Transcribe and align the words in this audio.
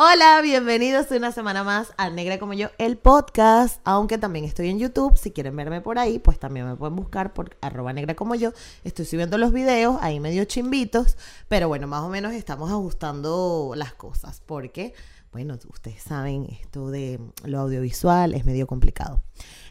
Hola, 0.00 0.40
bienvenidos 0.42 1.10
una 1.10 1.32
semana 1.32 1.64
más 1.64 1.92
a 1.96 2.08
Negra 2.08 2.38
como 2.38 2.52
yo, 2.52 2.68
el 2.78 2.98
podcast. 2.98 3.80
Aunque 3.82 4.16
también 4.16 4.44
estoy 4.44 4.68
en 4.68 4.78
YouTube, 4.78 5.18
si 5.18 5.32
quieren 5.32 5.56
verme 5.56 5.80
por 5.80 5.98
ahí, 5.98 6.20
pues 6.20 6.38
también 6.38 6.68
me 6.68 6.76
pueden 6.76 6.94
buscar 6.94 7.34
por 7.34 7.56
arroba 7.62 7.92
negra 7.92 8.14
como 8.14 8.36
yo. 8.36 8.52
Estoy 8.84 9.06
subiendo 9.06 9.38
los 9.38 9.52
videos, 9.52 9.98
ahí 10.00 10.20
medio 10.20 10.44
chimbitos, 10.44 11.16
pero 11.48 11.66
bueno, 11.66 11.88
más 11.88 12.02
o 12.02 12.08
menos 12.10 12.32
estamos 12.32 12.70
ajustando 12.70 13.72
las 13.74 13.92
cosas, 13.92 14.40
porque, 14.46 14.94
bueno, 15.32 15.58
ustedes 15.68 16.00
saben, 16.00 16.46
esto 16.48 16.92
de 16.92 17.18
lo 17.42 17.58
audiovisual 17.58 18.34
es 18.34 18.44
medio 18.44 18.68
complicado. 18.68 19.24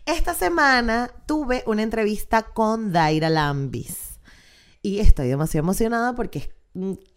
Esta 0.06 0.34
semana 0.34 1.10
tuve 1.26 1.64
una 1.68 1.84
entrevista 1.84 2.42
con 2.42 2.92
Daira 2.92 3.30
Lambis 3.30 4.20
y 4.82 5.00
estoy 5.00 5.30
demasiado 5.30 5.64
emocionada 5.64 6.16
porque 6.16 6.40
es 6.40 6.50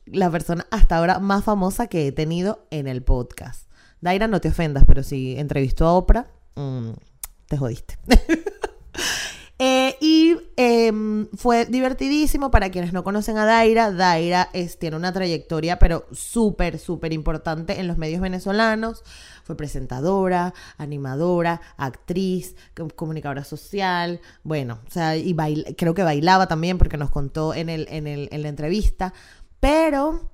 la 0.06 0.30
persona 0.30 0.66
hasta 0.70 0.96
ahora 0.96 1.18
más 1.18 1.44
famosa 1.44 1.86
que 1.86 2.06
he 2.06 2.12
tenido 2.12 2.66
en 2.70 2.86
el 2.86 3.02
podcast. 3.02 3.70
Daira, 4.00 4.26
no 4.28 4.40
te 4.40 4.48
ofendas, 4.48 4.84
pero 4.86 5.02
si 5.02 5.36
entrevistó 5.38 5.86
a 5.86 5.92
Oprah, 5.92 6.28
mm, 6.54 6.90
te 7.46 7.56
jodiste. 7.56 7.98
Eh, 9.62 9.98
y 10.00 10.38
em, 10.56 11.28
fue 11.36 11.66
divertidísimo 11.66 12.50
para 12.50 12.70
quienes 12.70 12.94
no 12.94 13.04
conocen 13.04 13.36
a 13.36 13.44
Daira. 13.44 13.92
Daira 13.92 14.48
tiene 14.78 14.96
una 14.96 15.12
trayectoria, 15.12 15.78
pero 15.78 16.06
súper, 16.12 16.78
súper 16.78 17.12
importante 17.12 17.78
en 17.78 17.86
los 17.86 17.98
medios 17.98 18.22
venezolanos. 18.22 19.04
Fue 19.44 19.58
presentadora, 19.58 20.54
animadora, 20.78 21.60
actriz, 21.76 22.56
comunicadora 22.96 23.44
social. 23.44 24.22
Bueno, 24.44 24.80
o 24.86 24.90
sea, 24.90 25.18
y 25.18 25.36
creo 25.76 25.92
que 25.92 26.04
bailaba 26.04 26.48
también 26.48 26.78
porque 26.78 26.96
nos 26.96 27.10
contó 27.10 27.52
en, 27.52 27.68
el, 27.68 27.86
en, 27.90 28.06
el, 28.06 28.30
en 28.32 28.40
la 28.40 28.48
entrevista. 28.48 29.12
Pero 29.60 30.30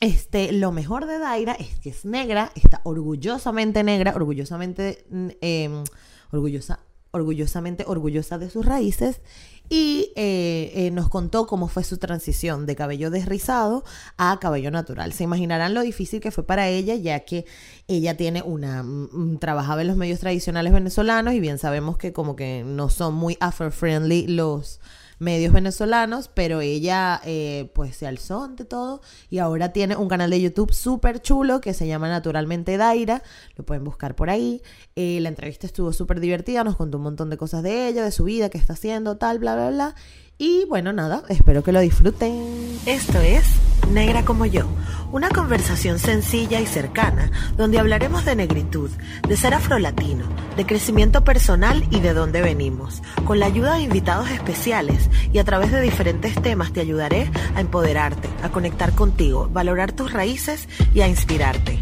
este, 0.00 0.50
lo 0.52 0.72
mejor 0.72 1.06
de 1.06 1.18
Daira 1.18 1.52
es 1.52 1.78
que 1.78 1.90
es 1.90 2.04
negra, 2.04 2.50
está 2.56 2.80
orgullosamente 2.84 3.84
negra, 3.84 4.14
orgullosamente 4.16 5.04
mm, 5.10 5.28
em, 5.40 5.84
orgullosa, 6.32 6.80
orgullosamente 7.12 7.84
orgullosa 7.86 8.38
de 8.38 8.50
sus 8.50 8.66
raíces 8.66 9.20
y 9.68 10.12
eh, 10.16 10.72
eh, 10.74 10.90
nos 10.90 11.08
contó 11.08 11.46
cómo 11.46 11.68
fue 11.68 11.84
su 11.84 11.98
transición 11.98 12.66
de 12.66 12.74
cabello 12.74 13.10
desrizado 13.10 13.84
a 14.16 14.38
cabello 14.40 14.70
natural. 14.70 15.12
Se 15.12 15.24
imaginarán 15.24 15.72
lo 15.72 15.82
difícil 15.82 16.20
que 16.20 16.30
fue 16.30 16.44
para 16.44 16.68
ella, 16.68 16.94
ya 16.96 17.20
que 17.20 17.46
ella 17.86 18.16
tiene 18.16 18.42
una 18.42 18.82
mm, 18.82 19.08
mm, 19.12 19.38
trabajaba 19.38 19.82
en 19.82 19.88
los 19.88 19.96
medios 19.96 20.20
tradicionales 20.20 20.72
venezolanos 20.72 21.34
y 21.34 21.40
bien 21.40 21.58
sabemos 21.58 21.96
que 21.96 22.12
como 22.12 22.34
que 22.34 22.64
no 22.64 22.88
son 22.88 23.14
muy 23.14 23.36
afro-friendly 23.40 24.26
los 24.26 24.80
medios 25.22 25.52
venezolanos, 25.52 26.28
pero 26.28 26.60
ella 26.60 27.20
eh, 27.24 27.70
pues 27.74 27.96
se 27.96 28.06
alzó 28.06 28.42
ante 28.42 28.64
todo 28.64 29.00
y 29.30 29.38
ahora 29.38 29.72
tiene 29.72 29.96
un 29.96 30.08
canal 30.08 30.30
de 30.30 30.40
YouTube 30.40 30.72
súper 30.72 31.22
chulo 31.22 31.60
que 31.60 31.72
se 31.72 31.86
llama 31.86 32.08
Naturalmente 32.08 32.76
Daira, 32.76 33.22
lo 33.56 33.64
pueden 33.64 33.84
buscar 33.84 34.14
por 34.14 34.28
ahí. 34.28 34.62
Eh, 34.96 35.20
la 35.20 35.28
entrevista 35.28 35.66
estuvo 35.66 35.92
súper 35.92 36.20
divertida, 36.20 36.64
nos 36.64 36.76
contó 36.76 36.98
un 36.98 37.04
montón 37.04 37.30
de 37.30 37.36
cosas 37.36 37.62
de 37.62 37.88
ella, 37.88 38.04
de 38.04 38.10
su 38.10 38.24
vida, 38.24 38.50
qué 38.50 38.58
está 38.58 38.74
haciendo, 38.74 39.16
tal, 39.16 39.38
bla, 39.38 39.54
bla, 39.54 39.70
bla. 39.70 39.94
Y 40.38 40.64
bueno, 40.66 40.92
nada, 40.92 41.22
espero 41.28 41.62
que 41.62 41.72
lo 41.72 41.80
disfruten. 41.80 42.78
Esto 42.86 43.20
es 43.20 43.44
Negra 43.90 44.24
como 44.24 44.46
yo, 44.46 44.66
una 45.12 45.28
conversación 45.28 45.98
sencilla 45.98 46.60
y 46.60 46.66
cercana 46.66 47.30
donde 47.56 47.78
hablaremos 47.78 48.24
de 48.24 48.34
negritud, 48.34 48.90
de 49.28 49.36
ser 49.36 49.52
afrolatino, 49.52 50.24
de 50.56 50.64
crecimiento 50.64 51.24
personal 51.24 51.86
y 51.90 52.00
de 52.00 52.14
dónde 52.14 52.40
venimos. 52.40 53.02
Con 53.26 53.38
la 53.38 53.46
ayuda 53.46 53.74
de 53.74 53.82
invitados 53.82 54.30
especiales 54.30 55.10
y 55.32 55.38
a 55.38 55.44
través 55.44 55.70
de 55.72 55.82
diferentes 55.82 56.34
temas 56.40 56.72
te 56.72 56.80
ayudaré 56.80 57.30
a 57.54 57.60
empoderarte, 57.60 58.30
a 58.42 58.48
conectar 58.48 58.94
contigo, 58.94 59.48
valorar 59.52 59.92
tus 59.92 60.12
raíces 60.12 60.68
y 60.94 61.02
a 61.02 61.08
inspirarte. 61.08 61.80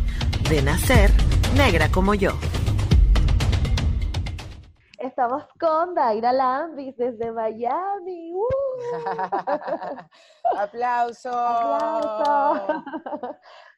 De 0.48 0.62
nacer, 0.62 1.12
negra 1.55 1.91
como 1.91 2.14
yo. 2.14 2.33
Estamos 5.01 5.45
con 5.59 5.95
Daira 5.95 6.31
Lambis 6.31 6.95
desde 6.95 7.33
Miami. 7.33 8.35
¡Uh! 8.35 8.45
¡Aplauso! 10.58 11.30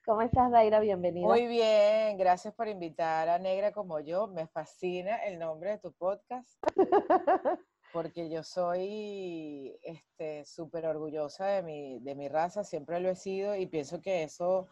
¿Cómo 0.05 0.23
estás, 0.23 0.51
Daira? 0.51 0.81
Bienvenida. 0.81 1.25
Muy 1.29 1.47
bien, 1.47 2.19
gracias 2.19 2.53
por 2.55 2.67
invitar 2.67 3.29
a 3.29 3.39
Negra 3.39 3.71
como 3.71 4.01
yo. 4.01 4.27
Me 4.27 4.49
fascina 4.49 5.19
el 5.19 5.39
nombre 5.39 5.71
de 5.71 5.79
tu 5.79 5.93
podcast. 5.93 6.61
Porque 7.93 8.29
yo 8.29 8.43
soy 8.43 9.79
súper 10.45 10.85
este, 10.85 10.89
orgullosa 10.89 11.47
de 11.47 11.63
mi, 11.63 12.01
de 12.01 12.17
mi 12.17 12.29
raza, 12.29 12.65
siempre 12.65 12.99
lo 12.99 13.11
he 13.11 13.15
sido 13.15 13.55
y 13.55 13.67
pienso 13.67 14.01
que 14.01 14.25
eso 14.25 14.67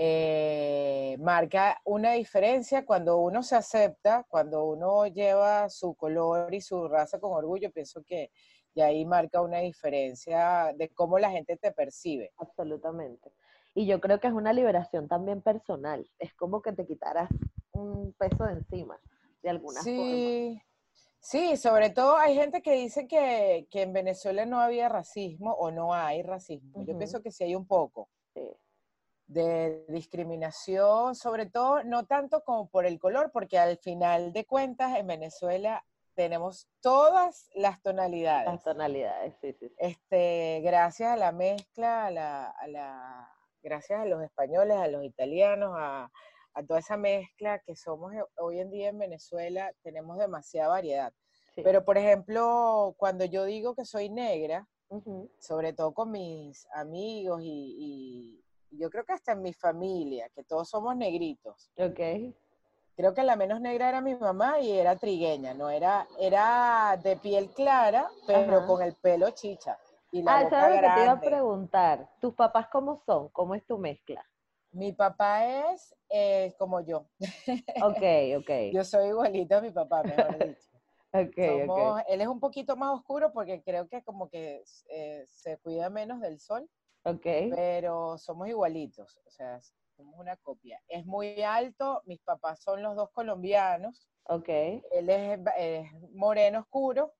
eh, 0.00 1.16
marca 1.18 1.80
una 1.84 2.12
diferencia 2.12 2.86
cuando 2.86 3.18
uno 3.18 3.42
se 3.42 3.56
acepta, 3.56 4.24
cuando 4.28 4.64
uno 4.64 5.08
lleva 5.08 5.68
su 5.68 5.96
color 5.96 6.54
y 6.54 6.60
su 6.60 6.86
raza 6.86 7.18
con 7.18 7.32
orgullo, 7.32 7.72
pienso 7.72 8.04
que 8.04 8.30
y 8.74 8.80
ahí 8.80 9.04
marca 9.04 9.42
una 9.42 9.58
diferencia 9.58 10.72
de 10.76 10.90
cómo 10.90 11.18
la 11.18 11.32
gente 11.32 11.56
te 11.56 11.72
percibe. 11.72 12.30
Absolutamente. 12.36 13.32
Y 13.74 13.86
yo 13.86 14.00
creo 14.00 14.20
que 14.20 14.28
es 14.28 14.32
una 14.32 14.52
liberación 14.52 15.08
también 15.08 15.42
personal, 15.42 16.08
es 16.20 16.32
como 16.34 16.62
que 16.62 16.72
te 16.72 16.86
quitaras 16.86 17.28
un 17.72 18.12
peso 18.12 18.44
de 18.44 18.52
encima, 18.52 19.00
de 19.42 19.50
alguna 19.50 19.82
sí. 19.82 20.62
Sí, 21.18 21.56
sobre 21.56 21.90
todo 21.90 22.16
hay 22.16 22.36
gente 22.36 22.62
que 22.62 22.74
dice 22.74 23.08
que, 23.08 23.66
en 23.72 23.92
Venezuela 23.92 24.46
no 24.46 24.60
había 24.60 24.88
racismo 24.88 25.54
o 25.54 25.72
no 25.72 25.92
hay 25.92 26.22
racismo. 26.22 26.84
Yo 26.84 26.96
pienso 26.96 27.20
que 27.20 27.32
sí 27.32 27.42
hay 27.42 27.56
un 27.56 27.66
poco. 27.66 28.08
Sí 28.32 28.42
de 29.28 29.84
discriminación, 29.88 31.14
sobre 31.14 31.46
todo 31.46 31.84
no 31.84 32.06
tanto 32.06 32.42
como 32.42 32.68
por 32.68 32.86
el 32.86 32.98
color, 32.98 33.30
porque 33.30 33.58
al 33.58 33.78
final 33.78 34.32
de 34.32 34.46
cuentas 34.46 34.96
en 34.96 35.06
Venezuela 35.06 35.84
tenemos 36.14 36.66
todas 36.80 37.48
las 37.54 37.80
tonalidades. 37.82 38.46
Las 38.46 38.64
tonalidades, 38.64 39.36
sí, 39.40 39.52
sí. 39.52 39.72
Este, 39.76 40.60
gracias 40.64 41.12
a 41.12 41.16
la 41.16 41.30
mezcla, 41.30 42.06
a 42.06 42.10
la, 42.10 43.32
gracias 43.62 44.00
a 44.00 44.06
los 44.06 44.22
españoles, 44.22 44.76
a 44.78 44.88
los 44.88 45.04
italianos, 45.04 45.74
a, 45.76 46.10
toda 46.66 46.80
esa 46.80 46.96
mezcla 46.96 47.60
que 47.60 47.76
somos 47.76 48.12
hoy 48.36 48.58
en 48.58 48.70
día 48.72 48.88
en 48.88 48.98
Venezuela, 48.98 49.70
tenemos 49.84 50.18
demasiada 50.18 50.70
variedad. 50.70 51.12
Pero, 51.54 51.84
por 51.84 51.96
ejemplo, 51.98 52.96
cuando 52.98 53.24
yo 53.24 53.44
digo 53.44 53.76
que 53.76 53.84
soy 53.84 54.10
negra, 54.10 54.66
sobre 55.38 55.72
todo 55.72 55.92
con 55.94 56.10
mis 56.10 56.66
amigos 56.72 57.42
y 57.44 58.42
yo 58.70 58.90
creo 58.90 59.04
que 59.04 59.12
hasta 59.12 59.32
en 59.32 59.42
mi 59.42 59.52
familia, 59.52 60.28
que 60.34 60.44
todos 60.44 60.68
somos 60.68 60.96
negritos. 60.96 61.70
Ok. 61.76 62.00
Creo 62.96 63.14
que 63.14 63.22
la 63.22 63.36
menos 63.36 63.60
negra 63.60 63.88
era 63.88 64.00
mi 64.00 64.16
mamá 64.16 64.58
y 64.60 64.72
era 64.72 64.96
trigueña, 64.96 65.54
no 65.54 65.70
era, 65.70 66.08
era 66.18 66.98
de 67.00 67.16
piel 67.16 67.50
clara, 67.50 68.10
pero 68.26 68.66
con 68.66 68.82
el 68.82 68.94
pelo 68.94 69.30
chicha. 69.30 69.78
Y 70.10 70.22
la 70.22 70.38
ah, 70.38 70.44
boca 70.44 70.60
¿sabes 70.60 70.80
que 70.80 70.88
te 70.88 71.02
iba 71.04 71.12
a 71.12 71.20
preguntar? 71.20 72.08
¿Tus 72.20 72.34
papás 72.34 72.66
cómo 72.72 73.00
son? 73.06 73.28
¿Cómo 73.28 73.54
es 73.54 73.64
tu 73.66 73.78
mezcla? 73.78 74.24
Mi 74.72 74.92
papá 74.92 75.70
es 75.70 75.94
eh, 76.08 76.54
como 76.58 76.80
yo. 76.80 77.06
Ok, 77.82 78.02
ok. 78.38 78.50
yo 78.72 78.84
soy 78.84 79.08
igualito 79.08 79.56
a 79.56 79.60
mi 79.60 79.70
papá, 79.70 80.02
mejor 80.02 80.38
dicho. 80.48 80.68
okay, 81.12 81.68
okay. 81.68 82.04
Él 82.08 82.20
es 82.20 82.26
un 82.26 82.40
poquito 82.40 82.76
más 82.76 82.90
oscuro 82.90 83.32
porque 83.32 83.62
creo 83.62 83.88
que 83.88 84.02
como 84.02 84.28
que 84.28 84.64
eh, 84.90 85.24
se 85.28 85.58
cuida 85.58 85.88
menos 85.88 86.20
del 86.20 86.40
sol. 86.40 86.68
Pero 87.02 88.18
somos 88.18 88.48
igualitos, 88.48 89.18
o 89.26 89.30
sea, 89.30 89.60
somos 89.96 90.14
una 90.18 90.36
copia. 90.36 90.80
Es 90.88 91.06
muy 91.06 91.42
alto, 91.42 92.02
mis 92.06 92.20
papás 92.20 92.60
son 92.62 92.82
los 92.82 92.96
dos 92.96 93.10
colombianos. 93.10 94.08
Ok. 94.24 94.48
Él 94.48 95.08
es, 95.08 95.38
moreno 96.12 96.60
oscuro, 96.60 97.14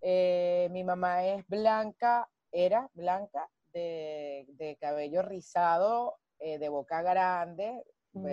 eh, 0.00 0.68
mi 0.70 0.84
mamá 0.84 1.24
es 1.24 1.46
blanca, 1.48 2.28
era 2.52 2.88
blanca, 2.94 3.50
de, 3.72 4.76
cabello 4.80 5.22
rizado, 5.22 6.16
eh, 6.38 6.58
de 6.58 6.68
boca 6.68 7.02
grande, 7.02 7.84
mm. 8.12 8.26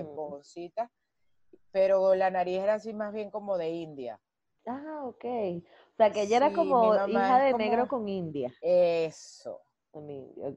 pero 1.71 2.15
la 2.15 2.29
nariz 2.29 2.59
era 2.59 2.75
así 2.75 2.93
más 2.93 3.13
bien 3.13 3.29
como 3.29 3.57
de 3.57 3.69
India. 3.69 4.19
Ah, 4.67 5.03
ok. 5.05 5.25
O 5.25 5.95
sea, 5.97 6.11
que 6.11 6.23
ella 6.23 6.37
era 6.37 6.53
como 6.53 6.95
hija 7.07 7.39
de 7.39 7.53
negro 7.53 7.87
con 7.87 8.07
India. 8.07 8.51
Eso, 8.61 9.61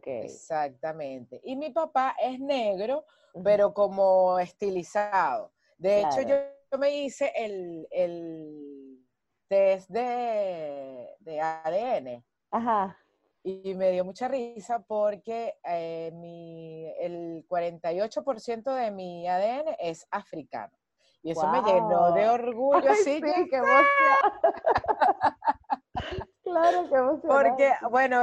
Exactamente. 0.05 1.41
Y 1.45 1.57
mi 1.57 1.71
papá 1.71 2.17
es 2.23 2.41
negro, 2.41 3.05
pero 3.43 3.73
como 3.73 4.39
estilizado. 4.39 5.53
De 5.77 6.01
hecho, 6.01 6.23
yo, 6.23 6.37
me 6.79 6.91
hice 6.91 7.33
el, 7.37 7.87
el 7.91 8.99
test 9.49 9.89
de, 9.89 11.09
de, 11.21 11.41
ADN. 11.41 12.25
Ajá. 12.51 12.97
Y 13.43 13.75
me 13.75 13.93
dio 13.93 14.05
mucha 14.05 14.29
risa 14.29 14.81
porque 14.81 15.55
eh, 15.65 16.11
mi, 16.15 16.93
el 16.99 17.47
48% 17.49 18.75
de 18.75 18.91
mi 18.91 19.29
ADN 19.29 19.77
es 19.79 20.07
africano. 20.11 20.77
Y 21.23 21.33
eso 21.33 21.47
me 21.49 21.63
llenó 21.63 22.13
de 22.13 22.29
orgullo, 22.29 22.91
así 22.91 23.21
que, 23.21 23.49
Claro, 26.51 26.89
qué. 27.21 27.29
Porque, 27.29 27.73
bueno, 27.91 28.23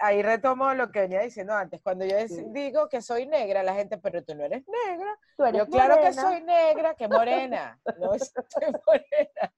ahí 0.00 0.22
retomo 0.22 0.74
lo 0.74 0.90
que 0.90 1.00
venía 1.00 1.20
diciendo 1.20 1.54
antes. 1.54 1.80
Cuando 1.82 2.04
yo 2.04 2.16
Sí. 2.28 2.42
digo 2.48 2.88
que 2.88 3.00
soy 3.02 3.26
negra, 3.26 3.62
la 3.62 3.74
gente, 3.74 3.98
pero 3.98 4.22
tú 4.24 4.34
no 4.34 4.44
eres 4.44 4.64
negra. 4.66 5.18
Tú 5.36 5.44
eres 5.44 5.58
Yo 5.60 5.66
claro 5.68 6.00
que 6.00 6.12
soy 6.12 6.42
negra, 6.42 6.94
que 6.94 7.08
morena. 7.08 7.80
No 7.98 8.10
soy 8.18 8.72
morena. 8.86 9.54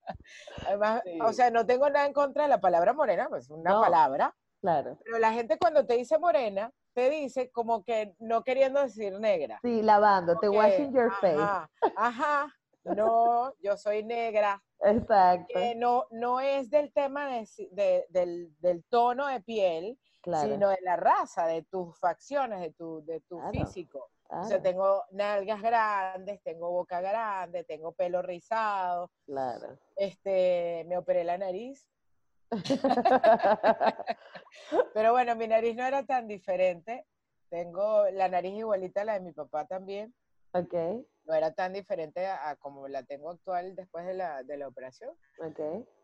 Además, 0.67 1.03
o 1.25 1.32
sea, 1.32 1.50
no 1.50 1.67
tengo 1.67 1.88
nada 1.91 2.06
en 2.06 2.12
contra 2.12 2.44
de 2.44 2.49
la 2.49 2.61
palabra 2.61 2.93
morena, 2.93 3.29
pues 3.29 3.44
es 3.44 3.50
una 3.50 3.70
No. 3.70 3.81
palabra. 3.81 4.35
Claro. 4.61 4.97
Pero 5.05 5.19
la 5.19 5.32
gente 5.32 5.58
cuando 5.58 5.85
te 5.85 5.94
dice 5.94 6.19
morena, 6.19 6.70
te 6.93 7.11
dice 7.11 7.50
como 7.50 7.82
que 7.85 8.15
no 8.20 8.44
queriendo 8.44 8.81
decir 8.81 9.19
negra. 9.19 9.58
Sí, 9.62 9.82
lavándote, 9.82 10.47
Como 10.47 10.61
washing 10.61 10.93
your 10.93 11.11
face. 11.20 11.37
Ajá, 11.97 12.55
no, 12.85 13.53
yo 13.61 13.76
soy 13.76 14.05
negra. 14.05 14.62
Exacto. 14.84 15.58
no, 15.76 16.06
no 16.11 16.40
es 16.40 16.70
del 16.70 16.93
tema 16.93 17.29
de 17.29 17.46
del, 18.11 18.55
del 18.61 18.84
tono 18.84 19.26
de 19.26 19.40
piel, 19.40 19.99
Claro. 20.23 20.49
sino 20.52 20.69
de 20.69 20.79
la 20.82 20.96
raza, 20.96 21.46
de 21.46 21.62
tus 21.64 21.99
facciones, 21.99 22.61
de 22.61 22.70
tu, 22.73 23.05
de 23.05 23.20
tu 23.23 23.38
Claro, 23.38 23.52
físico. 23.52 24.11
O 24.29 24.44
sea, 24.44 24.62
tengo 24.62 25.02
nalgas 25.11 25.61
grandes, 25.61 26.40
tengo 26.43 26.70
boca 26.70 27.00
grande, 27.00 27.64
tengo 27.64 27.93
pelo 27.93 28.23
rizado, 28.23 29.11
claro. 29.26 29.79
este, 29.96 30.84
me 30.87 30.96
operé 30.96 31.25
la 31.25 31.37
nariz. 31.38 31.87
Pero 34.94 35.12
bueno, 35.12 35.34
mi 35.37 35.49
nariz 35.49 35.76
no 35.76 35.84
era 35.84 36.05
tan 36.06 36.29
diferente. 36.29 37.06
Tengo 37.50 38.08
la 38.11 38.29
nariz 38.29 38.55
igualita 38.55 39.02
a 39.02 39.05
la 39.05 39.14
de 39.14 39.20
mi 39.20 39.32
papá 39.32 39.67
también. 39.67 40.14
ok, 40.55 41.05
No 41.25 41.35
era 41.35 41.53
tan 41.53 41.73
diferente 41.73 42.27
a, 42.27 42.51
a 42.51 42.57
como 42.57 42.89
la 42.89 43.03
tengo 43.05 43.31
actual 43.31 43.75
después 43.77 44.05
de 44.07 44.15
la, 44.15 44.43
de 44.43 44.57
la 44.57 44.69
operación. 44.69 45.17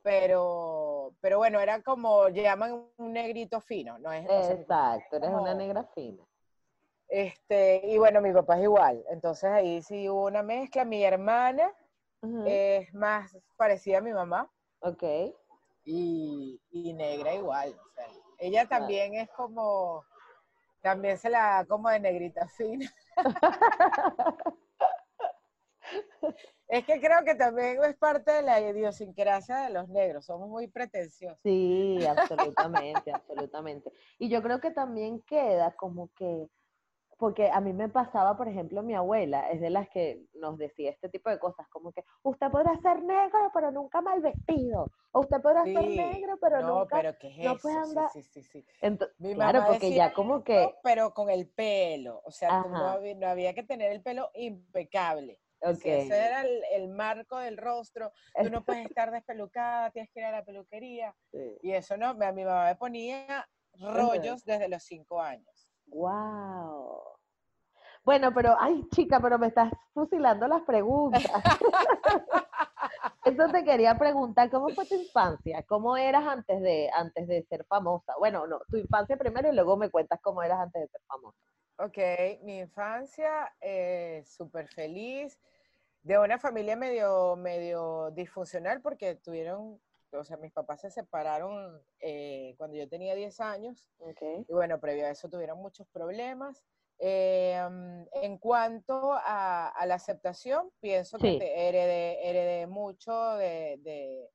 pero, 0.03 1.12
pero 1.20 1.38
bueno, 1.38 1.61
era 1.61 1.82
como 1.82 2.29
llaman 2.29 2.88
un 2.97 3.12
negrito 3.12 3.61
fino, 3.61 3.99
¿no 3.99 4.12
es? 4.12 4.25
Exacto, 4.31 5.17
eres 5.17 5.31
una 5.31 5.55
negra 5.55 5.85
fina. 5.94 6.25
Este, 7.09 7.81
y 7.87 7.99
bueno, 7.99 8.20
mi 8.20 8.32
papá 8.32 8.56
es 8.59 8.65
igual, 8.65 9.03
entonces 9.09 9.50
ahí 9.50 9.82
sí 9.82 10.09
hubo 10.09 10.26
una 10.26 10.43
mezcla. 10.43 10.85
Mi 10.85 11.03
hermana 11.05 11.73
es 12.47 12.93
más 12.94 13.37
parecida 13.56 13.99
a 13.99 14.03
mi 14.03 14.12
mamá 14.12 14.50
Ok, 14.81 15.03
y, 15.85 16.61
y 16.71 16.93
negra 16.93 17.35
igual. 17.35 17.71
o 17.71 17.91
sea, 17.94 18.06
ella 18.38 18.67
Claro. 18.67 18.81
también 18.82 19.14
es 19.14 19.29
como, 19.31 20.05
también 20.82 21.19
se 21.19 21.31
la 21.31 21.38
da 21.56 21.64
como 21.67 21.88
de 21.88 22.00
negrita 22.00 22.47
fina. 22.49 22.91
Es 26.69 26.85
que 26.85 27.00
creo 27.00 27.25
que 27.25 27.35
también 27.35 27.82
es 27.82 27.96
parte 27.96 28.31
de 28.31 28.43
la 28.43 28.61
idiosincrasia 28.61 29.56
de 29.62 29.70
los 29.70 29.88
negros, 29.88 30.26
somos 30.26 30.49
muy 30.49 30.69
pretenciosos. 30.69 31.38
Sí, 31.43 32.05
absolutamente, 32.05 33.11
absolutamente. 33.11 33.90
Y 34.19 34.29
yo 34.29 34.43
creo 34.43 34.61
que 34.61 34.70
también 34.70 35.23
queda 35.23 35.73
como 35.76 36.11
que, 36.14 36.49
porque 37.19 37.50
a 37.50 37.61
mí 37.61 37.73
me 37.73 37.88
pasaba, 37.88 38.37
por 38.37 38.49
ejemplo, 38.49 38.82
mi 38.82 38.94
abuela 38.94 39.50
es 39.50 39.61
de 39.62 39.70
las 39.70 39.88
que 39.88 40.26
nos 40.35 40.58
decía 40.58 40.90
este 40.90 41.08
tipo 41.08 41.31
de 41.31 41.38
cosas, 41.38 41.67
como 41.69 41.90
que 41.90 42.05
usted 42.23 42.50
podrá 42.50 42.79
ser 42.82 43.02
negro, 43.02 43.50
pero 43.55 43.70
nunca 43.70 44.02
mal 44.02 44.20
vestido, 44.20 44.90
o 45.12 45.20
usted 45.20 45.40
podrá 45.40 45.64
ser 45.64 45.85
Sí, 45.85 45.96
negro, 45.96 46.37
pero 46.38 46.61
no, 46.61 46.81
nunca... 46.81 47.00
pero 47.00 47.19
¿qué 47.19 47.29
es 47.29 47.38
no 47.38 47.56
puede 47.56 47.75
Sí, 47.85 47.90
andar- 47.93 48.11
sí, 48.11 48.23
sí, 48.23 48.43
sí. 48.43 48.67
Mi 49.19 49.35
claro, 49.35 49.62
porque 49.67 49.87
decía 49.87 50.08
ya 50.08 50.12
como 50.12 50.44
que, 50.44 50.75
pero 50.82 51.14
con 51.14 51.31
el 51.31 51.49
pelo, 51.49 52.20
o 52.25 52.31
sea, 52.31 52.61
había, 52.61 53.14
no 53.14 53.26
había 53.26 53.55
que 53.55 53.62
tener 53.62 53.90
el 53.90 54.02
pelo 54.02 54.31
impecable. 54.35 55.40
Ok, 55.60 55.76
Si 55.76 55.88
ese 55.88 56.16
era 56.16 56.43
el, 56.43 56.62
el 56.72 56.88
marco 56.88 57.38
del 57.38 57.56
rostro, 57.56 58.12
tú 58.40 58.50
no 58.50 58.64
puedes 58.64 58.87
estar 58.87 59.10
despelucada, 59.10 59.90
tienes 59.90 60.10
que 60.12 60.20
ir 60.20 60.26
a 60.26 60.32
la 60.32 60.44
peluquería. 60.44 61.14
sí. 61.32 61.58
Y 61.62 61.72
eso 61.72 61.96
no, 61.96 62.08
a 62.08 62.32
mi 62.32 62.44
mamá 62.44 62.66
me 62.66 62.76
ponía 62.76 63.49
rollos 63.78 64.44
desde 64.44 64.69
los 64.69 64.82
cinco 64.82 65.20
años. 65.20 65.69
Wow. 65.87 67.02
Bueno, 68.05 68.32
pero, 68.32 68.56
ay, 68.58 68.87
chica, 68.90 69.20
pero 69.20 69.38
me 69.38 69.49
estás 69.49 69.70
fusilando 69.93 70.49
las 70.49 70.62
preguntas. 70.62 71.22
Eso 73.25 73.49
te 73.52 73.64
quería 73.64 73.99
preguntar, 73.99 74.50
¿cómo 74.50 74.70
fue 74.70 74.87
tu 74.87 74.94
infancia? 74.94 75.62
¿Cómo 75.69 75.96
eras 75.96 76.26
antes 76.26 76.62
de, 76.62 76.88
antes 76.94 77.28
de 77.28 77.43
ser 77.43 77.66
famosa? 77.66 78.14
Bueno, 78.19 78.46
no, 78.46 78.61
tu 78.70 78.78
infancia 78.78 79.19
primero 79.19 79.52
y 79.52 79.54
luego 79.54 79.76
me 79.76 79.90
cuentas 79.90 80.19
cómo 80.22 80.43
eras 80.43 80.61
antes 80.61 80.81
de 80.81 80.88
ser 80.88 81.02
famosa. 81.06 81.38
Ok, 81.80 81.98
mi 82.42 82.58
infancia, 82.58 83.54
eh, 83.60 84.22
súper 84.26 84.66
feliz, 84.69 85.38
de 86.02 86.19
una 86.19 86.38
familia 86.38 86.75
medio, 86.76 87.36
medio 87.36 88.10
disfuncional 88.12 88.80
porque 88.82 89.14
tuvieron, 89.16 89.80
o 90.12 90.25
sea, 90.25 90.36
mis 90.38 90.52
papás 90.52 90.80
se 90.80 90.90
separaron 90.90 91.80
eh, 92.00 92.54
cuando 92.58 92.76
yo 92.76 92.88
tenía 92.88 93.14
10 93.14 93.38
años. 93.40 93.88
Ok. 93.98 94.22
Y 94.48 94.52
bueno, 94.52 94.80
previo 94.80 95.06
a 95.06 95.10
eso 95.10 95.28
tuvieron 95.28 95.58
muchos 95.58 95.86
problemas. 95.88 96.64
Eh, 96.98 97.60
mm, 97.70 98.02
en 98.12 98.38
cuanto 98.38 99.12
a, 99.12 99.69
a 99.69 99.86
la 99.86 99.94
aceptación, 99.94 100.72
pienso 100.80 101.16
que 101.19 101.38
te 101.38 101.69
heredé, 101.69 102.28
heredé 102.28 102.66
mucho 102.66 103.34
de, 103.36 103.76
de- 103.82 104.28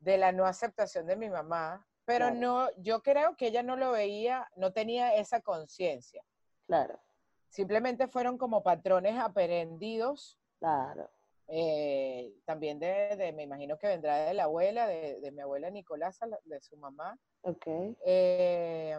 de 0.00 0.16
la 0.18 0.32
no 0.32 0.46
aceptación 0.46 1.06
de 1.06 1.16
mi 1.16 1.28
mamá, 1.28 1.86
pero 2.04 2.26
Claro. 2.26 2.40
no, 2.40 2.68
yo 2.78 3.02
creo 3.02 3.36
que 3.36 3.48
ella 3.48 3.62
no 3.62 3.76
lo 3.76 3.90
veía, 3.92 4.48
no 4.56 4.72
tenía 4.72 5.14
esa 5.16 5.40
conciencia. 5.40 6.22
Claro, 6.68 7.00
Simplemente 7.48 8.06
fueron 8.08 8.36
como 8.36 8.62
patrones 8.62 9.18
aprendidos, 9.18 10.38
claro. 10.58 11.10
eh, 11.48 12.30
también 12.44 12.78
de, 12.78 13.16
de- 13.16 13.32
me 13.32 13.42
imagino 13.44 13.78
que 13.78 13.86
vendrá 13.88 14.18
de 14.26 14.34
la 14.34 14.44
abuela, 14.44 14.86
de, 14.86 15.18
de 15.20 15.32
mi 15.32 15.40
abuela 15.40 15.70
Nicolasa, 15.70 16.26
la- 16.26 16.38
de 16.44 16.60
su 16.60 16.76
mamá. 16.76 17.18
Ok. 17.40 17.66
Eh, 18.04 18.98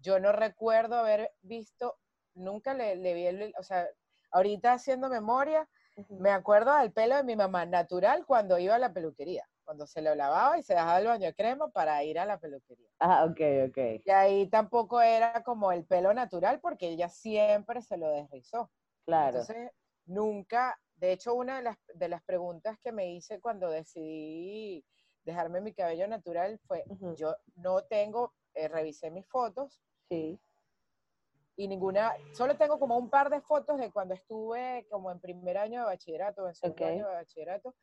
yo 0.00 0.18
no 0.18 0.32
recuerdo 0.32 0.96
haber 0.96 1.32
visto, 1.42 1.96
nunca 2.34 2.74
le, 2.74 2.96
le 2.96 3.14
vi 3.14 3.26
el, 3.26 3.54
o 3.58 3.62
sea, 3.62 3.86
ahorita 4.32 4.72
haciendo 4.72 5.08
memoria, 5.08 5.68
me 6.08 6.30
acuerdo 6.30 6.76
del 6.76 6.92
pelo 6.92 7.14
de 7.14 7.22
mi 7.22 7.36
mamá 7.36 7.64
natural 7.64 8.26
cuando 8.26 8.58
iba 8.58 8.74
a 8.74 8.78
la 8.80 8.92
peluquería, 8.92 9.48
cuando 9.62 9.86
se 9.86 10.02
lo 10.02 10.16
lavaba 10.16 10.58
y 10.58 10.64
se 10.64 10.74
dejaba 10.74 10.98
el 10.98 11.06
baño 11.06 11.26
de 11.26 11.34
crema 11.34 11.68
para 11.68 12.02
ir 12.02 12.18
a 12.18 12.26
la 12.26 12.38
peluquería. 12.38 12.83
Ah, 13.06 13.26
ok, 13.26 13.68
ok. 13.68 14.02
Y 14.02 14.10
ahí 14.10 14.48
tampoco 14.48 15.02
era 15.02 15.42
como 15.42 15.72
el 15.72 15.84
pelo 15.84 16.14
natural 16.14 16.58
porque 16.60 16.88
ella 16.88 17.10
siempre 17.10 17.82
se 17.82 17.98
lo 17.98 18.08
desrizó. 18.08 18.70
Claro. 19.04 19.40
Entonces, 19.40 19.72
nunca, 20.06 20.80
de 20.94 21.12
hecho, 21.12 21.34
una 21.34 21.56
de 21.58 21.64
las, 21.64 21.76
de 21.92 22.08
las 22.08 22.22
preguntas 22.22 22.78
que 22.82 22.92
me 22.92 23.12
hice 23.12 23.42
cuando 23.42 23.68
decidí 23.68 24.86
dejarme 25.22 25.60
mi 25.60 25.74
cabello 25.74 26.08
natural 26.08 26.58
fue, 26.66 26.84
yo 27.18 27.36
no 27.56 27.82
tengo, 27.84 28.32
eh, 28.54 28.68
revisé 28.68 29.10
mis 29.10 29.26
fotos 29.26 29.82
Sí. 30.08 30.40
y 31.56 31.68
ninguna, 31.68 32.14
solo 32.32 32.56
tengo 32.56 32.78
como 32.78 32.96
un 32.96 33.10
par 33.10 33.28
de 33.28 33.42
fotos 33.42 33.76
de 33.78 33.92
cuando 33.92 34.14
estuve 34.14 34.86
como 34.90 35.10
en 35.10 35.20
primer 35.20 35.58
año 35.58 35.80
de 35.80 35.86
bachillerato, 35.86 36.48
en 36.48 36.54
segundo 36.54 36.86
año 36.86 37.08
de 37.08 37.14
bachillerato, 37.16 37.74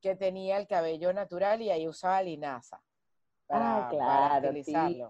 que 0.00 0.16
tenía 0.16 0.56
el 0.56 0.66
cabello 0.66 1.12
natural 1.12 1.62
y 1.62 1.70
ahí 1.70 1.86
usaba 1.86 2.22
linaza. 2.22 2.82
Ah, 3.50 3.88
para- 3.90 3.90
para 3.90 4.40
claro, 4.40 4.52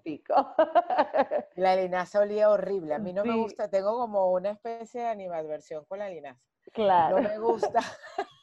típico. 0.02 0.34
La 1.56 1.76
linaza 1.76 2.20
olía 2.20 2.50
horrible, 2.50 2.94
a 2.94 2.98
mí 2.98 3.12
no 3.12 3.24
me 3.24 3.36
gusta, 3.36 3.68
tengo 3.70 3.96
como 3.98 4.32
una 4.32 4.50
especie 4.50 5.02
de 5.02 5.08
animadversión 5.08 5.84
con 5.86 5.98
la 6.00 6.08
linaza. 6.08 6.40
claro. 6.72 7.20
No 7.20 7.28
me 7.28 7.38
gusta. 7.38 7.80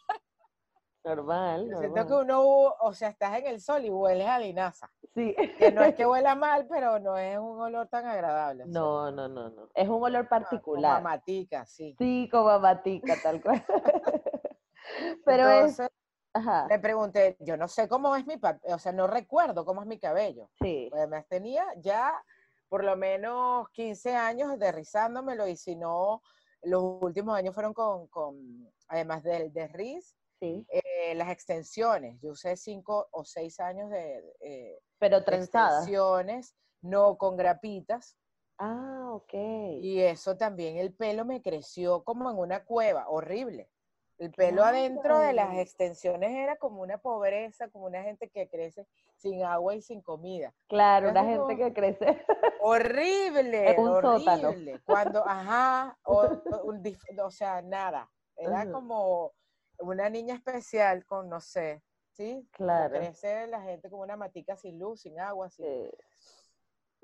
Normal, 1.03 1.67
Yo 1.67 1.77
siento 1.79 1.95
que 1.95 2.09
normal. 2.11 2.23
uno, 2.25 2.75
o 2.79 2.93
sea, 2.93 3.09
estás 3.09 3.35
en 3.39 3.47
el 3.47 3.59
sol 3.59 3.83
y 3.83 3.89
hueles 3.89 4.27
a 4.27 4.37
linaza. 4.37 4.87
Sí. 5.15 5.35
Que 5.57 5.71
no 5.71 5.81
es 5.81 5.95
que 5.95 6.05
huela 6.05 6.35
mal, 6.35 6.67
pero 6.69 6.99
no 6.99 7.17
es 7.17 7.39
un 7.39 7.59
olor 7.59 7.87
tan 7.87 8.05
agradable. 8.05 8.65
No, 8.67 9.09
no, 9.11 9.27
no, 9.27 9.49
no. 9.49 9.67
Es 9.73 9.89
un 9.89 10.03
olor 10.03 10.27
como 10.27 10.37
a- 10.37 10.43
particular. 10.43 10.95
Como 10.97 11.07
a 11.07 11.11
matica, 11.11 11.65
sí. 11.65 11.95
Sí, 11.97 12.29
como 12.31 12.49
a 12.49 12.59
matica, 12.59 13.15
tal 13.23 13.41
cual. 13.41 13.65
Pero 15.25 15.49
es, 15.49 15.81
ajá, 16.33 16.67
me 16.69 16.79
pregunté, 16.79 17.37
yo 17.39 17.57
no 17.57 17.67
sé 17.67 17.87
cómo 17.87 18.15
es 18.15 18.25
mi, 18.25 18.35
o 18.63 18.79
sea, 18.79 18.91
no 18.91 19.07
recuerdo 19.07 19.65
cómo 19.65 19.81
es 19.81 19.87
mi 19.87 19.99
cabello. 19.99 20.49
sí, 20.59 20.87
Pues 20.89 20.99
además 20.99 21.25
tenía 21.27 21.65
ya 21.77 22.13
por 22.69 22.83
lo 22.83 22.95
menos 22.95 23.69
15 23.71 24.15
años 24.15 24.57
de 24.57 24.71
rizándomelo 24.71 25.47
y 25.47 25.57
si 25.57 25.75
no, 25.75 26.21
los 26.63 26.81
últimos 27.01 27.35
años 27.35 27.53
fueron 27.53 27.73
con, 27.73 28.07
con 28.07 28.71
además 28.87 29.23
del 29.23 29.51
de 29.51 29.67
riz, 29.67 30.15
sí. 30.39 30.65
eh, 30.69 31.15
las 31.15 31.29
extensiones. 31.29 32.19
Yo 32.21 32.31
usé 32.31 32.55
5 32.55 33.09
o 33.11 33.25
6 33.25 33.59
años 33.59 33.89
de, 33.89 34.23
eh, 34.39 34.79
Pero 34.99 35.17
extensiones, 35.17 36.55
no 36.81 37.17
con 37.17 37.35
grapitas. 37.35 38.15
Ah, 38.57 39.09
ok. 39.11 39.33
Y 39.81 40.01
eso 40.01 40.37
también, 40.37 40.77
el 40.77 40.93
pelo 40.93 41.25
me 41.25 41.41
creció 41.41 42.03
como 42.03 42.29
en 42.29 42.37
una 42.37 42.63
cueva, 42.63 43.09
horrible. 43.09 43.70
El 44.21 44.29
pelo 44.29 44.63
adentro 44.63 45.17
de 45.17 45.33
las 45.33 45.57
extensiones 45.57 46.29
era 46.29 46.55
como 46.57 46.83
una 46.83 46.99
pobreza, 46.99 47.69
como 47.69 47.85
una 47.87 48.03
gente 48.03 48.29
que 48.29 48.47
crece 48.47 48.85
sin 49.15 49.43
agua 49.43 49.73
y 49.73 49.81
sin 49.81 49.99
comida. 50.03 50.53
Claro, 50.67 51.09
una 51.09 51.23
gente 51.25 51.57
que 51.57 51.73
crece. 51.73 52.05
Horrible, 52.61 53.75
sótano. 53.75 54.49
horrible. 54.49 54.79
Cuando, 54.85 55.27
ajá, 55.27 55.97
o, 56.03 56.39
o 57.23 57.31
sea, 57.31 57.63
nada. 57.63 58.11
Era 58.35 58.71
como 58.71 59.33
una 59.79 60.07
niña 60.07 60.35
especial 60.35 61.03
con, 61.07 61.27
no 61.27 61.41
sé, 61.41 61.81
así. 62.11 62.47
Claro. 62.51 62.99
Crece 62.99 63.47
la 63.47 63.63
gente 63.63 63.89
como 63.89 64.03
una 64.03 64.17
matica 64.17 64.55
sin 64.55 64.77
luz, 64.77 65.01
sin 65.01 65.19
agua, 65.19 65.49
sin... 65.49 65.65
Sí. 65.65 65.91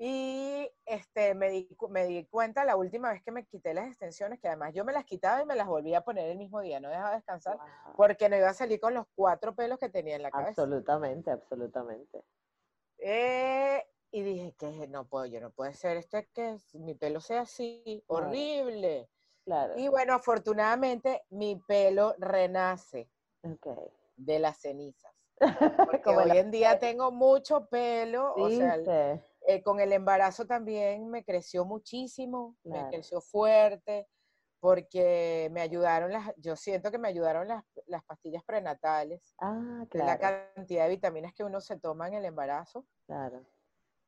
Y 0.00 0.70
este, 0.86 1.34
me, 1.34 1.50
di, 1.50 1.68
me 1.90 2.06
di 2.06 2.24
cuenta 2.26 2.64
la 2.64 2.76
última 2.76 3.10
vez 3.10 3.20
que 3.22 3.32
me 3.32 3.44
quité 3.44 3.74
las 3.74 3.88
extensiones, 3.88 4.38
que 4.38 4.46
además 4.46 4.72
yo 4.72 4.84
me 4.84 4.92
las 4.92 5.04
quitaba 5.04 5.42
y 5.42 5.46
me 5.46 5.56
las 5.56 5.66
volvía 5.66 5.98
a 5.98 6.04
poner 6.04 6.30
el 6.30 6.38
mismo 6.38 6.60
día, 6.60 6.78
no 6.78 6.88
dejaba 6.88 7.16
descansar, 7.16 7.56
Wow. 7.56 7.94
porque 7.96 8.28
no 8.28 8.36
iba 8.36 8.48
a 8.48 8.54
salir 8.54 8.78
con 8.78 8.94
los 8.94 9.06
cuatro 9.16 9.56
pelos 9.56 9.78
que 9.78 9.88
tenía 9.88 10.14
en 10.14 10.22
la 10.22 10.30
cabeza. 10.30 10.50
Absolutamente, 10.62 11.32
absolutamente. 11.32 12.22
Eh, 12.98 13.84
y 14.12 14.22
dije 14.22 14.54
que 14.56 14.86
no 14.86 15.06
puedo, 15.08 15.26
yo 15.26 15.40
no 15.40 15.50
puede 15.50 15.74
ser 15.74 15.96
esto 15.96 16.16
es 16.16 16.28
que 16.32 16.56
mi 16.74 16.94
pelo 16.94 17.20
sea 17.20 17.40
así, 17.42 18.04
Claro. 18.06 18.26
horrible. 18.26 19.08
Claro. 19.44 19.74
Y 19.78 19.88
bueno, 19.88 20.14
afortunadamente 20.14 21.24
mi 21.30 21.56
pelo 21.56 22.14
renace 22.18 23.10
Ok. 23.42 23.66
de 24.16 24.38
las 24.38 24.58
cenizas. 24.60 25.12
Porque 25.90 26.16
hoy 26.16 26.36
en 26.36 26.50
día 26.50 26.78
tengo 26.78 27.10
mucho 27.12 27.66
pelo, 27.66 28.34
o 28.34 28.48
sea, 28.50 28.74
el- 28.74 28.80
¿Viste? 28.82 29.22
Eh, 29.48 29.62
con 29.62 29.80
el 29.80 29.92
embarazo 29.92 30.46
también 30.46 31.08
me 31.10 31.24
creció 31.24 31.64
muchísimo, 31.64 32.56
Claro. 32.62 32.84
me 32.84 32.90
creció 32.96 33.20
fuerte, 33.22 34.06
porque 34.60 35.48
me 35.52 35.60
ayudaron 35.62 36.12
las, 36.12 36.34
yo 36.36 36.54
siento 36.54 36.90
que 36.90 36.98
me 36.98 37.08
ayudaron 37.08 37.48
las, 37.48 37.64
las 37.86 38.04
pastillas 38.04 38.44
prenatales, 38.44 39.34
Ah, 39.40 39.86
es 39.90 40.04
la 40.04 40.18
claro, 40.18 40.52
cantidad 40.54 40.84
de 40.84 40.90
vitaminas 40.90 41.32
que 41.32 41.44
uno 41.44 41.60
se 41.60 41.78
toma 41.78 42.08
en 42.08 42.14
el 42.14 42.24
embarazo, 42.26 42.86
claro. 43.06 43.46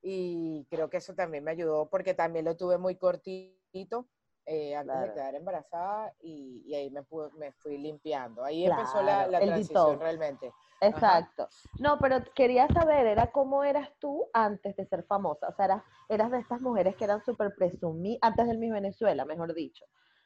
y 0.02 0.66
creo 0.70 0.90
que 0.90 0.98
eso 0.98 1.14
también 1.14 1.44
me 1.44 1.52
ayudó, 1.52 1.88
porque 1.88 2.14
también 2.14 2.44
lo 2.44 2.56
tuve 2.56 2.76
muy 2.78 2.96
cortito 2.96 4.08
eh, 4.52 4.74
antes 4.74 5.00
de 5.00 5.12
quedar 5.12 5.34
embarazada, 5.36 6.12
y, 6.20 6.62
y 6.66 6.74
ahí 6.74 6.90
me, 6.90 7.04
pude- 7.04 7.30
me 7.38 7.52
fui 7.52 7.78
limpiando. 7.78 8.42
Ahí 8.42 8.66
empezó 8.66 9.00
la, 9.00 9.24
el 9.26 9.30
transición 9.30 9.84
detox. 9.84 9.98
realmente. 10.00 10.52
Exacto. 10.80 11.48
No, 11.78 11.98
pero 12.00 12.16
quería 12.34 12.66
saber, 12.66 13.06
era 13.06 13.30
cómo 13.30 13.62
eras 13.62 13.88
tú 14.00 14.26
antes 14.32 14.74
de 14.74 14.86
ser 14.86 15.04
famosa. 15.04 15.46
O 15.48 15.52
sea, 15.54 15.66
eras, 15.66 15.82
eras 16.08 16.30
de 16.32 16.38
estas 16.40 16.60
mujeres 16.60 16.96
que 16.96 17.04
eran 17.04 17.24
súper 17.24 17.54
presumidas, 17.54 18.18
antes 18.22 18.48
del 18.48 18.58
Miss 18.58 18.72
Venezuela, 18.72 19.24
mejor 19.24 19.54
dicho. 19.54 19.84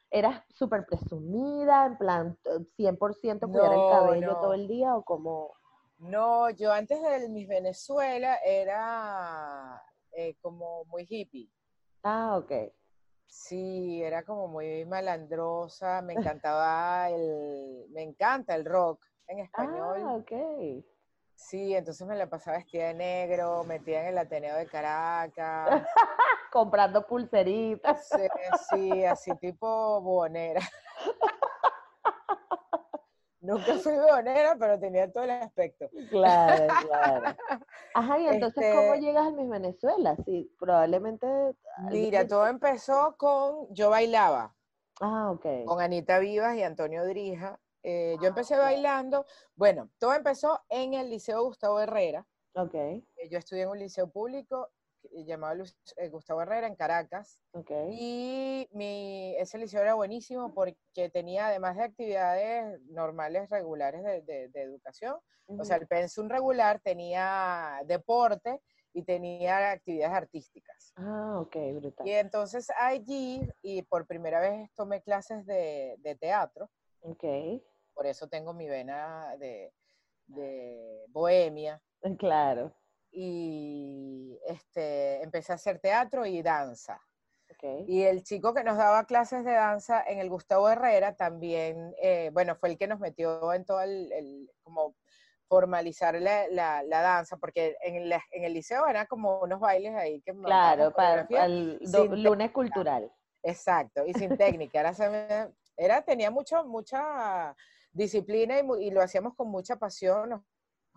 Eras 0.09 0.41
súper 0.49 0.87
presumida, 0.87 1.85
en 1.85 1.97
plan, 1.99 2.37
eh, 2.45 2.65
100% 2.77 3.47
cuidar 3.51 3.73
el 3.73 3.79
No, 3.81 3.89
cabello 3.89 4.27
no. 4.33 4.39
todo 4.41 4.53
el 4.53 4.67
día, 4.67 4.95
o 4.95 5.03
como... 5.03 5.53
No, 5.99 6.49
yo 6.49 6.73
antes 6.73 6.99
del 7.01 7.29
Miss 7.29 7.47
Venezuela 7.47 8.37
era 8.43 9.81
eh, 10.13 10.35
como 10.41 10.83
muy 10.85 11.05
hippie. 11.07 11.47
Ah, 12.03 12.37
ok. 12.37 12.51
Sí, 13.27 14.01
era 14.03 14.23
como 14.23 14.47
muy 14.47 14.85
malandrosa, 14.85 16.01
me 16.01 16.13
encantaba 16.13 17.09
el, 17.09 17.85
me 17.89 18.01
encanta 18.01 18.55
el 18.55 18.65
rock 18.65 19.05
en 19.27 19.39
español. 19.39 20.01
Ah, 20.03 20.15
ok. 20.15 20.31
Sí, 21.35 21.75
entonces 21.75 22.07
me 22.07 22.15
la 22.15 22.29
pasaba 22.29 22.57
vestida 22.57 22.87
de 22.87 22.93
negro, 22.93 23.63
metida 23.65 24.01
en 24.01 24.07
el 24.07 24.17
Ateneo 24.17 24.55
de 24.55 24.67
Caracas. 24.67 25.85
Comprando 26.51 27.05
pulseritas. 27.05 28.07
Sí, 28.07 28.27
sí, 28.69 29.05
así 29.05 29.35
tipo 29.35 30.01
bonera. 30.01 30.61
Nunca 33.45 33.75
fui 33.77 33.93
bonera, 33.97 34.55
pero 34.59 34.79
tenía 34.79 35.11
todo 35.11 35.23
el 35.23 35.29
aspecto. 35.31 35.89
Claro, 36.09 36.73
claro. 36.89 37.35
Ajá, 37.93 38.19
y 38.19 38.27
entonces, 38.27 38.65
¿cómo 38.73 38.93
Este- 38.93 39.05
llegas 39.05 39.27
al 39.27 39.33
Miss 39.33 39.49
Venezuela? 39.49 40.15
Sí, 40.25 40.51
probablemente... 40.59 41.27
Mira, 41.91 42.27
todo 42.27 42.47
empezó 42.47 43.15
con, 43.17 43.73
yo 43.73 43.89
bailaba. 43.89 44.55
Ah, 45.01 45.31
ok. 45.31 45.45
con 45.65 45.81
Anita 45.81 46.19
Vivas 46.19 46.55
y 46.55 46.63
Antonio 46.63 47.05
Drija. 47.05 47.59
Eh, 47.83 48.15
yo 48.19 48.25
Ah, 48.25 48.29
empecé 48.29 48.57
bailando, 48.57 49.25
bueno, 49.55 49.89
todo 49.99 50.13
empezó 50.13 50.61
en 50.69 50.93
el 50.93 51.09
Liceo 51.09 51.43
Gustavo 51.43 51.79
Herrera. 51.79 52.25
Ok, 52.55 52.73
Eh, 52.73 53.03
Yo 53.29 53.37
estudié 53.37 53.63
en 53.63 53.69
un 53.69 53.79
liceo 53.79 54.09
público 54.09 54.69
llamado 55.25 55.55
Luz- 55.55 55.77
eh, 55.97 56.09
Gustavo 56.09 56.41
Herrera 56.41 56.67
en 56.67 56.75
Caracas. 56.75 57.39
ok. 57.51 57.71
Y 57.91 58.67
mi, 58.71 59.35
ese 59.37 59.57
liceo 59.57 59.81
era 59.81 59.93
buenísimo 59.93 60.53
porque 60.53 61.09
tenía, 61.09 61.47
además 61.47 61.75
de 61.77 61.83
actividades 61.83 62.81
normales, 62.89 63.49
regulares 63.49 64.03
de, 64.03 64.21
de- 64.21 64.47
de 64.49 64.61
educación, 64.61 65.17
o 65.47 65.63
sea, 65.63 65.75
el 65.77 65.87
pensum 65.87 66.27
regular 66.27 66.79
tenía 66.79 67.79
deporte 67.85 68.61
y 68.93 69.03
tenía 69.03 69.71
actividades 69.71 70.15
artísticas. 70.15 70.93
Ah, 70.95 71.39
ok, 71.39 71.55
brutal. 71.75 72.07
Y 72.07 72.11
entonces 72.13 72.67
allí, 72.79 73.47
y 73.61 73.81
por 73.83 74.07
primera 74.07 74.39
vez 74.39 74.71
tomé 74.73 75.01
clases 75.01 75.45
de, 75.45 75.95
de 75.99 76.15
teatro, 76.15 76.69
Ok, 77.01 77.23
por 77.93 78.07
eso 78.07 78.27
tengo 78.27 78.53
mi 78.53 78.67
vena 78.67 79.35
de, 79.37 79.71
de 80.27 81.05
bohemia, 81.09 81.81
claro. 82.17 82.73
Y 83.15 84.37
este, 84.47 85.23
empecé 85.23 85.53
a 85.53 85.55
hacer 85.55 85.79
teatro 85.79 86.25
y 86.25 86.41
danza. 86.41 87.01
Y 87.87 88.03
el 88.03 88.23
chico 88.23 88.53
que 88.53 88.63
nos 88.63 88.77
daba 88.77 89.05
clases 89.05 89.43
de 89.45 89.53
danza 89.53 90.03
en 90.05 90.19
el 90.19 90.29
Gustavo 90.29 90.69
Herrera 90.69 91.15
también, 91.15 91.95
eh, 92.01 92.29
bueno, 92.33 92.55
fue 92.55 92.69
el 92.69 92.77
que 92.77 92.87
nos 92.87 92.99
metió 92.99 93.53
en 93.53 93.65
todo 93.65 93.81
el, 93.81 94.11
el- 94.11 94.51
como 94.63 94.95
formalizar 95.47 96.19
la, 96.21 96.47
la- 96.47 96.83
la 96.83 97.01
danza, 97.01 97.37
porque 97.37 97.75
en, 97.81 98.09
la- 98.09 98.23
en 98.31 98.43
el 98.43 98.53
liceo 98.53 98.85
eran 98.87 99.05
como 99.07 99.39
unos 99.41 99.59
bailes 99.59 99.95
ahí 99.95 100.21
que 100.21 100.33
Claro, 100.33 100.91
para, 100.93 101.27
el 101.29 101.79
do- 101.81 102.05
lunes 102.15 102.51
cultural. 102.51 103.11
Exacto, 103.43 104.05
y 104.05 104.13
sin 104.13 104.37
técnica. 104.37 104.79
Era, 104.79 105.51
era- 105.77 106.01
tenía 106.01 106.29
mucho, 106.31 106.65
mucha 106.65 107.55
disciplina 107.91 108.59
y, 108.79 108.91
lo 108.91 109.01
hacíamos 109.01 109.35
con 109.35 109.49
mucha 109.49 109.77
pasión. 109.77 110.29
Nos 110.29 110.41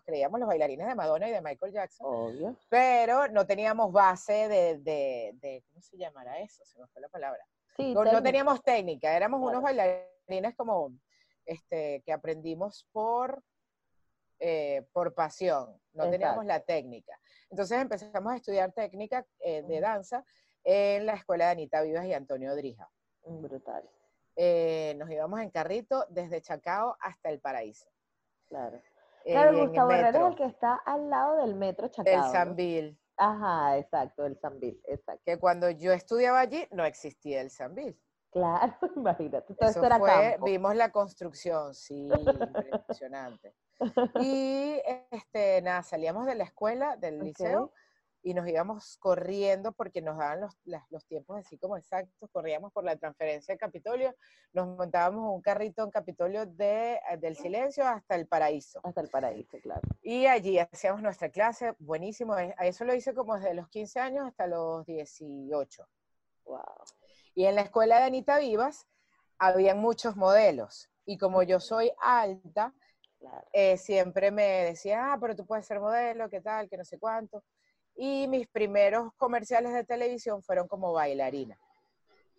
creíamos 0.08 0.40
los 0.40 0.48
bailarines 0.48 0.86
de 0.86 0.94
Madonna 0.94 1.28
y 1.28 1.32
de 1.32 1.42
Michael 1.42 1.70
Jackson, 1.70 2.06
Obvio. 2.08 2.56
pero 2.70 3.28
no 3.28 3.46
teníamos 3.46 3.92
base 3.92 4.48
de, 4.48 4.78
de- 4.78 5.32
de- 5.34 5.62
¿cómo 5.68 5.82
se 5.82 5.98
llamará 5.98 6.38
eso? 6.40 6.64
Se 6.64 6.78
me 6.80 6.86
fue 6.86 7.02
la 7.02 7.10
palabra. 7.10 7.46
Sí, 7.76 7.92
No, 7.92 8.22
teníamos 8.22 8.62
técnica, 8.62 9.14
éramos 9.14 9.38
unos 9.42 9.62
bailarines 9.62 10.56
como 10.56 10.92
este, 11.44 12.02
que 12.06 12.12
aprendimos 12.14 12.88
por, 12.90 13.42
eh, 14.38 14.86
por 14.94 15.12
pasión, 15.12 15.78
no 15.92 16.08
teníamos 16.08 16.46
la 16.46 16.60
técnica. 16.60 17.20
Entonces 17.50 17.78
empezamos 17.78 18.32
a 18.32 18.36
estudiar 18.36 18.72
técnica 18.72 19.26
eh, 19.40 19.62
de 19.62 19.80
danza 19.80 20.24
en 20.64 21.04
la 21.04 21.14
escuela 21.14 21.44
de 21.46 21.50
Anita 21.52 21.82
Vivas 21.82 22.06
y 22.06 22.14
Antonio 22.14 22.56
Drija. 22.56 22.88
Mm, 23.26 23.42
Brutal, 23.42 23.84
Eh, 24.36 24.94
nos 24.96 25.10
íbamos 25.10 25.40
en 25.40 25.50
carrito 25.50 26.06
desde 26.08 26.40
Chacao 26.40 26.96
hasta 27.00 27.28
el 27.28 27.40
Paraíso. 27.40 27.90
claro. 28.48 28.80
Claro, 29.32 29.50
el 29.50 29.66
Gustavo 29.66 29.90
Herrera 29.90 30.20
es 30.20 30.26
el 30.26 30.34
que 30.36 30.44
está 30.46 30.74
al 30.74 31.10
lado 31.10 31.36
del 31.36 31.54
metro 31.54 31.86
el 31.86 31.92
Chacao. 31.92 32.26
¿no? 32.26 32.32
Sambil, 32.32 32.98
Ajá, 33.16 33.76
exacto, 33.78 34.24
el 34.26 34.38
Sambil, 34.38 34.80
exacto. 34.86 35.22
que 35.24 35.38
cuando 35.38 35.70
yo 35.70 35.92
estudiaba 35.92 36.38
allí 36.40 36.66
no 36.70 36.84
existía 36.84 37.40
el 37.40 37.50
Sambil. 37.50 38.00
Claro, 38.30 38.74
imagínate, 38.96 39.54
todo 39.54 39.68
Eso 39.68 39.80
esto 39.80 39.86
era 39.86 39.98
fue, 39.98 40.08
campo. 40.08 40.46
vimos 40.46 40.76
la 40.76 40.92
construcción, 40.92 41.74
sí, 41.74 42.08
impresionante. 42.72 43.54
Y 44.20 44.80
este, 45.12 45.62
nada, 45.62 45.82
salíamos 45.82 46.26
de 46.26 46.34
la 46.34 46.44
escuela, 46.44 46.96
del 46.96 47.20
liceo, 47.20 47.72
y 48.22 48.34
nos 48.34 48.48
íbamos 48.48 48.96
corriendo 48.98 49.72
porque 49.72 50.02
nos 50.02 50.18
daban 50.18 50.40
los, 50.40 50.56
las- 50.64 50.84
los 50.90 51.04
tiempos 51.06 51.38
así 51.38 51.56
como 51.58 51.76
exactos, 51.76 52.28
corríamos 52.32 52.72
por 52.72 52.84
la 52.84 52.96
transferencia 52.96 53.54
de 53.54 53.58
Capitolio, 53.58 54.14
nos 54.52 54.66
montábamos 54.66 55.32
un 55.34 55.40
carrito 55.40 55.84
en 55.84 55.90
Capitolio 55.90 56.44
de, 56.46 56.94
eh, 56.94 57.16
del 57.18 57.36
Silencio 57.36 57.86
hasta 57.86 58.14
el 58.16 58.26
Paraíso. 58.26 58.80
Hasta 58.82 59.00
el 59.00 59.08
paraíso, 59.08 59.58
claro. 59.62 59.82
Y 60.02 60.26
allí 60.26 60.58
hacíamos 60.58 61.00
nuestra 61.02 61.28
clase, 61.30 61.74
buenísimo, 61.78 62.36
eh, 62.38 62.54
eso 62.60 62.84
lo 62.84 62.94
hice 62.94 63.14
como 63.14 63.36
desde 63.36 63.54
los 63.54 63.68
15 63.68 64.00
años 64.00 64.26
hasta 64.26 64.46
los 64.46 64.84
18. 64.86 65.86
Wow. 66.44 66.60
Y 67.34 67.44
en 67.44 67.54
la 67.54 67.62
escuela 67.62 67.98
de 67.98 68.04
Anita 68.04 68.38
Vivas 68.38 68.86
habían 69.38 69.78
muchos 69.78 70.16
modelos. 70.16 70.90
Y 71.04 71.18
como 71.18 71.42
yo 71.42 71.60
soy 71.60 71.92
alta, 72.00 72.74
Claro. 73.18 73.46
eh, 73.52 73.76
siempre 73.76 74.30
me 74.30 74.42
decía, 74.64 75.12
ah, 75.12 75.18
pero 75.20 75.34
tú 75.34 75.44
puedes 75.46 75.66
ser 75.66 75.80
modelo, 75.80 76.28
qué 76.28 76.40
tal, 76.40 76.68
que 76.68 76.76
no 76.76 76.84
sé 76.84 76.98
cuánto. 76.98 77.42
Y 78.00 78.28
mis 78.28 78.46
primeros 78.46 79.12
comerciales 79.16 79.72
de 79.72 79.82
televisión 79.82 80.40
fueron 80.42 80.68
como 80.68 80.92
bailarina. 80.92 81.58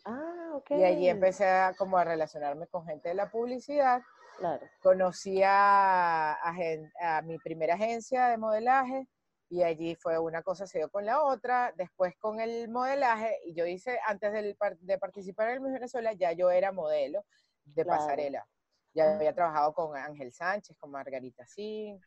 Ah, 0.05 0.51
ok. 0.53 0.71
Y 0.71 0.83
allí 0.85 1.09
empecé 1.09 1.45
a, 1.45 1.73
como 1.77 1.97
a 1.97 2.05
relacionarme 2.05 2.65
con 2.67 2.85
gente 2.85 3.09
de 3.09 3.15
la 3.15 3.29
publicidad. 3.29 4.01
Claro. 4.37 4.65
Conocí 4.81 5.41
a, 5.43 6.31
a 6.31 6.53
gen- 6.53 6.89
a 7.01 7.21
mi 7.23 7.37
primera 7.39 7.73
agencia 7.73 8.27
de 8.27 8.37
modelaje 8.37 9.09
y 9.49 9.63
allí 9.63 9.95
fue 9.95 10.17
una 10.17 10.43
cosa 10.43 10.65
se 10.65 10.77
dio 10.77 10.89
con 10.89 11.05
la 11.05 11.23
otra. 11.25 11.73
Después 11.75 12.15
con 12.19 12.39
el 12.39 12.69
modelaje, 12.69 13.37
y 13.43 13.53
yo 13.53 13.65
hice, 13.65 13.99
antes 14.07 14.31
del 14.31 14.55
de 14.79 14.97
participar 14.97 15.49
en 15.49 15.55
el 15.55 15.61
Miss 15.61 15.73
Venezuela, 15.73 16.13
ya 16.13 16.31
yo 16.31 16.49
era 16.51 16.71
modelo 16.71 17.25
de 17.65 17.83
Claro. 17.83 17.99
pasarela. 17.99 18.47
Ya 18.93 19.03
Ah. 19.11 19.15
había 19.15 19.33
trabajado 19.35 19.73
con 19.73 19.97
Ángel 19.97 20.31
Sánchez, 20.31 20.77
con 20.79 20.91
Margarita 20.91 21.45
Sin. 21.45 21.99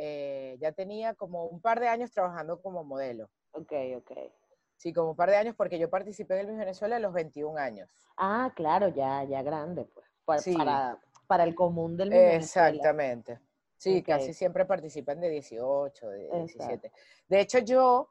Eh, 0.00 0.56
ya 0.60 0.70
tenía 0.70 1.14
como 1.14 1.46
un 1.46 1.60
par 1.60 1.80
de 1.80 1.88
años 1.88 2.12
trabajando 2.12 2.62
como 2.62 2.84
modelo. 2.84 3.28
Ok, 3.50 3.72
ok. 3.96 4.12
Sí, 4.76 4.92
como 4.92 5.10
un 5.10 5.16
par 5.16 5.28
de 5.28 5.36
años 5.36 5.56
porque 5.56 5.76
yo 5.76 5.90
participé 5.90 6.34
en 6.34 6.40
el 6.40 6.46
Miss 6.46 6.58
Venezuela 6.58 6.96
a 6.96 7.00
los 7.00 7.12
21 7.12 7.58
años. 7.58 7.90
Ah, 8.16 8.52
claro, 8.54 8.88
ya, 8.88 9.24
ya 9.24 9.42
grande, 9.42 9.86
pues. 9.86 10.06
Para, 10.24 10.40
Sí. 10.40 10.56
para, 10.56 11.00
para 11.26 11.42
el 11.42 11.56
común 11.56 11.96
del 11.96 12.10
Miss 12.10 12.18
Venezuela. 12.18 12.68
Exactamente. 12.68 13.40
Sí, 13.76 14.02
casi 14.04 14.32
siempre 14.32 14.64
participan 14.66 15.20
de 15.20 15.30
18, 15.30 16.08
de 16.10 16.28
17. 16.30 16.92
De 17.28 17.40
hecho, 17.40 17.58
yo 17.58 18.10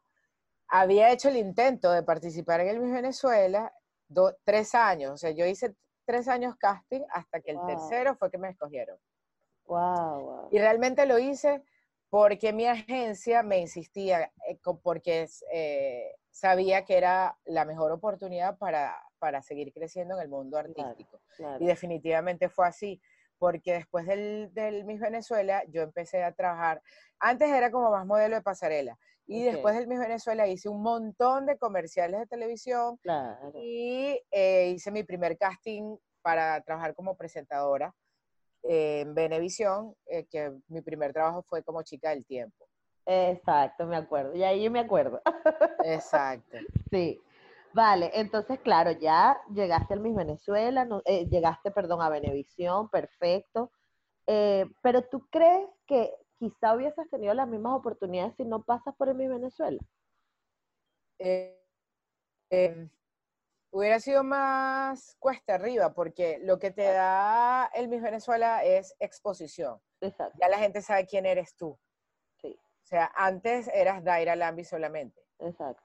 había 0.68 1.10
hecho 1.10 1.30
el 1.30 1.36
intento 1.36 1.90
de 1.90 2.02
participar 2.02 2.60
en 2.60 2.68
el 2.68 2.80
Miss 2.80 2.92
Venezuela 2.92 3.72
tres 4.44 4.74
años. 4.74 5.12
O 5.12 5.16
sea, 5.16 5.30
yo 5.30 5.46
hice 5.46 5.74
tres 6.04 6.28
años 6.28 6.54
casting 6.56 7.00
hasta 7.10 7.40
que 7.40 7.52
el 7.52 7.58
tercero 7.66 8.14
fue 8.16 8.30
que 8.30 8.36
me 8.36 8.50
escogieron. 8.50 8.98
Wow, 9.66 10.48
Y 10.50 10.58
realmente 10.58 11.04
lo 11.06 11.18
hice 11.18 11.62
porque 12.10 12.52
mi 12.52 12.66
agencia 12.66 13.42
me 13.42 13.58
insistía, 13.58 14.32
eh, 14.48 14.58
porque 14.82 15.28
eh, 15.52 16.14
sabía 16.30 16.84
que 16.84 16.96
era 16.96 17.38
la 17.44 17.64
mejor 17.64 17.92
oportunidad 17.92 18.56
para, 18.58 18.96
para 19.18 19.42
seguir 19.42 19.72
creciendo 19.72 20.14
en 20.16 20.22
el 20.22 20.28
mundo 20.28 20.56
artístico. 20.56 21.20
Y 21.60 21.66
definitivamente 21.66 22.48
fue 22.48 22.66
así 22.66 23.00
porque 23.38 23.74
después 23.74 24.06
del, 24.06 24.52
del 24.52 24.84
Miss 24.84 25.00
Venezuela 25.00 25.62
yo 25.68 25.82
empecé 25.82 26.24
a 26.24 26.32
trabajar, 26.32 26.82
antes 27.20 27.48
era 27.48 27.70
como 27.70 27.90
más 27.90 28.04
modelo 28.04 28.34
de 28.34 28.42
pasarela, 28.42 28.98
y 29.26 29.44
después 29.44 29.76
del 29.76 29.86
Miss 29.86 30.00
Venezuela 30.00 30.48
hice 30.48 30.68
un 30.68 30.82
montón 30.82 31.46
de 31.46 31.58
comerciales 31.58 32.18
de 32.20 32.26
televisión 32.26 32.98
y 33.54 34.18
eh, 34.30 34.70
hice 34.74 34.90
mi 34.90 35.04
primer 35.04 35.36
casting 35.36 35.96
para 36.22 36.60
trabajar 36.62 36.94
como 36.94 37.16
presentadora 37.16 37.94
en 38.62 39.14
Venevisión, 39.14 39.94
eh, 40.06 40.26
que 40.26 40.52
mi 40.68 40.80
primer 40.80 41.12
trabajo 41.12 41.42
fue 41.42 41.62
como 41.62 41.82
chica 41.82 42.10
del 42.10 42.24
tiempo. 42.24 42.66
Exacto, 43.06 43.86
me 43.86 43.96
acuerdo. 43.96 44.34
Y 44.34 44.42
ahí 44.42 44.62
yo 44.62 44.70
me 44.70 44.80
acuerdo. 44.80 45.20
Exacto. 45.84 46.58
sí. 46.92 47.20
Vale, 47.72 48.10
entonces, 48.14 48.58
claro, 48.60 48.92
ya 48.92 49.38
llegaste 49.52 49.94
al 49.94 50.00
Miss 50.00 50.16
Venezuela, 50.16 50.86
eh, 51.04 51.26
llegaste, 51.28 51.70
perdón, 51.70 52.00
a 52.02 52.08
Venevisión, 52.08 52.88
perfecto. 52.88 53.70
Eh, 54.26 54.66
pero 54.82 55.02
tú 55.02 55.26
crees 55.30 55.68
que 55.86 56.12
quizá 56.38 56.74
hubieses 56.74 57.08
tenido 57.10 57.34
las 57.34 57.48
mismas 57.48 57.74
oportunidades 57.74 58.34
si 58.36 58.44
no 58.44 58.62
pasas 58.62 58.94
por 58.96 59.08
el 59.08 59.14
Miss 59.14 59.28
Venezuela? 59.28 59.78
Eh, 61.18 61.58
hubiera 63.70 64.00
sido 64.00 64.24
más 64.24 65.16
cuesta 65.18 65.54
arriba, 65.54 65.92
porque 65.92 66.38
lo 66.42 66.58
que 66.58 66.70
te 66.70 66.84
da 66.84 67.70
el 67.74 67.88
Miss 67.88 68.02
Venezuela 68.02 68.64
es 68.64 68.94
exposición. 68.98 69.80
Exacto. 70.00 70.38
Ya 70.40 70.48
la 70.48 70.58
gente 70.58 70.82
sabe 70.82 71.06
quién 71.06 71.26
eres 71.26 71.56
tú. 71.56 71.78
Sí. 72.40 72.58
O 72.82 72.86
sea, 72.86 73.10
antes 73.14 73.68
eras 73.74 74.02
Daira 74.02 74.36
Lambi 74.36 74.64
solamente. 74.64 75.20
Exacto. 75.40 75.82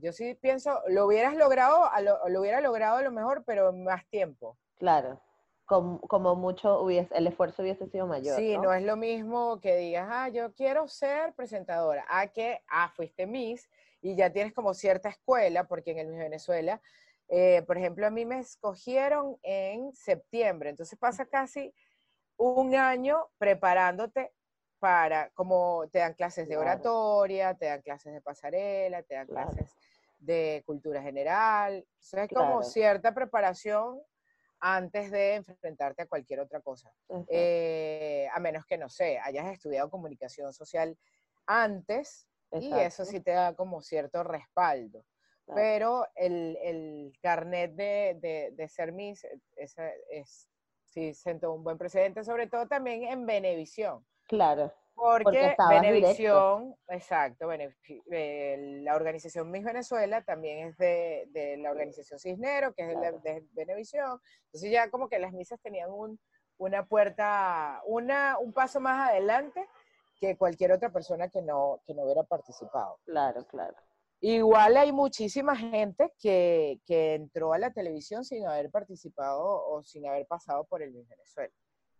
yo 0.00 0.12
sí 0.12 0.34
pienso, 0.34 0.80
lo 0.88 1.06
hubieras 1.06 1.36
logrado, 1.36 1.88
lo, 2.28 2.40
hubiera 2.40 2.60
logrado 2.60 2.96
a 2.96 3.02
lo 3.02 3.12
mejor, 3.12 3.44
pero 3.44 3.70
en 3.70 3.84
más 3.84 4.06
tiempo. 4.08 4.58
Claro. 4.76 5.20
Como, 5.66 6.00
como 6.00 6.34
mucho 6.34 6.82
hubiese, 6.82 7.16
el 7.16 7.26
esfuerzo 7.26 7.62
hubiese 7.62 7.86
sido 7.86 8.06
mayor. 8.06 8.36
Sí, 8.36 8.58
¿no? 8.58 8.74
es 8.74 8.82
lo 8.82 8.96
mismo 8.96 9.60
que 9.60 9.76
digas, 9.76 10.08
ah, 10.10 10.28
yo 10.28 10.52
quiero 10.52 10.88
ser 10.88 11.32
presentadora, 11.34 12.04
a 12.08 12.26
que, 12.26 12.62
ah, 12.68 12.90
fuiste 12.94 13.26
Miss 13.26 13.70
y 14.04 14.16
ya 14.16 14.30
tienes 14.30 14.52
como 14.52 14.74
cierta 14.74 15.08
escuela, 15.08 15.64
porque 15.64 15.92
en 15.92 15.98
el 15.98 16.08
Miss 16.08 16.18
Venezuela, 16.18 16.82
eh, 17.28 17.62
por 17.66 17.78
ejemplo, 17.78 18.06
a 18.06 18.10
mí 18.10 18.26
me 18.26 18.38
escogieron 18.38 19.38
en 19.42 19.94
septiembre, 19.94 20.68
entonces 20.68 20.98
pasa 20.98 21.24
casi 21.24 21.74
un 22.36 22.74
año 22.74 23.28
preparándote 23.38 24.30
para, 24.78 25.30
como 25.30 25.88
te 25.90 26.00
dan 26.00 26.12
clases 26.12 26.46
de 26.50 26.58
oratoria, 26.58 27.54
te 27.54 27.64
dan 27.64 27.80
clases 27.80 28.12
de 28.12 28.20
pasarela, 28.20 29.02
te 29.04 29.14
dan 29.14 29.26
clases 29.26 29.74
de 30.18 30.62
cultura 30.66 31.00
general. 31.00 31.76
Entonces 31.76 32.24
es 32.24 32.36
como 32.36 32.62
cierta 32.62 33.14
preparación 33.14 34.02
antes 34.60 35.10
de 35.10 35.36
enfrentarte 35.36 36.02
a 36.02 36.06
cualquier 36.06 36.40
otra 36.40 36.60
cosa. 36.60 36.92
Eh, 37.28 38.28
a 38.34 38.38
menos 38.38 38.66
que, 38.66 38.76
no 38.76 38.90
sé, 38.90 39.18
hayas 39.18 39.46
estudiado 39.46 39.88
comunicación 39.88 40.52
social 40.52 40.98
antes 41.46 42.28
y 42.60 42.72
eso 42.72 43.04
sí 43.04 43.20
te 43.20 43.32
da 43.32 43.54
como 43.54 43.82
cierto 43.82 44.22
respaldo. 44.22 45.04
Pero 45.54 46.06
el, 46.14 46.56
el 46.62 47.12
carnet 47.20 47.74
de, 47.74 48.18
de, 48.20 48.50
de 48.52 48.68
ser 48.68 48.92
Miss 48.92 49.24
es, 49.56 49.74
es, 50.10 50.48
sí 50.86 51.12
sentó 51.12 51.52
un 51.52 51.62
buen 51.62 51.76
precedente, 51.76 52.24
sobre 52.24 52.46
todo 52.46 52.66
también 52.66 53.04
en 53.04 53.26
Benevisión. 53.26 54.06
Claro. 54.26 54.72
Porque, 54.94 55.56
Benevisión, 55.68 56.76
exacto, 56.88 57.50
eh, 57.52 58.80
la 58.82 58.94
organización 58.94 59.50
Miss 59.50 59.64
Venezuela 59.64 60.22
también 60.22 60.68
es 60.68 60.76
de, 60.78 61.26
de 61.30 61.56
la 61.56 61.72
organización 61.72 62.20
Cisnero, 62.20 62.72
que 62.74 62.92
es 62.92 63.00
de, 63.00 63.12
de, 63.12 63.44
Benevisión. 63.52 64.20
Entonces 64.46 64.70
ya 64.70 64.90
como 64.90 65.08
que 65.08 65.18
las 65.18 65.32
misas 65.32 65.60
tenían 65.60 65.90
un, 65.90 66.18
una 66.58 66.86
puerta, 66.86 67.82
una, 67.86 68.38
un 68.38 68.52
paso 68.52 68.80
más 68.80 69.10
adelante 69.10 69.66
que 70.18 70.36
cualquier 70.36 70.72
otra 70.72 70.92
persona 70.92 71.28
que 71.28 71.42
no, 71.42 71.80
que 71.86 71.94
no 71.94 72.04
hubiera 72.04 72.22
participado. 72.22 72.98
Claro, 73.04 73.46
claro. 73.46 73.74
Igual 74.20 74.76
hay 74.76 74.92
muchísima 74.92 75.54
gente 75.54 76.12
que, 76.18 76.80
que 76.86 77.14
entró 77.14 77.52
a 77.52 77.58
la 77.58 77.72
televisión 77.72 78.24
sin 78.24 78.46
haber 78.46 78.70
participado 78.70 79.44
o 79.44 79.82
sin 79.82 80.06
haber 80.06 80.26
pasado 80.26 80.64
por 80.64 80.82
el 80.82 80.92
Miss 80.92 81.08
Venezuela. 81.08 81.52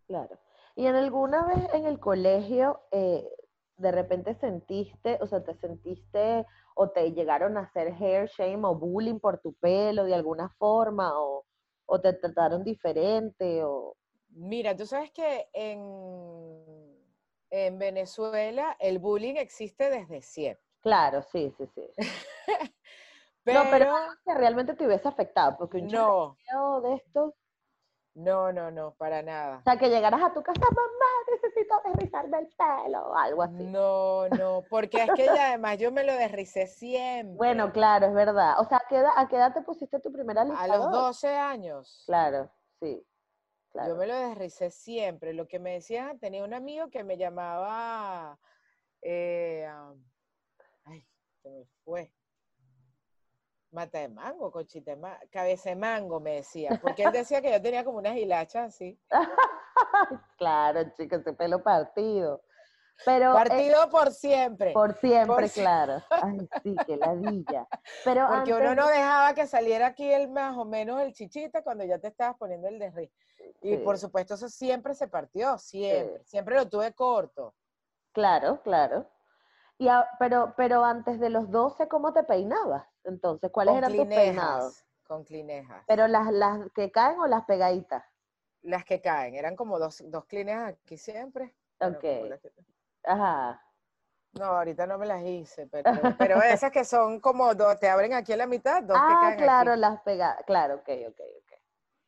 Claro. 0.07 0.39
¿Y 0.75 0.87
en 0.87 0.95
alguna 0.95 1.47
vez 1.47 1.69
en 1.75 1.87
el 1.87 2.01
colegio 2.01 2.81
eh, 2.91 3.29
de 3.77 3.93
repente 3.93 4.35
sentiste, 4.35 5.19
o 5.21 5.27
sea, 5.27 5.43
te 5.43 5.55
sentiste 5.55 6.47
o 6.77 6.91
te 6.91 7.13
llegaron 7.13 7.57
a 7.57 7.63
hacer 7.63 7.93
hair 7.93 8.29
shame 8.29 8.67
o 8.67 8.75
bullying 8.75 9.19
por 9.19 9.39
tu 9.39 9.55
pelo 9.55 10.05
de 10.05 10.15
alguna 10.15 10.49
forma 10.59 11.19
o, 11.21 11.45
o 11.87 12.01
te 12.01 12.13
trataron 12.15 12.65
diferente 12.65 13.63
o... 13.65 13.97
Mira, 14.29 14.75
tú 14.77 14.85
sabes 14.85 15.13
que 15.13 15.49
en, 15.53 16.94
en 17.55 17.79
Venezuela 17.79 18.77
el 18.81 18.99
bullying 18.99 19.37
existe 19.37 19.89
desde 19.89 20.23
siempre. 20.23 20.65
Claro, 20.81 21.23
sí, 21.23 21.55
sí, 21.57 21.67
sí. 21.75 21.89
pero, 23.45 23.65
no, 23.65 23.71
pero 23.71 23.95
que 24.25 24.35
realmente 24.35 24.75
te 24.75 24.87
hubiese 24.87 25.09
afectado, 25.09 25.57
porque 25.57 25.79
un 25.79 25.87
no. 25.87 26.37
de 26.83 26.95
esto 26.95 27.35
no, 28.15 28.53
no, 28.53 28.71
no, 28.71 28.95
para 28.95 29.23
nada. 29.23 29.59
O 29.59 29.63
sea, 29.63 29.77
que 29.77 29.89
llegaras 29.89 30.23
a 30.23 30.33
tu 30.33 30.43
casa, 30.43 30.61
mamá, 30.61 31.33
necesito 31.33 31.75
desrizarme 31.85 32.39
el 32.39 32.49
pelo 32.49 33.07
o 33.09 33.17
algo 33.17 33.43
así. 33.43 33.65
No, 33.65 34.29
no, 34.29 34.63
porque 34.71 35.03
es 35.03 35.11
que 35.17 35.27
ya 35.27 35.49
además 35.49 35.79
yo 35.79 35.91
me 35.91 36.05
lo 36.05 36.13
desricé 36.13 36.67
siempre. 36.67 37.37
Bueno, 37.37 37.73
claro, 37.73 38.07
es 38.07 38.15
verdad. 38.15 38.61
O 38.61 38.65
sea, 38.65 38.79
¿a 38.79 38.87
qué 38.89 38.97
edad, 38.97 39.11
a 39.17 39.29
qué 39.29 39.37
edad 39.37 39.53
te 39.53 39.63
pusiste 39.63 39.99
tu 39.99 40.13
primera 40.13 40.43
A 40.43 40.69
los 40.69 40.91
12 40.93 41.29
años. 41.29 42.05
Claro, 42.07 42.51
sí. 42.81 43.05
Claro. 43.75 43.89
Yo 43.89 43.97
me 43.97 44.07
lo 44.07 44.15
desricé 44.15 44.71
siempre. 44.71 45.33
Lo 45.33 45.49
que 45.49 45.59
me 45.59 45.73
decía, 45.73 46.15
tenía 46.21 46.45
un 46.45 46.55
amigo 46.55 46.91
que 46.91 47.03
me 47.03 47.17
llamaba, 47.17 48.39
eh, 49.03 49.69
ay, 50.85 51.05
se 51.43 51.51
me 51.51 51.65
fue 51.85 52.13
mata 53.73 53.99
de 53.99 54.09
mango, 54.09 54.53
cochita 54.53 54.93
de 54.93 54.97
mango, 54.97 55.19
cabeza 55.33 55.71
de 55.71 55.75
mango, 55.75 56.21
me 56.21 56.37
decía, 56.37 56.79
porque 56.81 57.03
él 57.03 57.11
decía 57.11 57.43
que 57.43 57.51
yo 57.51 57.61
tenía 57.61 57.85
como 57.85 57.99
unas 57.99 58.17
hilachas 58.17 58.69
así. 58.69 58.97
claro, 60.39 60.85
chicos, 60.97 61.23
ese 61.23 61.33
pelo 61.33 61.61
partido. 61.61 62.45
Pero, 63.05 63.33
partido 63.33 63.91
por 63.91 64.13
siempre. 64.13 64.73
Por 64.73 64.95
siempre, 64.95 65.51
claro. 65.51 66.01
Ay, 66.11 66.49
sí, 66.63 66.77
qué 66.87 66.97
ladilla. 66.97 67.67
Pero 68.05 68.29
Porque 68.29 68.55
uno 68.55 68.77
no 68.77 68.87
dejaba 68.87 69.35
que 69.35 69.49
saliera 69.49 69.89
aquí 69.89 70.13
el 70.13 70.29
más 70.29 70.57
o 70.57 70.65
menos 70.65 71.03
el 71.03 71.13
chichita 71.13 71.63
cuando 71.63 71.85
ya 71.85 71.99
te 71.99 72.07
estabas 72.07 72.37
poniendo 72.37 72.69
el 72.69 72.79
de 72.79 72.93
Y 73.63 73.77
por 73.79 73.99
supuesto 73.99 74.35
eso 74.35 74.49
siempre 74.49 74.95
se 74.95 75.09
partió, 75.09 75.59
siempre. 75.59 76.25
Siempre 76.25 76.57
lo 76.57 76.69
tuve 76.69 76.93
corto. 76.93 77.55
Claro, 78.13 78.61
claro. 78.63 79.07
Y 79.79 79.89
pero, 80.19 80.55
pero 80.57 80.85
antes 80.85 81.19
de 81.19 81.31
los 81.31 81.51
12, 81.51 81.89
¿cómo 81.89 82.13
te 82.13 82.23
peinabas? 82.23 82.87
Entonces, 83.05 83.51
¿cuáles 83.51 83.77
eran 83.77 83.95
tus 83.95 84.07
peinados? 84.07 84.85
Con 85.07 85.25
clinejas. 85.25 85.85
¿Pero 85.87 86.07
las, 86.07 86.33
las 86.33 86.71
que 86.75 86.91
caen 86.91 87.19
o 87.21 87.27
las 87.27 87.45
pegaditas? 87.45 88.05
Las 88.63 88.85
que 88.85 89.01
caen, 89.01 89.35
eran 89.35 89.57
como 89.57 89.79
dos, 89.79 90.03
dos 90.07 90.25
clinejas 90.27 90.75
aquí 90.75 90.97
siempre. 90.97 91.55
Ok. 91.81 92.05
Ajá. 93.05 93.61
No, 94.39 94.47
ahorita 94.47 94.87
no 94.87 94.99
me 94.99 95.07
las 95.07 95.23
hice, 95.23 95.67
pero, 95.69 95.93
pero 96.19 96.43
esas 96.43 96.73
que 96.73 96.85
son 96.85 97.21
como 97.21 97.55
dos, 97.55 97.79
te 97.79 97.89
abren 97.89 98.15
aquí 98.15 98.33
a 98.33 98.37
la 98.37 98.47
mitad, 98.47 98.83
dos 98.83 98.97
ah, 99.01 99.07
que 99.09 99.27
caen 99.27 99.39
claro, 99.39 99.77
las 99.77 100.01
pegadas, 100.03 100.45
claro, 100.45 100.77
ok, 100.77 100.89
ok. 101.09 101.21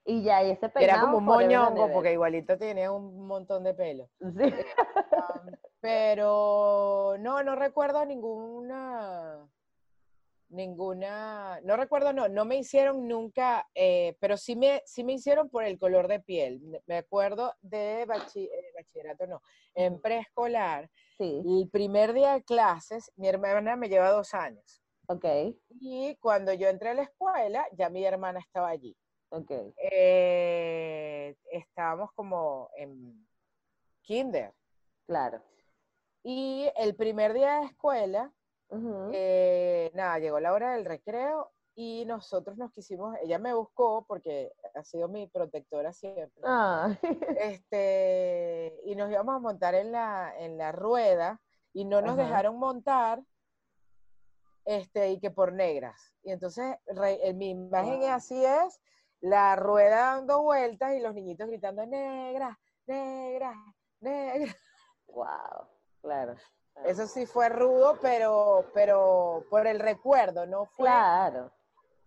Y 0.06 0.22
ya, 0.22 0.42
y 0.44 0.52
ese 0.52 0.68
peinado. 0.68 0.98
Era 0.98 1.00
como 1.00 1.18
un 1.18 1.24
moñongo, 1.24 1.92
porque 1.92 2.12
igualito 2.12 2.56
tenía 2.56 2.92
un 2.92 3.26
montón 3.26 3.64
de 3.64 3.74
pelo. 3.74 4.08
Sí. 4.20 4.44
Eh, 4.44 4.64
um, 5.12 5.52
pero 5.80 7.16
no, 7.18 7.42
no 7.42 7.56
recuerdo 7.56 8.04
ninguna 8.06 9.48
ninguna, 10.48 11.60
no 11.62 11.76
recuerdo, 11.76 12.12
no, 12.12 12.28
no 12.28 12.44
me 12.44 12.56
hicieron 12.56 13.06
nunca, 13.08 13.66
eh, 13.74 14.16
pero 14.20 14.36
sí 14.36 14.56
me, 14.56 14.82
sí 14.84 15.04
me 15.04 15.14
hicieron 15.14 15.48
por 15.48 15.64
el 15.64 15.78
color 15.78 16.08
de 16.08 16.20
piel. 16.20 16.60
Me 16.86 16.98
acuerdo 16.98 17.54
de 17.60 18.02
eh, 18.02 18.06
bachillerato, 18.06 19.26
no, 19.26 19.40
en 19.74 20.00
preescolar. 20.00 20.90
Sí. 21.18 21.42
El 21.44 21.68
primer 21.70 22.12
día 22.12 22.34
de 22.34 22.44
clases, 22.44 23.10
mi 23.16 23.28
hermana 23.28 23.76
me 23.76 23.88
lleva 23.88 24.10
dos 24.10 24.34
años. 24.34 24.82
Ok. 25.08 25.24
Y 25.80 26.16
cuando 26.16 26.52
yo 26.52 26.68
entré 26.68 26.90
a 26.90 26.94
la 26.94 27.02
escuela, 27.02 27.66
ya 27.72 27.88
mi 27.90 28.04
hermana 28.04 28.40
estaba 28.40 28.68
allí. 28.68 28.96
Ok. 29.30 29.50
Eh, 29.76 31.36
estábamos 31.50 32.12
como 32.12 32.70
en 32.76 33.26
kinder. 34.02 34.52
Claro. 35.06 35.42
Y 36.22 36.70
el 36.76 36.94
primer 36.96 37.32
día 37.32 37.60
de 37.60 37.66
escuela, 37.66 38.32
eh, 39.12 39.90
nada, 39.94 40.18
llegó 40.18 40.40
la 40.40 40.52
hora 40.52 40.72
del 40.74 40.84
recreo 40.84 41.52
y 41.74 42.04
nosotros 42.06 42.56
nos 42.56 42.72
quisimos, 42.72 43.16
ella 43.22 43.38
me 43.38 43.52
buscó 43.54 44.04
porque 44.06 44.52
ha 44.74 44.82
sido 44.82 45.08
mi 45.08 45.26
protectora 45.28 45.92
siempre. 45.92 46.42
Ah, 46.44 46.88
Este, 47.38 48.80
y 48.84 48.96
nos 48.96 49.10
íbamos 49.10 49.36
a 49.36 49.38
montar 49.40 49.74
en 49.74 49.92
la, 49.92 50.34
en 50.38 50.56
la 50.58 50.72
rueda 50.72 51.40
y 51.72 51.84
no 51.84 52.00
nos 52.00 52.14
Ajá. 52.18 52.22
dejaron 52.24 52.58
montar, 52.58 53.22
este, 54.64 55.10
y 55.10 55.20
que 55.20 55.30
por 55.30 55.52
negras. 55.52 56.12
Y 56.22 56.32
entonces 56.32 56.76
re- 56.86 57.28
en 57.28 57.38
mi 57.38 57.50
imagen 57.50 58.00
Wow. 58.00 58.08
así 58.08 58.44
es, 58.44 58.80
la 59.20 59.56
rueda 59.56 60.14
dando 60.14 60.42
vueltas 60.42 60.94
y 60.94 61.00
los 61.00 61.14
niñitos 61.14 61.48
gritando, 61.48 61.86
negra, 61.86 62.58
negra, 62.86 63.54
negra. 64.00 64.54
wow, 65.08 65.68
claro. 66.00 66.34
Eso 66.84 67.06
sí 67.06 67.24
fue 67.24 67.48
rudo, 67.48 67.98
pero, 68.02 68.70
pero 68.74 69.44
por 69.48 69.66
el 69.66 69.80
recuerdo, 69.80 70.46
no 70.46 70.66
fue, 70.66 70.86
Claro, 70.86 71.50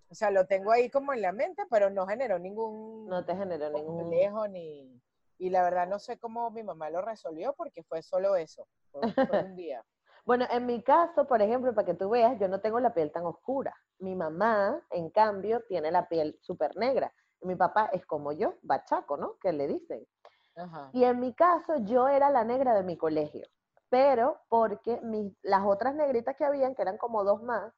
o 0.10 0.16
sea, 0.16 0.32
lo 0.32 0.46
tengo 0.46 0.72
ahí 0.72 0.90
como 0.90 1.14
en 1.14 1.22
la 1.22 1.32
mente, 1.32 1.64
pero 1.70 1.90
no 1.90 2.08
generó 2.08 2.40
ningún 2.40 3.08
no 3.08 3.24
te 3.24 3.36
generó 3.36 3.70
ningún... 3.70 4.02
complejo 4.02 4.48
ni... 4.48 5.02
Y 5.38 5.50
la 5.52 5.64
verdad 5.64 5.88
no 5.88 6.00
sé 6.00 6.18
cómo 6.18 6.52
mi 6.52 6.64
mamá 6.64 6.90
lo 6.90 7.02
resolvió 7.02 7.54
porque 7.54 7.84
fue 7.84 8.02
solo 8.02 8.36
eso, 8.36 8.68
un 8.92 9.02
día. 9.56 9.86
Bueno, 10.26 10.46
en 10.50 10.66
mi 10.66 10.84
caso, 10.84 11.28
por 11.28 11.42
ejemplo, 11.42 11.74
para 11.74 11.86
que 11.86 11.94
tú 11.94 12.10
veas, 12.10 12.40
yo 12.40 12.48
no 12.48 12.62
tengo 12.62 12.80
la 12.80 12.94
piel 12.94 13.12
tan 13.12 13.26
oscura. 13.26 13.76
Mi 14.00 14.16
mamá, 14.16 14.82
en 14.92 15.10
cambio, 15.10 15.64
tiene 15.68 15.92
la 15.92 16.08
piel 16.08 16.38
súper 16.42 16.76
negra. 16.78 17.12
Mi 17.42 17.56
papá 17.56 17.90
es 17.94 18.06
como 18.06 18.32
yo, 18.32 18.56
bachaco, 18.62 19.18
¿no? 19.18 19.38
Que 19.42 19.52
le 19.54 19.68
dicen. 19.68 20.06
Ajá. 20.56 20.90
Y 20.94 21.04
en 21.04 21.20
mi 21.20 21.34
caso, 21.34 21.78
yo 21.78 22.08
era 22.08 22.30
la 22.30 22.44
negra 22.44 22.74
de 22.74 22.84
mi 22.84 22.98
colegio, 22.98 23.48
pero 23.90 24.42
porque 24.50 25.00
mis, 25.02 25.34
las 25.42 25.66
otras 25.66 25.96
negritas 25.96 26.36
que 26.36 26.46
habían, 26.46 26.76
que 26.76 26.82
eran 26.82 26.98
como 26.98 27.24
dos 27.24 27.42
más, 27.42 27.74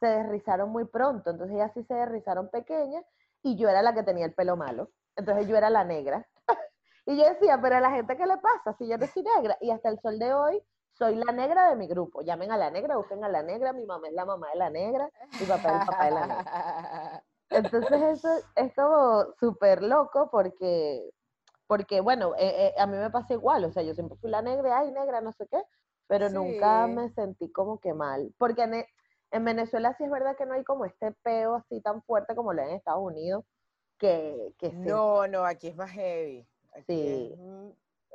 se 0.00 0.06
desrizaron 0.06 0.70
muy 0.70 0.84
pronto. 0.84 1.30
Entonces 1.30 1.56
ellas 1.56 1.72
sí 1.74 1.82
se 1.84 1.94
desrizaron 1.94 2.48
pequeñas 2.50 3.04
y 3.42 3.56
yo 3.56 3.68
era 3.68 3.82
la 3.82 3.94
que 3.94 4.02
tenía 4.02 4.26
el 4.26 4.34
pelo 4.34 4.56
malo. 4.56 4.90
Entonces 5.16 5.48
yo 5.48 5.56
era 5.56 5.70
la 5.70 5.84
negra. 5.84 6.26
y 7.06 7.16
yo 7.16 7.24
decía, 7.24 7.58
pero 7.60 7.76
a 7.76 7.80
la 7.80 7.90
gente, 7.90 8.16
¿qué 8.16 8.26
le 8.26 8.36
pasa 8.38 8.76
si 8.78 8.86
yo 8.86 8.98
no 8.98 9.06
soy 9.06 9.22
negra? 9.22 9.56
Y 9.60 9.70
hasta 9.70 9.88
el 9.88 9.98
sol 10.00 10.18
de 10.18 10.34
hoy, 10.34 10.62
soy 10.98 11.16
la 11.16 11.32
negra 11.32 11.70
de 11.70 11.76
mi 11.76 11.86
grupo. 11.88 12.22
Llamen 12.22 12.50
a 12.52 12.56
la 12.56 12.70
negra, 12.70 12.96
busquen 12.96 13.24
a 13.24 13.28
la 13.28 13.42
negra, 13.42 13.72
mi 13.72 13.84
mamá 13.86 14.08
es 14.08 14.14
la 14.14 14.24
mamá 14.26 14.48
de 14.52 14.58
la 14.58 14.70
negra, 14.70 15.10
mi 15.38 15.46
papá 15.46 15.70
es 15.70 15.76
el 15.76 15.84
papá 15.84 16.06
de 16.06 16.10
la 16.12 16.24
negra. 16.24 16.44
Entonces 17.50 18.02
eso 18.02 18.28
es 18.56 18.74
como 18.74 19.32
súper 19.40 19.82
loco 19.82 20.28
porque, 20.30 21.10
porque 21.66 22.00
bueno, 22.00 22.34
eh, 22.38 22.68
eh, 22.68 22.74
a 22.80 22.86
mí 22.86 22.96
me 22.98 23.10
pasa 23.10 23.34
igual, 23.34 23.64
o 23.64 23.72
sea, 23.72 23.82
yo 23.82 23.94
siempre 23.94 24.18
fui 24.18 24.30
la 24.30 24.42
negra, 24.42 24.78
ay, 24.80 24.92
negra, 24.92 25.20
no 25.20 25.32
sé 25.32 25.46
qué, 25.50 25.62
pero 26.08 26.28
nunca 26.30 26.86
me 26.88 27.10
sentí 27.10 27.50
como 27.52 27.80
que 27.80 27.94
mal, 27.94 28.34
porque 28.38 28.62
en, 28.64 28.74
e- 28.74 28.88
en 29.32 29.44
Venezuela 29.44 29.94
sí 29.94 30.04
es 30.04 30.10
verdad 30.10 30.36
que 30.36 30.46
no 30.46 30.54
hay 30.54 30.64
como 30.64 30.84
este 30.86 31.12
peo 31.22 31.54
así 31.56 31.80
tan 31.82 32.02
fuerte 32.02 32.34
como 32.36 32.52
lo 32.52 32.62
hay 32.62 32.70
en 32.70 32.76
Estados 32.76 33.02
Unidos, 33.02 33.44
que, 33.98 34.54
que 34.58 34.72
sí, 34.72 34.90
No, 34.90 35.26
no, 35.28 35.44
aquí 35.44 35.68
es 35.68 35.76
más 35.76 35.90
heavy. 35.90 36.46
Aquí 36.74 36.86
Sí. 36.86 37.34
es, 37.34 37.38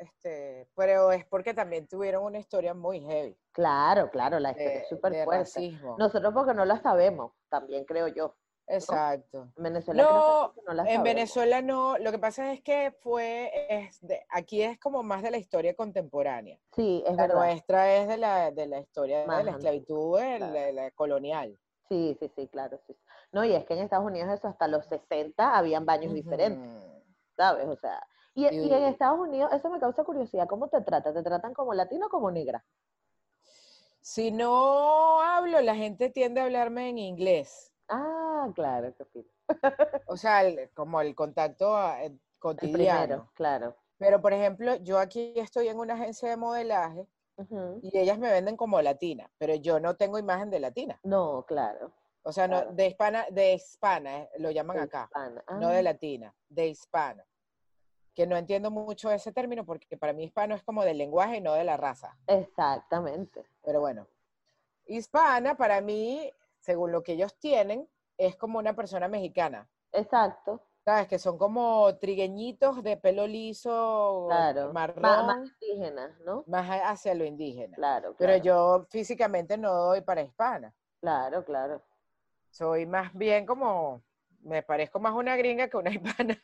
este, 0.02 0.68
pero 0.76 1.12
es 1.12 1.26
porque 1.26 1.54
también 1.54 1.88
tuvieron 1.88 2.24
una 2.24 2.40
historia 2.40 2.74
muy 2.74 3.00
heavy 3.02 3.38
claro, 3.52 4.10
claro, 4.10 4.40
la 4.40 4.52
historia 4.52 4.72
de, 4.72 4.78
es 4.80 4.90
súper 4.90 5.24
fuerte. 5.24 5.44
racismo. 5.44 5.96
Nosotros 5.98 6.34
porque 6.34 6.54
no 6.54 6.66
la 6.66 6.80
sabemos, 6.82 7.34
también 7.50 7.86
creo 7.86 8.08
yo. 8.08 8.36
Exacto. 8.68 9.52
En 9.58 9.64
Venezuela 9.64 10.04
No, 10.04 10.54
no 10.66 10.74
la 10.74 10.90
en. 10.90 11.04
Venezuela 11.04 11.62
no, 11.62 11.98
lo 11.98 12.12
que 12.12 12.20
pasa 12.20 12.54
es 12.54 12.62
que 12.62 12.92
fue, 13.02 13.52
es 13.70 14.00
de- 14.02 14.26
aquí 14.30 14.62
es 14.62 14.80
como 14.80 15.04
más 15.04 15.22
de 15.24 15.32
la 15.32 15.38
historia 15.38 15.76
contemporánea. 15.76 16.58
Sí, 16.76 17.04
es 17.06 17.16
La 17.16 17.24
verdad. 17.28 17.40
nuestra 17.46 17.94
es 17.98 18.08
de 18.08 18.18
la, 18.18 18.52
de 18.52 18.68
la 18.68 18.80
historia 18.80 19.26
Más 19.26 19.40
de 19.40 19.44
la 19.44 19.52
esclavitud, 19.52 20.18
claro. 20.20 20.54
la, 20.54 20.72
la 20.72 20.92
colonial. 20.92 21.58
Sí, 21.90 22.16
sí, 22.20 22.32
sí, 22.36 22.48
claro, 22.48 22.80
sí. 22.88 22.96
No, 23.34 23.44
y 23.44 23.54
es 23.54 23.66
que 23.66 23.74
en 23.74 23.80
Estados 23.82 24.06
Unidos 24.06 24.30
eso 24.32 24.48
hasta 24.48 24.68
los 24.70 24.86
60 24.86 25.58
habían 25.58 25.86
baños 25.86 26.14
diferentes. 26.14 26.72
¿sabes? 27.36 27.66
O 27.68 27.76
sea, 27.76 28.02
y, 28.34 28.44
y 28.44 28.74
en 28.74 28.82
Y- 28.84 28.86
Estados 28.86 29.20
Unidos 29.20 29.52
eso 29.54 29.70
me 29.70 29.80
causa 29.80 30.04
curiosidad, 30.04 30.48
¿cómo 30.48 30.68
te 30.68 30.82
tratan? 30.82 31.14
¿Te 31.14 31.24
tratan 31.24 31.54
como 31.54 31.74
latino 31.74 32.08
o 32.08 32.10
como 32.10 32.32
negra? 32.32 32.64
Si 34.02 34.32
no 34.32 35.22
hablo, 35.22 35.62
la 35.62 35.76
gente 35.76 36.10
tiende 36.10 36.42
a 36.42 36.46
hablarme 36.46 36.90
en 36.90 36.98
inglés. 36.98 37.72
Ah, 37.88 38.50
claro. 38.56 38.94
O 40.08 40.18
sea, 40.18 40.42
el- 40.44 40.70
como 40.74 41.02
el 41.02 41.14
contacto 41.14 41.76
ah, 41.76 42.02
eh, 42.04 42.06
El 42.08 42.20
cotidiano. 42.40 43.02
primero, 43.04 43.32
claro. 43.36 43.76
Pero, 44.00 44.20
por 44.22 44.34
ejemplo, 44.34 44.76
yo 44.78 44.98
aquí 44.98 45.34
estoy 45.36 45.68
en 45.68 45.78
una 45.78 45.94
agencia 45.94 46.30
de 46.30 46.38
modelaje 46.38 47.06
y 47.84 47.98
ellas 47.98 48.18
me 48.18 48.32
venden 48.32 48.58
como 48.58 48.82
latina, 48.82 49.30
pero 49.38 49.54
yo 49.56 49.80
no 49.80 49.96
tengo 49.96 50.18
imagen 50.18 50.50
de 50.50 50.60
latina. 50.60 51.00
No, 51.04 51.44
claro. 51.48 51.92
O 52.24 52.32
sea, 52.32 52.48
no, 52.48 52.66
de 52.72 52.88
hispana, 52.88 53.26
de 53.30 53.54
hispana, 53.54 54.24
eh, 54.24 54.30
lo 54.40 54.50
llaman 54.52 54.78
de 54.78 54.84
acá, 54.84 55.04
hispana. 55.06 55.44
no 55.60 55.70
de 55.70 55.80
Ah, 55.80 55.84
latina, 55.84 56.36
de 56.50 56.68
hispana. 56.68 57.26
Que 58.16 58.28
no 58.28 58.38
entiendo 58.38 58.72
mucho 58.72 59.12
ese 59.12 59.32
término 59.32 59.66
porque 59.66 59.98
para 59.98 60.14
mí 60.14 60.24
hispano 60.24 60.56
es 60.56 60.64
como 60.64 60.84
del 60.84 60.98
lenguaje 60.98 61.38
y 61.38 61.42
no 61.42 61.54
de 61.54 61.64
la 61.64 61.78
raza. 61.78 62.18
Exactamente. 62.26 63.46
Pero 63.64 63.80
bueno, 63.80 64.08
hispana 64.86 65.56
para 65.56 65.82
mí, 65.82 66.32
según 66.60 66.92
lo 66.92 67.04
que 67.04 67.14
ellos 67.14 67.36
tienen, 67.40 67.88
es 68.18 68.36
como 68.36 68.60
una 68.60 68.76
persona 68.76 69.08
mexicana. 69.08 69.68
Exacto, 69.94 70.60
¿Sabes? 70.84 71.08
Que 71.08 71.20
son 71.20 71.38
como 71.38 71.96
trigueñitos 71.98 72.82
de 72.84 72.98
pelo 72.98 73.28
liso, 73.28 74.26
claro. 74.28 74.68
Ma- 74.68 74.88
marrón, 74.88 75.26
más 75.28 75.38
indígenas, 75.62 76.20
¿no? 76.26 76.44
más 76.48 76.68
hacia 76.84 77.14
lo 77.14 77.24
indígena. 77.24 77.76
Claro, 77.76 78.16
Pero 78.18 78.38
yo 78.38 78.86
físicamente 78.90 79.58
no 79.58 79.72
doy 79.74 80.02
para 80.02 80.24
hispana. 80.24 80.74
Claro, 81.00 81.44
claro. 81.46 81.82
Soy 82.52 82.86
más 82.86 83.14
bien 83.14 83.46
como, 83.46 84.04
me 84.44 84.64
parezco 84.64 85.00
más 85.00 85.14
una 85.14 85.36
gringa 85.36 85.68
que 85.68 85.78
una 85.78 85.90
hispana. 85.92 86.38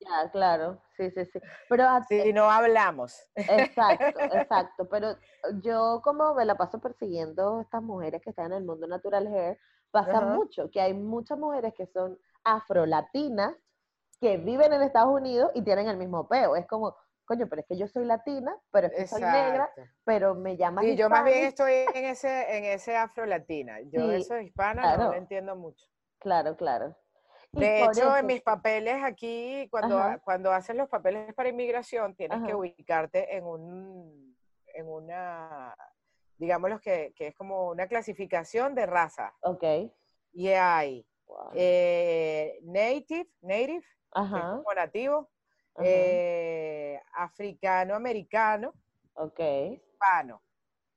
Ya, 0.00 0.30
claro. 0.30 0.80
Sí, 0.96 1.10
sí, 1.10 1.24
sí. 1.26 1.40
Pero 1.68 1.84
Si 2.08 2.32
no 2.32 2.50
hablamos. 2.50 3.18
Exacto, 3.34 4.20
exacto. 4.32 4.88
Pero 4.88 5.16
yo 5.62 6.00
como 6.02 6.34
me 6.34 6.44
la 6.44 6.56
paso 6.56 6.80
persiguiendo 6.80 7.60
estas 7.60 7.82
mujeres 7.82 8.22
que 8.22 8.30
están 8.30 8.46
en 8.46 8.58
el 8.58 8.64
mundo 8.64 8.86
natural 8.86 9.26
hair, 9.26 9.58
pasa 9.90 10.20
mucho 10.20 10.70
que 10.70 10.80
hay 10.80 10.94
muchas 10.94 11.38
mujeres 11.38 11.74
que 11.74 11.86
son 11.86 12.18
afrolatinas 12.44 13.54
que 14.20 14.36
viven 14.38 14.72
en 14.72 14.82
Estados 14.82 15.12
Unidos 15.12 15.50
y 15.54 15.62
tienen 15.62 15.88
el 15.88 15.96
mismo 15.96 16.28
peo. 16.28 16.56
Es 16.56 16.66
como, 16.66 16.96
coño, 17.24 17.48
pero 17.48 17.60
es 17.60 17.66
que 17.68 17.76
yo 17.76 17.88
soy 17.88 18.04
latina, 18.04 18.56
pero 18.70 18.86
es 18.86 18.94
que 18.94 19.06
soy 19.06 19.22
negra, 19.22 19.70
pero 20.04 20.34
me 20.34 20.56
llamas 20.56 20.84
Sí, 20.84 20.96
yo 20.96 21.10
más 21.10 21.24
bien 21.24 21.44
estoy 21.44 21.72
en 21.94 22.04
ese, 22.04 22.56
en 22.56 22.64
ese 22.64 22.96
afro-latina. 22.96 23.80
Yo 23.80 24.00
Sí, 24.00 24.14
eso 24.14 24.38
hispana 24.40 24.82
no 24.82 24.94
claro. 24.94 25.10
lo 25.10 25.14
entiendo 25.16 25.56
mucho. 25.56 25.86
Claro, 26.18 26.56
claro. 26.56 26.96
De 27.54 27.84
hecho, 27.84 28.16
en 28.16 28.26
mis 28.26 28.42
papeles 28.42 29.02
aquí, 29.04 29.68
cuando, 29.70 29.98
Ajá. 29.98 30.18
cuando 30.20 30.52
haces 30.52 30.74
los 30.74 30.88
papeles 30.88 31.34
para 31.34 31.50
inmigración, 31.50 32.14
tienes 32.14 32.40
que 32.46 32.54
ubicarte 32.54 33.36
en 33.36 33.44
un, 33.44 34.36
en 34.74 34.88
una, 34.88 35.76
digámoslo 36.38 36.80
que, 36.80 37.12
que 37.14 37.28
es 37.28 37.34
como 37.34 37.68
una 37.68 37.86
clasificación 37.86 38.74
de 38.74 38.86
raza. 38.86 39.34
Ok. 39.42 39.64
Y 40.32 40.48
hay 40.48 41.06
Wow. 41.26 41.50
eh, 41.54 42.58
native, 42.62 43.28
native, 43.40 43.80
que 43.80 43.80
es 43.80 43.84
Ajá, 44.12 44.56
como 44.56 44.74
nativo, 44.74 45.30
eh, 45.82 47.00
africano, 47.14 47.94
americano, 47.94 48.74
Ok. 49.14 49.40
hispano. 49.40 50.42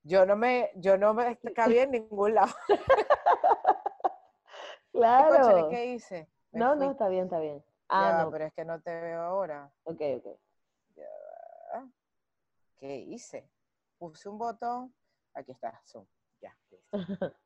Yo 0.04 0.26
no 0.26 0.36
me, 0.36 0.72
yo 0.76 0.98
no 0.98 1.14
me 1.14 1.38
cabía 1.56 1.84
en 1.84 1.92
ningún 1.92 2.36
lado. 2.36 2.54
¿Y 4.94 5.00
cónchale, 5.28 5.62
Claro. 5.62 5.70
¿Qué 5.70 5.86
hice? 5.86 6.30
Me 6.56 6.62
No, 6.62 6.76
fui. 6.76 6.86
no, 6.86 6.92
está 6.92 7.10
bien, 7.10 7.26
está 7.26 7.40
bien. 7.40 7.58
Ya 7.60 7.66
Ah, 7.90 8.24
no. 8.24 8.32
pero 8.32 8.46
es 8.46 8.54
que 8.54 8.64
no 8.64 8.82
te 8.82 8.90
veo 9.02 9.22
ahora. 9.22 9.70
Ok, 9.84 10.02
ok. 10.18 10.40
¿Qué 12.78 12.96
hice? 12.98 13.50
Puse 13.98 14.30
un 14.30 14.38
botón. 14.38 14.94
Aquí 15.34 15.52
está, 15.52 15.82
zoom. 15.86 16.06
Ya, 16.42 16.58
listo. 16.72 16.88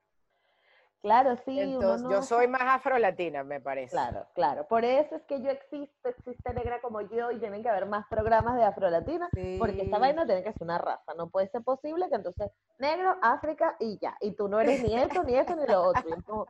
Claro, 1.02 1.38
sí, 1.46 1.58
Entonces, 1.58 2.04
no 2.04 2.10
yo 2.12 2.22
soy 2.22 2.50
más 2.50 2.62
afrolatina, 2.64 3.42
me 3.46 3.62
parece. 3.62 3.92
Claro, 3.92 4.28
claro. 4.36 4.68
Por 4.68 4.84
eso 4.84 5.16
es 5.16 5.24
que 5.24 5.42
yo 5.42 5.50
existo, 5.50 6.10
existe 6.10 6.54
negra 6.54 6.82
como 6.82 7.00
yo 7.00 7.32
y 7.32 7.40
tienen 7.40 7.64
que 7.64 7.70
haber 7.70 7.86
más 7.86 8.06
programas 8.10 8.58
de 8.58 8.66
afrolatina, 8.66 9.30
porque 9.58 9.84
esta 9.84 9.98
vaina 9.98 10.26
tiene 10.26 10.44
que 10.44 10.52
ser 10.52 10.64
una 10.64 10.78
raza. 10.78 11.14
No 11.16 11.30
puede 11.30 11.48
ser 11.52 11.64
posible 11.64 12.10
que 12.10 12.16
entonces 12.16 12.52
negro, 12.80 13.16
África 13.22 13.78
y 13.80 13.98
ya. 13.98 14.18
Y 14.20 14.34
tú 14.34 14.50
no 14.50 14.60
eres 14.60 14.82
ni 14.82 14.94
esto, 14.94 15.24
ni 15.24 15.36
esto, 15.36 15.56
ni 15.56 15.66
lo 15.68 15.84
otro. 15.84 16.04
Como, 16.26 16.48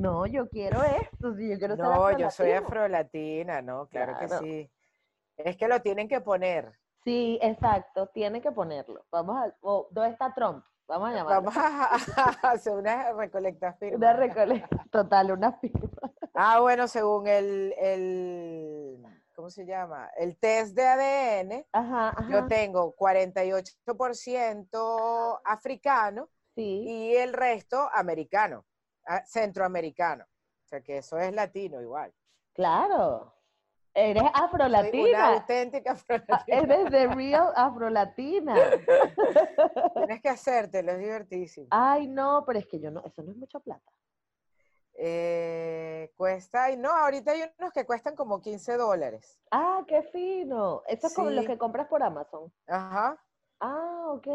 no, 0.00 0.26
yo 0.26 0.48
quiero 0.48 0.82
esto, 0.82 1.34
si 1.34 1.50
yo 1.50 1.58
quiero 1.58 1.76
ser 1.76 1.84
No, 1.84 2.16
yo 2.16 2.30
soy 2.30 2.52
afrolatina, 2.52 3.60
¿no? 3.62 3.86
Claro, 3.88 4.16
que 4.18 4.28
sí. 4.28 4.70
Es 5.36 5.56
que 5.56 5.68
lo 5.68 5.80
tienen 5.80 6.08
que 6.08 6.20
poner. 6.20 6.72
Sí, 7.04 7.38
exacto, 7.42 8.08
tiene 8.08 8.40
que 8.40 8.50
ponerlo. 8.52 9.04
Vamos 9.10 9.36
a, 9.36 9.54
o, 9.60 9.88
¿dónde 9.90 10.10
está 10.10 10.32
Trump? 10.34 10.64
Vamos 10.86 11.10
a 11.10 11.14
llamarlo. 11.14 11.50
Vamos 11.50 11.56
a, 11.56 11.94
hacer 12.50 12.74
una 12.74 13.12
recolecta 13.12 13.72
firma. 13.74 13.96
Una 13.96 14.12
recolecta 14.12 14.84
total, 14.90 15.32
una 15.32 15.52
firma. 15.52 15.88
Ah, 16.34 16.60
bueno, 16.60 16.86
según 16.88 17.26
el, 17.26 17.74
el 17.78 19.02
¿cómo 19.34 19.48
se 19.50 19.64
llama? 19.64 20.10
El 20.16 20.36
test 20.36 20.76
de 20.76 20.86
ADN, 20.86 21.64
Ajá, 21.72 22.14
yo 22.30 22.46
tengo 22.46 22.94
48% 22.96 25.40
africano 25.44 26.28
Sí, 26.54 26.62
y 26.62 27.16
el 27.16 27.32
resto 27.32 27.88
americano, 27.94 28.66
centroamericano. 29.26 30.24
O 30.24 30.66
sea 30.68 30.80
que 30.82 30.98
eso 30.98 31.18
es 31.18 31.32
latino 31.32 31.80
igual. 31.80 32.12
claro. 32.54 33.34
Eres 33.92 34.22
Soy 34.22 34.30
una 34.30 34.44
afrolatina. 34.44 35.28
auténtica 35.34 35.92
afrolatina. 35.92 36.44
Eres 36.46 36.90
de 36.92 37.08
real 37.08 37.52
afrolatina. 37.56 38.54
Tienes 39.96 40.22
que 40.22 40.28
hacértelo, 40.28 40.92
es 40.92 40.98
divertísimo. 41.00 41.66
Ay, 41.70 42.06
no, 42.06 42.44
pero 42.46 42.60
es 42.60 42.68
que 42.68 42.78
yo 42.78 42.92
no, 42.92 43.02
eso 43.04 43.20
no 43.24 43.32
es 43.32 43.36
mucha 43.36 43.58
plata. 43.58 43.90
Eh, 44.94 46.12
cuesta, 46.16 46.70
y 46.70 46.76
no, 46.76 46.90
ahorita 46.90 47.32
hay 47.32 47.42
unos 47.58 47.72
que 47.72 47.84
cuestan 47.86 48.14
como 48.14 48.40
15 48.40 48.76
dólares. 48.76 49.40
Ah, 49.50 49.82
qué 49.88 50.02
fino. 50.04 50.82
Eso 50.86 51.06
es 51.08 51.14
como 51.14 51.30
los 51.30 51.46
que 51.46 51.58
compras 51.58 51.88
por 51.88 52.02
Amazon. 52.02 52.52
Ajá. 52.68 53.18
Ah, 53.60 54.04
ok. 54.10 54.26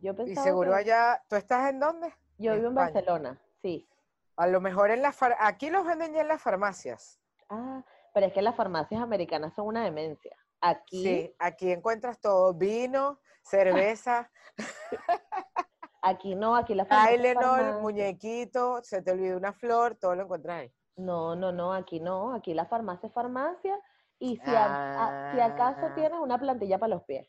Yo 0.00 0.12
Y 0.12 0.14
pensaba 0.14 0.44
seguro 0.46 0.72
que- 0.72 0.76
allá, 0.78 1.22
¿tú 1.28 1.36
estás 1.36 1.70
en 1.70 1.80
dónde? 1.80 2.12
Yo 2.38 2.52
en 2.52 2.58
vivo 2.58 2.68
en. 2.68 2.74
Barcelona, 2.74 3.40
sí. 3.64 3.88
A 4.36 4.46
lo 4.46 4.60
mejor 4.60 4.90
en 4.90 5.00
las 5.00 5.16
far- 5.16 5.36
aquí 5.40 5.70
los 5.70 5.86
venden 5.86 6.12
ya 6.12 6.20
en 6.20 6.28
las 6.28 6.42
farmacias. 6.42 7.18
Ah, 7.48 7.82
pero 8.12 8.26
es 8.26 8.32
que 8.32 8.42
las 8.42 8.54
farmacias 8.56 9.00
americanas 9.00 9.54
son 9.54 9.66
una 9.68 9.84
demencia. 9.84 10.36
Aquí, 10.60 11.02
Sí, 11.02 11.34
aquí 11.38 11.70
encuentras 11.72 12.20
todo, 12.20 12.52
vino, 12.52 13.20
cerveza, 13.42 14.30
aquí 16.02 16.34
no, 16.34 16.56
aquí 16.56 16.74
las 16.74 16.88
farmacias 16.88 17.16
Tylenol, 17.16 17.80
muñequito, 17.80 18.82
se 18.82 19.02
te 19.02 19.12
olvidó 19.12 19.36
una 19.36 19.52
flor, 19.52 19.96
todo 19.96 20.14
lo 20.14 20.22
encuentras 20.24 20.60
ahí. 20.62 20.72
No, 20.96 21.34
no, 21.36 21.52
no, 21.52 21.72
aquí 21.72 22.00
no, 22.00 22.34
aquí 22.34 22.54
la 22.54 22.66
farmacia 22.66 23.06
es 23.08 23.12
farmacia 23.14 23.78
y 24.18 24.36
si, 24.44 24.50
a- 24.54 25.04
a- 25.30 25.32
si 25.34 25.40
acaso 25.40 25.86
Ah. 25.86 25.94
tienes 25.94 26.18
una 26.20 26.38
plantilla 26.38 26.78
para 26.78 26.94
los 26.94 27.04
pies 27.04 27.28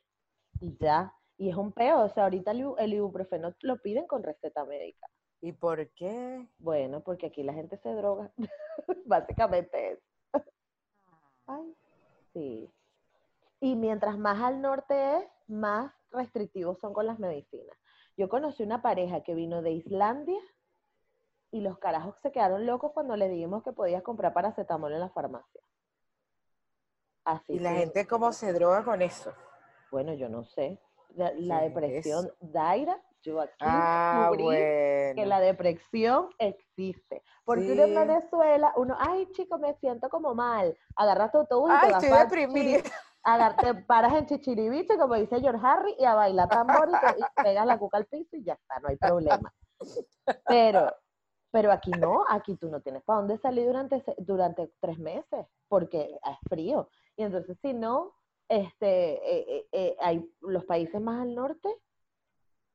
y 0.59 0.77
ya, 0.79 1.13
y 1.37 1.49
es 1.49 1.55
un 1.55 1.71
peo, 1.71 1.99
o 2.01 2.09
sea, 2.09 2.23
ahorita 2.23 2.51
el 2.51 2.93
ibuprofeno 2.93 3.53
lo 3.61 3.81
piden 3.81 4.07
con 4.07 4.23
receta 4.23 4.65
médica. 4.65 5.07
¿Y 5.45 5.51
por 5.51 5.87
qué? 5.91 6.49
Bueno, 6.57 7.03
porque 7.03 7.27
aquí 7.27 7.43
la 7.43 7.53
gente 7.53 7.77
se 7.77 7.93
droga, 7.93 8.31
básicamente 9.05 9.91
es. 9.91 9.99
Ay, 11.45 11.75
sí. 12.33 12.73
Y 13.59 13.75
mientras 13.75 14.17
más 14.17 14.41
al 14.41 14.59
norte 14.59 15.17
es, 15.17 15.23
más 15.45 15.93
restrictivos 16.09 16.79
son 16.79 16.93
con 16.93 17.05
las 17.05 17.19
medicinas. 17.19 17.77
Yo 18.17 18.27
conocí 18.27 18.63
una 18.63 18.81
pareja 18.81 19.21
que 19.21 19.35
vino 19.35 19.61
de 19.61 19.73
Islandia 19.73 20.39
y 21.51 21.61
los 21.61 21.77
carajos 21.77 22.15
se 22.23 22.31
quedaron 22.31 22.65
locos 22.65 22.91
cuando 22.93 23.15
les 23.15 23.29
dijimos 23.29 23.61
que 23.61 23.71
podías 23.71 24.01
comprar 24.01 24.33
paracetamol 24.33 24.93
en 24.93 24.99
la 24.99 25.09
farmacia. 25.09 25.61
Así 27.23 27.53
¿Y 27.53 27.59
la 27.59 27.73
que, 27.73 27.79
gente 27.81 28.07
cómo 28.07 28.33
se 28.33 28.51
droga 28.51 28.83
con 28.83 29.03
eso? 29.03 29.31
bueno, 29.91 30.15
yo 30.15 30.27
no 30.27 30.43
sé. 30.43 30.81
La, 31.09 31.31
la 31.35 31.59
¿Qué 31.59 31.65
es 31.67 31.73
depresión? 31.75 32.31
Daira, 32.39 32.99
yo 33.25 33.41
aquí 33.41 33.55
Ah, 33.59 34.29
descubrí 34.29 34.43
que 34.55 35.13
bueno. 35.15 35.29
la 35.29 35.39
depresión 35.39 36.29
existe. 36.37 37.23
Porque 37.43 37.71
uno 37.71 37.83
en 37.83 37.89
Sí. 37.89 37.95
Venezuela, 37.95 38.73
uno, 38.77 38.95
ay, 38.99 39.27
chico, 39.31 39.57
me 39.57 39.73
siento 39.75 40.09
como 40.09 40.33
mal. 40.35 40.77
Agarras 40.95 41.31
tu 41.31 41.39
autobús 41.39 41.71
y 41.71 41.79
te 41.79 41.85
Ay, 41.87 41.91
vas 41.93 42.03
estoy 42.03 42.19
deprimida. 42.19 42.83
Te 43.59 43.73
paras 43.73 44.13
en 44.13 44.27
Chichiribiche, 44.27 44.97
como 44.99 45.15
dice 45.15 45.39
George 45.41 45.65
Harry, 45.65 45.95
y 45.97 46.05
a 46.05 46.13
bailar 46.13 46.47
tambor 46.47 46.87
y, 46.89 46.91
pegas 47.43 47.65
la 47.65 47.77
cuca 47.79 47.97
al 47.97 48.05
piso 48.05 48.35
y 48.37 48.43
ya 48.43 48.53
está, 48.53 48.79
no 48.79 48.89
hay 48.89 48.97
problema. 48.97 49.51
Pero, 50.47 50.93
pero 51.51 51.71
aquí 51.71 51.89
no, 51.91 52.23
aquí 52.29 52.55
tú 52.55 52.69
no 52.69 52.81
tienes 52.81 53.01
para 53.03 53.19
dónde 53.19 53.37
salir 53.39 53.65
durante, 53.65 54.03
durante 54.19 54.71
tres 54.79 54.99
meses, 54.99 55.47
porque 55.67 56.19
es 56.23 56.37
frío. 56.49 56.87
Y 57.17 57.23
entonces, 57.23 57.57
si 57.61 57.73
no, 57.73 58.13
este, 58.47 59.13
eh, 59.15 59.45
eh, 59.49 59.67
eh, 59.71 59.97
hay 59.99 60.31
los 60.41 60.63
países 60.65 61.01
más 61.01 61.21
al 61.23 61.33
norte, 61.33 61.67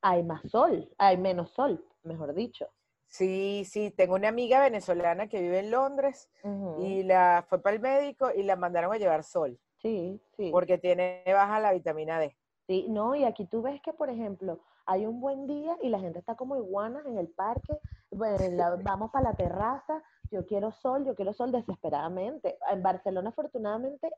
hay 0.02 0.22
más 0.22 0.42
sol, 0.50 0.88
hay 0.98 1.16
menos 1.16 1.50
sol, 1.50 1.84
mejor 2.02 2.34
dicho. 2.34 2.68
Sí, 3.08 3.64
sí, 3.66 3.90
tengo 3.90 4.14
una 4.14 4.28
amiga 4.28 4.60
venezolana 4.60 5.28
que 5.28 5.40
vive 5.40 5.58
en 5.58 5.70
Londres 5.70 6.30
y 6.78 7.02
la 7.02 7.44
fue 7.48 7.60
para 7.60 7.74
el 7.76 7.82
médico 7.82 8.30
y 8.34 8.42
la 8.44 8.56
mandaron 8.56 8.92
a 8.92 8.98
llevar 8.98 9.24
sol 9.24 9.58
Sí, 9.82 10.20
sí. 10.36 10.50
porque 10.52 10.78
tiene 10.78 11.24
baja 11.26 11.58
la 11.58 11.72
vitamina 11.72 12.18
D. 12.20 12.36
Sí, 12.66 12.86
no, 12.88 13.16
y 13.16 13.24
aquí 13.24 13.46
tú 13.46 13.62
ves 13.62 13.80
que, 13.82 13.92
por 13.92 14.10
ejemplo, 14.10 14.60
hay 14.86 15.06
un 15.06 15.20
buen 15.20 15.46
día 15.46 15.76
y 15.82 15.88
la 15.88 15.98
gente 15.98 16.20
está 16.20 16.36
como 16.36 16.56
iguanas 16.56 17.04
en 17.06 17.18
el 17.18 17.28
parque, 17.28 17.76
la- 18.10 18.76
vamos 18.84 19.10
para 19.10 19.30
la 19.30 19.34
terraza, 19.34 20.02
yo 20.30 20.46
quiero 20.46 20.70
sol, 20.70 21.04
yo 21.04 21.14
quiero 21.16 21.32
sol 21.32 21.50
desesperadamente. 21.50 22.58
En 22.70 22.82
Barcelona, 22.82 23.30
afortunadamente, 23.30 24.10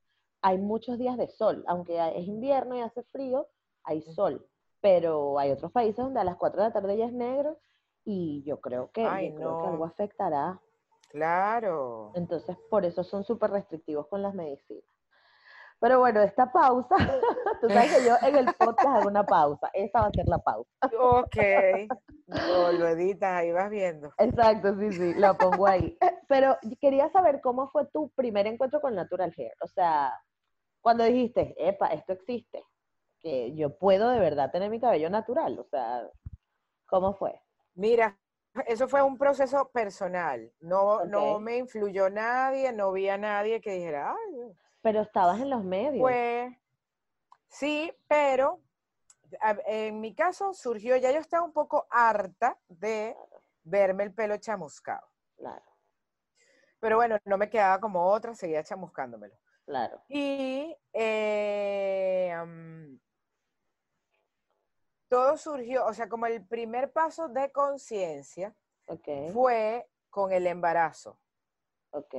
hay 0.42 0.58
muchos 0.58 0.98
días 0.98 1.16
de 1.16 1.28
sol, 1.28 1.64
aunque 1.66 1.96
es 2.14 2.26
invierno 2.26 2.76
y 2.76 2.80
hace 2.80 3.02
frío, 3.04 3.48
hay 3.84 4.02
sol, 4.02 4.46
pero 4.82 5.38
hay 5.38 5.52
otros 5.52 5.72
países 5.72 5.96
donde 5.96 6.20
a 6.20 6.24
las 6.24 6.36
4 6.36 6.60
de 6.60 6.68
la 6.68 6.72
tarde 6.74 6.96
ya 6.98 7.06
es 7.06 7.12
negro 7.12 7.58
y 8.04 8.42
yo 8.44 8.60
creo 8.60 8.90
que, 8.90 9.06
Ay, 9.06 9.30
yo 9.30 9.36
creo 9.36 9.58
que 9.58 9.64
no. 9.64 9.70
algo 9.70 9.84
afectará. 9.86 10.60
Claro. 11.08 12.10
Entonces, 12.14 12.56
por 12.68 12.84
eso 12.84 13.04
son 13.04 13.22
súper 13.22 13.50
restrictivos 13.50 14.08
con 14.08 14.22
las 14.22 14.34
medicinas. 14.34 14.84
Pero 15.78 15.98
bueno, 15.98 16.20
esta 16.20 16.50
pausa, 16.50 16.94
tú 17.60 17.68
sabes 17.68 17.96
que 17.96 18.04
yo 18.06 18.14
en 18.22 18.36
el 18.36 18.46
podcast 18.54 18.88
hago 18.88 19.08
una 19.08 19.24
pausa. 19.24 19.68
Esta 19.72 20.02
va 20.02 20.06
a 20.06 20.10
ser 20.10 20.26
la 20.28 20.38
pausa. 20.38 20.70
Ok. 20.98 21.36
No, 22.26 22.72
lo 22.72 22.88
editas, 22.88 23.40
ahí 23.40 23.52
vas 23.52 23.68
viendo. 23.68 24.12
Exacto, 24.18 24.76
sí, 24.78 24.92
sí, 24.92 25.14
la 25.14 25.34
pongo 25.34 25.66
ahí. 25.66 25.96
Pero 26.28 26.56
quería 26.80 27.10
saber 27.10 27.40
cómo 27.40 27.68
fue 27.70 27.86
tu 27.92 28.10
primer 28.10 28.46
encuentro 28.46 28.80
con 28.80 28.94
Natural 28.94 29.32
Hair. 29.36 29.52
O 29.60 29.66
sea, 29.66 30.12
cuando 30.80 31.04
dijiste, 31.04 31.54
epa, 31.58 31.88
esto 31.88 32.12
existe, 32.12 32.64
que 33.22 33.54
yo 33.54 33.76
puedo 33.78 34.11
de 34.11 34.18
verdad 34.18 34.50
tener 34.50 34.68
mi 34.70 34.80
cabello 34.80 35.08
natural. 35.08 35.58
O 35.58 35.64
sea, 35.64 36.08
¿cómo 36.87 37.14
fue? 37.14 37.40
Mira, 37.74 38.18
eso 38.66 38.88
fue 38.88 39.02
un 39.02 39.16
proceso 39.16 39.70
personal. 39.70 40.52
No, 40.61 41.04
no 41.04 41.38
me 41.40 41.56
influyó 41.56 42.11
nadie, 42.11 42.72
no 42.72 42.92
vi 42.92 43.08
a 43.08 43.16
nadie 43.16 43.61
que 43.61 43.72
dijera, 43.72 44.11
ay, 44.12 44.56
Pero 44.82 45.00
estabas 45.00 45.40
en 45.40 45.50
los 45.50 45.64
medios. 45.64 46.02
Pues 46.02 46.52
sí, 47.48 47.92
pero 48.08 48.61
en 49.66 50.00
mi 50.00 50.14
caso 50.14 50.52
surgió, 50.52 50.96
ya 50.96 51.11
yo 51.11 51.20
estaba 51.20 51.44
un 51.44 51.52
poco 51.52 51.87
harta 51.90 52.58
de 52.68 53.16
verme 53.62 54.04
el 54.04 54.12
pelo 54.12 54.37
chamuscado. 54.37 55.06
Claro, 55.37 55.64
Pero 56.80 56.96
bueno, 56.96 57.18
no 57.24 57.38
me 57.38 57.48
quedaba 57.48 57.80
como 57.80 58.04
otra, 58.04 58.35
seguía 58.35 58.62
chamuscándomelo. 58.62 59.35
claro. 59.64 60.02
Y 60.08 60.76
eh, 60.92 62.35
todo 65.12 65.37
surgió, 65.37 65.85
o 65.85 65.92
sea, 65.92 66.09
como 66.09 66.25
el 66.25 66.42
primer 66.46 66.90
paso 66.90 67.29
de 67.29 67.53
conciencia 67.53 68.55
fue 69.35 69.87
con 70.09 70.33
el 70.33 70.46
embarazo. 70.46 71.18
ok, 71.90 72.14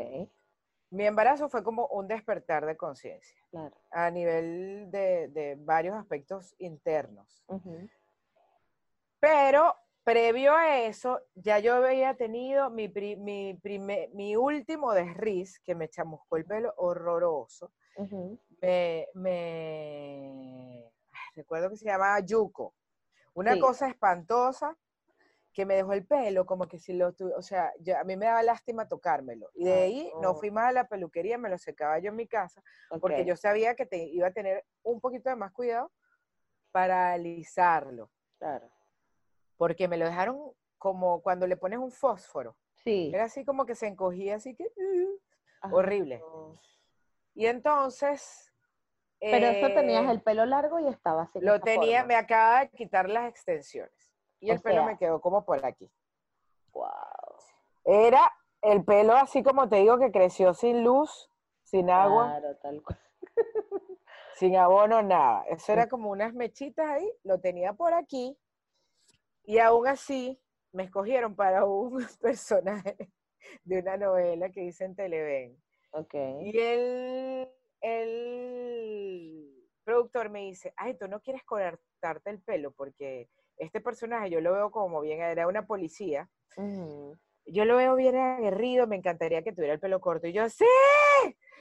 Mi 0.91 1.07
embarazo 1.07 1.49
fue 1.49 1.63
como 1.63 1.87
un 1.87 2.07
despertar 2.07 2.67
de 2.67 2.77
conciencia 2.77 3.35
claro. 3.49 3.75
a 3.89 4.11
nivel 4.11 4.91
de, 4.91 5.27
de 5.29 5.55
varios 5.57 5.95
aspectos 5.95 6.53
internos. 6.59 7.43
Pero 9.19 9.73
previo 10.03 10.53
a 10.53 10.81
eso, 10.81 11.19
ya 11.33 11.57
yo 11.57 11.73
había 11.73 12.13
tenido 12.15 12.69
mi, 12.69 12.89
pri- 12.89 13.15
mi, 13.15 13.59
mi 14.13 14.35
último 14.35 14.93
desriz, 14.93 15.59
que 15.61 15.73
me 15.73 15.89
chamuscó 15.89 16.37
el 16.37 16.45
pelo 16.45 16.71
horroroso. 16.77 17.71
Me, 18.61 19.07
me- 19.15 20.91
recuerdo 21.35 21.71
que 21.71 21.77
se 21.77 21.85
llamaba 21.85 22.19
Yuko. 22.19 22.75
Una 23.33 23.53
Sí. 23.53 23.59
cosa 23.59 23.87
espantosa 23.87 24.77
que 25.53 25.65
me 25.65 25.75
dejó 25.75 25.93
el 25.93 26.05
pelo 26.05 26.45
como 26.47 26.67
que 26.67 26.79
si 26.79 26.93
lo 26.93 27.13
tuve, 27.13 27.33
o 27.35 27.41
sea, 27.43 27.71
yo- 27.79 27.97
a 27.97 28.03
mí 28.03 28.15
me 28.17 28.25
daba 28.25 28.41
lástima 28.41 28.87
tocármelo. 28.87 29.49
Y 29.53 29.65
de 29.65 29.73
ahí 29.73 30.11
no 30.15 30.33
no. 30.33 30.35
fui 30.35 30.49
más 30.49 30.65
a 30.69 30.71
la 30.71 30.87
peluquería, 30.87 31.37
me 31.37 31.49
lo 31.49 31.57
secaba 31.59 31.99
yo 31.99 32.09
en 32.09 32.15
mi 32.15 32.27
casa, 32.27 32.63
porque 32.99 33.23
yo 33.25 33.35
sabía 33.35 33.75
que 33.75 33.85
te, 33.85 33.97
iba 33.97 34.27
a 34.27 34.31
tener 34.33 34.65
un 34.81 34.99
poquito 34.99 35.29
de 35.29 35.35
más 35.35 35.51
cuidado 35.51 35.91
para 36.71 37.11
alisarlo 37.13 38.09
Claro. 38.39 38.67
porque 39.57 39.87
me 39.87 39.97
lo 39.97 40.05
dejaron 40.05 40.53
como 40.79 41.21
cuando 41.21 41.45
le 41.47 41.55
pones 41.55 41.77
un 41.79 41.91
fósforo. 41.91 42.57
Sí. 42.83 43.11
Era 43.13 43.25
así 43.25 43.45
como 43.45 43.65
que 43.65 43.75
se 43.75 43.87
encogía, 43.87 44.35
así 44.35 44.55
que 44.55 44.65
uh, 44.65 45.19
horrible. 45.75 46.21
Y 47.35 47.45
entonces... 47.45 48.52
Pero 49.31 49.47
eso 49.47 49.67
tenías 49.73 50.05
eh, 50.05 50.11
el 50.11 50.21
pelo 50.21 50.45
largo 50.45 50.79
y 50.79 50.87
estaba 50.87 51.23
así. 51.23 51.39
Lo 51.39 51.59
tenía, 51.61 51.99
forma. 51.99 52.07
me 52.07 52.15
acaba 52.15 52.59
de 52.61 52.69
quitar 52.71 53.09
las 53.09 53.29
extensiones. 53.29 54.11
Y 54.39 54.51
O 54.51 54.53
el 54.53 54.61
pelo 54.61 54.83
me 54.83 54.97
quedó 54.97 55.21
como 55.21 55.45
por 55.45 55.65
aquí. 55.65 55.89
Wow. 56.73 56.89
Era 57.85 58.33
el 58.61 58.83
pelo 58.83 59.15
así 59.15 59.41
como 59.41 59.69
te 59.69 59.77
digo 59.77 59.97
que 59.97 60.11
creció 60.11 60.53
sin 60.53 60.83
luz, 60.83 61.29
sin 61.63 61.89
agua, 61.89 62.37
Claro, 62.37 62.57
tal 62.57 62.83
cual. 62.83 62.99
sin 64.35 64.57
abono, 64.57 65.01
nada. 65.01 65.45
Eso 65.47 65.71
era 65.71 65.87
como 65.87 66.09
unas 66.09 66.33
mechitas 66.33 66.89
ahí, 66.89 67.09
lo 67.23 67.39
tenía 67.39 67.73
por 67.73 67.93
aquí. 67.93 68.37
Y 69.45 69.59
aún 69.59 69.87
así 69.87 70.41
me 70.73 70.83
escogieron 70.83 71.35
para 71.35 71.63
un 71.63 72.05
personaje 72.21 72.97
de 73.63 73.79
una 73.79 73.95
novela 73.95 74.49
que 74.49 74.63
hice 74.63 74.83
en 74.83 74.95
Televen. 74.95 75.57
Ok. 75.91 76.13
Y 76.41 76.59
el, 76.59 77.49
el 77.83 79.49
productor 79.83 80.29
me 80.29 80.41
dice, 80.41 80.73
ay, 80.77 80.97
tú 80.97 81.07
no 81.07 81.21
quieres 81.21 81.43
cortarte 81.43 82.29
el 82.29 82.41
pelo 82.41 82.71
porque 82.71 83.29
este 83.57 83.81
personaje 83.81 84.29
yo 84.29 84.41
lo 84.41 84.53
veo 84.53 84.71
como 84.71 85.01
bien, 85.01 85.21
era 85.21 85.47
una 85.47 85.65
policía. 85.67 86.29
Yo 87.45 87.65
lo 87.65 87.75
veo 87.77 87.95
bien 87.95 88.15
aguerrido, 88.17 88.87
me 88.87 88.95
encantaría 88.95 89.43
que 89.43 89.51
tuviera 89.51 89.73
el 89.73 89.79
pelo 89.79 89.99
corto. 89.99 90.27
Y 90.27 90.33
yo, 90.33 90.47
sí, 90.49 90.65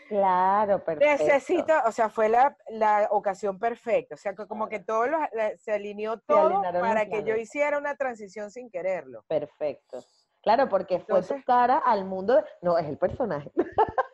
Claro, 0.08 0.84
perfecto. 0.84 1.24
necesito, 1.24 1.72
o 1.86 1.92
sea, 1.92 2.10
fue 2.10 2.28
la, 2.28 2.56
la 2.68 3.08
ocasión 3.10 3.58
perfecta. 3.58 4.14
O 4.14 4.18
sea, 4.18 4.34
que 4.34 4.46
como 4.46 4.68
que 4.68 4.78
todo 4.80 5.06
lo- 5.06 5.18
la- 5.32 5.56
se 5.56 5.72
alineó 5.72 6.20
todo 6.20 6.50
los 6.50 6.62
para 6.80 7.06
que 7.06 7.22
yo 7.24 7.34
hiciera 7.34 7.78
una 7.78 7.96
transición 7.96 8.50
sin 8.50 8.70
quererlo. 8.70 9.24
Perfecto. 9.26 9.98
Claro, 10.42 10.68
porque 10.68 11.00
fue 11.00 11.22
tu 11.22 11.42
cara 11.44 11.78
al 11.78 12.04
mundo. 12.04 12.34
de- 12.36 12.44
No, 12.60 12.76
es 12.76 12.86
el 12.86 12.98
personaje. 12.98 13.50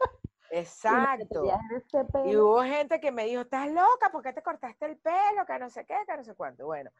Exacto. 0.50 1.44
Y 1.44 1.76
ese 1.76 2.04
Y 2.04 2.06
pelo. 2.12 2.44
hubo 2.46 2.62
gente 2.62 3.00
que 3.00 3.12
me 3.12 3.24
dijo, 3.24 3.42
estás 3.42 3.68
loca, 3.68 4.10
¿por 4.10 4.22
qué 4.22 4.32
te 4.32 4.42
cortaste 4.42 4.86
el 4.86 4.98
pelo? 4.98 5.44
Que 5.46 5.58
no 5.58 5.70
sé 5.70 5.84
qué, 5.84 5.96
que 6.06 6.16
no 6.16 6.24
sé 6.24 6.34
cuánto. 6.34 6.66
Bueno, 6.66 6.90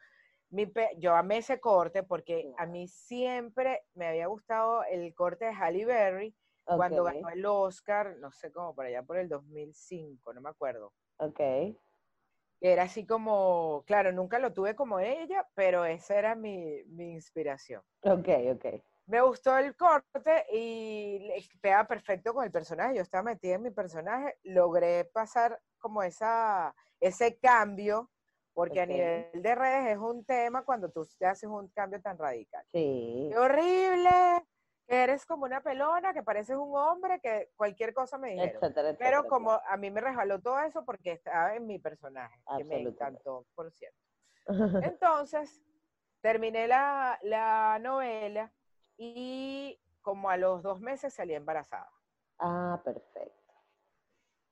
mi 0.49 0.65
pe- 0.65 0.95
yo 0.97 1.15
amé 1.15 1.37
ese 1.37 1.59
corte 1.59 2.03
porque 2.03 2.51
a 2.57 2.65
mí 2.65 2.87
siempre 2.87 3.83
me 3.93 4.07
había 4.07 4.27
gustado 4.27 4.83
el 4.83 5.13
corte 5.13 5.45
de 5.45 5.53
Halle 5.53 5.85
Berry 5.85 6.35
cuando 6.65 7.03
ganó 7.03 7.29
el 7.29 7.45
Oscar, 7.45 8.17
no 8.19 8.31
sé 8.31 8.51
cómo, 8.51 8.75
por 8.75 8.85
allá 8.85 9.03
por 9.03 9.17
el 9.17 9.27
2005, 9.29 10.33
no 10.33 10.41
me 10.41 10.49
acuerdo. 10.49 10.93
Ok. 11.17 11.39
Era 12.61 12.83
así 12.83 13.05
como, 13.05 13.83
claro, 13.87 14.11
nunca 14.11 14.37
lo 14.39 14.53
tuve 14.53 14.75
como 14.75 14.99
ella, 14.99 15.47
pero 15.55 15.85
esa 15.85 16.17
era 16.17 16.35
mi, 16.35 16.83
mi 16.87 17.13
inspiración. 17.13 17.81
Ok, 18.03 18.27
ok. 18.53 18.65
Me 19.09 19.21
gustó 19.21 19.57
el 19.57 19.75
corte 19.75 20.45
y 20.53 21.31
pega 21.61 21.83
perfecto 21.87 22.31
con 22.31 22.43
el 22.43 22.51
personaje. 22.51 22.95
Yo 22.95 23.01
estaba 23.01 23.23
metida 23.23 23.55
en 23.55 23.63
mi 23.63 23.71
personaje, 23.71 24.37
logré 24.43 25.05
pasar 25.05 25.59
como 25.79 26.03
esa, 26.03 26.75
ese 26.99 27.39
cambio, 27.39 28.11
porque 28.53 28.81
a 28.81 28.85
nivel 28.85 29.41
de 29.41 29.55
redes 29.55 29.93
es 29.93 29.97
un 29.97 30.23
tema 30.25 30.63
cuando 30.63 30.91
tú 30.91 31.07
te 31.17 31.25
haces 31.25 31.49
un 31.49 31.69
cambio 31.69 31.99
tan 32.03 32.19
radical. 32.19 32.63
Sí. 32.71 33.29
¡Qué 33.31 33.35
horrible! 33.35 34.45
Que 34.87 35.03
eres 35.03 35.25
como 35.25 35.45
una 35.45 35.61
pelona, 35.61 36.13
que 36.13 36.21
pareces 36.21 36.55
un 36.55 36.77
hombre, 36.77 37.19
que 37.19 37.49
cualquier 37.55 37.95
cosa 37.95 38.19
me 38.19 38.33
dijeron. 38.33 38.57
Etcétera, 38.61 38.95
Pero 38.99 39.27
como 39.27 39.53
a 39.53 39.75
mí 39.77 39.89
me 39.89 40.01
resbaló 40.01 40.39
todo 40.39 40.59
eso 40.59 40.85
porque 40.85 41.13
estaba 41.13 41.55
en 41.55 41.65
mi 41.65 41.79
personaje, 41.79 42.39
que 42.57 42.63
me 42.63 42.81
encantó, 42.81 43.47
por 43.55 43.71
cierto. 43.71 43.97
Entonces, 44.83 45.63
terminé 46.21 46.67
la, 46.67 47.17
la 47.23 47.79
novela 47.81 48.53
y 49.01 49.81
como 50.01 50.29
a 50.29 50.35
los 50.35 50.61
dos 50.61 50.81
meses 50.81 51.13
salí 51.13 51.33
embarazada. 51.33 51.89
Ah, 52.37 52.81
perfecto. 52.83 53.53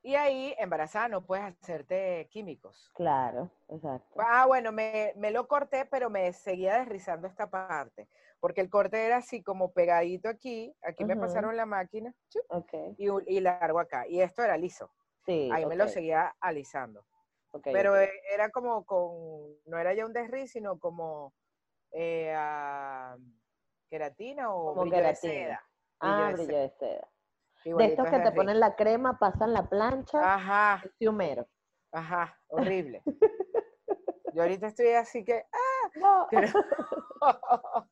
Y 0.02 0.16
ahí, 0.16 0.56
embarazada, 0.58 1.10
no 1.10 1.26
puedes 1.26 1.44
hacerte 1.62 2.28
químicos. 2.32 2.90
Claro, 2.94 3.52
exacto. 3.68 4.16
Ah, 4.20 4.46
bueno, 4.46 4.72
me, 4.72 5.12
me 5.18 5.32
lo 5.32 5.48
corté, 5.50 5.86
pero 5.86 6.10
me 6.10 6.32
seguía 6.32 6.80
desrizando 6.80 7.28
esta 7.28 7.50
parte, 7.50 8.08
porque 8.40 8.62
el 8.62 8.70
corte 8.70 9.06
era 9.06 9.18
así 9.18 9.44
como 9.44 9.74
pegadito 9.74 10.30
aquí, 10.30 10.74
aquí 10.82 11.04
me 11.04 11.18
pasaron 11.18 11.58
la 11.58 11.66
máquina 11.66 12.14
chup, 12.30 12.44
Ok. 12.50 12.74
y, 12.98 13.08
y 13.36 13.40
largo 13.42 13.80
acá, 13.80 14.08
y 14.08 14.22
esto 14.22 14.44
era 14.44 14.56
liso, 14.56 14.94
Sí. 15.26 15.50
ahí 15.52 15.66
me 15.66 15.76
lo 15.76 15.90
seguía 15.90 16.36
alisando. 16.40 17.06
ok, 17.52 17.64
Pero 17.66 17.98
eh, 18.00 18.10
era 18.32 18.50
como 18.50 18.86
con, 18.86 19.58
no 19.66 19.78
era 19.78 19.94
ya 19.94 20.06
un 20.06 20.14
desriz, 20.14 20.52
sino 20.52 20.80
como 20.80 21.34
eh, 21.92 22.34
queratina 23.90 24.54
o 24.54 24.70
Como 24.70 24.82
brillo 24.82 24.96
queratina. 24.98 25.34
de 25.34 25.40
seda. 25.40 25.64
Ah, 26.00 26.28
de 26.28 26.34
brillo 26.34 26.48
seda, 26.48 26.62
de 26.62 26.70
seda. 26.70 27.08
De 27.78 27.86
estos 27.86 28.06
es 28.06 28.12
que 28.12 28.20
te 28.20 28.32
ponen 28.32 28.60
la 28.60 28.76
crema, 28.76 29.18
pasan 29.20 29.52
la 29.54 29.68
plancha, 29.68 30.20
Ajá, 30.36 30.82
es 30.86 30.92
ciumero. 30.98 31.48
ajá, 31.92 32.40
horrible. 32.48 33.02
Yo 34.34 34.44
ahorita 34.44 34.68
estoy 34.68 34.90
así 34.90 35.24
que, 35.26 35.46
No. 35.96 36.28
Pero- 36.30 36.48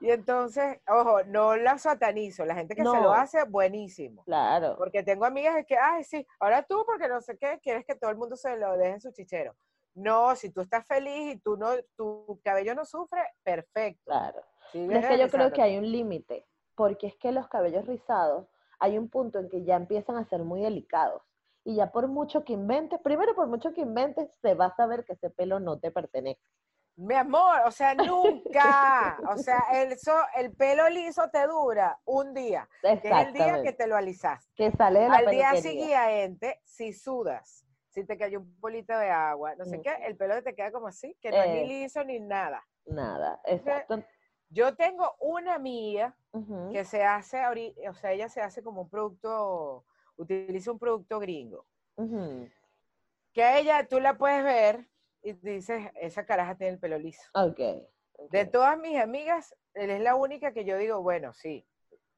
y 0.00 0.10
entonces, 0.10 0.78
ojo, 0.88 1.22
no 1.24 1.56
la 1.56 1.78
satanizo, 1.78 2.44
la 2.44 2.54
gente 2.54 2.74
que 2.74 2.82
se 2.82 2.88
lo 2.88 3.00
No. 3.02 3.12
hace, 3.14 3.44
buenísimo. 3.44 4.22
Claro. 4.24 4.76
Porque 4.76 5.02
tengo 5.02 5.24
amigas 5.24 5.64
que, 5.66 5.76
ay, 5.78 6.04
sí, 6.04 6.26
ahora 6.40 6.62
tú, 6.62 6.84
porque 6.86 7.08
no 7.08 7.20
sé 7.20 7.38
qué, 7.38 7.58
quieres 7.62 7.84
que 7.86 7.94
todo 7.94 8.10
el 8.10 8.16
mundo 8.16 8.36
se 8.36 8.56
lo 8.56 8.76
deje 8.76 8.92
en 8.94 9.00
su 9.00 9.12
chichero. 9.12 9.56
No, 9.94 10.34
si 10.36 10.50
tú 10.50 10.60
estás 10.60 10.86
feliz 10.86 11.34
y 11.34 11.38
tú 11.38 11.56
no, 11.56 11.70
tu 11.96 12.40
cabello 12.44 12.74
no 12.74 12.84
sufre, 12.84 13.22
perfecto. 13.42 14.02
Claro. 14.04 14.42
Es 14.72 15.06
que 15.06 15.18
yo 15.18 15.28
creo 15.30 15.52
que 15.52 15.62
hay 15.62 15.76
un 15.78 15.90
límite, 15.90 16.46
porque 16.74 17.06
es 17.06 17.16
que 17.16 17.32
los 17.32 17.48
cabellos 17.48 17.86
rizados, 17.86 18.46
hay 18.80 18.98
un 18.98 19.08
punto 19.08 19.38
en 19.38 19.48
que 19.48 19.62
ya 19.64 19.76
empiezan 19.76 20.16
a 20.16 20.24
ser 20.24 20.42
muy 20.42 20.62
delicados. 20.62 21.22
Y 21.64 21.76
ya 21.76 21.90
por 21.92 22.08
mucho 22.08 22.44
que 22.44 22.52
inventes, 22.52 23.00
primero 23.00 23.34
por 23.34 23.46
mucho 23.46 23.72
que 23.72 23.80
inventes, 23.80 24.30
se 24.42 24.54
va 24.54 24.66
a 24.66 24.76
saber 24.76 25.04
que 25.04 25.14
ese 25.14 25.30
pelo 25.30 25.60
no 25.60 25.78
te 25.78 25.90
pertenece. 25.90 26.40
Mi 26.96 27.14
amor, 27.14 27.60
o 27.66 27.70
sea, 27.70 27.94
nunca. 27.94 29.18
o 29.28 29.36
sea, 29.38 29.60
el, 29.72 29.98
so- 29.98 30.26
el 30.36 30.52
pelo 30.52 30.88
liso 30.88 31.22
te 31.32 31.46
dura 31.46 31.98
un 32.04 32.34
día, 32.34 32.68
que 32.82 32.92
es 32.92 33.04
el 33.26 33.32
día 33.32 33.62
que 33.62 33.72
te 33.72 33.86
lo 33.86 33.96
alisaste. 33.96 34.52
Que 34.54 34.70
sale 34.72 35.00
de 35.00 35.08
la 35.08 35.16
Al 35.16 35.26
día 35.26 35.54
siguiente, 35.56 36.60
si 36.64 36.92
sudas, 36.92 37.64
si 37.88 38.04
te 38.04 38.16
cayó 38.18 38.40
un 38.40 38.60
polito 38.60 38.96
de 38.96 39.10
agua, 39.10 39.54
no 39.56 39.64
sé 39.64 39.80
qué, 39.80 39.92
el 40.06 40.16
pelo 40.16 40.40
te 40.42 40.54
queda 40.54 40.70
como 40.70 40.86
así, 40.88 41.16
que 41.20 41.30
no 41.30 41.36
es 41.36 41.50
ni 41.50 41.60
Eh. 41.60 41.66
liso 41.66 42.04
ni 42.04 42.20
nada. 42.20 42.62
Nada, 42.86 43.40
exacto. 43.44 44.04
Yo 44.54 44.76
tengo 44.76 45.16
una 45.20 45.54
amiga 45.54 46.16
que 46.72 46.84
se 46.84 47.02
hace 47.04 47.40
ahorita, 47.40 47.90
o 47.90 47.94
sea, 47.94 48.12
ella 48.12 48.28
se 48.28 48.40
hace 48.40 48.62
como 48.62 48.82
un 48.82 48.88
producto, 48.88 49.84
utiliza 50.16 50.70
un 50.70 50.78
producto 50.78 51.18
gringo, 51.18 51.66
que 53.32 53.42
a 53.42 53.58
ella 53.58 53.86
tú 53.88 53.98
la 54.00 54.16
puedes 54.16 54.44
ver 54.44 54.88
y 55.22 55.32
dices, 55.32 55.90
esa 56.00 56.24
caraja 56.24 56.54
tiene 56.56 56.74
el 56.74 56.78
pelo 56.78 56.98
liso. 56.98 57.28
Ok. 57.34 57.58
De 58.30 58.44
todas 58.46 58.78
mis 58.78 58.96
amigas, 59.00 59.54
él 59.74 59.90
es 59.90 60.00
la 60.00 60.14
única 60.14 60.52
que 60.52 60.64
yo 60.64 60.76
digo, 60.78 61.02
bueno, 61.02 61.34
sí, 61.34 61.66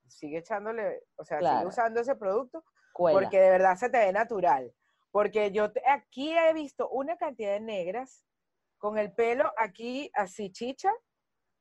sigue 0.06 0.38
echándole, 0.38 1.04
o 1.16 1.24
sea, 1.24 1.38
sigue 1.38 1.66
usando 1.66 2.00
ese 2.00 2.16
producto, 2.16 2.62
Cuela. 2.92 3.18
porque 3.20 3.40
de 3.40 3.50
verdad 3.50 3.76
se 3.76 3.88
te 3.88 3.98
ve 3.98 4.12
natural. 4.12 4.74
Porque 5.10 5.50
yo 5.52 5.72
te- 5.72 5.82
aquí 5.88 6.36
he 6.36 6.52
visto 6.52 6.90
una 6.90 7.16
cantidad 7.16 7.52
de 7.52 7.60
negras 7.60 8.22
con 8.76 8.98
el 8.98 9.12
pelo 9.14 9.50
aquí 9.56 10.10
así 10.14 10.52
chicha, 10.52 10.92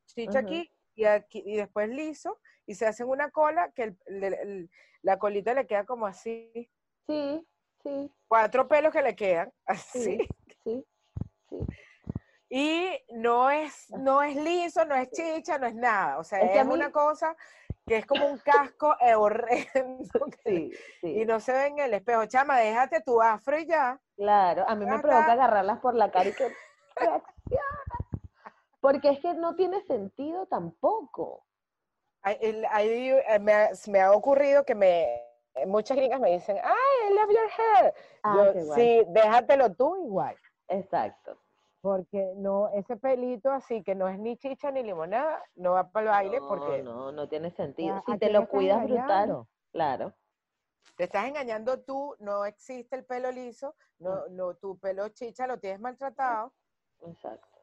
chicha 0.05 0.39
aquí 0.39 0.71
y 0.95 1.05
aquí 1.05 1.43
y 1.45 1.57
después 1.57 1.89
liso 1.89 2.39
y 2.65 2.75
se 2.75 2.85
hacen 2.85 3.07
una 3.07 3.29
cola 3.31 3.71
que 3.71 3.83
el- 3.83 3.97
el- 4.05 4.23
el- 4.33 4.69
la 5.01 5.19
colita 5.19 5.53
le 5.53 5.67
queda 5.67 5.85
como 5.85 6.07
así, 6.07 6.69
Sí, 7.07 7.47
sí, 7.83 8.11
cuatro 8.27 8.67
pelos 8.67 8.91
que 8.91 9.01
le 9.03 9.15
quedan 9.15 9.51
sí, 9.91 10.17
así 10.17 10.17
sí, 10.63 10.85
sí. 11.49 11.57
y 12.49 12.89
no 13.13 13.49
es 13.51 13.89
no 13.91 14.21
es 14.23 14.35
liso, 14.35 14.85
no 14.85 14.95
es 14.95 15.09
chicha, 15.11 15.57
no 15.57 15.67
es 15.67 15.75
nada, 15.75 16.17
o 16.19 16.23
sea, 16.23 16.39
Es 16.39 16.45
es, 16.47 16.51
que 16.53 16.59
a 16.59 16.63
una 16.63 16.87
mí- 16.87 16.91
cosa 16.91 17.35
que 17.87 17.97
es 17.97 18.05
como 18.07 18.25
un 18.27 18.39
casco 18.39 18.95
horrendo 19.17 20.09
Sí, 20.43 20.71
sí. 21.01 21.21
y 21.21 21.25
no 21.25 21.39
se 21.39 21.51
ve 21.53 21.67
en 21.67 21.79
el 21.79 21.93
espejo, 21.93 22.25
chama, 22.25 22.57
déjate 22.59 23.01
tu 23.01 23.21
afro 23.21 23.59
y 23.59 23.67
ya. 23.67 23.99
Claro, 24.15 24.67
a 24.67 24.75
mí 24.75 24.85
me 24.85 24.93
Acá. 24.93 25.01
provoca 25.01 25.33
agarrarlas 25.33 25.79
por 25.81 25.93
la 25.95 26.09
cara 26.09 26.29
y 26.29 26.33
que. 26.33 26.51
Porque 28.85 29.09
es 29.09 29.19
que 29.19 29.33
no 29.33 29.55
tiene 29.55 29.81
sentido 29.81 30.45
tampoco. 30.45 31.43
Hay, 32.21 32.37
eh, 32.39 33.39
me, 33.39 33.51
ha, 33.51 33.69
me 33.87 33.99
ha 33.99 34.11
ocurrido 34.11 34.63
que 34.63 34.75
me 34.75 35.25
muchas 35.65 35.97
gringas 35.97 36.19
me 36.19 36.33
dicen, 36.33 36.57
ay, 36.63 37.09
I 37.09 37.13
love 37.15 37.29
your 37.29 37.49
hair. 37.49 37.93
Ah, 38.21 38.51
Yo, 38.53 38.75
sí, 38.75 39.03
déjatelo 39.07 39.73
tú 39.73 39.95
igual. 40.05 40.35
Exacto. 40.67 41.35
Porque 41.81 42.33
no, 42.35 42.69
ese 42.75 42.95
pelito 42.95 43.49
así 43.49 43.81
que 43.81 43.95
no 43.95 44.07
es 44.07 44.19
ni 44.19 44.37
chicha 44.37 44.69
ni 44.69 44.83
limonada, 44.83 45.41
no 45.55 45.71
va 45.71 45.89
para 45.89 46.03
el 46.03 46.11
baile 46.11 46.39
no, 46.39 46.47
porque 46.47 46.83
no, 46.83 47.11
no 47.11 47.27
tiene 47.27 47.49
sentido. 47.49 47.95
¿a 47.95 48.03
Si 48.05 48.11
te 48.13 48.19
quién 48.19 48.33
lo 48.33 48.47
cuidas 48.47 48.83
brutal, 48.83 49.47
claro. 49.71 50.13
te 50.95 51.05
estás 51.05 51.27
engañando 51.27 51.81
tú, 51.81 52.15
no 52.19 52.45
existe 52.45 52.95
el 52.95 53.03
pelo 53.03 53.31
liso, 53.31 53.73
no, 53.97 54.27
no, 54.27 54.53
tu 54.53 54.77
pelo 54.77 55.09
chicha 55.09 55.47
lo 55.47 55.57
tienes 55.57 55.79
maltratado. 55.79 56.53
Exacto. 57.01 57.54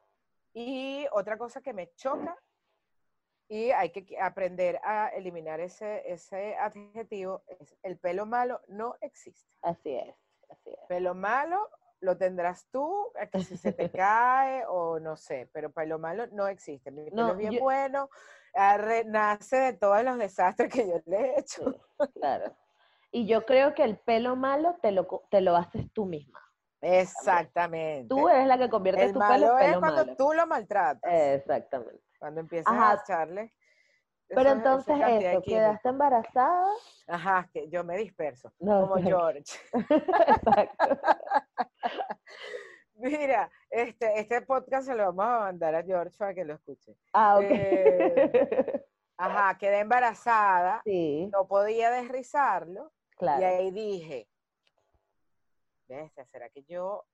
Y 0.55 1.07
otra 1.13 1.39
cosa 1.39 1.61
que 1.63 1.73
me 1.73 1.93
choca, 1.95 2.37
y 3.49 3.71
hay 3.71 3.91
que 3.91 4.19
aprender 4.21 4.81
a 4.83 5.09
eliminar 5.09 5.61
ese, 5.61 6.11
ese 6.11 6.57
adjetivo, 6.57 7.43
es 7.47 7.77
el 7.83 7.99
pelo 7.99 8.25
malo 8.27 8.61
no 8.69 8.97
existe. 9.01 9.51
Así 9.63 9.95
es, 9.95 10.15
así 10.49 10.71
es. 10.71 10.79
Pelo 10.89 11.15
malo 11.15 11.69
lo 12.01 12.17
tendrás 12.17 12.67
tú, 12.71 13.13
que 13.31 13.43
si 13.45 13.57
se 13.57 13.73
te 13.73 13.91
cae 13.93 14.65
o 14.69 14.99
no 15.01 15.17
sé, 15.17 15.49
pero 15.53 15.71
pelo 15.71 15.99
malo 15.99 16.27
no 16.29 16.49
existe. 16.49 16.91
Mi 16.91 17.11
pelo 17.11 17.23
No, 17.25 17.31
es 17.33 17.37
bien 17.39 17.53
yo- 17.53 17.61
bueno, 17.61 18.09
ah, 18.55 18.77
re- 18.79 19.05
nace 19.05 19.57
de 19.57 19.73
todos 19.75 20.03
los 20.03 20.19
desastres 20.19 20.73
que 20.73 20.89
yo 20.89 21.01
le 21.07 21.17
he 21.19 21.39
hecho. 21.41 21.71
Sí, 21.71 22.13
claro. 22.15 22.57
Y 23.11 23.27
yo 23.27 23.45
creo 23.45 23.75
que 23.75 23.85
el 23.85 23.99
pelo 23.99 24.35
malo 24.37 24.79
te 24.81 24.91
lo, 24.93 25.07
te 25.31 25.43
lo 25.43 25.57
haces 25.57 25.93
tú 25.93 26.07
misma. 26.07 26.41
Exactamente. 26.83 28.09
Tú 28.09 28.29
eres 28.29 28.47
la 28.47 28.59
que 28.59 28.69
convierte 28.69 29.05
el 29.05 29.13
tu 29.13 29.19
pelo 29.21 29.29
malo 29.31 29.59
en 29.59 29.65
es 29.65 29.69
pelo 29.69 29.81
cuando 29.81 30.05
malo. 30.05 30.17
tú 30.17 30.33
lo 30.33 30.47
maltratas, 30.47 31.13
Exactamente. 31.13 32.03
cuando 32.19 32.41
empiezas 32.41 32.73
Ajá. 32.73 32.91
a 32.93 32.95
echarle. 33.03 33.55
Pero 34.29 34.51
entonces 34.51 34.97
eso, 35.09 35.43
quedaste 35.43 35.89
embarazada. 35.91 36.67
Ajá, 37.07 37.49
que 37.53 37.69
yo 37.69 37.85
me 37.85 37.97
disperso, 37.99 38.53
No, 38.59 38.89
como. 38.89 39.03
George. 39.03 39.43
Exacto. 40.27 40.99
Mira, 42.95 43.51
este, 43.71 44.21
este 44.21 44.43
podcast 44.43 44.87
se 44.87 44.95
lo 44.95 45.13
vamos 45.13 45.25
a 45.27 45.39
mandar 45.41 45.75
a 45.75 45.83
George 45.83 46.17
para 46.17 46.35
que 46.35 46.45
lo 46.45 46.55
escuche. 46.55 46.97
Ah, 47.13 47.37
ok. 47.39 47.45
Eh, 47.49 48.85
Ajá, 49.19 49.57
quedé 49.59 49.81
embarazada, 49.81 50.81
sí, 50.85 51.29
no 51.33 51.47
podía 51.47 51.91
desrizarlo, 51.91 52.91
y 53.13 53.17
claro. 53.19 53.47
ahí 53.47 53.71
dije, 53.71 54.29
bestia, 55.97 56.25
¿será 56.27 56.49
que 56.51 56.63
yo 56.65 57.05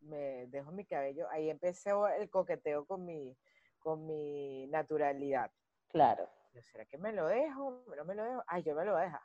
me 0.00 0.46
dejo 0.46 0.72
mi 0.72 0.84
cabello? 0.84 1.28
Ahí 1.30 1.50
empecé 1.50 1.90
el 2.18 2.30
coqueteo 2.30 2.86
con 2.86 3.04
mi, 3.04 3.36
con 3.78 4.06
mi 4.06 4.66
naturalidad. 4.68 5.50
Claro. 5.88 6.28
¿será 6.72 6.84
que 6.86 6.98
me 6.98 7.12
lo 7.12 7.26
dejo? 7.26 7.84
¿No 7.96 8.04
me 8.04 8.14
lo 8.14 8.24
dejo? 8.24 8.42
Ay, 8.46 8.62
yo 8.62 8.74
me 8.74 8.84
lo 8.84 8.92
voy 8.92 9.02
a 9.02 9.04
dejar. 9.04 9.20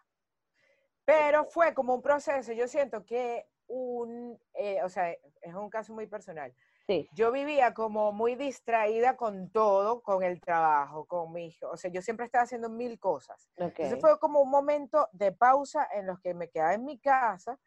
Pero 1.05 1.45
fue 1.45 1.73
como 1.73 1.95
un 1.95 2.01
proceso. 2.01 2.53
Yo 2.53 2.67
siento 2.67 3.05
que 3.05 3.47
un, 3.67 4.39
eh, 4.53 4.83
o 4.83 4.89
sea, 4.89 5.11
es 5.11 5.53
un 5.53 5.69
caso 5.69 5.93
muy 5.93 6.07
personal. 6.07 6.53
Sí, 6.85 7.09
Yo 7.13 7.31
vivía 7.31 7.73
como 7.73 8.11
muy 8.11 8.35
distraída 8.35 9.15
con 9.15 9.49
todo, 9.51 10.01
con 10.01 10.21
el 10.21 10.41
trabajo, 10.41 11.05
con 11.05 11.31
mi 11.31 11.47
hijo. 11.47 11.69
O 11.69 11.77
sea, 11.77 11.89
yo 11.89 12.01
siempre 12.01 12.25
estaba 12.25 12.43
haciendo 12.43 12.69
mil 12.69 12.99
cosas. 12.99 13.49
ok. 13.57 13.79
Entonces 13.79 14.01
fue 14.01 14.19
como 14.19 14.41
un 14.41 14.49
momento 14.49 15.07
de 15.13 15.31
pausa 15.31 15.87
en 15.93 16.07
los 16.07 16.19
que 16.19 16.33
me 16.33 16.49
quedaba 16.49 16.73
en 16.73 16.83
mi 16.83 16.99
casa, 16.99 17.57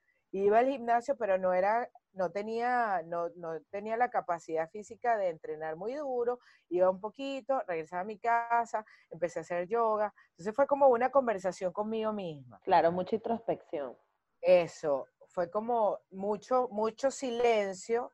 iba 0.44 0.58
al 0.58 0.68
gimnasio, 0.68 1.16
pero 1.16 1.38
no 1.38 1.52
era, 1.52 1.88
no 2.12 2.30
tenía, 2.30 3.02
no, 3.06 3.28
no 3.36 3.60
tenía 3.70 3.96
la 3.96 4.10
capacidad 4.10 4.68
física 4.70 5.16
de 5.16 5.28
entrenar 5.28 5.76
muy 5.76 5.94
duro, 5.94 6.40
iba 6.68 6.90
un 6.90 7.00
poquito, 7.00 7.62
regresaba 7.66 8.02
a 8.02 8.06
mi 8.06 8.18
casa, 8.18 8.84
empecé 9.10 9.40
a 9.40 9.42
hacer 9.42 9.68
yoga. 9.68 10.12
Entonces 10.30 10.54
fue 10.54 10.66
como 10.66 10.88
una 10.88 11.10
conversación 11.10 11.72
conmigo 11.72 12.12
misma. 12.12 12.60
Claro, 12.64 12.92
mucha 12.92 13.16
introspección. 13.16 13.96
Eso, 14.40 15.06
fue 15.28 15.50
como 15.50 16.00
mucho, 16.10 16.68
mucho 16.70 17.10
silencio, 17.10 18.12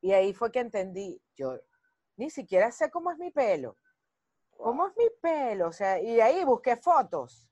y 0.00 0.12
ahí 0.12 0.34
fue 0.34 0.52
que 0.52 0.60
entendí, 0.60 1.22
yo 1.34 1.58
ni 2.16 2.30
siquiera 2.30 2.70
sé 2.70 2.90
cómo 2.90 3.10
es 3.10 3.18
mi 3.18 3.30
pelo. 3.30 3.78
¿Cómo 4.56 4.86
es 4.86 4.96
mi 4.96 5.08
pelo? 5.20 5.68
O 5.68 5.72
sea, 5.72 6.00
y 6.00 6.20
ahí 6.20 6.44
busqué 6.44 6.76
fotos. 6.76 7.48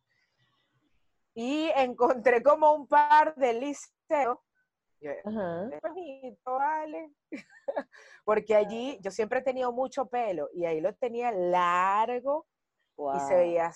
Y 1.34 1.70
encontré 1.74 2.42
como 2.42 2.72
un 2.74 2.86
par 2.86 3.34
de 3.36 3.54
Yo, 4.08 5.10
Ajá. 5.24 5.68
"Es 5.72 5.80
bonito, 5.80 6.52
vale. 6.52 7.12
Porque 8.24 8.54
allí 8.54 8.98
yo 9.00 9.10
siempre 9.10 9.40
he 9.40 9.42
tenido 9.42 9.72
mucho 9.72 10.06
pelo 10.06 10.48
y 10.52 10.64
ahí 10.64 10.80
lo 10.80 10.94
tenía 10.94 11.32
largo 11.32 12.46
y 13.14 13.20
se 13.20 13.34
veía 13.34 13.72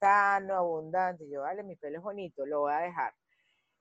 sano, 0.00 0.54
abundante. 0.56 1.28
Yo, 1.28 1.42
vale, 1.42 1.62
mi 1.62 1.76
pelo 1.76 1.98
es 1.98 2.02
bonito, 2.02 2.44
lo 2.46 2.60
voy 2.60 2.72
a 2.72 2.78
dejar. 2.78 3.14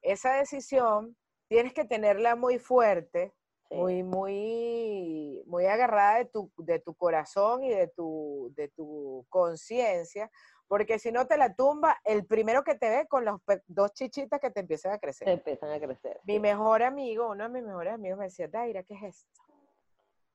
Esa 0.02 0.36
decisión 0.36 1.18
tienes 1.48 1.74
que 1.74 1.86
tenerla 1.86 2.36
muy 2.36 2.60
fuerte, 2.60 3.34
Sí. 3.70 3.76
muy, 3.78 4.04
muy, 4.04 5.44
muy 5.48 5.66
agarrada 5.66 6.18
de 6.18 6.26
tu, 6.26 6.52
de 6.58 6.80
tu 6.80 6.94
corazón 6.96 7.64
y 7.64 7.70
de 7.70 7.88
tu, 7.88 8.52
de 8.56 8.68
tu 8.70 9.26
conciencia, 9.30 10.30
porque 10.74 10.98
si 10.98 11.12
no 11.12 11.28
te 11.28 11.38
la 11.38 11.54
tumba, 11.54 12.00
el 12.04 12.26
primero 12.26 12.64
que 12.64 12.74
te 12.74 12.90
ve 12.90 13.06
con 13.08 13.40
pe- 13.42 13.62
dos 13.68 13.94
chichitas 13.94 14.40
que 14.40 14.50
te 14.50 14.62
empiezan 14.62 14.92
a 14.92 14.98
crecer. 14.98 15.28
Te 15.28 15.34
empiezan 15.34 15.70
a 15.70 15.80
crecer. 15.80 16.20
Mi 16.24 16.34
sí. 16.34 16.40
mejor 16.40 16.82
amigo, 16.82 17.30
uno 17.30 17.44
de 17.44 17.50
mis 17.52 17.62
mejores 17.62 17.94
amigos 17.94 18.18
me 18.18 18.26
decía, 18.26 18.48
Daira, 18.48 18.82
¿qué 18.82 18.96
es 18.96 19.04
esto? 19.04 19.44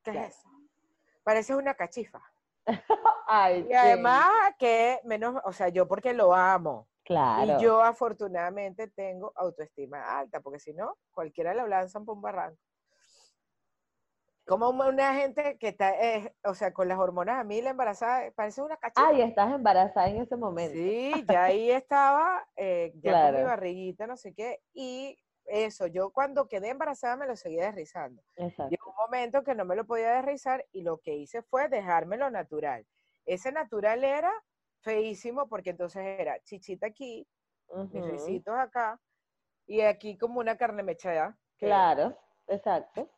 ¿Qué 0.04 0.12
Claro. 0.12 0.28
es 0.28 0.36
eso? 0.36 0.48
Pareces 1.24 1.56
una 1.56 1.74
cachifa. 1.74 2.22
Ay, 3.26 3.62
Y 3.62 3.66
sí, 3.70 3.74
además 3.74 4.28
que 4.60 5.00
menos, 5.02 5.42
o 5.44 5.52
sea, 5.52 5.70
yo 5.70 5.88
porque 5.88 6.14
lo 6.14 6.32
amo. 6.32 6.86
Claro. 7.02 7.56
Y 7.58 7.60
yo 7.60 7.82
afortunadamente 7.82 8.86
tengo 8.86 9.32
autoestima 9.34 10.20
alta, 10.20 10.38
porque 10.38 10.60
si 10.60 10.72
no, 10.72 10.98
cualquiera 11.10 11.52
lo 11.52 11.66
lanzan 11.66 12.04
por 12.04 12.14
un 12.14 12.22
barranco. 12.22 12.62
Como 14.48 14.70
una- 14.70 15.14
gente 15.14 15.58
que 15.58 15.68
está, 15.68 15.90
eh, 16.00 16.34
o 16.42 16.54
sea, 16.54 16.72
con 16.72 16.88
las 16.88 16.98
hormonas 16.98 17.38
a 17.38 17.44
mil 17.44 17.66
embarazada, 17.66 18.30
parece 18.32 18.62
una 18.62 18.78
cachifa. 18.78 19.06
Ay, 19.06 19.20
estás 19.20 19.52
embarazada 19.52 20.08
en 20.08 20.22
ese 20.22 20.36
momento. 20.36 20.72
Sí, 20.72 21.22
ya 21.28 21.44
ahí 21.52 21.70
estaba, 21.70 22.48
eh, 22.56 22.92
ya 23.02 23.12
con 23.12 23.34
mi 23.36 23.42
barriguita, 23.42 24.06
no 24.06 24.16
sé 24.16 24.32
qué, 24.32 24.60
y 24.72 25.18
eso, 25.44 25.86
yo 25.86 26.10
cuando 26.10 26.48
quedé 26.48 26.70
embarazada 26.70 27.16
me 27.16 27.26
lo 27.26 27.36
seguía 27.36 27.66
desrizando. 27.66 28.22
Exacto. 28.36 28.70
Llegó 28.70 28.90
un 28.90 28.96
momento 28.96 29.42
que 29.44 29.54
no 29.54 29.66
me 29.66 29.76
lo 29.76 29.86
podía 29.86 30.12
desrizar 30.12 30.64
y 30.72 30.82
lo 30.82 30.98
que 30.98 31.14
hice 31.16 31.42
fue 31.42 31.68
dejármelo 31.68 32.30
natural. 32.30 32.86
Ese 33.26 33.52
natural 33.52 34.02
era 34.02 34.32
feísimo 34.80 35.46
porque 35.48 35.70
entonces 35.70 36.02
era 36.04 36.40
chichita 36.42 36.86
aquí, 36.86 37.26
mis 37.90 38.02
Ujú. 38.02 38.12
ricitos 38.12 38.54
acá, 38.58 38.98
y 39.66 39.82
aquí 39.82 40.16
como 40.16 40.40
una 40.40 40.56
carne 40.56 40.82
mechada. 40.82 41.38
Claro, 41.58 42.16
exacto. 42.46 43.10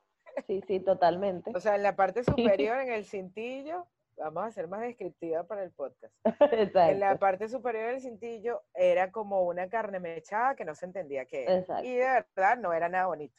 Sí, 0.46 0.62
sí, 0.66 0.80
totalmente. 0.80 1.52
O 1.54 1.60
sea, 1.60 1.76
en 1.76 1.82
la 1.82 1.96
parte 1.96 2.24
superior, 2.24 2.78
en 2.80 2.92
el 2.92 3.04
cintillo, 3.04 3.86
vamos 4.16 4.44
a 4.44 4.50
ser 4.50 4.68
más 4.68 4.80
descriptiva 4.80 5.44
para 5.44 5.62
el 5.62 5.72
podcast. 5.72 6.14
En 6.52 6.72
la 7.00 7.06
Exacto. 7.06 7.18
parte 7.18 7.48
superior 7.48 7.90
del 7.90 8.00
cintillo 8.00 8.62
era 8.74 9.10
como 9.10 9.42
una 9.42 9.68
carne 9.68 10.00
mechada 10.00 10.54
que 10.54 10.64
no 10.64 10.74
se 10.74 10.86
entendía 10.86 11.24
qué 11.24 11.44
era. 11.44 11.58
Exacto. 11.58 11.84
Y 11.84 11.94
de 11.94 12.24
verdad 12.36 12.58
no 12.58 12.72
era 12.72 12.88
nada 12.88 13.06
bonito. 13.06 13.34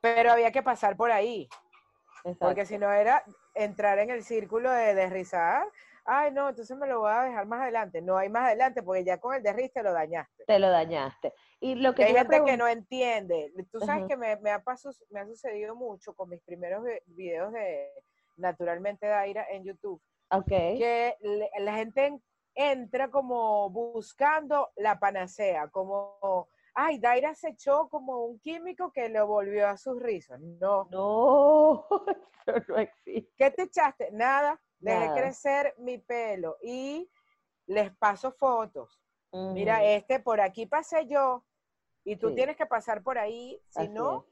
Pero 0.00 0.32
había 0.32 0.50
que 0.52 0.62
pasar 0.62 0.96
por 0.96 1.10
ahí, 1.10 1.48
porque 2.22 2.62
exacto. 2.62 2.64
si 2.66 2.78
no 2.78 2.92
era 2.92 3.24
entrar 3.54 3.98
en 3.98 4.10
el 4.10 4.22
círculo 4.22 4.70
de 4.70 4.94
desrizar. 4.94 5.66
Ay, 6.04 6.30
no, 6.30 6.48
entonces 6.48 6.76
me 6.76 6.86
lo 6.86 7.00
voy 7.00 7.10
a 7.10 7.22
dejar 7.22 7.46
más 7.46 7.62
adelante. 7.62 8.00
No 8.00 8.16
hay 8.16 8.28
más 8.28 8.44
adelante, 8.44 8.82
porque 8.82 9.02
ya 9.02 9.18
con 9.18 9.34
el 9.34 9.42
desriz 9.42 9.72
te 9.72 9.82
lo 9.82 9.92
dañaste. 9.92 10.44
Te 10.44 10.58
lo 10.60 10.70
dañaste. 10.70 11.32
Y 11.66 11.74
lo 11.76 11.94
que 11.94 12.04
hay 12.04 12.56
no 12.56 12.68
entiende. 12.68 13.52
Tú 13.72 13.80
sabes 13.80 14.04
que 14.06 14.16
me, 14.16 14.36
me 14.36 14.50
ha 14.50 14.62
paso- 14.62 14.90
me 15.10 15.20
ha 15.20 15.26
sucedido 15.26 15.74
mucho 15.74 16.14
con 16.14 16.28
mis 16.28 16.40
primeros 16.42 16.84
vi- 16.84 17.00
videos 17.06 17.52
de 17.52 17.90
Naturalmente 18.36 19.06
Daira 19.06 19.46
en 19.50 19.64
YouTube, 19.64 20.00
Ok. 20.30 20.46
que 20.48 21.16
le- 21.20 21.50
la 21.58 21.74
gente 21.74 22.06
en- 22.06 22.22
entra 22.54 23.10
como 23.10 23.68
buscando 23.70 24.70
la 24.76 24.98
panacea, 24.98 25.68
como, 25.68 26.48
ay, 26.74 26.98
Daira 26.98 27.34
se 27.34 27.48
echó 27.50 27.88
como 27.88 28.24
un 28.26 28.38
químico 28.38 28.92
que 28.92 29.08
lo 29.08 29.26
volvió 29.26 29.66
a 29.68 29.76
sus 29.76 30.00
rizos. 30.00 30.38
No. 30.40 30.86
No, 30.90 31.86
eso 32.46 32.64
no 32.68 32.78
existe. 32.78 33.32
¿Qué 33.36 33.50
te 33.50 33.62
echaste? 33.62 34.10
Nada. 34.12 34.60
Dejé 34.78 35.06
Nada. 35.06 35.14
crecer 35.20 35.74
mi 35.78 35.98
pelo 35.98 36.58
y 36.62 37.10
les 37.66 37.90
paso 37.96 38.30
fotos. 38.32 39.00
Mira, 39.32 39.84
este 39.84 40.20
por 40.20 40.40
aquí 40.40 40.64
pasé 40.66 41.06
yo 41.06 41.44
y 42.06 42.16
tú 42.16 42.28
Sí. 42.30 42.34
tienes 42.36 42.56
que 42.56 42.66
pasar 42.66 43.02
por 43.02 43.18
ahí. 43.18 43.60
Si 43.68 43.80
así 43.80 43.88
no, 43.88 44.24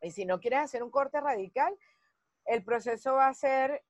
es. 0.00 0.08
y 0.08 0.10
si 0.12 0.24
no 0.24 0.38
quieres 0.40 0.60
hacer 0.60 0.82
un 0.82 0.90
corte 0.90 1.20
radical, 1.20 1.76
el 2.46 2.64
proceso 2.64 3.14
va 3.14 3.26
a 3.28 3.34
ser, 3.34 3.82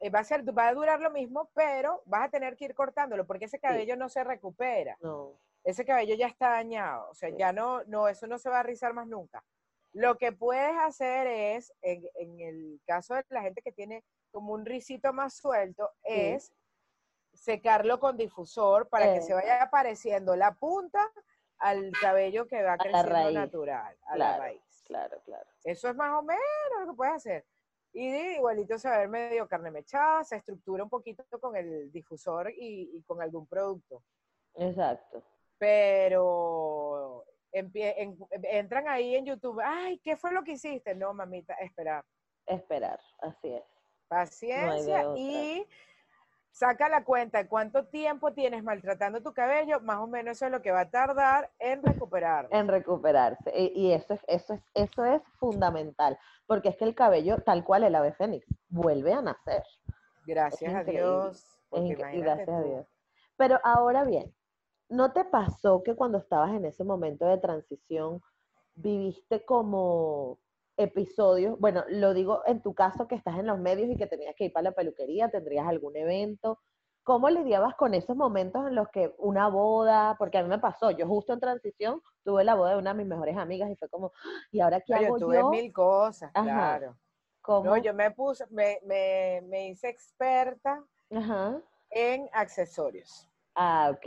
eh, 0.00 0.08
va 0.10 0.20
a 0.20 0.24
ser, 0.24 0.42
va 0.56 0.68
a 0.68 0.74
durar 0.74 1.00
lo 1.00 1.10
mismo, 1.10 1.50
pero 1.54 2.02
vas 2.06 2.24
a 2.26 2.30
tener 2.30 2.56
que 2.56 2.64
ir 2.64 2.74
cortándolo 2.74 3.26
porque 3.26 3.44
ese 3.44 3.58
cabello 3.60 3.96
no 3.96 4.08
se 4.08 4.24
recupera. 4.24 4.96
No. 5.00 5.38
Ese 5.62 5.84
cabello 5.84 6.14
ya 6.14 6.28
está 6.28 6.50
dañado, 6.50 7.10
o 7.10 7.14
sea, 7.14 7.28
Sí. 7.30 7.36
ya 7.38 7.52
no, 7.52 7.82
no, 7.84 8.08
eso 8.08 8.26
no 8.26 8.38
se 8.38 8.48
va 8.48 8.60
a 8.60 8.62
rizar 8.62 8.92
más 8.94 9.06
nunca. 9.08 9.44
Lo 9.92 10.16
que 10.16 10.30
puedes 10.32 10.76
hacer 10.78 11.26
es, 11.26 11.72
en, 11.82 12.08
en 12.14 12.40
el 12.40 12.80
caso 12.86 13.14
de 13.14 13.24
la 13.30 13.42
gente 13.42 13.62
que 13.62 13.72
tiene 13.72 14.04
como 14.30 14.52
un 14.52 14.64
risito 14.64 15.12
más 15.12 15.34
suelto, 15.34 15.90
es 16.04 16.52
secarlo 17.34 17.98
con 18.00 18.16
difusor 18.16 18.88
para 18.88 19.12
que 19.12 19.22
se 19.22 19.32
Eh. 19.32 19.34
vaya 19.34 19.62
apareciendo 19.62 20.36
la 20.36 20.52
punta 20.54 21.10
al 21.58 21.90
cabello 22.00 22.46
que 22.46 22.62
va 22.62 22.72
la 22.72 22.78
creciendo 22.78 23.10
raíz, 23.12 23.34
natural, 23.34 23.96
a 24.06 24.16
la 24.16 24.36
raíz. 24.38 24.82
Claro, 24.86 25.20
claro. 25.24 25.46
Eso 25.64 25.88
es 25.88 25.96
más 25.96 26.18
o 26.18 26.22
menos 26.22 26.40
lo 26.80 26.86
que 26.92 26.96
puedes 26.96 27.14
hacer. 27.14 27.44
Y 27.92 28.08
igualito 28.34 28.78
se 28.78 28.88
va 28.88 28.96
a 28.96 28.98
ver 28.98 29.08
medio 29.08 29.48
carne 29.48 29.70
mechada, 29.70 30.22
se 30.22 30.36
estructura 30.36 30.84
un 30.84 30.90
poquito 30.90 31.24
con 31.40 31.56
el 31.56 31.90
difusor 31.90 32.50
y, 32.52 32.90
y 32.94 33.02
con 33.04 33.22
algún 33.22 33.46
producto. 33.46 34.02
Exacto. 34.54 35.22
Pero 35.58 37.24
empie- 37.52 37.94
en- 37.96 38.18
entran 38.30 38.86
ahí 38.88 39.14
en 39.16 39.24
YouTube, 39.26 39.60
ay, 39.64 39.98
¿qué 40.00 40.16
fue 40.16 40.32
lo 40.32 40.42
que 40.44 40.52
hiciste? 40.52 40.94
No, 40.94 41.14
mamita, 41.14 41.54
esperar. 41.54 42.04
Esperar, 42.46 43.00
así 43.20 43.52
es. 43.54 43.62
Paciencia 44.08 45.04
y 45.16 45.66
saca 46.56 46.88
la 46.88 47.04
cuenta 47.04 47.36
de 47.36 47.48
cuánto 47.48 47.84
tiempo 47.84 48.32
tienes 48.32 48.64
maltratando 48.64 49.22
tu 49.22 49.34
cabello, 49.34 49.78
más 49.80 49.98
o 49.98 50.06
menos 50.06 50.38
eso 50.38 50.46
es 50.46 50.52
lo 50.52 50.62
que 50.62 50.70
va 50.70 50.80
a 50.80 50.90
tardar 50.90 51.50
en 51.58 51.82
recuperar. 51.82 52.48
En 52.50 52.66
recuperarse. 52.66 53.52
Y, 53.54 53.88
y 53.88 53.92
eso 53.92 54.14
es, 54.14 54.20
eso 54.26 54.54
es, 54.54 54.62
eso 54.72 55.04
es 55.04 55.22
fundamental. 55.38 56.18
Porque 56.46 56.70
es 56.70 56.76
que 56.76 56.86
el 56.86 56.94
cabello, 56.94 57.42
tal 57.42 57.62
cual 57.62 57.84
el 57.84 57.94
ave 57.94 58.14
fénix, 58.14 58.46
vuelve 58.68 59.12
a 59.12 59.20
nacer. 59.20 59.62
Gracias 60.26 60.74
a. 60.74 60.82
Dios. 60.82 61.44
Gracias 61.70 62.48
a 62.48 62.62
tú. 62.62 62.68
Dios. 62.68 62.86
Pero 63.36 63.60
ahora 63.62 64.04
bien, 64.04 64.34
¿no 64.88 65.12
te 65.12 65.26
pasó 65.26 65.82
que 65.82 65.94
cuando 65.94 66.16
estabas 66.16 66.52
en 66.52 66.64
ese 66.64 66.84
momento 66.84 67.26
de 67.26 67.36
transición 67.36 68.22
viviste 68.76 69.44
como 69.44 70.38
episodios? 70.76 71.58
Bueno, 71.58 71.84
lo 71.88 72.14
digo 72.14 72.42
en 72.46 72.62
tu 72.62 72.74
caso 72.74 73.08
que 73.08 73.14
estás 73.14 73.38
en 73.38 73.46
los 73.46 73.58
medios 73.58 73.90
y 73.90 73.96
que 73.96 74.06
tenías 74.06 74.34
que 74.36 74.44
ir 74.46 74.52
para 74.52 74.64
la 74.64 74.72
peluquería, 74.72 75.30
tendrías 75.30 75.66
algún 75.66 75.96
evento. 75.96 76.60
¿cómo 77.02 77.30
lidiabas 77.30 77.76
con 77.76 77.94
esos 77.94 78.16
momentos 78.16 78.66
en 78.66 78.74
los 78.74 78.88
que 78.88 79.14
una 79.18 79.46
boda, 79.48 80.16
porque 80.18 80.38
a 80.38 80.42
mí 80.42 80.48
me 80.48 80.58
pasó, 80.58 80.90
yo 80.90 81.06
justo 81.06 81.32
en 81.32 81.38
transición 81.38 82.02
tuve 82.24 82.42
la 82.42 82.56
boda 82.56 82.70
de 82.72 82.78
una 82.78 82.92
de 82.94 82.98
mis 82.98 83.06
mejores 83.06 83.36
amigas 83.36 83.70
y 83.70 83.76
fue 83.76 83.88
como, 83.88 84.10
"Ah, 84.24 84.40
¿y 84.50 84.58
ahora 84.60 84.80
qué 84.80 84.92
No, 84.92 85.02
hago 85.02 85.16
yo 85.18 85.24
tuve 85.26 85.36
yo? 85.38 85.50
mil 85.50 85.72
cosas, 85.72 86.32
Ajá. 86.34 86.42
claro. 86.42 86.98
¿Cómo? 87.40 87.64
No, 87.64 87.76
yo 87.76 87.94
me 87.94 88.10
puse, 88.10 88.44
me, 88.50 88.80
me, 88.82 89.40
me 89.42 89.68
hice 89.68 89.88
experta 89.88 90.84
Ajá. 91.10 91.62
en 91.90 92.28
accesorios. 92.32 93.28
Ah, 93.54 93.90
ok. 93.92 94.06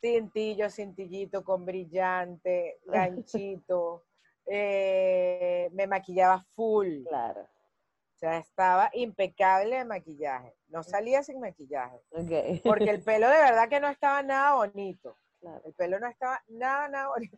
Cintillo, 0.00 0.68
cintillito 0.70 1.42
con 1.44 1.64
brillante, 1.64 2.80
ganchito. 2.86 4.04
Eh, 4.46 5.68
me 5.72 5.86
maquillaba 5.86 6.44
full. 6.54 7.04
Claro. 7.08 7.42
O 7.42 8.16
sea, 8.16 8.38
estaba 8.38 8.90
impecable 8.94 9.76
de 9.76 9.84
maquillaje. 9.84 10.54
No 10.68 10.82
salía 10.82 11.22
sin 11.22 11.40
maquillaje. 11.40 11.96
Ok. 12.12 12.62
Porque 12.64 12.90
el 12.90 13.02
pelo 13.02 13.28
de 13.28 13.36
verdad 13.38 13.68
que 13.68 13.80
no 13.80 13.88
estaba 13.88 14.22
nada 14.22 14.54
bonito. 14.54 15.18
Claro. 15.40 15.60
El 15.64 15.74
pelo 15.74 15.98
no 16.00 16.06
estaba 16.08 16.42
nada, 16.48 16.88
nada 16.88 17.08
bonito. 17.08 17.36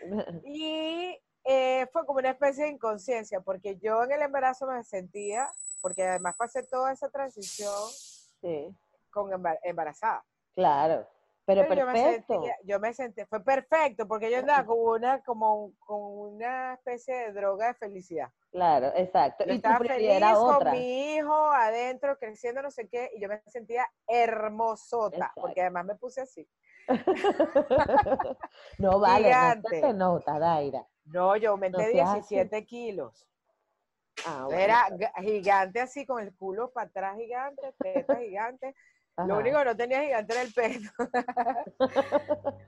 Y 0.44 1.18
eh, 1.44 1.86
fue 1.92 2.04
como 2.06 2.18
una 2.18 2.30
especie 2.30 2.64
de 2.64 2.70
inconsciencia, 2.70 3.40
porque 3.40 3.76
yo 3.78 4.04
en 4.04 4.12
el 4.12 4.22
embarazo 4.22 4.66
me 4.66 4.82
sentía, 4.84 5.48
porque 5.80 6.02
además 6.04 6.36
pasé 6.36 6.62
toda 6.64 6.92
esa 6.92 7.08
transición 7.08 7.72
Sí, 8.40 8.72
con 9.10 9.30
embar- 9.30 9.58
embarazada. 9.62 10.24
claro. 10.54 11.08
Pero 11.48 11.62
Pero 11.66 11.76
yo 11.80 11.86
me 11.86 11.92
perfecto. 11.94 12.34
sentía, 12.34 12.56
yo 12.62 12.78
me 12.78 12.92
sentí, 12.92 13.24
fue 13.24 13.42
perfecto, 13.42 14.06
porque 14.06 14.30
yo 14.30 14.36
andaba 14.40 14.66
con 14.66 14.78
una, 14.78 15.22
como, 15.22 15.72
con 15.78 15.98
una 16.02 16.74
especie 16.74 17.14
de 17.14 17.32
droga 17.32 17.68
de 17.68 17.74
felicidad. 17.74 18.28
Claro, 18.52 18.92
exacto. 18.94 19.46
Yo 19.46 19.54
y 19.54 19.56
estaba 19.56 19.78
feliz 19.78 20.10
era 20.10 20.34
con 20.34 20.56
otra. 20.56 20.72
mi 20.72 21.14
hijo 21.14 21.50
adentro, 21.50 22.18
creciendo, 22.18 22.60
no 22.60 22.70
sé 22.70 22.86
qué, 22.90 23.10
y 23.14 23.20
yo 23.22 23.30
me 23.30 23.40
sentía 23.46 23.88
hermosota, 24.06 25.16
Exacto. 25.16 25.40
porque 25.40 25.62
además 25.62 25.86
me 25.86 25.94
puse 25.94 26.20
así. 26.20 26.46
no 28.78 28.98
vale, 29.00 29.30
no 29.56 29.70
se 29.70 29.92
nota, 29.94 30.38
Daira. 30.38 30.86
No, 31.06 31.34
yo 31.36 31.52
aumenté 31.52 31.98
así. 32.02 32.34
17 32.34 32.66
kilos. 32.66 33.26
Ah, 34.26 34.42
bueno. 34.44 34.60
Era 34.60 34.88
ga- 34.90 35.12
gigante 35.22 35.80
así, 35.80 36.04
con 36.04 36.22
el 36.22 36.36
culo 36.36 36.70
para 36.72 36.88
atrás 36.88 37.16
gigante, 37.16 37.72
teta 37.78 38.16
gigante. 38.18 38.74
Ajá. 39.18 39.26
Lo 39.26 39.38
único 39.38 39.58
que 39.58 39.64
no 39.64 39.76
tenía 39.76 40.02
gigante 40.02 40.32
era 40.32 40.42
el 40.42 40.52
pelo. 40.52 40.90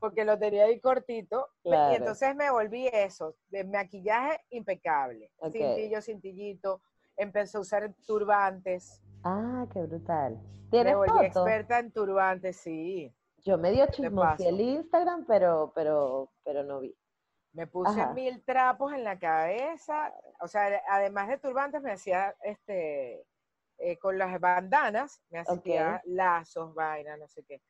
Porque 0.00 0.24
lo 0.24 0.38
tenía 0.38 0.64
ahí 0.64 0.80
cortito. 0.80 1.48
Claro. 1.62 1.92
Y 1.92 1.96
entonces 1.96 2.34
me 2.34 2.50
volví 2.50 2.86
eso, 2.86 3.36
de 3.50 3.64
maquillaje 3.64 4.40
impecable. 4.48 5.30
Cintillo, 5.50 6.00
cintillito. 6.00 6.80
Empecé 7.14 7.58
a 7.58 7.60
usar 7.60 7.94
turbantes. 8.06 9.02
Ah, 9.22 9.66
qué 9.70 9.82
brutal. 9.82 10.40
Me 10.40 10.70
¿Tienes 10.70 10.96
volví 10.96 11.10
fotos? 11.10 11.26
experta 11.26 11.78
en 11.78 11.92
turbantes, 11.92 12.56
sí. 12.56 13.14
Yo 13.44 13.58
medio 13.58 13.86
chismoseé 13.88 14.48
el 14.48 14.62
Instagram, 14.62 15.26
pero, 15.26 15.72
pero, 15.74 16.32
pero 16.42 16.62
no 16.62 16.80
vi. 16.80 16.96
Me 17.52 17.66
puse 17.66 18.00
Ajá. 18.00 18.14
mil 18.14 18.42
trapos 18.44 18.94
en 18.94 19.04
la 19.04 19.18
cabeza. 19.18 20.14
O 20.40 20.48
sea, 20.48 20.80
además 20.88 21.28
de 21.28 21.36
turbantes, 21.36 21.82
me 21.82 21.92
hacía 21.92 22.34
este 22.44 23.26
eh, 23.78 23.96
con 23.98 24.16
las 24.18 24.38
bandanas, 24.40 25.22
me 25.30 25.40
hacía 25.40 26.00
lazos, 26.04 26.74
vainas, 26.74 27.18
no 27.18 27.28
sé 27.28 27.42
qué. 27.44 27.60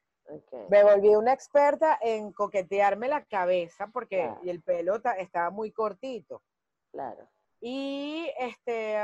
Me 0.68 0.84
volví 0.84 1.14
una 1.16 1.32
experta 1.32 1.98
en 2.00 2.32
coquetearme 2.32 3.08
la 3.08 3.24
cabeza 3.24 3.88
porque 3.92 4.18
Claro. 4.18 4.40
y 4.44 4.50
el 4.50 4.62
pelo 4.62 5.00
ta- 5.00 5.16
estaba 5.18 5.50
muy 5.50 5.72
cortito. 5.72 6.42
Claro. 6.92 7.28
Y 7.60 8.30
este 8.38 8.96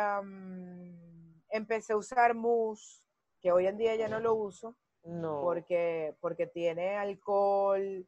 empecé 1.50 1.92
a 1.92 1.96
usar 1.96 2.34
mousse, 2.34 3.02
que 3.40 3.52
hoy 3.52 3.66
en 3.66 3.78
día 3.78 3.94
ya 3.96 4.08
no 4.08 4.20
lo 4.20 4.34
uso 4.34 4.76
No. 5.04 5.40
porque, 5.42 6.16
porque 6.20 6.46
tiene 6.46 6.96
alcohol. 6.96 8.06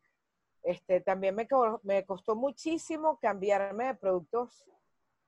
Este, 0.63 1.01
también 1.01 1.35
me, 1.35 1.49
me 1.83 2.05
costó 2.05 2.37
muchísimo 2.37 3.19
cambiarme 3.19 3.87
de 3.87 3.95
productos. 3.95 4.65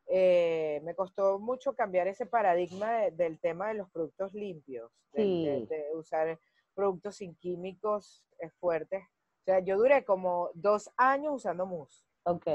Eh, 0.07 0.80
me 0.84 0.94
costó 0.94 1.38
mucho 1.38 1.74
cambiar 1.74 2.09
ese 2.09 2.26
paradigma 2.26 2.92
de- 2.92 3.11
del 3.12 3.38
tema 3.40 3.68
de 3.68 3.74
los 3.74 3.90
productos 3.90 4.32
limpios, 4.34 4.90
de, 5.12 5.66
usar 5.94 6.38
productos 6.74 7.16
sin 7.16 7.34
químicos 7.36 8.24
eh, 8.38 8.50
fuertes. 8.61 9.03
O 9.03 9.44
sea, 9.44 9.59
yo 9.61 9.76
duré 9.76 10.05
como 10.05 10.50
dos 10.55 10.90
años 10.96 11.34
usando 11.36 11.66
mousse. 11.66 12.05
Ok. 12.24 12.46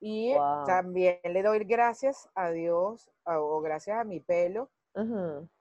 Y 0.00 0.32
Wow. 0.34 0.64
también 0.66 1.18
le 1.24 1.42
doy 1.42 1.64
gracias 1.64 2.28
a 2.34 2.50
Dios 2.50 3.10
a- 3.24 3.40
o 3.40 3.60
gracias 3.60 3.98
a 3.98 4.04
mi 4.04 4.20
pelo 4.20 4.70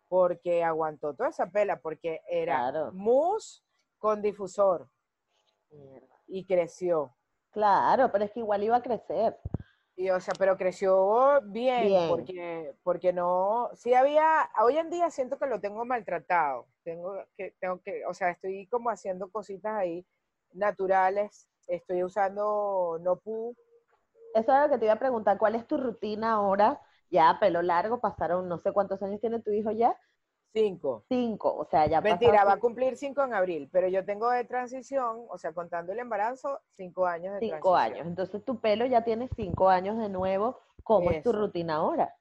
porque 0.08 0.64
aguantó 0.64 1.14
toda 1.14 1.30
esa 1.30 1.48
pela, 1.50 1.80
porque 1.80 2.22
era 2.30 2.56
Claro. 2.72 2.92
mousse 2.94 3.62
con 3.98 4.22
difusor 4.22 4.88
Mierda. 5.72 6.08
y 6.28 6.46
creció. 6.46 7.14
Claro, 7.52 8.12
pero 8.12 8.24
es 8.26 8.32
que 8.32 8.40
igual 8.40 8.64
iba 8.64 8.78
a 8.78 8.82
crecer. 8.82 9.38
Y, 9.98 10.12
o 10.12 10.20
sea, 10.22 10.36
pero 10.38 10.58
creció 10.58 11.42
bien, 11.46 12.04
Bien. 12.04 12.04
porque 12.06 12.76
porque 12.84 13.14
no, 13.14 13.70
sí 13.76 13.94
había, 13.96 14.50
hoy 14.64 14.78
en 14.78 14.92
día 14.92 15.10
siento 15.10 15.40
que 15.40 15.48
lo 15.48 15.60
tengo 15.60 15.86
maltratado, 15.86 16.68
tengo 16.84 17.16
que, 17.36 17.56
tengo 17.60 17.82
que, 17.82 18.06
o 18.06 18.14
sea, 18.14 18.30
estoy 18.32 18.68
como 18.68 18.92
haciendo 18.92 19.32
cositas 19.32 19.74
ahí 19.76 20.06
naturales, 20.54 21.50
estoy 21.68 22.04
usando 22.04 23.00
no 23.02 23.18
pu, 23.20 23.58
Eso 24.36 24.52
era 24.52 24.66
lo 24.68 24.72
que 24.74 24.80
te 24.80 24.86
iba 24.86 24.94
a 24.96 25.00
preguntar. 25.00 25.38
¿Cuál 25.38 25.56
es 25.56 25.68
tu 25.68 25.78
rutina 25.78 26.34
ahora? 26.34 26.82
Ya, 27.10 27.38
pelo 27.40 27.62
largo, 27.62 28.00
pasaron 28.02 28.48
no 28.50 28.58
sé 28.60 28.72
cuántos 28.74 29.02
años 29.04 29.22
tiene 29.22 29.42
tu 29.42 29.52
hijo 29.52 29.72
ya. 29.72 29.98
Cinco. 30.60 31.04
Cinco. 31.10 31.56
O 31.56 31.66
sea, 31.66 31.88
ya 31.88 32.02
Mentira, 32.02 32.44
va 32.44 32.54
a 32.54 32.60
cumplir 32.60 32.96
cinco 32.98 33.24
en 33.24 33.34
abril, 33.34 33.70
pero 33.72 33.88
yo 33.88 34.04
tengo 34.06 34.30
de 34.30 34.44
transición, 34.46 35.26
o 35.30 35.38
sea, 35.38 35.54
contando 35.54 35.92
el 35.94 36.00
embarazo, 36.00 36.60
cinco 36.74 37.06
años 37.06 37.34
de 37.34 37.40
cinco 37.40 37.72
transición. 37.74 37.94
años. 37.94 38.08
Entonces 38.08 38.44
tu 38.46 38.60
pelo 38.60 38.86
ya 38.86 39.04
tiene 39.04 39.30
cinco 39.36 39.70
años 39.70 39.98
de 39.98 40.10
nuevo. 40.10 40.60
¿Cómo 40.84 41.12
es 41.12 41.22
tu 41.24 41.34
rutina 41.34 41.76
ahora? 41.76 42.16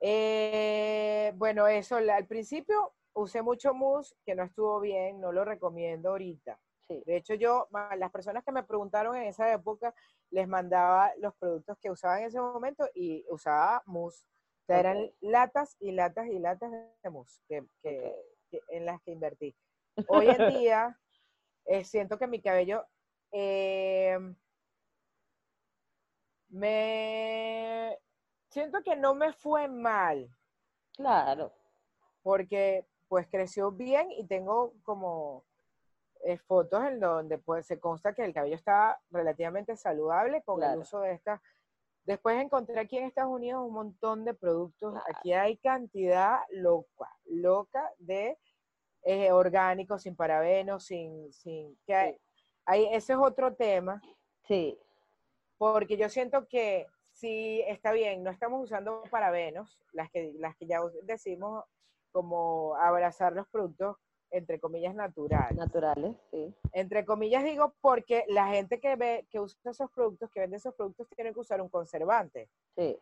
Eh, 0.00 1.32
bueno, 1.36 1.66
eso, 1.66 1.98
la- 2.00 2.16
al 2.16 2.26
principio 2.26 2.92
usé 3.14 3.42
mucho 3.42 3.72
mousse, 3.74 4.14
que 4.24 4.34
no 4.34 4.42
estuvo 4.44 4.78
bien, 4.80 5.20
no 5.20 5.32
lo 5.32 5.44
recomiendo 5.44 6.10
ahorita. 6.10 6.58
Sí. 6.88 7.02
De 7.06 7.16
hecho, 7.16 7.34
yo, 7.34 7.68
las 7.96 8.10
personas 8.10 8.44
que 8.44 8.52
me 8.52 8.62
preguntaron 8.64 9.16
en 9.16 9.22
esa 9.22 9.50
época, 9.50 9.94
les 10.30 10.46
mandaba 10.46 11.12
los 11.18 11.34
productos 11.36 11.78
que 11.78 11.90
usaba 11.90 12.18
en 12.20 12.26
ese 12.26 12.38
momento 12.40 12.86
y 12.94 13.24
usaba 13.30 13.82
mousse. 13.86 14.26
O 14.64 14.66
sea, 14.66 14.80
eran 14.80 15.10
latas 15.20 15.76
y 15.78 15.92
latas 15.92 16.26
y 16.28 16.38
latas 16.38 16.70
de 16.72 17.10
mousse 17.10 17.42
que, 17.48 17.62
que- 17.82 18.16
que- 18.50 18.62
en 18.68 18.86
las 18.86 19.00
que 19.02 19.10
invertí. 19.12 19.54
Hoy 20.08 20.28
en 20.28 20.48
día, 20.48 20.98
eh, 21.66 21.84
siento 21.84 22.18
que 22.18 22.26
mi 22.26 22.40
cabello 22.40 22.86
eh, 23.30 24.18
me 26.48 27.98
siento 28.50 28.82
que 28.82 28.96
no 28.96 29.14
me 29.14 29.32
fue 29.32 29.68
mal 29.68 30.28
Claro. 30.96 31.52
porque 32.22 32.86
pues 33.08 33.26
creció 33.28 33.70
bien 33.72 34.10
y 34.12 34.26
tengo 34.26 34.72
como 34.82 35.44
eh, 36.24 36.38
fotos 36.38 36.84
en 36.84 37.00
donde 37.00 37.38
pues 37.38 37.66
se 37.66 37.78
consta 37.78 38.14
que 38.14 38.24
el 38.24 38.32
cabello 38.32 38.54
está 38.54 38.98
relativamente 39.10 39.76
saludable 39.76 40.42
con 40.42 40.62
el 40.62 40.78
uso 40.78 41.00
de 41.00 41.12
estas. 41.12 41.40
Después 42.04 42.38
encontré 42.40 42.78
aquí 42.78 42.98
en 42.98 43.04
Estados 43.04 43.32
Unidos 43.32 43.64
un 43.66 43.72
montón 43.72 44.24
de 44.24 44.34
productos. 44.34 44.92
Claro. 44.92 45.06
Aquí 45.08 45.32
hay 45.32 45.56
cantidad 45.56 46.38
loca, 46.50 47.08
loca 47.24 47.90
de 47.98 48.38
eh, 49.06 49.32
orgánicos, 49.32 50.02
sin 50.02 50.16
parabenos, 50.16 50.84
sin, 50.86 51.30
sin 51.32 51.78
que 51.86 51.94
hay, 51.94 52.12
Sí. 52.14 52.18
hay- 52.64 52.86
ese 52.94 53.12
es 53.12 53.18
otro 53.18 53.54
tema, 53.54 54.00
Sí. 54.48 54.78
porque 55.58 55.98
yo 55.98 56.08
siento 56.08 56.48
que 56.48 56.86
si 57.12 57.60
está 57.68 57.92
bien, 57.92 58.22
no 58.22 58.30
estamos 58.30 58.62
usando 58.64 59.02
parabenos, 59.10 59.78
las 59.92 60.10
que, 60.10 60.32
las 60.38 60.56
que 60.56 60.66
ya 60.66 60.80
decimos 61.02 61.64
como 62.12 62.74
abrazar 62.76 63.34
los 63.34 63.46
productos 63.48 63.96
entre 64.36 64.58
comillas 64.58 64.94
naturales. 64.94 65.56
Naturales, 65.56 66.16
sí. 66.30 66.52
Entre 66.72 67.04
comillas 67.04 67.44
digo 67.44 67.74
porque 67.80 68.24
la 68.28 68.48
gente 68.48 68.80
que 68.80 68.96
ve, 68.96 69.26
que 69.30 69.38
usa 69.40 69.70
esos 69.70 69.90
productos, 69.92 70.30
que 70.30 70.40
vende 70.40 70.56
esos 70.56 70.74
productos, 70.74 71.08
tiene 71.14 71.32
que 71.32 71.40
usar 71.40 71.60
un 71.60 71.68
conservante, 71.68 72.48
Sí. 72.76 72.98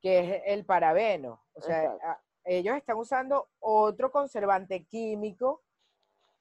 que 0.00 0.18
es 0.36 0.42
el 0.46 0.64
parabeno. 0.64 1.42
O 1.54 1.60
sea, 1.60 1.96
a- 2.02 2.20
ellos 2.44 2.76
están 2.76 2.96
usando 2.96 3.48
otro 3.58 4.10
conservante 4.10 4.84
químico. 4.84 5.62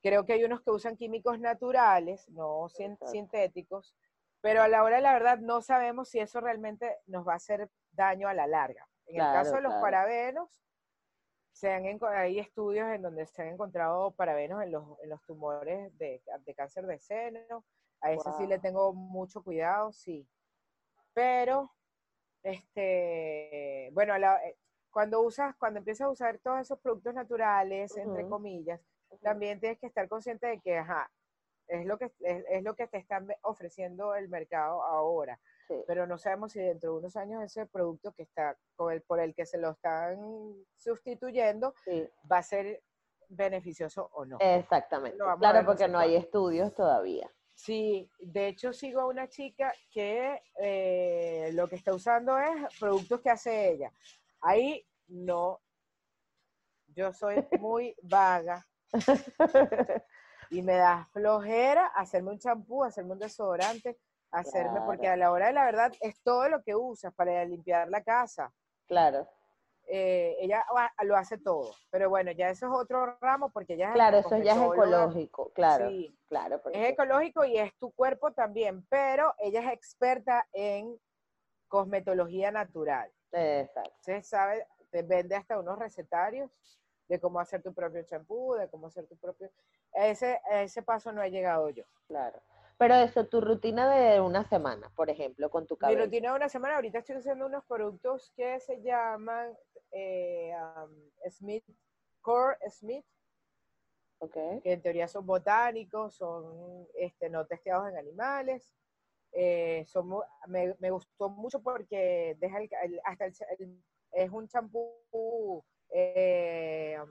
Creo 0.01 0.25
que 0.25 0.33
hay 0.33 0.43
unos 0.45 0.61
que 0.61 0.71
usan 0.71 0.95
químicos 0.95 1.39
naturales, 1.39 2.29
no 2.29 2.67
Exacto. 2.67 3.07
sintéticos, 3.07 3.93
pero 4.39 4.61
a 4.61 4.67
la 4.69 4.83
hora 4.83 4.97
de 4.97 5.01
la 5.01 5.11
verdad 5.13 5.39
no 5.39 5.61
sabemos 5.61 6.07
si 6.07 6.19
eso 6.19 6.39
realmente 6.39 6.97
nos 7.07 7.27
va 7.27 7.33
a 7.33 7.37
hacer 7.37 7.69
daño 7.91 8.29
a 8.29 8.33
la 8.33 8.47
larga. 8.47 8.87
En 9.07 9.15
el 9.15 9.21
caso 9.33 9.55
de 9.55 9.61
los 9.61 9.71
claro. 9.71 9.81
parabenos, 9.81 10.61
se 11.57 11.71
han 11.71 11.85
hay 12.13 12.37
estudios 12.37 12.87
en 12.93 13.01
donde 13.01 13.25
se 13.25 13.41
han 13.41 13.47
encontrado 13.47 14.11
parabenos 14.11 14.61
en 14.61 14.71
los, 14.71 14.99
en 15.01 15.09
los 15.09 15.23
tumores 15.25 15.97
de, 15.97 16.21
de 16.45 16.53
cáncer 16.53 16.85
de 16.85 16.99
seno. 16.99 17.65
A 17.99 18.11
ese 18.11 18.31
sí 18.33 18.45
le 18.45 18.55
Wow. 18.57 18.61
tengo 18.61 18.93
mucho 18.93 19.41
cuidado, 19.41 19.91
sí. 19.91 20.29
Pero, 21.15 21.71
este, 22.43 23.89
bueno, 23.91 24.15
la- 24.19 24.37
eh, 24.47 24.55
cuando 24.91 25.21
usas, 25.21 25.55
cuando 25.57 25.79
empiezas 25.79 26.05
a 26.05 26.11
usar 26.11 26.37
todos 26.37 26.61
esos 26.61 26.79
productos 26.79 27.15
naturales, 27.15 27.97
entre 27.97 28.29
comillas, 28.29 28.79
también 29.21 29.59
tienes 29.59 29.79
que 29.79 29.87
estar 29.87 30.07
consciente 30.07 30.45
de 30.45 30.59
que, 30.61 30.77
ajá, 30.77 31.09
es 31.67 31.87
lo 31.87 31.97
que, 31.97 32.05
es, 32.19 32.45
es 32.49 32.63
lo 32.63 32.75
que 32.75 32.87
te 32.87 32.97
están 32.99 33.27
ofreciendo 33.41 34.13
el 34.13 34.29
mercado 34.29 34.83
ahora, 34.83 35.39
Sí. 35.67 35.83
pero 35.85 36.07
no 36.07 36.17
sabemos 36.17 36.53
si 36.53 36.59
dentro 36.59 36.93
de 36.93 36.99
unos 36.99 37.15
años 37.15 37.43
ese 37.43 37.65
producto 37.65 38.13
que 38.13 38.23
está, 38.23 38.57
con 38.75 38.93
el, 38.93 39.01
por 39.01 39.19
el 39.19 39.35
que 39.35 39.45
se 39.45 39.57
lo 39.57 39.71
están 39.71 40.17
sustituyendo, 40.75 41.73
sí. 41.83 42.07
va 42.31 42.37
a 42.37 42.43
ser 42.43 42.81
beneficioso 43.29 44.09
o 44.13 44.25
no. 44.25 44.37
Exactamente. 44.39 45.17
Claro, 45.39 45.65
porque 45.65 45.87
no 45.87 45.99
hay 45.99 46.15
estudios 46.15 46.73
todavía. 46.73 47.29
Sí, 47.53 48.09
de 48.19 48.49
hecho 48.49 48.71
sigo 48.71 49.01
a 49.01 49.07
una 49.07 49.27
chica 49.27 49.73
que 49.91 50.41
eh, 50.61 51.49
lo 51.53 51.67
que 51.67 51.75
está 51.75 51.93
usando 51.93 52.37
es 52.37 52.79
productos 52.79 53.19
que 53.19 53.31
hace 53.31 53.71
ella. 53.71 53.91
Ahí 54.41 54.85
no, 55.07 55.59
yo 56.95 57.11
soy 57.13 57.35
muy 57.59 57.95
vaga 58.03 58.65
y 60.51 60.61
me 60.61 60.75
da 60.75 61.09
flojera 61.11 61.87
hacerme 61.87 62.31
un 62.31 62.39
champú, 62.39 62.83
hacerme 62.83 63.13
un 63.13 63.19
desodorante, 63.19 63.97
hacerme, 64.31 64.81
porque 64.85 65.07
a 65.07 65.17
la 65.17 65.31
hora 65.31 65.47
de 65.47 65.53
la 65.53 65.65
verdad 65.65 65.91
es 66.01 66.19
todo 66.21 66.49
lo 66.49 66.61
que 66.63 66.75
usas 66.75 67.13
para 67.13 67.43
limpiar 67.45 67.89
la 67.89 68.01
casa. 68.03 68.51
Claro, 68.87 69.27
Eh, 69.89 70.35
ella 70.41 70.65
lo 71.03 71.15
hace 71.15 71.37
todo, 71.37 71.71
pero 71.89 72.09
bueno, 72.09 72.31
ya 72.33 72.49
eso 72.49 72.65
es 72.65 72.73
otro 72.73 73.17
ramo 73.21 73.49
porque 73.51 73.75
ella 73.75 73.87
es 73.87 73.93
claro, 73.93 74.17
eso 74.17 74.37
ya 74.39 74.51
es 74.51 74.57
ecológico, 74.57 75.49
claro, 75.53 75.87
Sí, 75.89 76.13
claro. 76.27 76.61
porque- 76.61 76.77
es 76.83 76.91
ecológico 76.91 77.45
y 77.45 77.57
es 77.57 77.73
tu 77.79 77.93
cuerpo 77.93 78.33
también, 78.33 78.85
pero 78.89 79.33
ella 79.37 79.61
es 79.61 79.71
experta 79.71 80.45
en 80.51 80.99
cosmetología 81.69 82.51
natural. 82.51 83.09
Exacto. 83.31 83.89
Entonces, 84.05 84.27
sabe, 84.27 84.67
te 84.91 85.03
vende 85.03 85.35
hasta 85.35 85.57
unos 85.57 85.79
recetarios 85.79 86.51
de 87.07 87.19
cómo 87.21 87.39
hacer 87.39 87.61
tu 87.63 87.73
propio 87.73 88.03
champú, 88.03 88.55
de 88.55 88.69
cómo 88.69 88.87
hacer 88.87 89.07
tu 89.07 89.15
propio... 89.17 89.49
Ese, 89.93 90.41
a 90.51 90.63
ese 90.63 90.81
paso 90.81 91.13
no 91.13 91.23
he 91.23 91.31
llegado 91.31 91.69
yo. 91.69 91.85
Claro. 92.07 92.41
Pero 92.77 92.93
eso, 92.95 93.25
tu 93.25 93.41
rutina 93.41 93.89
de 93.89 94.21
una 94.21 94.47
semana, 94.47 94.91
por 94.95 95.09
ejemplo, 95.09 95.49
con 95.49 95.65
tu 95.65 95.75
Mi 95.75 95.79
cabello. 95.79 96.05
rutina 96.05 96.29
de 96.31 96.35
una 96.37 96.49
semana, 96.49 96.75
ahorita 96.75 96.99
estoy 96.99 97.17
usando 97.17 97.47
unos 97.47 97.65
productos 97.65 98.31
que 98.35 98.59
se 98.59 98.81
llaman 98.81 99.57
eh, 99.91 100.53
um, 100.83 100.91
Smith, 101.31 101.65
Core 102.21 102.57
Smith, 102.69 103.05
Ok. 104.19 104.33
que 104.63 104.73
en 104.73 104.81
teoría 104.81 105.07
son 105.07 105.25
botánicos, 105.25 106.15
son 106.15 106.87
este, 106.95 107.29
no 107.29 107.45
testeados 107.47 107.89
en 107.89 107.97
animales. 107.97 108.71
Eh, 109.31 109.83
son 109.87 110.09
me, 110.47 110.75
me 110.79 110.89
gustó 110.91 111.29
mucho 111.29 111.61
porque 111.61 112.35
deja 112.39 112.59
el, 112.59 112.69
el- 112.83 113.01
hasta 113.03 113.25
el, 113.25 113.33
el- 113.59 113.83
es 114.11 114.31
un 114.31 114.47
champú, 114.47 115.63
eh, 115.89 116.95
um, 117.01 117.09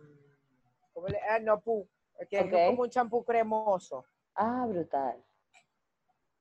¿cómo 0.92 1.08
le- 1.08 1.20
ah, 1.28 1.38
no 1.40 1.60
pu, 1.60 1.86
que 2.30 2.38
es 2.38 2.50
como 2.68 2.82
un 2.82 2.90
champú 2.90 3.24
cremoso. 3.24 4.04
Ah, 4.34 4.64
brutal. 4.68 5.22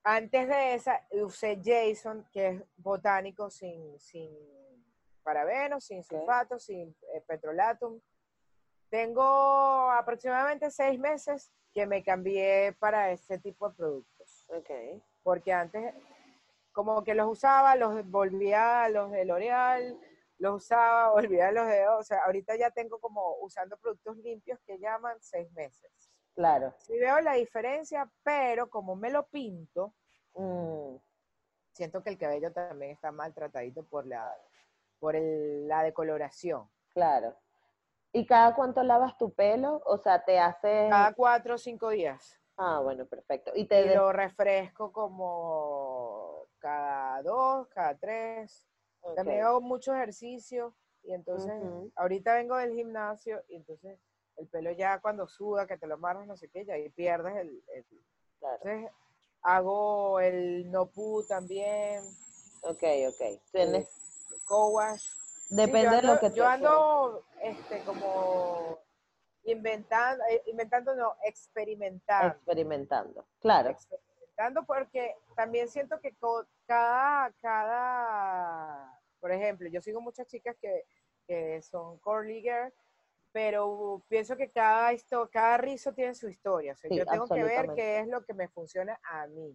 Antes 0.08 0.48
de 0.48 0.76
esa 0.76 1.02
usé 1.14 1.60
Jason, 1.64 2.28
que 2.32 2.48
es 2.50 2.64
botánico 2.78 3.50
sin, 3.50 4.00
sin 4.00 4.30
parabenos, 5.24 5.84
sin 5.84 6.04
sulfatos, 6.04 6.66
sin 6.66 6.96
eh, 7.12 7.22
petrolatum. 7.28 8.00
Tengo 8.88 9.90
aproximadamente 9.90 10.70
seis 10.70 11.00
meses 11.00 11.52
que 11.74 11.88
me 11.88 12.04
cambié 12.04 12.74
para 12.80 13.12
este 13.12 13.40
tipo 13.40 13.68
de 13.68 13.76
productos. 13.76 14.46
Ok. 14.50 14.70
Porque 15.24 15.52
antes, 15.52 15.96
como 16.72 17.04
que 17.04 17.16
los 17.16 17.28
usaba, 17.28 17.76
los 17.76 18.08
volvía 18.08 18.84
a 18.84 18.90
los 18.90 19.10
de 19.10 19.26
L'Oreal, 19.26 20.00
los 20.38 20.64
usaba, 20.64 21.10
volvía 21.14 21.48
a 21.48 21.52
los 21.52 21.66
de... 21.66 21.88
O 21.88 22.04
sea, 22.04 22.20
ahorita 22.26 22.56
ya 22.58 22.70
tengo 22.70 23.00
como 23.00 23.38
usando 23.42 23.76
productos 23.78 24.18
limpios 24.18 24.60
que 24.68 24.78
llaman 24.78 25.18
seis 25.20 25.52
meses. 25.54 26.05
Claro. 26.36 26.74
Sí 26.78 26.98
veo 27.00 27.20
la 27.22 27.34
diferencia, 27.34 28.10
pero 28.24 28.70
como 28.70 28.96
me 28.96 29.10
lo 29.10 29.26
pinto, 29.28 29.94
Mm, 30.38 30.98
siento 31.72 32.04
que 32.04 32.10
el 32.10 32.18
cabello 32.18 32.52
también 32.52 32.92
está 32.92 33.10
maltratadito 33.14 33.86
por 33.86 34.06
la, 34.06 34.36
por 35.00 35.16
el- 35.16 35.68
la 35.68 35.82
decoloración. 35.84 36.70
claro. 36.94 37.36
¿Y 38.12 38.26
cada 38.26 38.56
cuánto 38.56 38.82
lavas 38.82 39.18
tu 39.18 39.34
pelo? 39.34 39.82
O 39.86 39.98
sea, 39.98 40.24
te 40.24 40.40
haces... 40.40 40.90
Cada 40.90 41.14
cuatro 41.14 41.56
o 41.56 41.58
cinco 41.58 41.90
días. 41.90 42.40
Ah, 42.56 42.80
bueno, 42.82 43.06
perfecto. 43.06 43.52
Y 43.54 43.66
te... 43.66 43.82
Y 43.82 43.88
de- 43.90 43.96
lo 43.96 44.14
refresco 44.14 44.94
como 44.94 46.48
cada 46.60 47.22
dos, 47.24 47.68
cada 47.68 47.98
tres. 47.98 48.66
ok. 49.02 49.16
También 49.16 49.44
hago 49.44 49.60
mucho 49.60 49.94
ejercicio 49.94 50.74
y 51.04 51.14
entonces 51.14 51.54
ahorita 51.96 52.36
vengo 52.36 52.56
del 52.56 52.74
gimnasio 52.74 53.44
y 53.50 53.58
entonces 53.58 54.00
el 54.38 54.48
pelo 54.48 54.72
ya 54.72 55.00
cuando 55.00 55.28
suda, 55.28 55.68
que 55.68 55.78
te 55.78 55.88
lo 55.88 55.96
amarras, 55.96 56.28
no 56.28 56.36
sé 56.38 56.50
qué, 56.50 56.66
ya 56.66 56.74
ahí 56.76 56.90
pierdes 56.90 57.36
el... 57.38 57.64
el- 57.74 57.86
Claro. 58.40 58.60
entonces 58.64 58.92
hago 59.42 60.20
el 60.20 60.70
no 60.70 60.88
pu 60.88 61.24
también, 61.24 62.04
Ok, 62.62 62.84
ok. 63.10 63.42
Tienes... 63.52 63.88
co-wash. 64.44 65.02
Sí, 65.02 65.56
Depende 65.56 65.84
yo 65.84 65.96
de 65.96 66.02
lo 66.02 66.20
que 66.20 66.28
yo 66.32 66.34
te- 66.44 66.50
ando 66.50 67.26
este 67.42 67.84
como 67.84 68.80
inventando, 69.44 70.24
eh, 70.26 70.42
inventando 70.48 70.96
no, 70.96 71.16
experimentando. 71.24 72.28
experimentando. 72.28 73.26
Claro. 73.40 73.70
experimentando 73.70 74.66
porque 74.66 75.16
también 75.36 75.70
siento 75.70 76.00
que 76.02 76.16
cada, 76.66 77.32
cada, 77.42 79.00
por 79.20 79.32
ejemplo, 79.32 79.68
yo 79.70 79.82
sigo 79.82 80.02
muchas 80.02 80.28
chicas 80.28 80.56
que, 80.60 80.86
que 81.28 81.62
son 81.62 82.00
curly 82.00 82.42
girl, 82.42 82.74
pero 83.36 84.02
pienso 84.08 84.38
que 84.38 84.50
cada, 84.50 84.94
histo- 84.94 85.30
cada 85.30 85.58
rizo 85.58 85.94
tiene 85.94 86.16
su 86.16 86.30
historia. 86.30 86.72
O 86.72 86.76
sea, 86.78 86.88
Sí, 86.90 86.96
yo 86.98 87.06
tengo 87.06 87.28
que 87.28 87.44
ver 87.44 87.68
qué 87.76 88.00
es 88.00 88.08
lo 88.08 88.24
que 88.24 88.34
me 88.34 88.48
funciona 88.48 88.98
a 89.12 89.28
mí. 89.28 89.54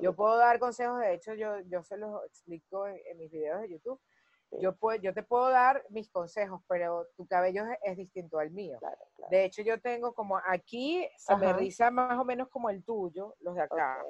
Yo 0.00 0.16
puedo 0.16 0.38
dar 0.38 0.58
consejos, 0.58 0.98
de 1.00 1.12
hecho, 1.12 1.34
yo, 1.34 1.58
yo 1.66 1.82
se 1.84 1.98
los 1.98 2.24
explico 2.24 2.86
en, 2.86 2.98
en 3.04 3.18
mis 3.18 3.30
videos 3.30 3.60
de 3.60 3.68
YouTube. 3.72 4.00
Sí. 4.48 4.56
Yo, 4.62 4.74
puedo, 4.74 4.98
yo 5.02 5.12
te 5.12 5.22
puedo 5.22 5.50
dar 5.50 5.84
mis 5.90 6.10
consejos, 6.10 6.62
pero 6.66 7.08
tu 7.14 7.26
cabello 7.26 7.66
es, 7.66 7.78
es 7.82 7.96
distinto 7.98 8.38
al 8.38 8.52
mío. 8.52 8.78
Claro, 8.78 8.96
claro. 9.14 9.30
De 9.30 9.44
hecho, 9.44 9.60
yo 9.60 9.78
tengo 9.82 10.14
como 10.14 10.38
aquí, 10.46 11.06
se 11.18 11.36
me 11.36 11.52
riza 11.52 11.90
más 11.90 12.18
o 12.18 12.24
menos 12.24 12.48
como 12.48 12.70
el 12.70 12.82
tuyo, 12.82 13.34
los 13.40 13.54
de 13.54 13.60
acá, 13.60 14.02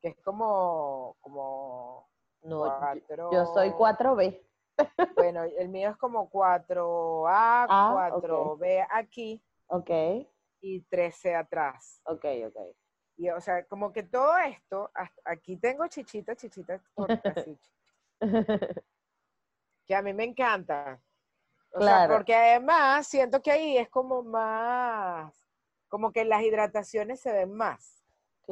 que 0.00 0.08
es 0.08 0.16
como, 0.24 1.14
como 1.20 2.08
No, 2.42 2.64
yo- 2.64 2.78
cuatro. 2.78 3.30
yo 3.32 3.44
soy 3.52 3.68
4B. 3.72 4.40
Bueno, 5.16 5.42
el 5.44 5.68
mío 5.68 5.90
es 5.90 5.96
como 5.96 6.28
4A, 6.30 7.66
Ah, 7.68 8.10
4B 8.12 8.86
aquí 8.90 9.42
Ok, 9.66 9.90
y 10.60 10.80
13 10.82 11.34
atrás. 11.34 12.00
ok, 12.04 12.24
ok. 12.46 12.56
Y 13.16 13.28
o 13.30 13.40
sea, 13.40 13.64
como 13.66 13.92
que 13.92 14.02
todo 14.02 14.36
esto, 14.38 14.90
hasta 14.94 15.20
aquí 15.24 15.56
tengo 15.56 15.86
chichita, 15.86 16.34
chichita, 16.34 16.82
que 19.86 19.94
a 19.94 20.02
mí 20.02 20.12
me 20.12 20.24
encanta. 20.24 21.00
O 21.74 21.78
sea, 21.80 22.06
Claro. 22.06 22.14
porque 22.14 22.34
además 22.34 23.06
siento 23.06 23.40
que 23.40 23.50
ahí 23.50 23.76
es 23.78 23.88
como 23.88 24.22
más, 24.22 25.34
como 25.88 26.12
que 26.12 26.24
las 26.24 26.42
hidrataciones 26.42 27.20
se 27.20 27.32
ven 27.32 27.52
más 27.54 28.01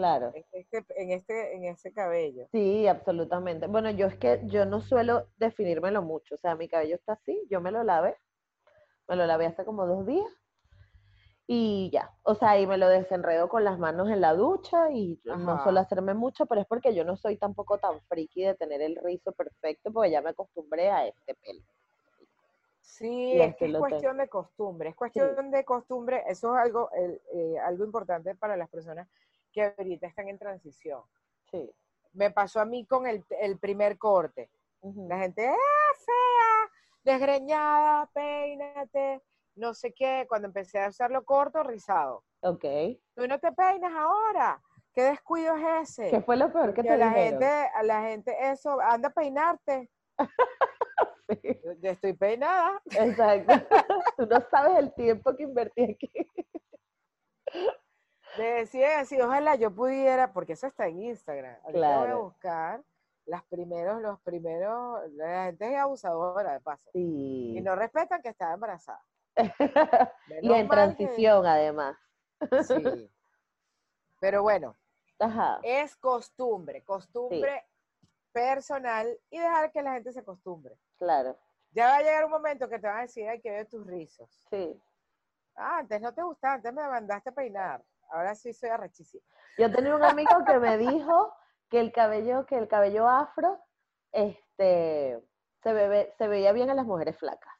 claro. 0.00 0.32
en 0.34 0.44
este, 0.52 0.84
en 0.96 1.10
este, 1.12 1.54
en 1.56 1.64
ese 1.64 1.92
cabello. 1.92 2.46
Sí, 2.52 2.86
absolutamente. 2.86 3.66
Bueno, 3.66 3.90
yo 3.90 4.06
es 4.06 4.16
que 4.16 4.40
yo 4.44 4.64
no 4.66 4.80
suelo 4.80 5.28
definírmelo 5.36 6.02
mucho. 6.02 6.34
O 6.34 6.38
sea, 6.38 6.54
mi 6.56 6.68
cabello 6.68 6.94
está 6.96 7.12
así, 7.14 7.46
yo 7.50 7.60
me 7.60 7.70
lo 7.70 7.82
lavé. 7.84 8.16
Me 9.08 9.16
lo 9.16 9.26
lavé 9.26 9.46
hace 9.46 9.64
como 9.64 9.86
dos 9.86 10.06
días. 10.06 10.26
Y 11.46 11.90
ya. 11.92 12.10
O 12.22 12.34
sea, 12.36 12.60
y 12.60 12.66
me 12.66 12.78
lo 12.78 12.88
desenredo 12.88 13.48
con 13.48 13.64
las 13.64 13.76
manos 13.78 14.08
en 14.08 14.20
la 14.20 14.34
ducha 14.34 14.90
y 14.92 15.20
no 15.24 15.62
suelo 15.64 15.80
hacerme 15.80 16.14
mucho, 16.14 16.46
pero 16.46 16.60
es 16.60 16.66
porque 16.66 16.94
yo 16.94 17.04
no 17.04 17.16
soy 17.16 17.36
tampoco 17.36 17.78
tan 17.78 18.00
friki 18.02 18.44
de 18.44 18.54
tener 18.54 18.80
el 18.82 18.94
rizo 18.96 19.32
perfecto, 19.32 19.92
porque 19.92 20.12
ya 20.12 20.22
me 20.22 20.30
acostumbré 20.30 20.90
a 20.90 21.06
este 21.08 21.34
pelo. 21.34 21.64
Sí, 22.80 23.32
es 23.32 23.48
este 23.48 23.56
que 23.56 23.64
es 23.66 23.72
tengo. 23.72 23.78
cuestión 23.88 24.18
de 24.18 24.28
costumbre, 24.28 24.90
es 24.90 24.94
cuestión 24.96 25.50
de 25.50 25.64
costumbre, 25.64 26.22
eso 26.26 26.54
es 26.54 26.62
algo, 26.62 26.90
el- 26.92 27.20
eh, 27.32 27.58
algo 27.58 27.84
importante 27.84 28.34
para 28.34 28.56
las 28.56 28.68
personas 28.68 29.08
que 29.52 29.62
ahorita 29.62 30.06
están 30.06 30.28
en 30.28 30.38
transición. 30.38 31.02
Sí. 31.50 31.70
Me 32.12 32.30
pasó 32.30 32.60
a 32.60 32.64
mí 32.64 32.86
con 32.86 33.06
el, 33.06 33.24
el 33.40 33.58
primer 33.58 33.98
corte. 33.98 34.50
La 34.82 35.18
gente, 35.18 35.46
¡ah, 35.48 35.94
fea! 36.04 36.70
Desgreñada, 37.02 38.10
peínate, 38.12 39.22
no 39.54 39.74
sé 39.74 39.92
qué. 39.92 40.26
Cuando 40.28 40.48
empecé 40.48 40.80
a 40.80 40.88
usarlo 40.88 41.24
corto, 41.24 41.62
rizado. 41.62 42.24
Ok. 42.40 42.64
Tú 43.14 43.26
no 43.26 43.38
te 43.38 43.52
peinas 43.52 43.92
ahora. 43.92 44.60
¿Qué 44.92 45.02
descuido 45.02 45.54
es 45.56 45.90
ese? 45.90 46.10
¿Qué 46.10 46.20
fue 46.20 46.36
lo 46.36 46.52
peor 46.52 46.74
que 46.74 46.82
te 46.82 46.96
la 46.96 47.10
dijeron? 47.10 47.40
gente, 47.40 47.46
a 47.46 47.82
la 47.84 48.02
gente 48.02 48.36
eso, 48.50 48.80
anda 48.80 49.08
a 49.08 49.12
peinarte. 49.12 49.90
Sí, 51.30 51.60
Yo, 51.64 51.72
yo 51.74 51.90
estoy 51.90 52.12
peinada. 52.14 52.82
Exacto. 52.86 53.52
Tú 54.16 54.26
no 54.26 54.40
sabes 54.50 54.78
el 54.78 54.92
tiempo 54.94 55.36
que 55.36 55.44
invertí 55.44 55.82
aquí. 55.84 56.10
Decía 58.36 59.00
así, 59.00 59.20
ojalá 59.20 59.56
yo 59.56 59.70
pudiera, 59.74 60.32
porque 60.32 60.52
eso 60.54 60.66
está 60.66 60.86
en 60.86 61.02
Instagram. 61.02 61.56
Ahorita 61.64 61.72
voy 61.72 61.82
a 61.82 61.96
Claro. 62.04 62.22
buscar 62.24 62.82
las 63.26 63.42
primeros, 63.44 64.00
los 64.00 64.20
primeros, 64.20 65.10
la 65.12 65.44
gente 65.46 65.72
es 65.72 65.78
abusadora 65.78 66.52
de 66.52 66.60
paso. 66.60 66.90
Sí. 66.92 67.54
Y 67.56 67.60
no 67.60 67.74
respetan 67.76 68.22
que 68.22 68.28
está 68.30 68.52
embarazada. 68.52 69.04
y 70.42 70.52
en 70.52 70.62
que- 70.64 70.68
transición, 70.70 71.46
además. 71.46 71.96
Sí. 72.66 73.10
Pero 74.20 74.42
bueno, 74.42 74.76
Ajá. 75.18 75.60
es 75.62 75.96
costumbre, 75.96 76.82
costumbre 76.84 77.64
personal 78.32 79.18
y 79.30 79.38
dejar 79.38 79.72
que 79.72 79.82
la 79.82 79.94
gente 79.94 80.12
se 80.12 80.20
acostumbre. 80.20 80.76
Claro. 80.98 81.36
Ya 81.72 81.86
va 81.86 81.96
a 81.96 82.02
llegar 82.02 82.24
un 82.24 82.30
momento 82.30 82.68
que 82.68 82.78
te 82.78 82.86
van 82.86 82.98
a 82.98 83.02
decir, 83.02 83.28
ay, 83.28 83.40
que 83.40 83.50
veo 83.50 83.66
tus 83.66 83.86
rizos. 83.86 84.28
Sí. 84.50 84.80
Ah, 85.56 85.78
antes 85.78 86.00
no 86.00 86.12
te 86.14 86.22
gustaba, 86.22 86.54
antes 86.54 86.72
me 86.72 86.82
mandaste 86.86 87.30
a 87.30 87.32
peinar. 87.32 87.82
Ahora 88.10 88.34
sí 88.34 88.52
soy 88.52 88.70
arrechísima. 88.70 89.22
Yo 89.58 89.70
tenía 89.72 89.94
un 89.94 90.02
amigo 90.04 90.30
que 90.46 90.58
me 90.58 90.76
dijo 90.78 91.34
que 91.68 91.80
el 91.80 91.92
cabello, 91.92 92.46
que 92.46 92.56
el 92.58 92.68
cabello 92.68 93.08
afro, 93.08 93.58
este, 94.12 95.20
se, 95.62 95.72
bebe- 95.72 96.12
se 96.18 96.28
veía 96.28 96.52
bien 96.52 96.70
en 96.70 96.76
las 96.76 96.86
mujeres 96.86 97.16
flacas. 97.18 97.52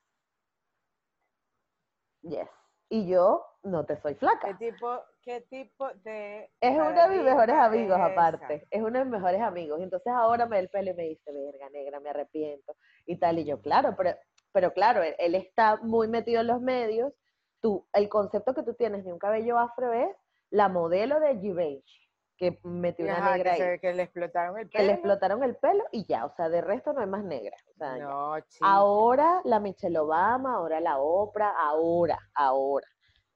Yes. 2.22 2.48
Y 2.88 3.06
yo 3.08 3.46
no 3.62 3.84
te 3.86 3.96
soy 4.00 4.14
¿Qué 4.14 4.20
flaca. 4.20 4.56
tipo, 4.58 5.00
qué 5.22 5.42
tipo 5.42 5.88
de 6.02 6.50
Es 6.60 6.74
uno 6.76 6.90
de 6.90 7.08
mis 7.08 7.22
mejores 7.22 7.54
amigos, 7.56 7.96
es 7.98 8.04
aparte. 8.04 8.54
esa? 8.54 8.66
Es 8.70 8.82
uno 8.82 8.98
de 8.98 9.04
mis 9.04 9.12
mejores 9.12 9.40
amigos. 9.40 9.78
Y 9.80 9.84
entonces 9.84 10.12
ahora 10.12 10.46
me 10.46 10.56
da 10.56 10.60
el 10.60 10.68
pelo 10.70 10.90
y 10.90 10.94
me 10.94 11.02
dice, 11.04 11.32
verga 11.32 11.68
negra, 11.70 12.00
me 12.00 12.10
arrepiento. 12.10 12.74
Y 13.06 13.16
tal. 13.18 13.38
Y 13.38 13.44
yo, 13.44 13.60
claro, 13.60 13.94
pero, 13.96 14.16
pero 14.52 14.72
claro, 14.72 15.02
él, 15.02 15.14
él 15.18 15.34
está 15.36 15.76
muy 15.76 16.08
metido 16.08 16.40
en 16.40 16.48
los 16.48 16.60
medios. 16.60 17.12
Tú, 17.60 17.86
el 17.92 18.08
concepto 18.08 18.54
que 18.54 18.62
tú 18.64 18.74
tienes 18.74 19.04
de 19.04 19.12
un 19.12 19.18
cabello 19.18 19.58
afro 19.58 19.92
es 19.92 20.08
la 20.50 20.68
modelo 20.68 21.20
de 21.20 21.38
Givenchy, 21.38 22.00
que 22.36 22.58
metió 22.64 23.04
una 23.04 23.32
negra 23.32 23.54
que, 23.56 23.62
ahí. 23.62 23.70
se- 23.72 23.80
que 23.80 23.92
le 23.92 24.02
explotaron 24.02 24.58
el 24.58 24.68
que 24.70 24.78
le 24.78 24.84
pelo. 24.84 24.92
explotaron 24.94 25.42
el 25.44 25.56
pelo 25.56 25.84
y 25.92 26.06
ya, 26.06 26.24
o 26.26 26.34
sea, 26.34 26.48
de 26.48 26.60
resto 26.60 26.92
no 26.92 27.00
hay 27.00 27.06
más 27.06 27.22
negra. 27.24 27.56
o 27.68 27.74
sea, 27.78 27.98
ya. 27.98 28.04
No. 28.04 28.34
Ahora 28.62 29.40
la 29.44 29.60
Michelle 29.60 29.98
Obama, 29.98 30.54
ahora 30.56 30.80
la 30.80 30.98
Oprah, 30.98 31.54
ahora, 31.58 32.18
ahora. 32.34 32.86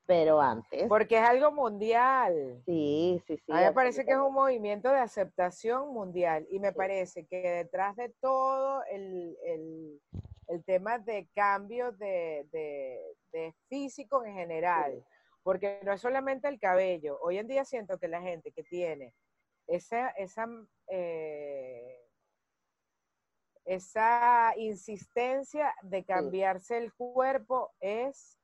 Pero 0.06 0.38
antes, 0.38 0.86
Porque 0.86 1.16
es 1.18 1.22
algo 1.26 1.50
mundial. 1.50 2.60
sí, 2.66 3.22
sí, 3.26 3.38
sí. 3.38 3.52
A 3.52 3.56
mí 3.56 3.62
me 3.62 3.72
parece 3.72 4.04
que 4.04 4.10
es 4.10 4.18
un 4.18 4.34
movimiento 4.34 4.90
de 4.90 4.98
aceptación 4.98 5.94
mundial 5.94 6.46
y 6.50 6.58
me 6.58 6.68
Sí. 6.68 6.74
parece 6.76 7.26
que 7.26 7.38
detrás 7.40 7.96
de 7.96 8.10
todo 8.20 8.82
el, 8.90 9.34
el- 9.46 10.00
el 10.48 10.62
tema 10.64 10.98
de 10.98 11.26
cambio 11.34 11.92
de, 11.92 12.46
de- 12.52 13.00
de 13.32 13.54
físico 13.68 14.22
en 14.26 14.34
general, 14.34 15.02
porque 15.44 15.78
no 15.84 15.92
es 15.92 16.00
solamente 16.00 16.48
el 16.48 16.58
cabello. 16.58 17.20
Hoy 17.20 17.38
en 17.38 17.46
día 17.46 17.64
siento 17.64 17.98
que 17.98 18.08
la 18.08 18.20
gente 18.20 18.50
que 18.50 18.64
tiene 18.64 19.14
esa, 19.68 20.08
esa, 20.10 20.46
eh, 20.88 22.00
esa 23.66 24.54
insistencia 24.56 25.72
de 25.82 26.04
cambiarse 26.04 26.78
el 26.78 26.92
cuerpo 26.94 27.72
es 27.78 28.38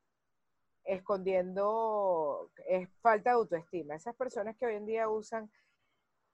escondiendo, 0.85 2.51
es 2.69 2.89
falta 3.01 3.31
de 3.31 3.37
autoestima. 3.37 3.97
Esas 3.97 4.15
personas 4.15 4.57
que 4.57 4.67
hoy 4.67 4.75
en 4.75 4.87
día 4.87 5.09
usan 5.09 5.51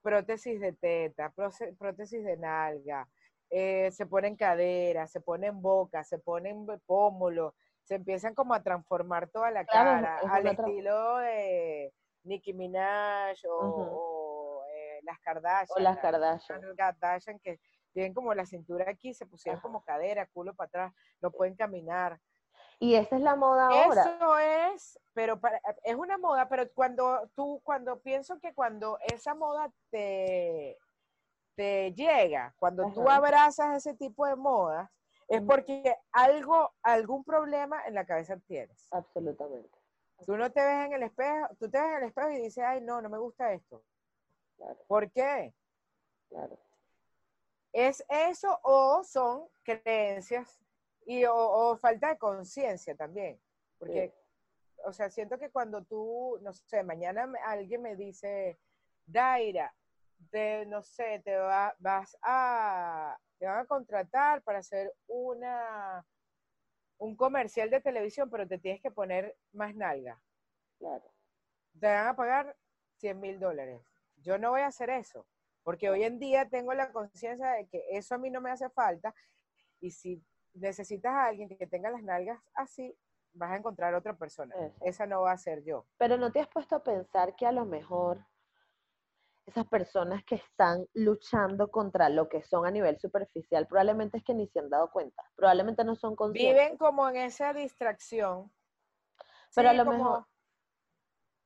prótesis 0.01 0.59
de 0.59 0.73
teta, 0.73 1.33
prótesis 1.77 2.23
de 2.23 2.37
nalga, 2.37 3.09
eh, 3.49 3.89
se 3.91 4.05
ponen 4.05 4.35
cadera, 4.35 5.07
se 5.07 5.21
ponen 5.21 5.61
boca, 5.61 6.03
se 6.03 6.19
ponen 6.19 6.65
pómulo, 6.85 7.55
se 7.87 7.95
empiezan 7.95 8.35
como 8.35 8.53
a 8.53 8.61
transformar 8.61 9.29
toda 9.29 9.49
la 9.49 9.63
Claro, 9.65 10.01
cara 10.01 10.19
es 10.21 10.29
al 10.29 10.47
estilo 10.47 11.17
de 11.19 11.93
Nicki 12.23 12.53
Minaj 12.53 13.37
o, 13.49 14.61
eh, 14.69 14.99
las 15.03 15.17
Kardashian. 15.21 15.77
O 15.77 15.79
las 15.79 15.95
la- 15.95 16.01
Kardashian. 16.01 16.61
las 16.67 16.75
Kardashian 16.75 17.39
que 17.39 17.61
tienen 17.93 18.13
como 18.13 18.33
la 18.33 18.45
cintura 18.45 18.91
aquí, 18.91 19.13
se 19.13 19.25
pusieron 19.25 19.59
Ajá. 19.59 19.63
como 19.63 19.83
cadera, 19.83 20.27
culo 20.27 20.53
para 20.53 20.67
atrás, 20.67 20.93
no 21.21 21.31
pueden 21.31 21.55
caminar. 21.55 22.19
Y 22.77 22.95
esa 22.95 23.15
es 23.15 23.21
la 23.21 23.35
moda 23.37 23.69
ahora. 23.69 24.01
Eso 24.03 24.37
es, 24.37 24.99
pero 25.13 25.39
para, 25.39 25.61
es 25.83 25.95
una 25.95 26.17
moda, 26.17 26.49
pero 26.49 26.69
cuando 26.73 27.29
tú, 27.35 27.61
cuando 27.63 28.01
pienso 28.01 28.37
que 28.39 28.53
cuando 28.53 28.99
esa 29.13 29.33
moda 29.33 29.71
te, 29.89 30.77
te 31.55 31.93
llega, 31.93 32.53
cuando 32.59 32.83
tú 32.93 33.07
Ajá. 33.09 33.15
abrazas 33.15 33.77
ese 33.77 33.95
tipo 33.97 34.27
de 34.27 34.35
modas, 34.35 34.89
es 35.27 35.41
porque 35.41 35.95
algo, 36.11 36.73
algún 36.81 37.23
problema 37.23 37.85
en 37.85 37.93
la 37.95 38.05
cabeza 38.05 38.37
tienes. 38.47 38.87
Absolutamente. 38.91 39.77
Tú 40.25 40.37
no 40.37 40.51
te 40.51 40.63
ves 40.63 40.85
en 40.85 40.93
el 40.93 41.03
espejo, 41.03 41.47
tú 41.59 41.69
te 41.69 41.79
ves 41.79 41.89
en 41.89 41.97
el 41.97 42.03
espejo 42.05 42.31
y 42.31 42.41
dices, 42.41 42.63
ay, 42.65 42.81
no, 42.81 43.01
no 43.01 43.09
me 43.09 43.17
gusta 43.17 43.53
esto. 43.53 43.83
Claro, 44.55 44.79
¿Por 44.87 45.11
qué? 45.11 45.53
claro. 46.29 46.57
¿Es 47.73 48.03
eso 48.09 48.59
o 48.63 49.03
son 49.03 49.47
creencias 49.63 50.59
y 51.05 51.25
o, 51.25 51.35
o 51.35 51.77
falta 51.77 52.09
de 52.09 52.17
conciencia 52.17 52.95
también? 52.95 53.39
Porque, 53.77 54.15
o 54.85 54.91
sea, 54.91 55.09
siento 55.09 55.37
que 55.37 55.51
cuando 55.51 55.83
tú, 55.83 56.39
no 56.41 56.53
sé, 56.53 56.83
mañana 56.83 57.31
alguien 57.45 57.83
me 57.83 57.95
dice, 57.95 58.59
Daira, 59.05 59.73
te, 60.31 60.65
no 60.65 60.81
sé, 60.81 61.21
te 61.23 61.35
va- 61.37 61.75
vas 61.79 62.17
a, 62.21 63.17
te 63.37 63.45
van 63.45 63.59
a 63.59 63.65
contratar 63.65 64.41
para 64.43 64.59
hacer 64.59 64.93
una, 65.07 66.05
un 66.97 67.15
comercial 67.15 67.69
de 67.69 67.81
televisión, 67.81 68.29
pero 68.29 68.47
te 68.47 68.57
tienes 68.57 68.81
que 68.81 68.91
poner 68.91 69.35
más 69.53 69.75
nalga. 69.75 70.19
Claro. 70.79 71.05
Te 71.79 71.87
van 71.87 72.07
a 72.07 72.15
pagar 72.15 72.55
100 72.97 73.19
mil 73.19 73.39
dólares. 73.39 73.81
Yo 74.17 74.37
no 74.37 74.51
voy 74.51 74.61
a 74.61 74.67
hacer 74.67 74.89
eso, 74.89 75.27
porque 75.63 75.89
hoy 75.89 76.03
en 76.03 76.19
día 76.19 76.49
tengo 76.49 76.73
la 76.73 76.91
conciencia 76.91 77.51
de 77.51 77.67
que 77.67 77.83
eso 77.91 78.15
a 78.15 78.17
mí 78.17 78.29
no 78.29 78.41
me 78.41 78.51
hace 78.51 78.69
falta 78.69 79.13
y 79.79 79.91
si 79.91 80.23
necesitas 80.53 81.13
a 81.13 81.25
alguien 81.27 81.49
que 81.49 81.67
tenga 81.67 81.91
las 81.91 82.01
nalgas 82.01 82.39
así, 82.55 82.97
vas 83.33 83.51
a 83.51 83.57
encontrar 83.57 83.93
otra 83.93 84.13
persona. 84.17 84.55
Eso. 84.55 84.75
Esa 84.83 85.05
no 85.05 85.21
va 85.21 85.33
a 85.33 85.37
ser 85.37 85.63
yo. 85.63 85.85
Pero 85.97 86.17
no 86.17 86.31
te 86.31 86.39
has 86.39 86.47
puesto 86.47 86.75
a 86.75 86.83
pensar 86.83 87.35
que 87.35 87.45
a 87.45 87.51
lo 87.51 87.65
mejor 87.65 88.25
esas 89.47 89.65
personas 89.67 90.23
que 90.25 90.35
están 90.35 90.85
luchando 90.93 91.71
contra 91.71 92.09
lo 92.09 92.27
que 92.27 92.43
son 92.43 92.65
a 92.65 92.71
nivel 92.71 92.99
superficial, 92.99 93.65
probablemente 93.65 94.17
es 94.17 94.23
que 94.23 94.33
ni 94.33 94.47
se 94.49 94.59
han 94.59 94.69
dado 94.69 94.91
cuenta, 94.91 95.23
probablemente 95.35 95.83
no 95.85 95.95
son 95.95 96.15
conscientes. 96.17 96.53
Viven 96.63 96.77
como 96.77 97.07
en 97.09 97.15
esa 97.15 97.53
distracción. 97.53 98.51
Pero 99.55 99.69
a 99.69 99.73
lo 99.73 99.85
como- 99.85 99.97
mejor- 99.97 100.25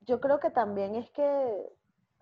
Yo 0.03 0.19
creo 0.19 0.39
que 0.39 0.49
también 0.49 0.95
es 0.95 1.07
que 1.11 1.69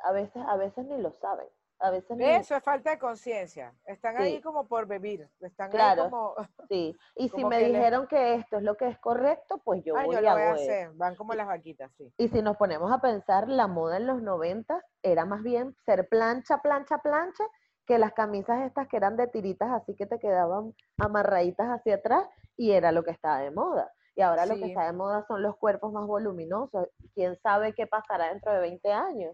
a 0.03 0.11
veces, 0.11 0.43
a 0.45 0.57
veces 0.57 0.85
ni 0.85 0.97
lo 1.01 1.13
saben. 1.21 1.47
A 1.81 1.91
veces 1.91 2.17
Eso 2.19 2.55
es 2.57 2.63
falta 2.63 2.89
de 2.91 2.99
conciencia. 2.99 3.73
Están 3.85 4.17
ahí 4.17 4.41
como 4.41 4.67
por 4.67 4.85
vivir. 4.85 5.29
Están 5.39 5.69
Claro. 5.71 6.03
ahí 6.03 6.09
como, 6.09 6.35
sí. 6.67 6.97
Y 7.15 7.29
si 7.29 7.45
me 7.45 7.57
que 7.59 7.63
les- 7.69 7.73
dijeron 7.73 8.07
que 8.07 8.35
esto 8.35 8.57
es 8.57 8.63
lo 8.63 8.75
que 8.75 8.89
es 8.89 8.99
correcto, 8.99 9.59
pues 9.63 9.81
yo 9.85 9.95
ay, 9.95 10.07
voy 10.07 10.15
yo 10.15 10.21
lo 10.21 10.31
voy 10.33 10.41
a 10.41 10.51
hacer. 10.53 10.91
Van 10.95 11.15
como 11.15 11.33
las 11.33 11.47
vaquitas, 11.47 11.89
sí. 11.97 12.11
Y 12.17 12.27
si 12.27 12.41
nos 12.41 12.57
ponemos 12.57 12.91
a 12.91 12.99
pensar, 12.99 13.47
la 13.47 13.67
moda 13.67 13.95
en 13.97 14.07
los 14.07 14.21
90 14.21 14.83
era 15.01 15.23
más 15.25 15.41
bien 15.41 15.73
ser 15.85 16.09
plancha, 16.09 16.57
plancha, 16.57 16.97
plancha, 16.97 17.45
que 17.85 17.97
las 17.97 18.13
camisas 18.13 18.61
estas 18.67 18.87
que 18.87 18.97
eran 18.97 19.15
de 19.15 19.27
tiritas 19.27 19.71
así 19.71 19.95
que 19.95 20.05
te 20.05 20.19
quedaban 20.19 20.75
amarraditas 20.99 21.67
hacia 21.69 21.95
atrás 21.95 22.23
y 22.57 22.71
era 22.71 22.91
lo 22.91 23.03
que 23.03 23.11
estaba 23.11 23.39
de 23.39 23.51
moda. 23.51 23.91
Y 24.15 24.21
ahora 24.21 24.45
lo 24.45 24.55
que 24.55 24.65
está 24.65 24.85
de 24.85 24.91
moda 24.93 25.23
son 25.27 25.41
los 25.41 25.55
cuerpos 25.55 25.93
más 25.93 26.05
voluminosos. 26.05 26.89
¿Quién 27.15 27.37
sabe 27.41 27.73
qué 27.73 27.87
pasará 27.87 28.27
dentro 28.33 28.51
de 28.51 28.59
20 28.59 28.91
años? 28.91 29.33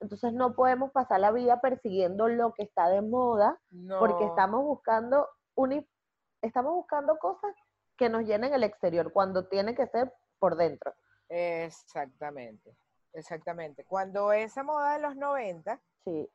Entonces 0.00 0.32
no 0.32 0.54
podemos 0.54 0.90
pasar 0.92 1.20
la 1.20 1.30
vida 1.32 1.60
persiguiendo 1.60 2.28
lo 2.28 2.52
que 2.52 2.64
está 2.64 2.88
de 2.88 3.00
moda 3.02 3.58
porque 3.98 4.24
No. 4.24 4.28
estamos 4.30 4.62
buscando 4.64 5.28
uni- 5.54 5.88
estamos 6.42 6.72
buscando 6.74 7.16
cosas 7.18 7.54
que 7.96 8.08
nos 8.08 8.24
llenen 8.24 8.52
el 8.52 8.64
exterior 8.64 9.12
cuando 9.12 9.46
tiene 9.48 9.74
que 9.74 9.86
ser 9.86 10.12
por 10.38 10.56
dentro. 10.56 10.92
Exactamente, 11.28 12.76
exactamente. 13.12 13.84
Cuando 13.84 14.32
esa 14.32 14.62
moda 14.62 14.94
de 14.94 14.98
los 15.00 15.16
90, 15.16 15.80
Sí. 16.04 16.28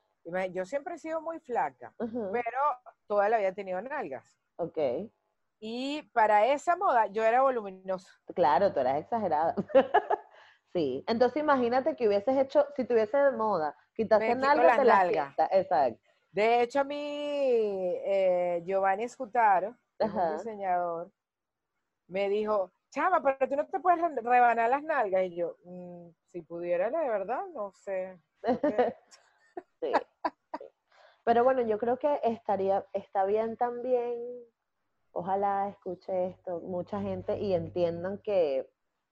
yo 0.51 0.65
siempre 0.65 0.95
he 0.95 0.99
sido 0.99 1.21
muy 1.21 1.39
flaca, 1.39 1.93
Ujú. 1.99 2.29
pero 2.31 2.59
toda 3.07 3.29
la 3.29 3.37
vida 3.37 3.49
he 3.49 3.53
tenido 3.53 3.81
nalgas. 3.81 4.25
Ok. 4.57 4.77
Y 5.59 6.03
para 6.13 6.47
esa 6.47 6.75
moda 6.77 7.07
yo 7.07 7.23
era 7.23 7.41
voluminosa. 7.41 8.09
Claro, 8.33 8.73
tú 8.73 8.79
eras 8.79 8.97
exagerada. 8.99 9.53
sí. 10.73 11.03
Entonces 11.07 11.41
imagínate 11.41 11.95
que 11.95 12.07
hubieses 12.07 12.37
hecho, 12.37 12.65
si 12.75 12.85
tuviese 12.85 13.17
de 13.17 13.31
moda, 13.31 13.75
quitaste 13.95 14.35
nalgas, 14.35 14.77
te 14.77 14.85
las 14.85 15.05
quitas. 15.09 15.49
Exacto. 15.51 15.99
De 16.31 16.61
hecho, 16.61 16.79
a 16.81 16.83
mí, 16.83 16.95
eh, 16.97 18.61
Giovanni 18.65 19.03
Escutaro, 19.03 19.75
un 19.99 20.11
diseñador, 20.37 21.11
me 22.07 22.29
dijo, 22.29 22.71
chama, 22.91 23.21
pero 23.21 23.47
tú 23.49 23.55
no 23.55 23.65
te 23.67 23.79
puedes 23.79 24.01
re- 24.01 24.21
rebanar 24.21 24.69
las 24.69 24.83
nalgas. 24.83 25.23
Y 25.25 25.35
yo, 25.35 25.55
"Mm, 25.63 26.09
si 26.31 26.41
pudiera, 26.41 26.89
de 26.89 27.09
verdad, 27.09 27.41
no 27.53 27.71
sé. 27.73 28.19
Sí. 29.81 29.91
Pero 31.23 31.43
bueno, 31.43 31.61
yo 31.61 31.77
creo 31.77 31.97
que 31.97 32.19
estaría, 32.23 32.85
está 32.93 33.23
bien 33.25 33.55
también, 33.57 34.17
ojalá 35.11 35.69
escuche 35.69 36.27
esto 36.27 36.59
mucha 36.61 37.01
gente 37.01 37.37
y 37.39 37.53
entiendan 37.53 38.17
que, 38.19 38.67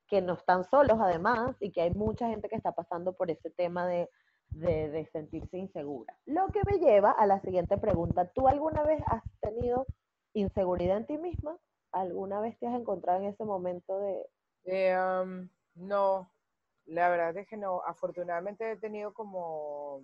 que 0.08 0.22
no 0.22 0.34
están 0.34 0.64
solos 0.64 0.98
además 1.02 1.56
y 1.60 1.72
que 1.72 1.82
hay 1.82 1.92
mucha 1.92 2.28
gente 2.30 2.50
que 2.50 2.56
está 2.56 2.72
pasando 2.74 3.14
por 3.14 3.30
ese 3.32 3.50
tema 3.50 3.88
de, 3.88 4.10
de, 4.50 4.90
de 4.90 5.06
sentirse 5.08 5.58
insegura. 5.58 6.18
Lo 6.26 6.52
que 6.52 6.62
me 6.66 6.80
lleva 6.80 7.12
a 7.12 7.26
la 7.26 7.40
siguiente 7.42 7.78
pregunta. 7.78 8.32
¿Tú 8.34 8.48
alguna 8.48 8.84
vez 8.84 9.02
has 9.08 9.24
tenido 9.42 9.86
inseguridad 10.34 10.98
en 10.98 11.06
ti 11.06 11.18
misma? 11.18 11.58
¿Alguna 11.92 12.40
vez 12.40 12.58
te 12.60 12.68
has 12.68 12.76
encontrado 12.80 13.20
en 13.20 13.26
ese 13.26 13.44
momento 13.44 14.00
de... 14.00 14.26
Eh, 14.66 14.96
um, 14.98 15.50
no, 15.76 16.32
la 16.86 17.10
verdad 17.10 17.36
es 17.38 17.48
que 17.48 17.58
no. 17.58 17.82
Afortunadamente 17.84 18.72
he 18.72 18.78
tenido 18.78 19.14
como 19.14 20.02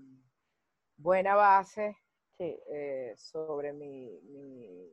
buena 0.98 1.36
base 1.36 1.98
Sí, 2.38 2.60
eh, 2.68 3.14
sobre 3.16 3.74
mi- 3.74 4.20
mi- 4.24 4.92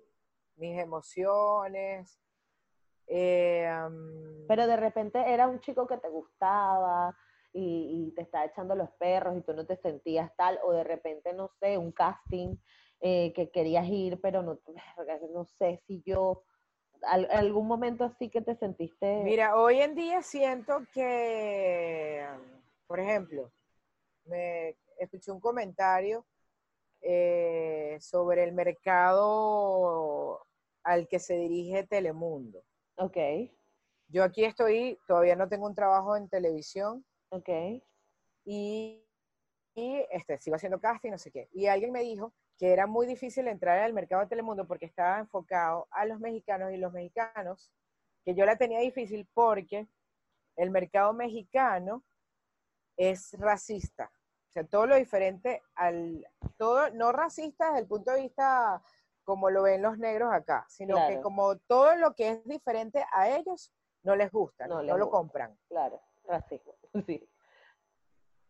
mis 0.56 0.78
emociones. 0.78 2.20
Eh, 3.12 3.68
um, 3.88 4.46
pero 4.46 4.68
de 4.68 4.76
repente 4.76 5.18
era 5.26 5.48
un 5.48 5.58
chico 5.58 5.84
que 5.84 5.96
te 5.98 6.08
gustaba 6.08 7.16
y, 7.52 8.06
y 8.08 8.14
te 8.14 8.22
estaba 8.22 8.44
echando 8.44 8.76
los 8.76 8.88
perros 8.90 9.36
y 9.36 9.40
tú 9.42 9.52
no 9.52 9.66
te 9.66 9.76
sentías 9.76 10.30
tal, 10.36 10.60
o 10.62 10.70
de 10.72 10.84
repente, 10.84 11.32
no 11.32 11.48
sé, 11.58 11.76
un 11.76 11.90
casting 11.90 12.54
eh, 13.00 13.32
que 13.32 13.50
querías 13.50 13.86
ir, 13.88 14.20
pero 14.20 14.42
no, 14.42 14.60
no 15.32 15.44
sé 15.44 15.82
si 15.88 16.00
yo, 16.06 16.44
al- 17.02 17.28
algún 17.32 17.66
momento 17.66 18.04
así 18.04 18.28
que 18.28 18.42
te 18.42 18.54
sentiste... 18.54 19.22
Mira, 19.24 19.56
hoy 19.56 19.80
en 19.80 19.96
día 19.96 20.22
siento 20.22 20.86
que, 20.92 22.24
por 22.86 23.00
ejemplo, 23.00 23.50
me 24.26 24.76
escuché 24.98 25.32
un 25.32 25.40
comentario 25.40 26.24
eh, 27.00 27.96
sobre 28.00 28.44
el 28.44 28.52
mercado 28.52 30.46
al 30.84 31.08
que 31.08 31.18
se 31.18 31.34
dirige 31.34 31.84
Telemundo. 31.88 32.62
Ok, 33.02 33.16
Yo 34.08 34.22
aquí 34.22 34.44
estoy, 34.44 34.98
todavía 35.06 35.34
no 35.34 35.48
tengo 35.48 35.66
un 35.66 35.74
trabajo 35.74 36.18
en 36.18 36.28
televisión 36.28 37.02
ok, 37.30 37.48
y, 38.44 39.02
y, 39.74 40.06
este, 40.10 40.38
sigo 40.38 40.56
haciendo 40.56 40.80
casting, 40.80 41.10
no 41.10 41.18
sé 41.18 41.30
qué. 41.30 41.48
Y 41.52 41.66
alguien 41.66 41.92
me 41.92 42.02
dijo 42.02 42.34
que 42.58 42.72
era 42.72 42.86
muy 42.86 43.06
difícil 43.06 43.48
entrar 43.48 43.78
al 43.78 43.94
mercado 43.94 44.20
de 44.22 44.28
Telemundo 44.28 44.66
porque 44.66 44.84
estaba 44.84 45.18
enfocado 45.18 45.88
a 45.92 46.04
los 46.04 46.20
mexicanos 46.20 46.72
y 46.72 46.76
los 46.76 46.92
mexicanos, 46.92 47.72
que 48.22 48.34
yo 48.34 48.44
la 48.44 48.56
tenía 48.56 48.80
difícil 48.80 49.26
porque 49.32 49.88
el 50.56 50.70
mercado 50.70 51.14
mexicano 51.14 52.04
es 52.98 53.32
racista. 53.38 54.12
O 54.50 54.52
sea, 54.52 54.64
todo 54.64 54.86
lo 54.86 54.96
diferente 54.96 55.62
al, 55.74 56.26
todo, 56.58 56.90
no 56.90 57.12
racista 57.12 57.68
desde 57.68 57.80
el 57.80 57.86
punto 57.86 58.10
de 58.10 58.22
vista 58.22 58.82
como 59.30 59.48
lo 59.48 59.62
ven 59.62 59.80
los 59.82 59.96
negros 59.96 60.32
acá, 60.32 60.66
sino 60.68 60.96
que 61.06 61.20
como 61.20 61.56
todo 61.56 61.94
lo 61.94 62.14
que 62.14 62.30
es 62.30 62.44
diferente 62.44 63.04
a 63.12 63.28
ellos 63.30 63.72
no 64.02 64.16
les 64.16 64.30
gusta, 64.32 64.66
No 64.66 64.76
no, 64.76 64.82
les 64.82 64.96
lo 64.96 65.04
gusta. 65.06 65.10
compran. 65.18 65.58
claro, 65.68 66.00
racismo, 66.26 66.74
sí, 67.06 67.28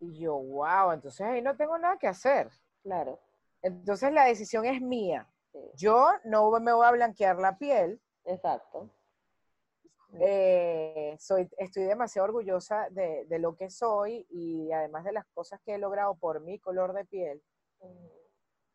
Y 0.00 0.18
yo, 0.18 0.36
wow, 0.38 0.92
entonces 0.92 1.20
ahí 1.26 1.42
no 1.42 1.54
tengo 1.56 1.76
nada 1.76 1.98
que 1.98 2.08
hacer. 2.08 2.48
claro, 2.82 3.20
Entonces 3.60 4.10
la 4.12 4.24
decisión 4.24 4.64
es 4.64 4.80
mía. 4.80 5.28
sí, 5.52 5.60
Yo 5.74 6.08
no 6.24 6.50
me 6.60 6.72
voy 6.72 6.86
a 6.86 6.92
blanquear 6.92 7.36
la 7.38 7.58
piel. 7.58 8.00
exacto. 8.24 8.88
eh, 10.14 11.14
soy, 11.20 11.48
estoy 11.58 11.84
demasiado 11.84 12.24
orgullosa 12.28 12.88
de, 12.90 13.26
de 13.26 13.38
lo 13.38 13.54
que 13.54 13.68
soy 13.70 14.26
y 14.30 14.72
además 14.72 15.04
de 15.04 15.12
las 15.12 15.26
cosas 15.34 15.60
que 15.64 15.74
he 15.74 15.78
logrado 15.78 16.14
por 16.16 16.40
mi 16.40 16.58
color 16.58 16.94
de 16.94 17.04
piel. 17.04 17.42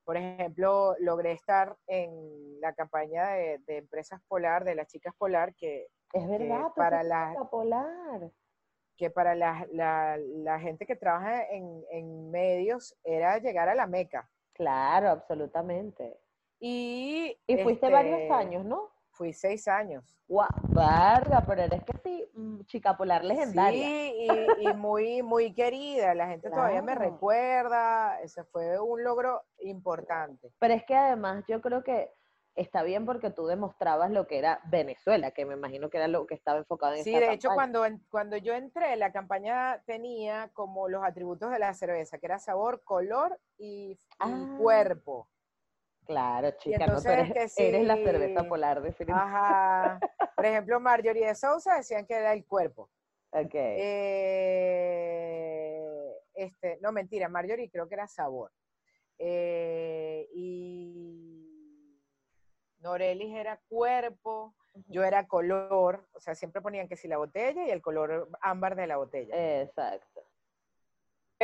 Por 0.05 0.17
ejemplo, 0.17 0.95
logré 0.99 1.31
estar 1.33 1.75
en 1.87 2.61
la 2.61 2.73
campaña 2.73 3.27
de, 3.31 3.57
de 3.65 3.77
empresas 3.77 4.21
polar, 4.27 4.63
de 4.63 4.75
las 4.75 4.87
chicas 4.87 5.13
polar, 5.17 5.53
que, 5.55 5.87
Es 6.13 6.27
verdad, 6.29 6.67
tú 6.67 6.73
para 6.75 7.01
la- 7.03 7.35
polar. 7.51 8.31
que 8.97 9.09
para 9.09 9.35
la, 9.35 9.67
la- 9.71 10.17
la 10.17 10.59
gente 10.59 10.85
que 10.85 10.95
trabaja 10.95 11.43
en, 11.49 11.83
en 11.89 12.29
medios 12.31 12.95
era 13.03 13.39
llegar 13.39 13.67
a 13.67 13.75
la 13.75 13.87
meca. 13.87 14.29
Claro, 14.53 15.09
absolutamente. 15.09 16.17
Y, 16.59 17.37
Y 17.47 17.57
fuiste 17.57 17.87
este, 17.87 17.91
varios 17.93 18.31
años, 18.31 18.63
¿no? 18.63 18.89
Fui 19.15 19.31
seis 19.31 19.67
años. 19.69 20.03
Guau, 20.27 20.49
verga, 20.69 21.41
pero 21.47 21.61
eres 21.61 21.83
que 21.83 21.93
sí, 22.03 22.29
mm, 22.33 22.61
chica 22.65 22.97
polar 22.97 23.23
legendaria. 23.23 23.87
Sí, 23.87 24.13
y, 24.59 24.67
y 24.67 24.73
muy, 24.73 25.21
muy 25.23 25.53
querida. 25.53 26.13
La 26.13 26.27
gente 26.27 26.49
todavía 26.49 26.81
me 26.81 26.95
recuerda. 26.95 28.19
Ese 28.21 28.43
fue 28.43 28.77
un 28.79 29.03
logro 29.05 29.43
importante. 29.59 30.51
Pero 30.59 30.73
es 30.73 30.83
que 30.83 30.95
además 30.95 31.45
yo 31.47 31.61
creo 31.61 31.81
que 31.81 32.11
está 32.55 32.83
bien 32.83 33.05
porque 33.05 33.29
tú 33.31 33.47
demostrabas 33.47 34.11
lo 34.11 34.27
que 34.27 34.37
era 34.37 34.59
Venezuela, 34.65 35.31
que 35.31 35.45
me 35.45 35.53
imagino 35.53 35.89
que 35.89 35.97
era 35.97 36.07
lo 36.09 36.25
que 36.25 36.35
estaba 36.35 36.57
enfocado 36.57 36.93
en 36.95 37.03
Sí, 37.03 37.11
de 37.13 37.31
hecho, 37.33 37.49
cuando, 37.53 37.83
cuando 38.09 38.35
yo 38.35 38.53
entré, 38.53 38.95
la 38.97 39.11
campaña 39.13 39.81
tenía 39.85 40.49
como 40.53 40.89
los 40.89 41.03
atributos 41.03 41.51
de 41.51 41.59
la 41.59 41.73
cerveza, 41.73 42.17
que 42.17 42.25
era 42.25 42.39
sabor, 42.39 42.83
color 42.83 43.39
y, 43.57 43.91
y 43.91 43.99
Ah. 44.19 44.55
cuerpo. 44.57 45.29
Claro, 46.05 46.51
chica, 46.51 46.79
no, 46.79 46.85
tú 46.85 46.91
entonces 47.07 47.29
eres, 47.29 47.55
que 47.55 47.69
eres 47.69 47.85
la 47.85 47.95
cerveza 47.95 48.41
sí. 48.41 48.47
polar, 48.47 48.81
definitivamente. 48.81 49.37
Ajá. 49.37 49.99
Por 50.35 50.45
ejemplo, 50.45 50.79
Marjorie 50.79 51.27
de 51.27 51.35
Sousa 51.35 51.75
decían 51.77 52.05
que 52.05 52.13
era 52.13 52.33
el 52.33 52.45
cuerpo. 52.45 52.89
Ok. 53.31 53.53
Eh, 53.53 54.85
este, 56.35 56.77
no, 56.81 56.91
mentira, 56.91 57.27
Marjorie 57.29 57.69
creo 57.69 57.87
que 57.87 57.95
era 57.95 58.07
sabor. 58.07 58.51
Eh, 59.17 60.27
y 60.33 61.45
Norelis 62.79 63.35
era 63.35 63.59
cuerpo, 63.67 64.53
yo 64.87 65.03
era 65.03 65.27
color, 65.27 66.07
o 66.13 66.19
sea, 66.19 66.35
siempre 66.35 66.61
ponían 66.61 66.87
que 66.87 66.95
si 66.97 67.07
la 67.07 67.17
botella 67.17 67.65
y 67.65 67.71
el 67.71 67.81
color 67.81 68.29
ámbar 68.41 68.75
de 68.75 68.87
la 68.87 68.97
botella. 68.97 69.61
Exacto. 69.61 70.14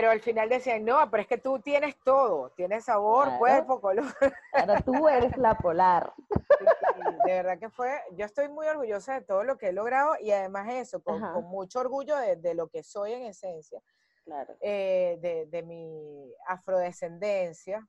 Pero 0.01 0.13
al 0.13 0.19
final 0.21 0.49
decían, 0.49 0.83
no, 0.83 0.97
pero 1.11 1.21
es 1.21 1.27
que 1.27 1.37
tú 1.37 1.59
tienes 1.59 1.95
todo, 2.03 2.49
tienes 2.53 2.85
sabor, 2.85 3.25
Claro. 3.25 3.37
cuerpo, 3.37 3.79
color. 3.81 4.11
Ahora 4.51 4.81
tú 4.81 5.07
eres 5.07 5.37
la 5.37 5.55
polar. 5.59 6.11
De 7.23 7.33
verdad 7.33 7.59
que 7.59 7.69
fue, 7.69 8.01
yo 8.13 8.25
estoy 8.25 8.49
muy 8.49 8.65
orgullosa 8.65 9.13
de 9.13 9.21
todo 9.21 9.43
lo 9.43 9.59
que 9.59 9.67
he 9.67 9.71
logrado 9.73 10.15
y 10.19 10.31
además 10.31 10.73
eso, 10.73 11.03
con, 11.03 11.21
con 11.33 11.43
mucho 11.43 11.81
orgullo 11.81 12.17
de, 12.17 12.35
de 12.35 12.55
lo 12.55 12.67
que 12.67 12.81
soy 12.81 13.13
en 13.13 13.21
esencia, 13.25 13.79
Claro. 14.25 14.55
eh, 14.59 15.19
de, 15.21 15.45
de 15.45 15.61
mi 15.61 16.33
afrodescendencia. 16.47 17.87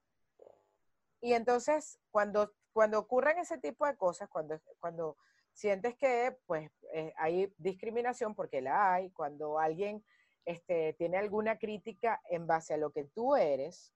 Y 1.22 1.32
entonces, 1.32 1.98
cuando, 2.10 2.52
cuando 2.74 2.98
ocurren 2.98 3.38
ese 3.38 3.56
tipo 3.56 3.86
de 3.86 3.96
cosas, 3.96 4.28
cuando, 4.28 4.60
cuando 4.80 5.16
sientes 5.54 5.94
que 5.96 6.36
pues, 6.44 6.70
eh, 6.92 7.14
hay 7.16 7.50
discriminación, 7.56 8.34
porque 8.34 8.60
la 8.60 8.92
hay, 8.92 9.10
cuando 9.12 9.58
alguien 9.58 10.04
este, 10.44 10.94
tiene 10.94 11.18
alguna 11.18 11.58
crítica 11.58 12.20
en 12.28 12.46
base 12.46 12.74
a 12.74 12.78
lo 12.78 12.90
que 12.90 13.04
tú 13.04 13.36
eres, 13.36 13.94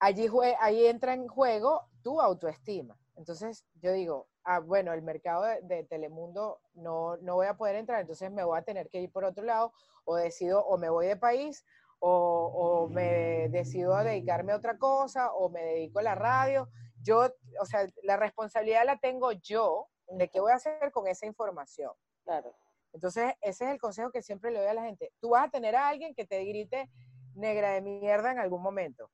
allí, 0.00 0.28
ahí 0.60 0.86
entra 0.86 1.14
en 1.14 1.28
juego 1.28 1.88
tu 2.02 2.20
autoestima. 2.20 2.98
Entonces, 3.14 3.64
yo 3.74 3.92
digo, 3.92 4.28
ah, 4.44 4.58
bueno, 4.58 4.92
el 4.92 5.02
mercado 5.02 5.44
de, 5.44 5.60
de 5.62 5.84
Telemundo 5.84 6.60
no, 6.74 7.16
no 7.18 7.34
voy 7.34 7.46
a 7.46 7.56
poder 7.56 7.76
entrar, 7.76 8.00
entonces 8.00 8.30
me 8.30 8.44
voy 8.44 8.58
a 8.58 8.62
tener 8.62 8.88
que 8.88 9.00
ir 9.00 9.12
por 9.12 9.24
otro 9.24 9.44
lado, 9.44 9.72
o 10.04 10.16
decido, 10.16 10.64
o 10.64 10.78
me 10.78 10.88
voy 10.88 11.06
de 11.06 11.16
país, 11.16 11.64
o, 12.00 12.50
o 12.52 12.88
me 12.88 13.48
decido 13.50 13.94
a 13.94 14.02
dedicarme 14.02 14.52
a 14.52 14.56
otra 14.56 14.76
cosa, 14.76 15.32
o 15.34 15.48
me 15.48 15.62
dedico 15.62 16.00
a 16.00 16.02
la 16.02 16.14
radio. 16.16 16.68
Yo, 17.00 17.28
o 17.60 17.64
sea, 17.64 17.86
la 18.02 18.16
responsabilidad 18.16 18.84
la 18.84 18.98
tengo 18.98 19.30
yo 19.32 19.86
de 20.08 20.28
qué 20.28 20.40
voy 20.40 20.52
a 20.52 20.56
hacer 20.56 20.90
con 20.90 21.06
esa 21.06 21.26
información. 21.26 21.92
Claro. 22.24 22.54
Entonces, 22.92 23.32
ese 23.40 23.64
es 23.64 23.70
el 23.72 23.78
consejo 23.80 24.10
que 24.10 24.22
siempre 24.22 24.50
le 24.50 24.58
doy 24.60 24.68
a 24.68 24.74
la 24.74 24.84
gente. 24.84 25.12
Tú 25.20 25.30
vas 25.30 25.46
a 25.46 25.50
tener 25.50 25.74
a 25.76 25.88
alguien 25.88 26.14
que 26.14 26.26
te 26.26 26.44
grite 26.44 26.90
negra 27.34 27.70
de 27.72 27.80
mierda 27.80 28.30
en 28.32 28.38
algún 28.38 28.62
momento. 28.62 29.10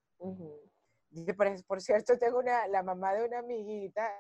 Por, 1.37 1.65
por 1.67 1.81
cierto, 1.81 2.19
tengo 2.19 2.39
una, 2.39 2.67
la 2.69 2.83
mamá 2.83 3.15
de 3.15 3.25
una 3.25 3.39
amiguita, 3.39 4.13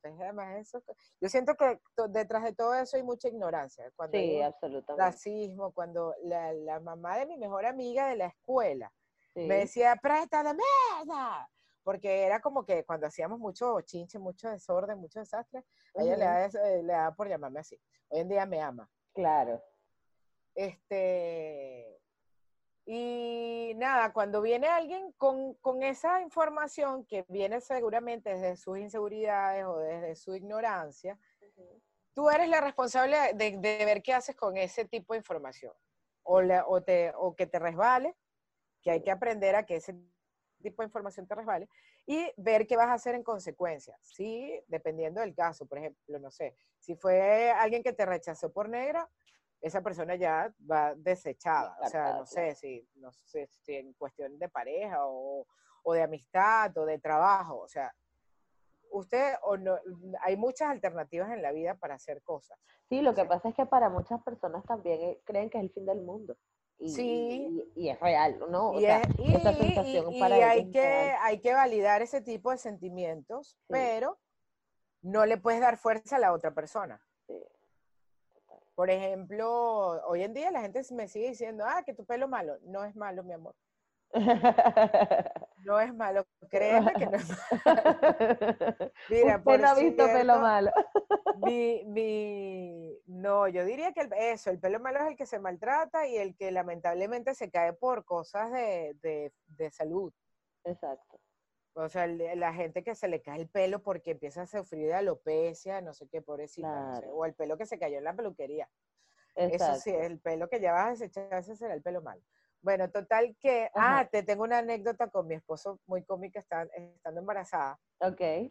pues 0.00 0.14
además 0.20 0.56
eso, 0.58 0.80
yo 1.20 1.28
siento 1.28 1.54
que 1.56 1.80
to- 1.96 2.06
detrás 2.08 2.44
de 2.44 2.54
todo 2.54 2.74
eso 2.74 2.96
hay 2.96 3.02
mucha 3.02 3.28
ignorancia. 3.28 3.90
Cuando 3.96 4.16
Sí, 4.18 4.40
absolutamente. 4.42 5.02
racismo, 5.02 5.72
cuando 5.72 6.14
la, 6.22 6.52
la 6.52 6.78
mamá 6.78 7.18
de 7.18 7.26
mi 7.26 7.36
mejor 7.36 7.66
amiga 7.66 8.08
de 8.08 8.16
la 8.16 8.26
escuela 8.26 8.92
Sí. 9.34 9.40
me 9.46 9.56
decía, 9.56 9.96
presta 10.00 10.42
de 10.42 10.54
mierda, 10.54 11.50
porque 11.82 12.22
era 12.24 12.40
como 12.40 12.64
que 12.64 12.84
cuando 12.84 13.06
hacíamos 13.06 13.38
mucho 13.38 13.80
chinche, 13.82 14.18
mucho 14.18 14.48
desorden, 14.48 14.98
mucho 14.98 15.18
desastre, 15.18 15.64
a 15.96 16.02
ella 16.02 16.16
le 16.16 16.24
da, 16.24 16.46
eh, 16.46 16.82
le 16.82 16.92
da 16.92 17.12
por 17.14 17.28
llamarme 17.28 17.60
así. 17.60 17.78
Hoy 18.08 18.20
en 18.20 18.28
día 18.28 18.46
me 18.46 18.62
ama. 18.62 18.88
Claro. 19.16 19.62
Este, 20.54 21.98
y 22.84 23.72
nada, 23.76 24.12
cuando 24.12 24.42
viene 24.42 24.68
alguien 24.68 25.12
con, 25.12 25.54
con 25.54 25.82
esa 25.82 26.20
información 26.20 27.06
que 27.06 27.24
viene 27.28 27.62
seguramente 27.62 28.28
desde 28.34 28.56
sus 28.58 28.78
inseguridades 28.78 29.64
o 29.64 29.78
desde 29.78 30.16
su 30.16 30.34
ignorancia, 30.34 31.18
tú 32.12 32.28
eres 32.28 32.50
la 32.50 32.60
responsable 32.60 33.16
de, 33.34 33.56
de 33.56 33.84
ver 33.86 34.02
qué 34.02 34.12
haces 34.12 34.36
con 34.36 34.58
ese 34.58 34.84
tipo 34.84 35.14
de 35.14 35.18
información. 35.20 35.72
O, 36.22 36.42
la- 36.42 36.66
o, 36.68 36.82
te, 36.82 37.12
o 37.16 37.34
que 37.34 37.46
te 37.46 37.58
resbale, 37.58 38.14
que 38.82 38.90
hay 38.90 39.02
que 39.02 39.10
aprender 39.10 39.54
a 39.56 39.64
que 39.64 39.76
ese 39.76 39.94
tipo 40.70 40.82
de 40.82 40.86
información 40.86 41.26
te 41.26 41.34
resbale, 41.34 41.68
y 42.06 42.30
ver 42.36 42.66
qué 42.66 42.76
vas 42.76 42.88
a 42.88 42.94
hacer 42.94 43.14
en 43.14 43.22
consecuencia. 43.22 43.96
Sí, 44.02 44.60
dependiendo 44.68 45.20
del 45.20 45.34
caso, 45.34 45.66
por 45.66 45.78
ejemplo, 45.78 46.18
no 46.18 46.30
sé, 46.30 46.56
si 46.78 46.96
fue 46.96 47.50
alguien 47.50 47.82
que 47.82 47.92
te 47.92 48.06
rechazó 48.06 48.52
por 48.52 48.68
negra, 48.68 49.08
esa 49.60 49.82
persona 49.82 50.14
ya 50.16 50.52
va 50.70 50.94
desechada. 50.94 51.76
O 51.80 51.88
sea, 51.88 52.12
no 52.18 52.26
sé 52.26 52.54
si, 52.54 52.86
no 52.96 53.10
sé 53.12 53.46
si 53.46 53.74
en 53.74 53.92
cuestión 53.94 54.38
de 54.38 54.48
pareja 54.48 55.06
o, 55.06 55.46
o 55.82 55.94
de 55.94 56.02
amistad 56.02 56.76
o 56.76 56.84
de 56.84 56.98
trabajo. 56.98 57.58
O 57.58 57.68
sea, 57.68 57.92
usted 58.90 59.34
o 59.42 59.56
no, 59.56 59.78
hay 60.22 60.36
muchas 60.36 60.70
alternativas 60.70 61.30
en 61.30 61.42
la 61.42 61.52
vida 61.52 61.74
para 61.74 61.94
hacer 61.94 62.22
cosas. 62.22 62.58
Sí, 62.88 63.00
lo 63.00 63.14
que 63.14 63.24
pasa 63.24 63.48
es 63.48 63.54
que 63.54 63.66
para 63.66 63.88
muchas 63.88 64.22
personas 64.22 64.64
también 64.64 65.00
eh, 65.00 65.20
creen 65.24 65.50
que 65.50 65.58
es 65.58 65.64
el 65.64 65.70
fin 65.70 65.86
del 65.86 66.02
mundo. 66.02 66.36
Y, 66.78 66.90
sí. 66.90 67.72
Y, 67.74 67.88
es 67.88 67.98
real, 68.00 68.38
¿no? 68.50 68.70
O 68.70 68.78
y, 68.78 68.82
sea, 68.82 69.02
esa 69.18 69.54
sensación 69.54 70.12
y, 70.12 70.20
para 70.20 70.50
hay 70.50 70.70
que, 70.70 71.14
hay 71.20 71.40
que 71.40 71.54
validar 71.54 72.02
ese 72.02 72.20
tipo 72.20 72.50
de 72.50 72.58
sentimientos, 72.58 73.56
pero 73.66 74.18
no 75.02 75.24
le 75.24 75.38
puedes 75.38 75.60
dar 75.60 75.78
fuerza 75.78 76.16
a 76.16 76.18
la 76.20 76.32
otra 76.32 76.52
persona. 76.52 77.00
Sí. 77.26 77.42
Por 78.74 78.90
ejemplo, 78.90 80.02
hoy 80.06 80.22
en 80.22 80.34
día 80.34 80.50
la 80.50 80.60
gente 80.60 80.82
me 80.92 81.08
sigue 81.08 81.30
diciendo, 81.30 81.64
ah, 81.66 81.82
que 81.84 81.94
tu 81.94 82.04
pelo 82.04 82.28
malo. 82.28 82.58
No 82.62 82.84
es 82.84 82.94
malo, 82.94 83.24
mi 83.24 83.32
amor. 83.32 83.54
No 85.66 85.80
es 85.80 85.92
malo, 85.92 86.24
créeme 86.48 86.92
que 86.92 87.06
no 87.06 87.16
es 87.16 87.28
malo. 87.28 87.42
Mira, 89.10 89.42
por 89.42 89.58
no 89.58 89.66
ha 89.66 89.74
visto 89.74 90.06
pelo 90.06 90.38
malo. 90.38 90.70
Mi, 91.38 91.82
mi, 91.86 92.96
no, 93.06 93.48
yo 93.48 93.64
diría 93.64 93.92
que 93.92 94.08
eso, 94.16 94.50
el 94.50 94.60
pelo 94.60 94.78
malo 94.78 95.00
es 95.00 95.08
el 95.08 95.16
que 95.16 95.26
se 95.26 95.40
maltrata 95.40 96.06
y 96.06 96.18
el 96.18 96.36
que 96.36 96.52
lamentablemente 96.52 97.34
se 97.34 97.50
cae 97.50 97.72
por 97.72 98.04
cosas 98.04 98.52
de, 98.52 98.96
de, 99.02 99.32
de 99.46 99.70
salud. 99.72 100.12
Exacto. 100.62 101.18
O 101.74 101.88
sea, 101.88 102.06
la 102.06 102.54
gente 102.54 102.84
que 102.84 102.94
se 102.94 103.08
le 103.08 103.20
cae 103.20 103.40
el 103.40 103.48
pelo 103.48 103.82
porque 103.82 104.12
empieza 104.12 104.42
a 104.42 104.46
sufrir 104.46 104.86
de 104.86 104.94
alopecia, 104.94 105.80
no 105.80 105.92
sé 105.94 106.06
qué, 106.08 106.22
pobrecita. 106.22 106.68
Claro. 106.68 107.12
o 107.12 107.24
el 107.24 107.34
pelo 107.34 107.58
que 107.58 107.66
se 107.66 107.78
cayó 107.78 107.98
en 107.98 108.04
la 108.04 108.14
peluquería. 108.14 108.70
Exacto. 109.34 109.74
Eso 109.74 109.82
sí, 109.82 109.90
el 109.90 110.20
pelo 110.20 110.48
que 110.48 110.60
ya 110.60 110.72
vas 110.72 110.86
a 110.86 110.90
desechar, 110.90 111.34
ese 111.34 111.56
será 111.56 111.74
el 111.74 111.82
pelo 111.82 112.02
malo. 112.02 112.22
Bueno, 112.66 112.90
total 112.90 113.36
que, 113.40 113.70
ah, 113.76 114.08
te 114.10 114.24
tengo 114.24 114.42
una 114.42 114.58
anécdota 114.58 115.08
con 115.08 115.28
mi 115.28 115.36
esposo 115.36 115.78
muy 115.86 116.02
cómica 116.02 116.40
estando 116.40 117.20
embarazada. 117.20 117.78
Ok. 118.00 118.20
Mi 118.20 118.50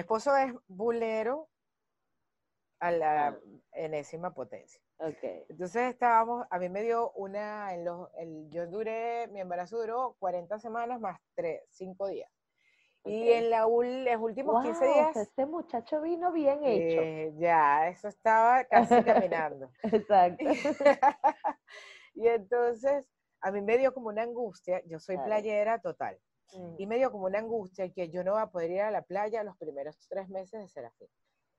esposo 0.00 0.36
es 0.36 0.54
bulero 0.68 1.48
a 2.78 2.92
la 2.92 3.28
ah. 3.30 3.38
enésima 3.72 4.32
potencia. 4.32 4.80
Ok. 4.98 5.24
Entonces 5.48 5.90
estábamos, 5.90 6.46
a 6.48 6.58
mí 6.60 6.68
me 6.68 6.84
dio 6.84 7.10
una, 7.16 7.74
en 7.74 7.84
los, 7.84 8.08
el, 8.16 8.48
yo 8.48 8.68
duré, 8.68 9.26
mi 9.32 9.40
embarazo 9.40 9.76
duró 9.80 10.14
40 10.20 10.60
semanas 10.60 11.00
más 11.00 11.18
3, 11.34 11.64
5 11.68 12.06
días. 12.06 12.30
Y 13.06 13.32
en 13.32 13.50
la, 13.50 13.62
los 13.62 14.20
últimos 14.20 14.64
15 14.64 14.86
días... 14.86 15.16
Este 15.16 15.46
muchacho 15.46 16.00
vino 16.00 16.30
bien 16.30 16.62
hecho. 16.62 17.00
Eh, 17.00 17.34
ya, 17.38 17.88
eso 17.88 18.06
estaba 18.06 18.62
casi 18.66 18.94
caminando. 19.02 19.68
Exacto. 19.82 20.44
y 22.14 22.28
entonces 22.28 23.04
a 23.46 23.52
mí 23.52 23.62
me 23.62 23.78
dio 23.78 23.94
como 23.94 24.08
una 24.08 24.22
angustia, 24.22 24.82
yo 24.86 24.98
soy 24.98 25.18
playera 25.18 25.78
total, 25.78 26.18
y 26.52 26.84
mm. 26.84 26.88
me 26.88 26.96
dio 26.96 27.12
como 27.12 27.26
una 27.26 27.38
angustia 27.38 27.88
que 27.92 28.10
yo 28.10 28.24
no 28.24 28.32
voy 28.32 28.42
a 28.42 28.48
poder 28.48 28.72
ir 28.72 28.80
a 28.80 28.90
la 28.90 29.02
playa 29.02 29.44
los 29.44 29.56
primeros 29.56 29.96
tres 30.08 30.28
meses 30.28 30.60
de 30.60 30.68
Serafín. 30.68 31.08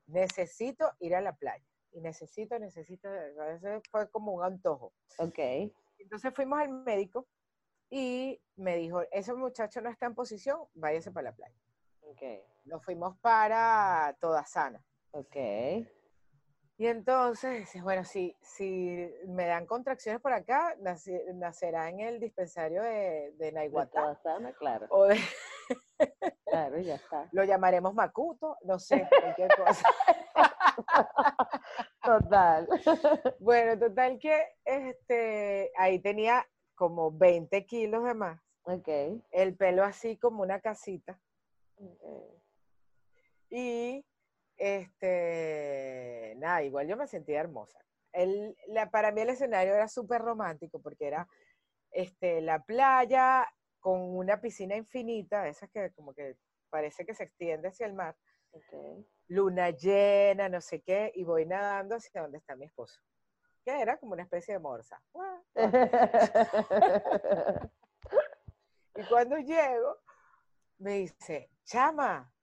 Necesito 0.08 0.92
ir 1.00 1.16
a 1.16 1.22
la 1.22 1.34
playa, 1.34 1.64
y 1.94 2.02
necesito, 2.02 2.60
necesito, 2.60 3.08
eso 3.14 3.82
fue 3.90 4.10
como 4.10 4.34
un 4.34 4.44
antojo. 4.44 4.92
Ok. 5.18 5.40
Entonces 5.98 6.34
fuimos 6.36 6.60
al 6.60 6.70
médico 6.70 7.26
y 7.90 8.38
me 8.58 8.76
dijo, 8.76 9.04
ese 9.12 9.34
muchacho 9.34 9.80
no 9.80 9.90
está 9.90 10.08
en 10.08 10.16
posición, 10.16 10.60
váyase 10.74 11.12
para 11.12 11.30
la 11.30 11.36
playa. 11.38 11.56
Ok. 12.02 12.22
Nos 12.66 12.84
fuimos 12.84 13.18
para 13.20 14.18
Toda 14.20 14.46
Sana. 14.46 14.84
Ok. 15.12 15.38
Y 16.80 16.86
entonces, 16.86 17.69
bueno, 17.82 18.03
si, 18.03 18.36
si 18.39 19.11
me 19.25 19.47
dan 19.47 19.65
contracciones 19.65 20.21
por 20.21 20.32
acá, 20.32 20.75
nacerá 21.34 21.89
en 21.89 22.01
el 22.01 22.19
dispensario 22.19 22.84
de, 22.84 23.34
de 23.38 23.51
Naiguatá. 23.51 24.19
claro. 24.59 24.88
claro, 26.45 26.78
ya 26.78 26.95
está. 26.95 27.28
Lo 27.32 27.43
llamaremos 27.43 27.95
Macuto, 27.95 28.57
no 28.63 28.78
sé, 28.78 29.07
cualquier 29.09 29.49
cosa. 29.55 29.84
Total. 32.03 32.67
Bueno, 33.39 33.78
total 33.80 34.19
que 34.19 34.39
este, 34.63 35.71
ahí 35.78 35.99
tenía 35.99 36.47
como 36.75 37.11
20 37.11 37.65
kilos 37.65 38.03
de 38.03 38.13
más. 38.13 38.39
Ok. 38.63 38.88
El 39.32 39.57
pelo 39.57 39.84
así 39.84 40.17
como 40.17 40.43
una 40.43 40.61
casita. 40.61 41.19
Okay. 41.75 42.38
Y 43.49 44.05
este, 44.58 46.34
nada, 46.38 46.64
igual 46.64 46.88
yo 46.88 46.97
me 46.97 47.08
sentía 47.08 47.39
hermosa. 47.39 47.80
El, 48.12 48.55
la, 48.68 48.89
para 48.89 49.12
mí 49.12 49.22
el 49.22 49.30
escenario 49.30 49.76
era 49.76 49.88
súper 49.88 50.22
romántico 50.22 50.82
porque 50.82 51.08
era 51.08 51.28
este, 51.91 52.41
la 52.41 52.64
playa 52.64 53.47
con 53.80 54.01
una 54.01 54.41
piscina 54.41 54.76
infinita, 54.76 55.47
esas 55.47 55.70
que 55.70 55.91
como 55.93 56.14
que 56.14 56.36
parece 56.70 57.05
que 57.05 57.14
se 57.14 57.24
extiende 57.24 57.70
hacia 57.70 57.86
el 57.86 57.93
mar. 57.93 58.18
Luna 59.28 59.70
llena, 59.72 60.49
no 60.49 60.62
sé 60.62 60.82
qué, 60.82 61.12
y 61.16 61.24
voy 61.24 61.45
nadando 61.45 61.95
hacia 61.95 62.22
donde 62.22 62.39
está 62.39 62.55
mi 62.55 62.66
esposo. 62.66 62.99
Que 63.64 63.82
era 63.82 63.97
como 63.97 64.14
una 64.14 64.24
especie 64.24 64.55
de 64.55 64.60
morsa. 64.60 65.01
y 68.95 69.03
cuando 69.10 69.38
llego, 69.38 69.97
me 70.80 70.93
dice, 70.93 71.51
chama, 71.66 72.34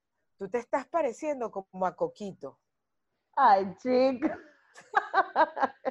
tú 0.45 0.51
te 0.51 0.59
estás 0.59 0.87
pareciendo 0.87 1.51
como 1.51 1.87
a 1.87 1.97
Coquito. 1.97 2.59
Ay, 3.35 3.75
chico. 3.79 4.29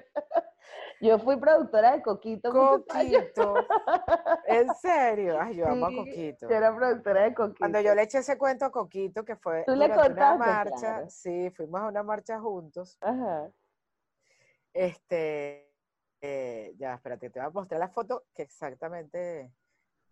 Yo 1.02 1.18
fui 1.18 1.38
productora 1.38 1.94
de 1.94 2.04
Coquito. 2.04 2.52
Coquito. 2.52 3.56
¿En 4.46 4.74
serio? 4.76 5.42
Ay, 5.42 5.58
yo 5.58 5.68
amo 5.68 5.88
a 5.88 5.94
Coquito. 5.94 6.48
Yo 6.48 6.56
era 6.56 6.74
productora 6.74 7.24
de 7.24 7.34
Coquito. 7.34 7.58
Cuando 7.60 7.82
yo 7.82 7.94
le 7.94 8.04
eché 8.04 8.20
ese 8.20 8.38
cuento 8.38 8.64
a 8.64 8.72
Coquito, 8.72 9.26
que 9.26 9.36
fue 9.36 9.66
¿Tú 9.66 9.74
durante 9.74 10.12
una 10.12 10.38
marcha, 10.38 11.10
sí, 11.10 11.50
fuimos 11.50 11.82
a 11.82 11.88
una 11.88 12.04
marcha 12.04 12.40
juntos. 12.40 12.98
Ajá. 13.02 13.52
Este, 14.72 15.74
eh, 16.22 16.74
ya, 16.78 16.94
espérate, 16.94 17.30
te 17.30 17.40
voy 17.40 17.48
a 17.48 17.52
mostrar 17.52 17.82
la 17.82 17.90
foto 17.90 18.28
que 18.34 18.44
exactamente 18.44 19.52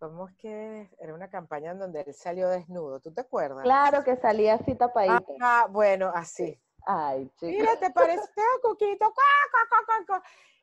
¿Cómo 0.01 0.27
es 0.27 0.35
que 0.37 0.89
era 0.97 1.13
una 1.13 1.29
campaña 1.29 1.73
en 1.73 1.77
donde 1.77 2.01
él 2.01 2.11
salió 2.15 2.49
desnudo? 2.49 2.99
¿Tú 2.99 3.13
te 3.13 3.21
acuerdas? 3.21 3.61
Claro 3.61 4.03
que 4.03 4.15
salía 4.15 4.55
así 4.55 4.73
tapadito. 4.73 5.35
Ah, 5.39 5.67
bueno, 5.69 6.11
así. 6.15 6.59
Ay, 6.87 7.29
chica. 7.35 7.51
Mira, 7.51 7.79
te 7.79 7.91
parece 7.91 8.23
Coquito. 8.63 9.13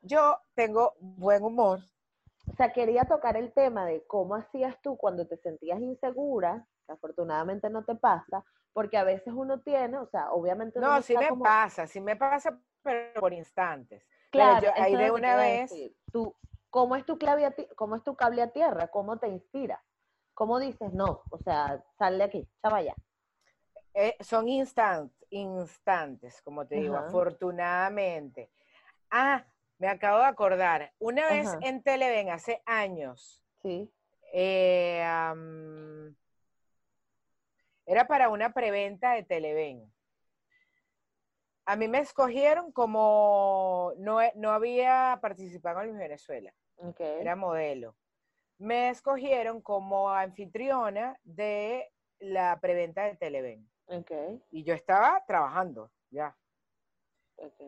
Yo 0.03 0.37
tengo 0.55 0.95
buen 0.99 1.45
humor. 1.45 1.79
O 2.51 2.57
sea, 2.57 2.73
quería 2.73 3.05
tocar 3.05 3.37
el 3.37 3.53
tema 3.53 3.87
de 3.87 4.05
cómo 4.09 4.35
hacías 4.35 4.77
tú 4.83 4.97
cuando 4.97 5.25
te 5.29 5.37
sentías 5.37 5.81
insegura, 5.81 6.67
que 6.85 6.95
afortunadamente 6.95 7.71
no 7.71 7.85
te 7.85 7.95
pasa, 7.95 8.45
porque 8.73 8.97
a 8.97 9.05
veces 9.05 9.33
uno 9.37 9.61
tiene, 9.61 9.99
o 9.99 10.07
sea, 10.07 10.33
obviamente... 10.33 10.81
No, 10.81 11.01
sí 11.01 11.17
me 11.17 11.31
pasa, 11.37 11.87
sí 11.87 12.01
me 12.01 12.17
pasa, 12.17 12.59
pero 12.83 13.21
por 13.21 13.33
instantes. 13.33 14.05
Claro, 14.31 14.67
yo, 14.67 14.83
ahí 14.83 14.97
de 14.97 15.13
una 15.13 15.37
vez... 15.37 15.73
Tú, 16.11 16.35
¿Cómo 16.71 16.97
es, 16.97 17.05
tu 17.07 17.19
clave 17.19 17.47
a 17.47 17.55
¿Cómo 17.77 17.97
es 17.97 18.03
tu 18.05 18.15
cable 18.15 18.43
a 18.43 18.53
tierra? 18.53 18.89
¿Cómo 18.89 19.19
te 19.19 19.29
inspira? 19.29 19.83
¿Cómo 20.35 20.59
dices, 20.61 20.93
no, 20.93 21.23
o 21.31 21.39
sea, 21.39 21.83
sal 21.99 22.19
de 22.19 22.25
aquí, 22.25 22.49
chava 22.63 22.83
ya? 22.83 22.95
Eh, 23.95 24.17
son 24.21 24.49
instant, 24.49 25.13
instantes, 25.31 26.41
como 26.43 26.67
te 26.67 26.77
digo, 26.77 26.97
afortunadamente. 26.97 28.51
Ah, 29.11 29.45
me 29.79 29.89
acabo 29.89 30.19
de 30.19 30.27
acordar, 30.27 30.93
una 30.99 31.27
vez 31.29 31.49
en 31.63 31.83
Televen, 31.83 32.31
hace 32.31 32.63
años, 32.67 33.43
sí. 33.63 33.91
Eh, 34.33 35.03
era 37.87 38.07
para 38.07 38.29
una 38.29 38.53
preventa 38.53 39.13
de 39.13 39.23
Televen 39.23 39.91
a 41.69 41.77
mí 41.77 41.87
me 41.87 41.99
escogieron 41.99 42.73
como 42.73 43.93
no, 43.99 44.21
no 44.37 44.53
había 44.53 45.19
participado 45.21 45.83
en 45.83 45.99
Venezuela. 45.99 46.51
Era 46.99 47.37
modelo. 47.37 47.95
Me 48.57 48.89
escogieron 48.89 49.61
como 49.61 50.09
anfitriona 50.09 51.21
de 51.25 51.93
la 52.21 52.59
preventa 52.59 53.05
de 53.05 53.17
Televen. 53.17 53.71
Y 54.51 54.65
yo 54.65 54.73
estaba 54.73 55.23
trabajando, 55.27 55.91
ya. 56.11 56.35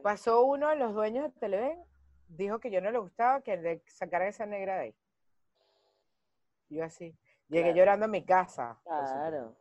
Pasó 0.03 0.45
uno 0.45 0.71
de 0.71 0.77
los 0.77 0.95
dueños 0.95 1.25
de 1.25 1.39
Televen, 1.39 1.85
dijo 2.27 2.59
que 2.59 2.71
yo 2.71 2.81
no 2.81 2.91
le 2.91 2.99
gustaba 2.99 3.43
que 3.43 3.59
le 3.59 3.83
sacara 3.87 4.29
esa 4.29 4.47
negra 4.47 4.77
de 4.77 4.81
ahí. 4.81 4.97
Yo 6.71 6.85
así. 6.85 7.15
Llegué 7.49 7.75
llorando 7.75 8.07
a 8.07 8.09
mi 8.09 8.25
casa. 8.25 8.81
Claro. 8.83 9.55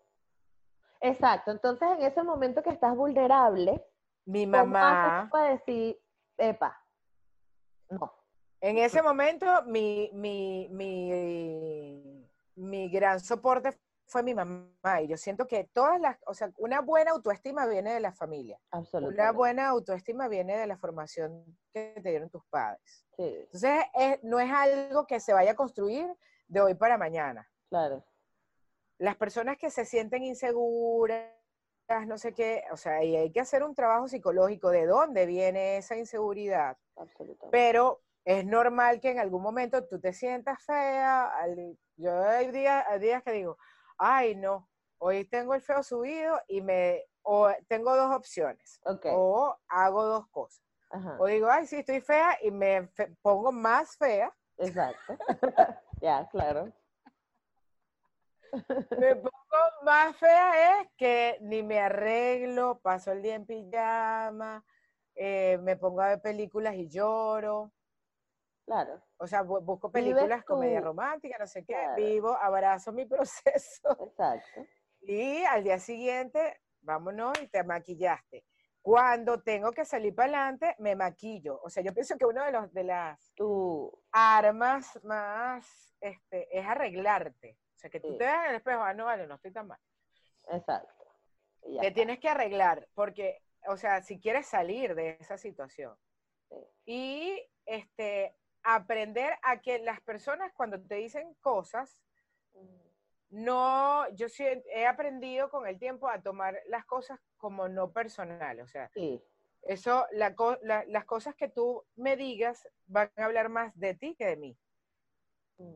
Exacto. 1.02 1.52
Entonces, 1.52 1.90
en 1.98 2.04
ese 2.04 2.24
momento 2.24 2.64
que 2.64 2.70
estás 2.70 2.96
vulnerable, 2.96 3.84
mi 4.30 4.46
mamá. 4.46 5.28
para 5.32 5.52
decir, 5.52 6.00
epa, 6.38 6.78
no. 7.90 8.14
En 8.62 8.78
ese 8.78 9.02
momento, 9.02 9.46
mi, 9.66 10.10
mi, 10.14 10.68
mi, 10.70 12.28
mi 12.56 12.90
gran 12.90 13.20
soporte 13.20 13.72
fue 14.06 14.22
mi 14.22 14.34
mamá. 14.34 15.02
Y 15.02 15.08
yo 15.08 15.16
siento 15.18 15.48
que 15.48 15.64
todas 15.74 16.00
las, 16.02 16.18
o 16.26 16.34
sea, 16.34 16.52
una 16.58 16.82
buena 16.82 17.12
autoestima 17.12 17.66
viene 17.68 17.94
de 17.94 18.00
la 18.02 18.12
familia. 18.12 18.60
Absolutamente. 18.72 19.22
Una 19.22 19.32
buena 19.32 19.70
autoestima 19.70 20.28
viene 20.28 20.58
de 20.58 20.68
la 20.68 20.78
formación 20.78 21.46
que 21.74 21.94
te 22.04 22.10
dieron 22.10 22.30
tus 22.30 22.44
padres. 22.48 23.06
Sí, 23.16 23.24
Entonces, 23.24 23.86
es- 23.94 24.24
no 24.24 24.40
es 24.40 24.52
algo 24.52 25.06
que 25.08 25.20
se 25.20 25.32
vaya 25.34 25.52
a 25.52 25.56
construir 25.56 26.06
de 26.48 26.62
hoy 26.62 26.74
para 26.76 26.98
mañana. 26.98 27.50
claro. 27.70 28.04
Las 28.98 29.16
personas 29.16 29.58
que 29.58 29.70
se 29.70 29.86
sienten 29.86 30.24
inseguras, 30.24 31.32
no 32.06 32.18
sé 32.18 32.34
qué, 32.34 32.64
o 32.72 32.78
sea, 32.78 33.04
y 33.04 33.16
hay 33.16 33.32
que 33.32 33.40
hacer 33.40 33.64
un 33.64 33.74
trabajo 33.74 34.08
psicológico 34.08 34.70
de 34.70 34.86
dónde 34.86 35.26
viene 35.26 35.78
esa 35.78 35.96
inseguridad. 35.98 36.78
Absolutamente. 36.96 37.50
Pero 37.52 38.02
es 38.26 38.46
normal 38.46 39.00
que 39.00 39.10
en 39.12 39.20
algún 39.20 39.42
momento 39.42 39.86
tú 39.88 40.00
te 40.00 40.14
sientas 40.14 40.64
fea. 40.64 41.32
yo 41.96 42.24
hay 42.24 42.52
días, 42.52 42.86
hay 42.88 43.00
días 43.00 43.24
que 43.24 43.32
digo, 43.32 43.58
ay, 43.98 44.36
no, 44.36 44.70
hoy 45.00 45.26
tengo 45.26 45.56
el 45.56 45.62
feo 45.62 45.82
subido 45.82 46.40
y 46.48 46.62
me, 46.62 47.04
o 47.24 47.50
tengo 47.68 47.96
dos 47.96 48.16
opciones, 48.16 48.80
o 49.06 49.58
hago 49.68 50.06
dos 50.06 50.28
cosas. 50.30 50.64
Ajá. 50.92 51.18
O 51.20 51.26
digo, 51.28 51.50
ay, 51.50 51.66
sí, 51.66 51.78
estoy 51.78 52.02
fea 52.02 52.38
y 52.42 52.52
me 52.52 52.88
fe- 52.88 53.16
pongo 53.22 53.52
más 53.52 53.98
fea. 53.98 54.32
Exacto. 54.58 55.18
ya, 56.02 56.28
claro. 56.30 56.72
Me 58.98 59.16
pongo 59.16 59.32
más 59.84 60.16
fea 60.18 60.82
es 60.82 60.90
que 60.98 61.38
ni 61.42 61.64
me 61.64 61.80
arreglo, 61.80 62.80
paso 62.80 63.12
el 63.12 63.22
día 63.22 63.36
en 63.36 63.46
pijama, 63.46 64.64
eh, 65.16 65.58
me 65.62 65.76
pongo 65.78 66.02
a 66.02 66.10
ver 66.10 66.22
películas 66.22 66.76
y 66.76 66.88
lloro. 66.90 67.74
Claro. 68.66 69.02
O 69.18 69.26
sea, 69.28 69.44
bu- 69.44 69.64
busco 69.64 69.92
películas, 69.92 70.44
comedia 70.46 70.80
tu- 70.80 70.86
romántica, 70.86 71.38
no 71.40 71.48
sé 71.48 71.66
qué, 71.66 71.74
Claro. 71.74 71.96
vivo, 71.96 72.38
abrazo 72.40 72.92
mi 72.94 73.06
proceso 73.10 73.98
Exacto. 74.08 74.66
y 75.02 75.44
al 75.44 75.64
día 75.64 75.80
siguiente, 75.80 76.62
vámonos 76.82 77.34
y 77.42 77.48
te 77.48 77.64
maquillaste. 77.64 78.46
Cuando 78.82 79.42
tengo 79.42 79.72
que 79.72 79.84
salir 79.86 80.16
para 80.16 80.28
adelante, 80.32 80.76
me 80.80 80.96
maquillo. 80.96 81.60
O 81.64 81.70
sea, 81.70 81.84
yo 81.84 81.94
pienso 81.94 82.16
que 82.18 82.26
uno 82.26 82.44
de 82.46 82.52
los 82.52 82.72
de 82.72 82.84
las 82.86 83.34
Tú, 83.36 83.92
armas 84.12 84.98
más 85.04 85.96
este, 86.00 86.48
es 86.58 86.66
arreglarte. 86.66 87.58
O 87.80 87.82
sea, 87.82 87.90
que 87.90 88.02
tú 88.02 88.10
Sí. 88.12 88.18
te 88.18 88.26
veas 88.26 88.44
en 88.44 88.50
el 88.50 88.56
espejo, 88.58 88.82
ah, 88.82 88.94
no, 88.94 89.06
vale, 89.06 89.26
no 89.26 89.36
estoy 89.36 89.54
tan 89.54 89.68
mal. 89.68 89.80
exacto. 90.52 90.94
Ya 91.64 91.80
Te 91.82 91.88
está. 91.88 91.96
tienes 91.96 92.20
que 92.20 92.28
arreglar, 92.28 92.90
porque, 92.94 93.42
o 93.68 93.78
sea, 93.78 94.02
si 94.02 94.20
quieres 94.20 94.48
salir 94.48 94.96
de 94.96 95.16
esa 95.22 95.38
situación. 95.38 95.98
Sí. 96.50 96.56
Y 96.86 97.50
este, 97.66 98.36
aprender 98.64 99.34
a 99.44 99.62
que 99.62 99.80
las 99.80 100.02
personas 100.02 100.52
cuando 100.54 100.82
te 100.86 100.96
dicen 100.96 101.34
cosas, 101.36 102.02
no, 103.30 104.10
yo 104.16 104.28
sí 104.28 104.44
he- 104.46 104.86
aprendido 104.86 105.50
con 105.50 105.66
el 105.68 105.80
tiempo 105.80 106.10
a 106.10 106.22
tomar 106.22 106.60
las 106.68 106.84
cosas 106.86 107.18
como 107.38 107.70
no 107.70 107.94
personales. 107.94 108.66
O 108.66 108.68
sea, 108.68 108.90
Sí, 108.94 109.24
eso, 109.62 110.06
la 110.12 110.36
la- 110.64 110.84
las 110.88 111.06
cosas 111.06 111.34
que 111.36 111.48
tú 111.48 111.86
me 111.96 112.18
digas 112.18 112.68
van 112.88 113.10
a 113.16 113.24
hablar 113.26 113.48
más 113.48 113.74
de 113.80 113.94
ti 113.94 114.16
que 114.18 114.26
de 114.26 114.36
mí. 114.36 114.58
Mm. 115.58 115.76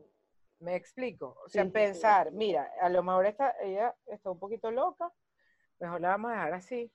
¿Me 0.64 0.76
explico? 0.76 1.36
O 1.44 1.48
sea, 1.48 1.64
Sí, 1.64 1.70
pensar, 1.70 2.30
sí. 2.30 2.36
mira, 2.36 2.70
a 2.80 2.88
lo 2.88 3.02
mejor 3.02 3.26
esta, 3.26 3.54
ella 3.60 3.94
está 4.06 4.30
un 4.30 4.38
poquito 4.38 4.70
loca, 4.70 5.12
mejor 5.78 6.00
la 6.00 6.08
vamos 6.08 6.30
a 6.30 6.34
dejar 6.34 6.54
así. 6.54 6.90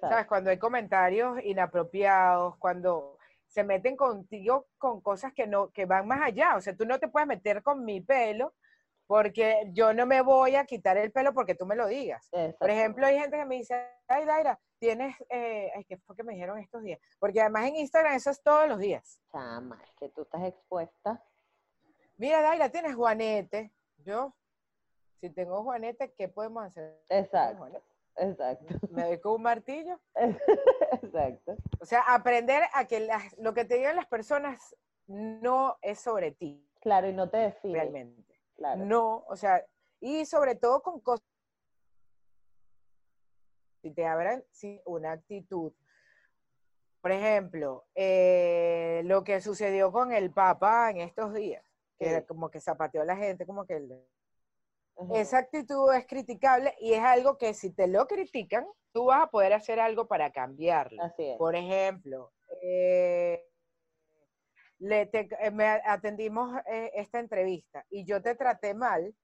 ¿Sabes? 0.00 0.26
Cuando 0.26 0.50
hay 0.50 0.58
comentarios 0.58 1.38
inapropiados, 1.42 2.56
cuando 2.58 3.18
se 3.46 3.64
meten 3.64 3.96
contigo 3.96 4.66
con 4.78 5.00
cosas 5.00 5.32
que 5.32 5.46
no, 5.46 5.70
que 5.70 5.86
van 5.86 6.06
más 6.08 6.22
allá. 6.22 6.56
O 6.56 6.60
sea, 6.60 6.76
tú 6.76 6.84
no 6.86 6.98
te 6.98 7.08
puedes 7.08 7.26
meter 7.28 7.62
con 7.62 7.84
mi 7.84 8.00
pelo 8.00 8.54
porque 9.06 9.70
yo 9.72 9.92
no 9.92 10.06
me 10.06 10.22
voy 10.22 10.56
a 10.56 10.64
quitar 10.64 10.96
el 10.96 11.12
pelo 11.12 11.32
porque 11.34 11.54
tú 11.54 11.66
me 11.66 11.76
lo 11.76 11.86
digas. 11.86 12.28
Por 12.58 12.70
ejemplo, 12.70 13.06
hay 13.06 13.18
gente 13.18 13.36
que 13.36 13.44
me 13.44 13.56
dice, 13.56 13.74
ay, 14.08 14.24
Daira, 14.24 14.58
tienes, 14.78 15.16
eh, 15.28 15.70
ay, 15.74 15.84
¿qué 15.84 15.98
fue 15.98 16.16
que 16.16 16.24
me 16.24 16.32
dijeron 16.34 16.58
estos 16.58 16.82
días? 16.82 17.00
Porque 17.18 17.40
además 17.40 17.66
en 17.66 17.76
Instagram 17.76 18.14
eso 18.14 18.30
es 18.30 18.42
todos 18.42 18.68
los 18.68 18.78
días. 18.78 19.20
Chama, 19.30 19.80
es 19.84 19.92
que 19.96 20.08
tú 20.08 20.22
estás 20.22 20.42
expuesta. 20.44 21.22
Mira, 22.16 22.40
Daira, 22.42 22.68
tienes 22.68 22.94
juanete. 22.94 23.72
Yo, 24.04 24.34
si 25.20 25.30
tengo 25.30 25.62
juanete, 25.62 26.12
¿qué 26.12 26.28
podemos 26.28 26.64
hacer? 26.64 27.02
Exacto, 27.08 27.82
exacto, 28.16 28.74
Me 28.90 29.04
doy 29.04 29.18
con 29.20 29.34
un 29.34 29.42
martillo. 29.42 29.98
exacto. 31.02 31.56
O 31.80 31.84
sea, 31.86 32.00
aprender 32.06 32.62
a 32.72 32.84
que 32.86 33.00
las- 33.00 33.36
lo 33.38 33.52
que 33.54 33.64
te 33.64 33.76
digan 33.76 33.96
las 33.96 34.06
personas 34.06 34.76
no 35.06 35.76
es 35.82 36.00
sobre 36.00 36.30
ti, 36.32 36.64
Claro, 36.80 37.08
y 37.08 37.12
no 37.12 37.28
te 37.30 37.38
define. 37.38 37.74
realmente. 37.74 38.40
Claro. 38.56 38.84
No, 38.84 39.24
o 39.26 39.36
sea, 39.36 39.64
y 40.00 40.24
sobre 40.26 40.54
todo 40.54 40.82
con 40.82 41.00
cosas. 41.00 41.24
Si 43.82 43.90
te 43.90 44.06
abran 44.06 44.44
sí, 44.50 44.80
una 44.86 45.12
actitud. 45.12 45.72
Por 47.00 47.10
ejemplo, 47.12 47.84
eh, 47.94 49.02
lo 49.04 49.24
que 49.24 49.40
sucedió 49.42 49.92
con 49.92 50.12
el 50.12 50.30
Papa 50.30 50.90
en 50.90 50.98
estos 50.98 51.34
días, 51.34 51.63
que 51.98 52.04
Sí. 52.06 52.10
era 52.10 52.22
como 52.24 52.50
que 52.50 52.60
zapateó 52.60 53.02
a 53.02 53.04
la 53.04 53.16
gente, 53.16 53.46
como 53.46 53.64
que 53.66 53.76
el- 53.76 54.06
esa 55.12 55.38
actitud 55.38 55.92
es 55.92 56.06
criticable 56.06 56.74
y 56.80 56.94
es 56.94 57.00
algo 57.02 57.36
que 57.36 57.52
si 57.54 57.72
te 57.72 57.86
lo 57.86 58.06
critican, 58.06 58.66
tú 58.92 59.06
vas 59.06 59.22
a 59.22 59.26
poder 59.30 59.52
hacer 59.52 59.80
algo 59.80 60.06
para 60.06 60.30
cambiarlo. 60.32 61.02
Así 61.02 61.24
es. 61.30 61.36
Por 61.38 61.56
ejemplo, 61.56 62.32
eh, 62.62 63.44
le 64.78 65.06
te- 65.06 65.28
eh, 65.40 65.50
me 65.50 65.66
atendimos 65.66 66.52
eh, 66.66 66.90
esta 66.94 67.18
entrevista 67.18 67.84
y 67.90 68.04
yo 68.04 68.22
te 68.22 68.34
traté 68.34 68.74
mal 68.74 69.14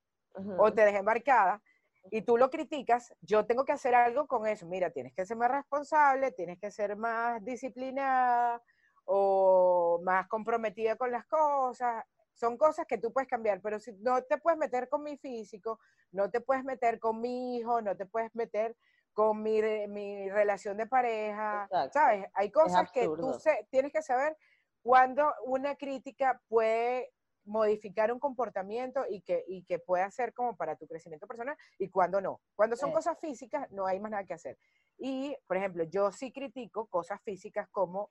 o 0.59 0.73
te 0.73 0.85
dejé 0.85 1.03
marcada 1.03 1.63
y 2.11 2.23
tú 2.23 2.37
lo 2.37 2.51
criticas, 2.51 3.13
yo 3.21 3.47
tengo 3.47 3.65
que 3.65 3.73
hacer 3.73 3.95
algo 3.95 4.27
con 4.27 4.47
eso. 4.47 4.67
Mira, 4.67 4.91
tienes 4.91 5.13
que 5.15 5.27
ser 5.27 5.37
más 5.37 5.51
responsable, 5.51 6.33
tienes 6.33 6.59
que 6.59 6.71
ser 6.71 6.97
más 6.97 7.45
disciplinada 7.45 8.63
o 9.05 10.01
más 10.03 10.27
comprometida 10.29 10.97
con 10.97 11.11
las 11.13 11.27
cosas. 11.27 12.05
Son 12.41 12.57
cosas 12.57 12.87
que 12.87 12.97
tú 12.97 13.13
puedes 13.13 13.29
cambiar, 13.29 13.61
pero 13.61 13.79
si 13.79 13.93
no 13.99 14.23
te 14.23 14.39
puedes 14.39 14.59
meter 14.59 14.89
con 14.89 15.03
mi 15.03 15.19
físico, 15.19 15.79
no 16.11 16.31
te 16.31 16.41
puedes 16.41 16.65
meter 16.65 16.99
con 16.99 17.21
mi 17.21 17.59
hijo, 17.59 17.83
no 17.83 17.95
te 17.99 18.07
puedes 18.07 18.35
meter 18.35 18.79
con 19.13 19.43
mi, 19.43 19.61
mi 19.89 20.31
relación 20.31 20.79
de 20.79 20.87
pareja, 20.87 21.65
Exacto. 21.65 21.99
¿sabes? 21.99 22.27
Hay 22.33 22.51
cosas 22.51 22.91
que 22.93 23.05
tú 23.09 23.35
se- 23.39 23.69
tienes 23.71 23.93
que 23.93 24.01
saber 24.01 24.39
cuando 24.81 25.31
una 25.45 25.77
crítica 25.77 26.41
puede 26.49 27.13
modificar 27.45 28.11
un 28.11 28.19
comportamiento 28.19 29.05
y 29.07 29.21
que, 29.21 29.45
y 29.47 29.63
que 29.65 29.79
pueda 29.79 30.11
ser 30.11 30.33
como 30.33 30.57
para 30.57 30.77
tu 30.77 30.87
crecimiento 30.87 31.27
personal 31.27 31.59
y 31.77 31.91
cuando 31.91 32.23
no. 32.23 32.41
Cuando 32.55 32.75
son 32.75 32.91
cosas 32.91 33.19
físicas, 33.21 33.71
no 33.71 33.87
hay 33.87 34.01
más 34.01 34.13
nada 34.13 34.25
que 34.25 34.33
hacer. 34.33 34.57
Y, 34.97 35.37
por 35.47 35.59
ejemplo, 35.59 35.85
yo 35.85 36.11
sí 36.11 36.33
critico 36.33 36.87
cosas 36.87 37.21
físicas 37.23 37.69
como 37.71 38.11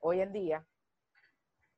hoy 0.00 0.20
en 0.20 0.32
día, 0.34 0.66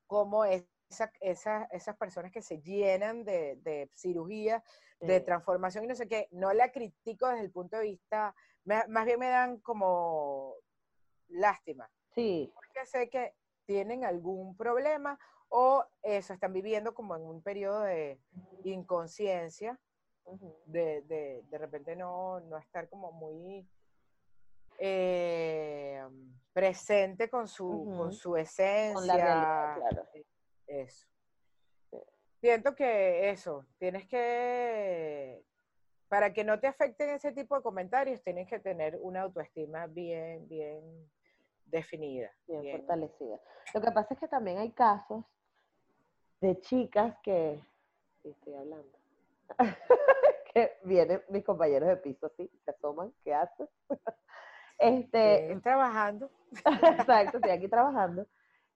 como 0.08 0.44
esa- 0.90 1.12
esa- 1.20 1.64
esas 1.70 1.96
personas 1.96 2.32
que 2.32 2.42
se 2.42 2.60
llenan 2.60 3.24
de, 3.24 3.56
de 3.62 3.88
cirugía, 3.94 4.62
de 5.00 5.20
transformación 5.20 5.84
y 5.84 5.86
no 5.86 5.94
sé 5.94 6.06
qué, 6.08 6.28
no 6.32 6.52
la 6.52 6.70
critico 6.72 7.28
desde 7.28 7.44
el 7.44 7.50
punto 7.50 7.76
de 7.78 7.84
vista, 7.84 8.34
me- 8.64 8.86
más 8.88 9.06
bien 9.06 9.18
me 9.18 9.28
dan 9.28 9.58
como 9.60 10.56
lástima 11.28 11.90
Sí, 12.14 12.52
porque 12.54 12.84
sé 12.86 13.08
que 13.08 13.34
tienen 13.64 14.04
algún 14.04 14.56
problema 14.56 15.18
o 15.48 15.84
eso, 16.02 16.34
están 16.34 16.52
viviendo 16.52 16.92
como 16.92 17.14
en 17.16 17.22
un 17.22 17.40
periodo 17.42 17.82
de 17.82 18.20
inconsciencia, 18.64 19.78
de, 20.66 21.02
de, 21.02 21.42
de 21.48 21.58
repente 21.58 21.96
no, 21.96 22.40
no 22.40 22.58
estar 22.58 22.88
como 22.88 23.10
muy 23.12 23.66
eh, 24.78 26.02
presente 26.52 27.28
con 27.30 27.48
su, 27.48 27.90
con 27.96 28.12
su 28.12 28.36
esencia. 28.36 28.94
con 28.94 29.06
la 29.06 29.16
realidad, 29.16 29.74
claro. 29.76 30.08
Eso. 30.70 31.06
Siento 32.40 32.74
que 32.74 33.28
eso, 33.28 33.66
tienes 33.78 34.06
que, 34.06 35.44
para 36.08 36.32
que 36.32 36.44
no 36.44 36.58
te 36.58 36.68
afecten 36.68 37.10
ese 37.10 37.32
tipo 37.32 37.56
de 37.56 37.62
comentarios, 37.62 38.22
tienes 38.22 38.48
que 38.48 38.60
tener 38.60 38.96
una 39.02 39.22
autoestima 39.22 39.86
bien, 39.88 40.48
bien 40.48 41.10
definida. 41.66 42.30
bien 42.46 42.62
bien- 42.62 42.78
fortalecida. 42.78 43.40
Lo 43.74 43.80
que 43.80 43.90
pasa 43.90 44.14
es 44.14 44.20
que 44.20 44.28
también 44.28 44.58
hay 44.58 44.70
casos 44.70 45.24
de 46.40 46.58
chicas 46.60 47.16
que, 47.22 47.60
estoy 48.24 48.54
hablando, 48.54 48.98
que 50.54 50.78
vienen 50.84 51.20
mis 51.28 51.44
compañeros 51.44 51.88
de 51.88 51.96
piso 51.96 52.26
así, 52.26 52.48
se 52.64 52.70
asoman, 52.70 53.12
¿qué 53.24 53.34
hacen? 53.34 53.68
Este, 54.78 55.44
Bien, 55.46 55.60
trabajando. 55.60 56.30
Exacto, 56.64 57.36
estoy 57.36 57.52
aquí 57.52 57.68
trabajando. 57.68 58.26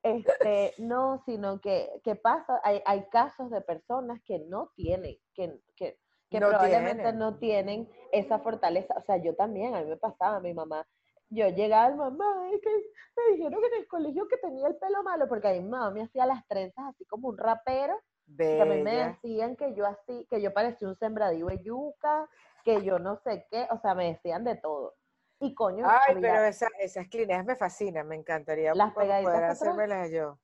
Este, 0.04 0.74
no, 0.78 1.22
sino 1.24 1.60
que, 1.60 1.90
que 2.04 2.14
pasa, 2.14 2.60
hay, 2.62 2.82
hay 2.84 3.08
casos 3.08 3.50
de 3.50 3.62
personas 3.62 4.20
que 4.26 4.38
no 4.38 4.70
tienen, 4.76 5.16
que, 5.34 5.58
que, 5.76 5.98
que 6.30 6.40
No 6.40 6.48
probablemente 6.50 7.02
tienen. 7.04 7.18
no 7.18 7.38
tienen 7.38 7.90
esa 8.12 8.38
fortaleza. 8.40 8.94
O 8.98 9.02
sea, 9.02 9.16
yo 9.16 9.34
también, 9.34 9.74
a 9.74 9.80
mí 9.80 9.86
me 9.86 9.96
pasaba, 9.96 10.40
mi 10.40 10.52
mamá, 10.54 10.86
yo 11.30 11.48
llegaba 11.48 11.86
al 11.86 11.96
mamá, 11.96 12.50
es 12.52 12.60
que 12.60 12.70
me 13.16 13.36
dijeron 13.36 13.64
en 13.64 13.80
el 13.80 13.88
colegio 13.88 14.28
que 14.28 14.36
tenía 14.36 14.68
el 14.68 14.76
pelo 14.76 15.02
malo, 15.02 15.26
porque 15.26 15.48
a 15.48 15.52
mi 15.52 15.60
mamá 15.62 15.90
me 15.90 16.02
hacía 16.02 16.26
las 16.26 16.46
trenzas 16.48 16.84
así 16.90 17.06
como 17.06 17.28
un 17.28 17.38
rapero, 17.38 17.98
Que 18.36 18.60
a 18.60 18.64
mí 18.66 18.82
me 18.82 18.96
decían 18.96 19.56
que 19.56 19.74
yo 19.74 19.86
así, 19.86 20.26
que 20.30 20.40
yo 20.42 20.52
parecía 20.52 20.86
un 20.88 20.96
sembradío 20.96 21.46
de 21.46 21.62
yuca, 21.62 22.28
que 22.62 22.82
yo 22.82 22.98
no 22.98 23.16
sé 23.16 23.46
qué, 23.50 23.66
o 23.70 23.78
sea, 23.78 23.94
me 23.94 24.12
decían 24.12 24.44
de 24.44 24.56
todo. 24.56 24.94
Y 25.40 25.54
coño, 25.54 25.86
Ay, 25.88 26.14
había- 26.16 26.32
pero 26.34 26.44
esa- 26.44 26.68
esas 26.78 27.08
clineas 27.08 27.44
me 27.44 27.56
fascinan, 27.56 28.06
me 28.08 28.16
encantaría 28.16 28.74
Las 28.74 28.92
poder 28.94 29.44
hacérmelas 29.44 30.10
yo. 30.10 30.38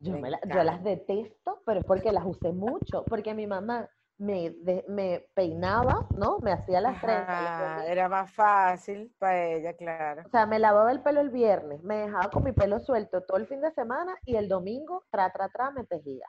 Yo, 0.00 0.12
Me 0.12 0.22
me 0.22 0.30
la- 0.30 0.40
yo 0.46 0.62
las 0.62 0.84
detesto, 0.84 1.62
pero 1.66 1.80
es 1.80 1.86
porque 1.86 2.12
las 2.12 2.24
usé 2.24 2.52
mucho, 2.52 3.04
porque 3.04 3.34
mi 3.34 3.46
mamá 3.48 3.88
me, 4.16 4.50
de- 4.50 4.84
me 4.88 5.28
peinaba, 5.34 6.06
¿no? 6.16 6.38
Me 6.40 6.52
hacía 6.52 6.80
las 6.80 7.00
trenzas. 7.00 7.84
era 7.86 8.08
más 8.08 8.32
fácil 8.32 9.14
para 9.18 9.44
ella, 9.46 9.74
claro. 9.74 10.22
O 10.26 10.28
sea, 10.30 10.46
me 10.46 10.58
lavaba 10.58 10.92
el 10.92 11.02
pelo 11.02 11.20
el 11.20 11.30
viernes, 11.30 11.82
me 11.82 11.96
dejaba 11.98 12.30
con 12.30 12.44
mi 12.44 12.52
pelo 12.52 12.78
suelto 12.80 13.22
todo 13.22 13.38
el 13.38 13.46
fin 13.46 13.60
de 13.60 13.70
semana 13.72 14.16
y 14.24 14.36
el 14.36 14.48
domingo, 14.48 15.04
tra, 15.10 15.30
tra, 15.30 15.48
tra, 15.48 15.70
me 15.70 15.84
tejía. 15.84 16.26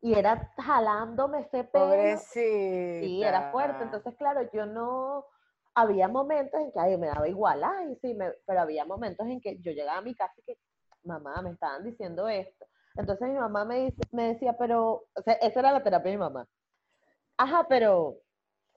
Y 0.00 0.14
era 0.14 0.52
jalándome 0.58 1.40
ese 1.40 1.64
pelo. 1.64 1.86
Pobrecita. 1.86 2.42
Sí, 3.00 3.22
era 3.22 3.50
fuerte. 3.52 3.84
Entonces, 3.84 4.14
claro, 4.16 4.50
yo 4.52 4.66
no. 4.66 5.26
Había 5.74 6.08
momentos 6.08 6.60
en 6.60 6.70
que 6.72 6.78
ay, 6.80 6.96
me 6.98 7.06
daba 7.06 7.28
igual, 7.28 7.62
ay, 7.64 7.96
sí, 8.02 8.14
me- 8.14 8.32
pero 8.46 8.60
había 8.60 8.84
momentos 8.84 9.26
en 9.26 9.40
que 9.40 9.58
yo 9.60 9.72
llegaba 9.72 9.98
a 9.98 10.02
mi 10.02 10.14
casa 10.14 10.34
y 10.38 10.42
que, 10.42 10.58
mamá, 11.04 11.40
me 11.42 11.50
estaban 11.50 11.82
diciendo 11.84 12.28
esto. 12.28 12.66
Entonces 12.96 13.28
mi 13.28 13.34
mamá 13.38 13.64
me, 13.64 13.76
dice, 13.86 14.02
me 14.12 14.28
decía, 14.34 14.56
pero, 14.58 15.06
o 15.14 15.22
sea, 15.24 15.34
esa 15.34 15.60
era 15.60 15.72
la 15.72 15.82
terapia 15.82 16.10
de 16.10 16.16
mi 16.18 16.20
mamá. 16.22 16.46
Ajá, 17.38 17.66
pero, 17.68 18.18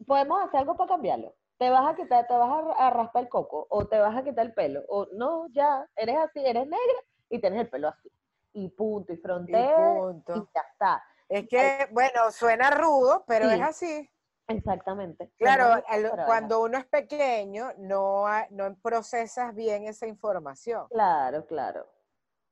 ¿podemos 0.08 0.42
hacer 0.44 0.62
algo 0.62 0.78
para 0.78 0.90
cambiarlo? 0.90 1.36
¿Te 1.58 1.70
vas 1.70 1.86
a 1.94 1.96
quitar, 1.96 2.26
te 2.28 2.34
vas 2.34 2.50
a, 2.78 2.88
a 2.88 2.90
raspar 2.92 3.24
el 3.24 3.30
coco? 3.30 3.68
¿O 3.70 3.86
te 3.88 3.98
vas 4.00 4.16
a 4.16 4.24
quitar 4.24 4.46
el 4.46 4.54
pelo? 4.54 4.84
O 4.88 5.08
no, 5.14 5.48
ya, 5.52 5.86
eres 5.96 6.18
así, 6.18 6.40
eres 6.46 6.66
negra 6.66 7.00
y 7.30 7.40
tienes 7.40 7.62
el 7.62 7.70
pelo 7.70 7.90
así. 7.90 8.10
Y 8.54 8.70
punto, 8.70 9.12
y 9.14 9.18
frontera, 9.18 9.68
y 9.68 10.00
punto. 10.00 10.50
ya 10.56 10.62
está. 10.72 11.04
Es 11.28 11.48
que, 11.50 11.88
bueno, 11.92 12.32
suena 12.32 12.72
rudo, 12.72 13.24
pero 13.28 13.50
Sí. 13.50 13.56
es 13.56 13.62
así. 13.62 14.10
Exactamente. 14.48 15.32
Claro, 15.38 15.82
al- 15.88 16.26
cuando 16.26 16.62
uno 16.62 16.78
es 16.78 16.86
pequeño, 16.86 17.72
no, 17.78 18.26
no 18.52 18.76
procesas 18.82 19.56
bien 19.56 19.86
esa 19.86 20.08
información. 20.08 20.88
Claro, 20.90 21.46
claro. 21.48 21.88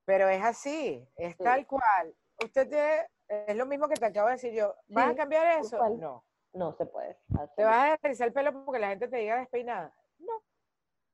Pero 0.06 0.28
es 0.28 0.44
así, 0.44 1.08
es 1.16 1.36
Sí. 1.38 1.44
tal 1.44 1.66
cual. 1.68 2.16
Usted 2.44 2.68
tiene, 2.68 3.08
es 3.48 3.56
lo 3.56 3.66
mismo 3.66 3.88
que 3.88 3.96
te 3.96 4.06
acabo 4.06 4.28
de 4.28 4.34
decir 4.34 4.54
yo. 4.54 4.76
¿Vas 4.88 5.12
a 5.12 5.16
cambiar 5.16 5.60
eso? 5.60 5.78
cual. 5.78 6.00
No. 6.00 6.26
No 6.54 6.76
se 6.78 6.86
puede. 6.86 7.18
¿Te 7.56 7.64
vas 7.64 7.94
a 7.94 8.08
rizar 8.08 8.28
el 8.28 8.34
pelo 8.34 8.64
porque 8.66 8.80
la 8.80 8.90
gente 8.90 9.08
te 9.08 9.18
diga 9.18 9.38
despeinada? 9.38 9.96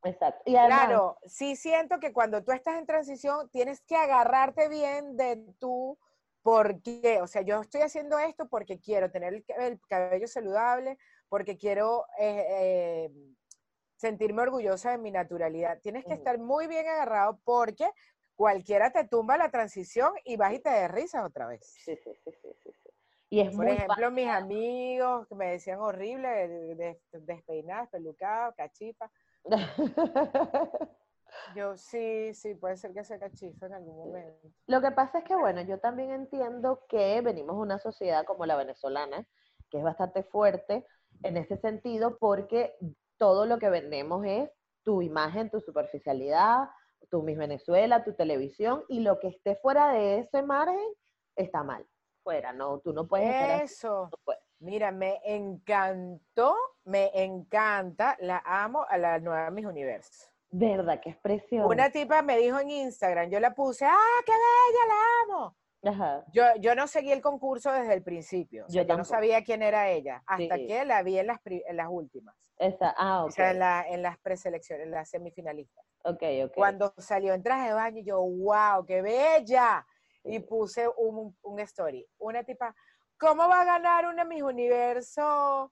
Exacto. 0.04 0.42
Y 0.46 0.56
además, 0.56 0.86
Claro, 0.86 1.18
sí 1.26 1.56
siento 1.58 2.00
que 2.00 2.14
cuando 2.14 2.42
tú 2.44 2.52
estás 2.54 2.78
en 2.78 2.86
transición 2.86 3.50
tienes 3.50 3.82
que 3.82 3.96
agarrarte 3.98 4.70
bien 4.70 5.18
de 5.18 5.36
tú, 5.60 5.98
porque, 6.50 7.20
o 7.22 7.28
sea, 7.28 7.44
yo 7.44 7.62
estoy 7.62 7.82
haciendo 7.82 8.18
esto 8.18 8.48
porque 8.50 8.80
quiero 8.80 9.12
tener 9.12 9.36
el, 9.36 9.46
ca- 9.46 9.68
el 9.68 9.80
cabello 9.88 10.28
saludable, 10.28 10.98
porque 11.28 11.58
quiero 11.58 12.06
eh, 12.20 13.06
eh, 13.08 13.12
sentirme 13.98 14.42
orgullosa 14.44 14.92
de 14.92 14.98
mi 14.98 15.12
naturalidad. 15.12 15.80
Tienes 15.82 16.06
que 16.08 16.16
estar 16.16 16.40
muy 16.40 16.66
bien 16.68 16.88
agarrado 16.88 17.40
porque 17.44 17.92
cualquiera 18.36 18.92
te 18.92 19.08
tumba 19.08 19.38
la 19.38 19.52
transición 19.52 20.14
y 20.26 20.38
vas 20.38 20.54
y 20.56 20.60
te 20.60 20.72
derrizas 20.72 21.24
otra 21.24 21.48
vez. 21.48 21.82
sí, 21.86 21.96
sí, 21.96 22.14
sí, 22.24 22.32
sí, 22.32 22.54
sí, 22.64 22.72
sí. 22.74 22.90
Y 23.30 23.42
es 23.42 23.54
Por 23.56 23.68
muy 23.68 23.70
ejemplo, 23.70 24.10
mis 24.12 24.28
amigos 24.28 25.28
que 25.28 25.36
me 25.36 25.52
decían 25.52 25.80
horrible, 25.80 26.28
de- 26.48 26.76
de- 26.76 27.02
despeinadas, 27.12 27.90
pelucadas, 27.90 28.56
cachipa. 28.56 29.12
Yo 31.56 31.78
sí, 31.78 32.34
sí, 32.34 32.56
puede 32.56 32.78
ser 32.78 32.94
que 32.94 33.04
sea 33.04 33.20
cachifa 33.20 33.66
en 33.66 33.74
algún 33.74 33.98
momento. 33.98 34.50
Lo 34.68 34.82
que 34.82 34.92
pasa 34.92 35.20
es 35.20 35.24
que, 35.24 35.36
bueno, 35.36 35.62
yo 35.62 35.80
también 35.80 36.12
entiendo 36.12 36.86
que 36.88 37.22
venimos 37.22 37.56
de 37.56 37.62
una 37.62 37.80
sociedad 37.80 38.26
como 38.26 38.46
la 38.46 38.56
venezolana, 38.56 39.28
que 39.70 39.78
es 39.80 39.84
bastante 39.84 40.24
fuerte 40.24 40.86
en 41.24 41.38
ese 41.38 41.58
sentido, 41.58 42.18
porque 42.18 42.76
todo 43.18 43.46
lo 43.46 43.60
que 43.60 43.70
vendemos 43.70 44.26
es 44.26 44.50
tu 44.84 45.02
imagen, 45.02 45.50
tu 45.50 45.60
superficialidad, 45.60 46.70
tu 47.10 47.24
Miss 47.24 47.38
Venezuela, 47.38 48.04
tu 48.04 48.14
televisión, 48.14 48.84
y 48.88 49.02
lo 49.02 49.20
que 49.20 49.30
esté 49.30 49.56
fuera 49.58 49.92
de 49.92 50.20
ese 50.20 50.42
margen 50.42 50.80
está 51.36 51.64
mal. 51.64 51.86
Fuera, 52.24 52.54
no, 52.54 52.80
tú 52.80 52.94
no 52.94 53.08
puedes 53.08 53.30
hacer 53.30 53.64
Eso. 53.64 54.10
no 54.12 54.18
puedes. 54.24 54.42
Mira, 54.60 54.92
me 54.92 55.22
encantó, 55.24 56.54
me 56.84 57.12
encanta, 57.24 58.18
la 58.20 58.44
amo 58.46 58.86
a 58.90 58.98
la 58.98 59.20
nueva 59.20 59.50
Miss 59.52 59.66
Universo. 59.66 60.29
Verdad, 60.52 61.00
qué 61.02 61.12
expresión. 61.12 61.66
Una 61.66 61.90
tipa 61.92 62.22
me 62.22 62.38
dijo 62.38 62.60
en 62.60 62.72
Instagram, 62.72 63.30
yo 63.30 63.40
la 63.40 63.54
puse, 63.54 63.86
¡ah, 63.86 64.22
qué 64.26 64.32
bella, 64.32 64.86
la 64.88 65.36
amo! 65.36 65.56
Ajá. 65.82 66.26
Yo, 66.34 66.44
yo 66.60 66.76
no 66.76 66.88
seguí 66.88 67.12
el 67.12 67.22
concurso 67.22 67.72
desde 67.72 67.94
el 67.94 68.04
principio, 68.04 68.66
o 68.66 68.70
sea, 68.70 68.84
Yo 68.84 68.98
no 68.98 69.06
sabía 69.06 69.44
quién 69.44 69.62
era 69.64 69.90
ella, 69.90 70.22
hasta 70.26 70.56
Sí. 70.56 70.68
que 70.68 70.84
la 70.86 71.04
vi 71.04 71.20
en 71.20 71.28
las, 71.28 71.40
pri- 71.40 71.64
en 71.68 71.78
las 71.78 71.88
últimas, 71.90 72.36
Esa, 72.58 72.94
ah, 72.98 73.24
o 73.24 73.32
sea, 73.32 73.52
en, 73.52 73.60
la- 73.60 73.86
en 73.88 74.02
las 74.02 74.18
preselecciones, 74.20 74.86
en 74.88 74.92
las 74.92 75.10
semifinalistas. 75.10 75.86
Ok, 76.04 76.22
ok. 76.46 76.52
Cuando 76.56 76.94
salió 76.98 77.34
en 77.34 77.44
traje 77.44 77.68
de 77.70 77.74
baño, 77.74 78.02
yo, 78.04 78.20
wow, 78.22 78.86
qué 78.86 79.02
bella. 79.02 79.86
Y 80.26 80.40
puse 80.40 80.86
un, 80.98 81.34
un 81.44 81.60
story. 81.62 82.06
Una 82.18 82.44
tipa, 82.44 82.76
¿cómo 83.18 83.48
va 83.48 83.62
a 83.62 83.66
ganar 83.66 84.06
una 84.06 84.26
Miss 84.26 84.44
Universo 84.44 85.72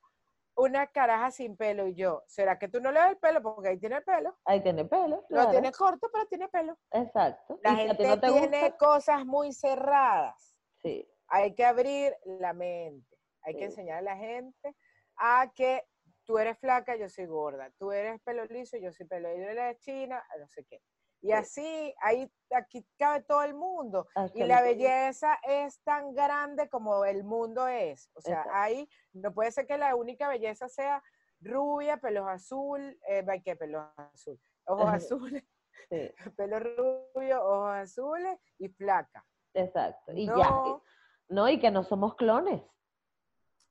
una 0.58 0.88
caraja 0.88 1.32
sin 1.32 1.56
pelo? 1.56 1.88
Y 1.88 1.96
yo, 1.96 2.24
¿será 2.28 2.58
que 2.60 2.68
tú 2.68 2.82
no 2.82 2.92
le 2.92 3.00
das 3.00 3.12
el 3.12 3.18
pelo? 3.18 3.42
Porque 3.42 3.70
ahí 3.70 3.80
tiene 3.80 3.98
el 3.98 4.04
pelo. 4.04 4.36
Ahí 4.46 4.62
tiene 4.62 4.84
pelo, 4.86 5.18
Lo 5.18 5.28
claro. 5.28 5.52
tiene 5.52 5.72
corto, 5.72 6.10
pero 6.12 6.26
tiene 6.28 6.50
pelo. 6.50 6.78
Exacto. 6.92 7.60
La 7.64 7.76
gente 7.76 8.06
no 8.08 8.20
te 8.20 8.28
tiene 8.32 8.62
gusta, 8.62 8.78
cosas 8.78 9.26
muy 9.26 9.54
cerradas. 9.54 10.56
sí. 10.82 11.08
Hay 11.30 11.54
que 11.56 11.66
abrir 11.66 12.16
la 12.24 12.54
mente. 12.54 13.18
Hay 13.44 13.56
que 13.58 13.66
enseñar 13.66 13.98
a 13.98 14.02
la 14.02 14.16
gente 14.16 14.76
a 15.18 15.52
que 15.54 15.84
tú 16.26 16.38
eres 16.38 16.58
flaca, 16.58 16.96
yo 16.96 17.10
soy 17.10 17.26
gorda. 17.26 17.70
Tú 17.78 17.92
eres 17.92 18.22
pelo 18.22 18.46
liso, 18.46 18.78
yo 18.78 18.94
soy 18.94 19.06
pelo. 19.08 19.28
Yo 19.36 19.44
eres 19.44 19.78
china, 19.80 20.24
no 20.40 20.48
sé 20.48 20.64
qué. 20.64 20.82
Y 21.22 21.28
Sí. 21.28 21.34
así, 21.34 21.96
ahí, 22.02 22.32
aquí 22.56 22.88
cabe 22.98 23.22
todo 23.24 23.44
el 23.44 23.54
mundo. 23.56 24.08
Y 24.36 24.44
la 24.44 24.62
belleza 24.62 25.38
es 25.44 25.82
tan 25.84 26.14
grande 26.14 26.70
como 26.70 27.06
el 27.06 27.24
mundo 27.24 27.68
es. 27.68 28.10
O 28.14 28.22
sea, 28.22 28.38
Exacto. 28.40 28.52
ahí 28.54 28.90
no 29.14 29.34
puede 29.34 29.52
ser 29.52 29.66
que 29.66 29.78
la 29.78 29.96
única 29.96 30.30
belleza 30.30 30.70
sea 30.70 31.04
rubia, 31.40 31.98
pelos 31.98 32.28
azul, 32.28 33.00
eh, 33.08 33.22
¿by 33.24 33.42
¿qué? 33.42 33.56
Pelos 33.56 33.86
azul? 33.98 34.40
Ojos 34.66 34.94
azules, 34.94 35.44
Sí, 35.90 36.12
pelo 36.38 36.60
rubio, 36.60 37.44
ojos 37.44 37.76
azules 37.76 38.40
y 38.60 38.70
flaca. 38.70 39.26
exacto. 39.54 40.12
Y 40.14 40.28
ya. 40.28 40.34
No, 40.34 40.84
No, 41.30 41.50
y 41.50 41.60
que 41.60 41.72
no 41.72 41.84
somos 41.84 42.16
clones. 42.16 42.62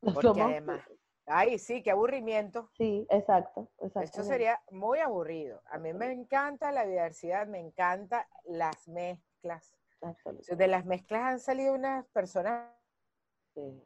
No 0.03 0.13
porque 0.15 0.29
somos- 0.29 0.51
además, 0.51 0.81
ay, 1.27 1.59
sí, 1.59 1.83
qué 1.83 1.91
aburrimiento. 1.91 2.71
Sí, 2.77 3.07
exacto. 3.11 3.69
Esto 4.01 4.23
sería 4.23 4.63
muy 4.71 4.99
aburrido. 5.01 5.63
A 5.67 5.79
mí 5.79 5.93
me 5.93 6.13
encanta 6.13 6.73
la 6.73 6.85
diversidad, 6.87 7.47
me 7.47 7.59
encanta 7.61 8.29
las 8.45 8.89
mezclas. 8.89 9.77
De 10.49 10.67
las 10.69 10.85
mezclas 10.85 11.23
han 11.23 11.41
salido 11.41 11.75
unas 11.75 12.07
personas 12.09 12.71
sí. 13.55 13.83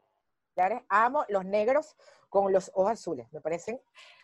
Amo 0.89 1.25
los 1.29 1.45
negros 1.47 1.97
con 2.29 2.53
los 2.53 2.71
ojos 2.75 2.93
azules. 2.93 3.33
Me 3.33 3.41
parecen 3.41 3.81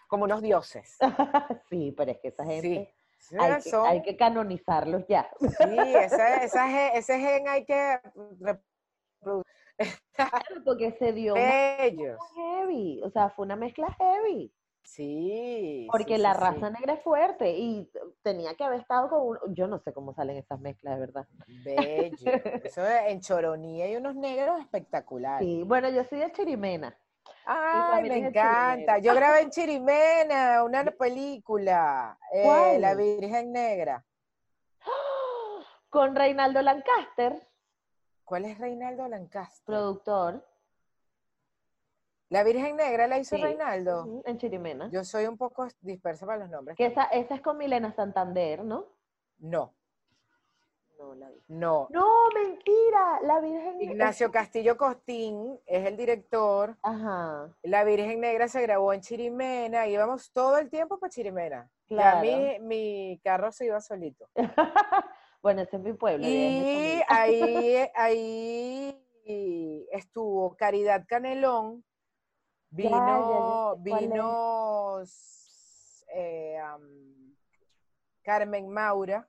como 0.09 0.24
unos 0.24 0.43
dioses. 0.43 0.98
Sí, 1.70 1.93
pero 1.97 2.10
es 2.12 2.18
que 2.18 2.28
esa 2.28 2.44
gente 2.44 2.94
Sí. 3.18 3.36
hay, 3.38 3.55
que, 3.62 3.70
Son- 3.70 3.86
hay 3.86 4.02
que 4.02 4.16
canonizarlos 4.16 5.06
ya. 5.09 5.30
sí, 5.40 5.94
esa- 5.94 6.44
esa 6.44 6.93
ese 6.93 7.18
gen 7.18 7.48
hay 7.48 7.64
que. 7.64 7.98
Claro, 10.14 10.62
Porque 10.64 10.92
se 10.98 11.12
dio 11.12 11.34
una 11.34 11.84
Ellos. 11.84 12.18
heavy. 12.34 13.02
O 13.04 13.10
sea, 13.10 13.28
fue 13.28 13.44
una 13.44 13.56
mezcla 13.56 13.94
heavy. 13.98 14.50
Sí. 14.82 15.86
Porque 15.90 16.16
sí, 16.16 16.22
la 16.22 16.32
sí, 16.32 16.40
raza 16.40 16.68
sí. 16.68 16.72
negra 16.72 16.94
es 16.94 17.02
fuerte 17.02 17.50
y 17.58 17.90
tenía 18.22 18.54
que 18.54 18.64
haber 18.64 18.80
estado 18.80 19.08
con 19.10 19.20
un... 19.22 19.54
Yo 19.54 19.66
no 19.66 19.78
sé 19.80 19.92
cómo 19.92 20.14
salen 20.14 20.36
esas 20.38 20.60
mezclas, 20.60 20.94
de 20.94 21.00
verdad. 21.00 21.26
Bello. 21.64 22.16
Eso 22.64 22.86
en 22.86 23.20
Choroní 23.20 23.82
hay 23.82 23.96
unos 23.96 24.14
negros 24.14 24.60
espectaculares. 24.60 25.46
Sí, 25.46 25.62
bueno, 25.64 25.90
yo 25.90 26.04
soy 26.04 26.20
de 26.20 26.32
Chirimena. 26.32 26.96
Ay, 27.44 28.08
me 28.08 28.18
encanta. 28.18 28.94
chirimena. 28.94 28.98
Yo 28.98 29.14
grabé 29.14 29.40
en 29.42 29.50
Chirimena 29.50 30.64
una 30.64 30.84
película, 30.84 32.18
eh. 32.32 32.78
La 32.80 32.94
Virgen 32.94 33.52
Negra. 33.52 34.04
Con 35.90 36.14
Reinaldo 36.14 36.62
Lancaster, 36.62 37.45
¿Cuál 38.26 38.44
es 38.44 38.58
Reinaldo 38.58 39.08
Lancaster? 39.08 39.64
productor. 39.64 40.46
La 42.28 42.42
Virgen 42.42 42.74
Negra 42.76 43.06
la 43.06 43.18
hizo 43.18 43.36
Sí. 43.36 43.42
Reinaldo. 43.42 44.22
En 44.26 44.36
Chirimena. 44.36 44.90
Yo 44.90 45.04
soy 45.04 45.26
un 45.26 45.36
poco 45.38 45.68
dispersa 45.80 46.26
para 46.26 46.38
los 46.40 46.50
nombres. 46.50 46.76
Que 46.76 46.86
esa, 46.86 47.04
esa 47.04 47.36
es 47.36 47.40
con 47.40 47.56
Milena 47.56 47.94
Santander, 47.94 48.64
¿no? 48.64 48.86
No, 49.38 49.72
No, 50.98 51.14
la 51.14 51.30
vi. 51.30 51.40
no. 51.46 51.86
No, 51.90 52.04
mentira. 52.34 53.20
La 53.22 53.38
Virgen 53.38 53.80
Ignacio 53.80 54.32
Castillo 54.32 54.76
Costín 54.76 55.60
es 55.66 55.86
el 55.86 55.96
director. 55.96 56.76
Ajá. 56.82 57.54
La 57.62 57.84
Virgen 57.84 58.18
Negra 58.20 58.48
se 58.48 58.60
grabó 58.62 58.92
en 58.92 59.02
Chirimena. 59.02 59.86
Íbamos 59.86 60.32
todo 60.32 60.58
el 60.58 60.68
tiempo 60.68 60.98
para 60.98 61.10
Chirimena. 61.10 61.70
Claro. 61.86 62.24
Ya 62.24 62.58
mi, 62.58 62.58
mi 62.58 63.20
carro 63.22 63.52
se 63.52 63.66
iba 63.66 63.80
solito. 63.80 64.28
bueno, 65.47 65.62
ese 65.62 65.77
es 65.77 65.82
mi 65.82 65.93
pueblo. 65.93 66.27
y 66.27 67.01
ahí, 67.09 67.86
ahí 67.94 69.86
estuvo 69.93 70.56
Caridad 70.56 71.05
Canelón, 71.06 71.85
Ya, 72.73 72.82
ya, 72.90 72.90
ya 72.90 73.01
vino, 73.01 73.77
vino 73.77 75.02
eh, 76.12 76.59
am, 76.59 77.36
Carmen 78.24 78.68
Maura, 78.68 79.28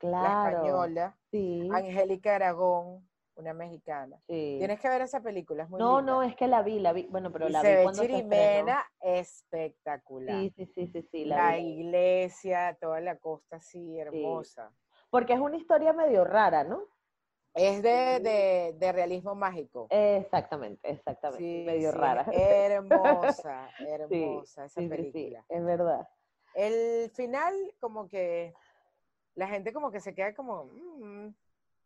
la 0.00 0.08
Claro. 0.10 0.58
española, 0.58 1.18
Sí, 1.32 1.68
Angélica 1.72 2.36
Aragón, 2.36 3.08
una 3.34 3.52
mexicana. 3.52 4.16
sí. 4.28 4.58
Tienes 4.60 4.78
que 4.78 4.88
ver 4.88 5.02
esa 5.02 5.20
película, 5.20 5.64
es 5.64 5.70
muy 5.70 5.80
No, 5.80 5.96
linda. 5.98 6.12
no, 6.12 6.22
es 6.22 6.36
que 6.36 6.46
la 6.46 6.62
vi, 6.62 6.78
la 6.78 6.92
vi. 6.92 7.08
Bueno, 7.10 7.32
pero 7.32 7.48
y 7.48 7.52
la 7.52 7.62
se 7.62 7.68
vi 7.68 7.74
ve 7.78 7.82
cuando 7.82 8.02
se. 8.02 8.08
Chirimena 8.08 8.84
espectacular. 9.00 10.36
Sí, 10.40 10.52
sí, 10.56 10.66
sí, 10.72 10.86
sí, 10.92 11.02
sí, 11.10 11.24
la 11.24 11.36
la 11.36 11.56
vi. 11.56 11.62
iglesia, 11.80 12.78
toda 12.80 13.00
la 13.00 13.16
costa 13.16 13.56
así, 13.56 13.98
hermosa. 13.98 14.72
Porque 15.12 15.34
es 15.34 15.40
una 15.40 15.58
historia 15.58 15.92
medio 15.92 16.24
rara, 16.24 16.64
¿no? 16.64 16.84
Es 17.52 17.82
de, 17.82 18.16
Sí. 18.16 18.22
de, 18.22 18.76
de 18.78 18.92
realismo 18.92 19.34
mágico. 19.34 19.86
Exactamente, 19.90 20.90
exactamente. 20.90 21.44
Sí, 21.44 21.64
medio 21.66 21.92
sí, 21.92 21.98
rara. 21.98 22.24
Hermosa, 22.32 23.70
hermosa 23.86 24.64
esa 24.64 24.80
Sí, 24.80 24.88
sí, 24.88 24.96
sí, 24.96 24.96
película. 24.96 25.44
es 25.50 25.64
verdad. 25.66 26.08
El 26.54 27.10
final, 27.10 27.54
como 27.78 28.08
que 28.08 28.54
la 29.34 29.48
gente 29.48 29.74
como 29.74 29.90
que 29.90 30.00
se 30.00 30.14
queda 30.14 30.34
como, 30.34 30.64
"Mm", 30.64 31.34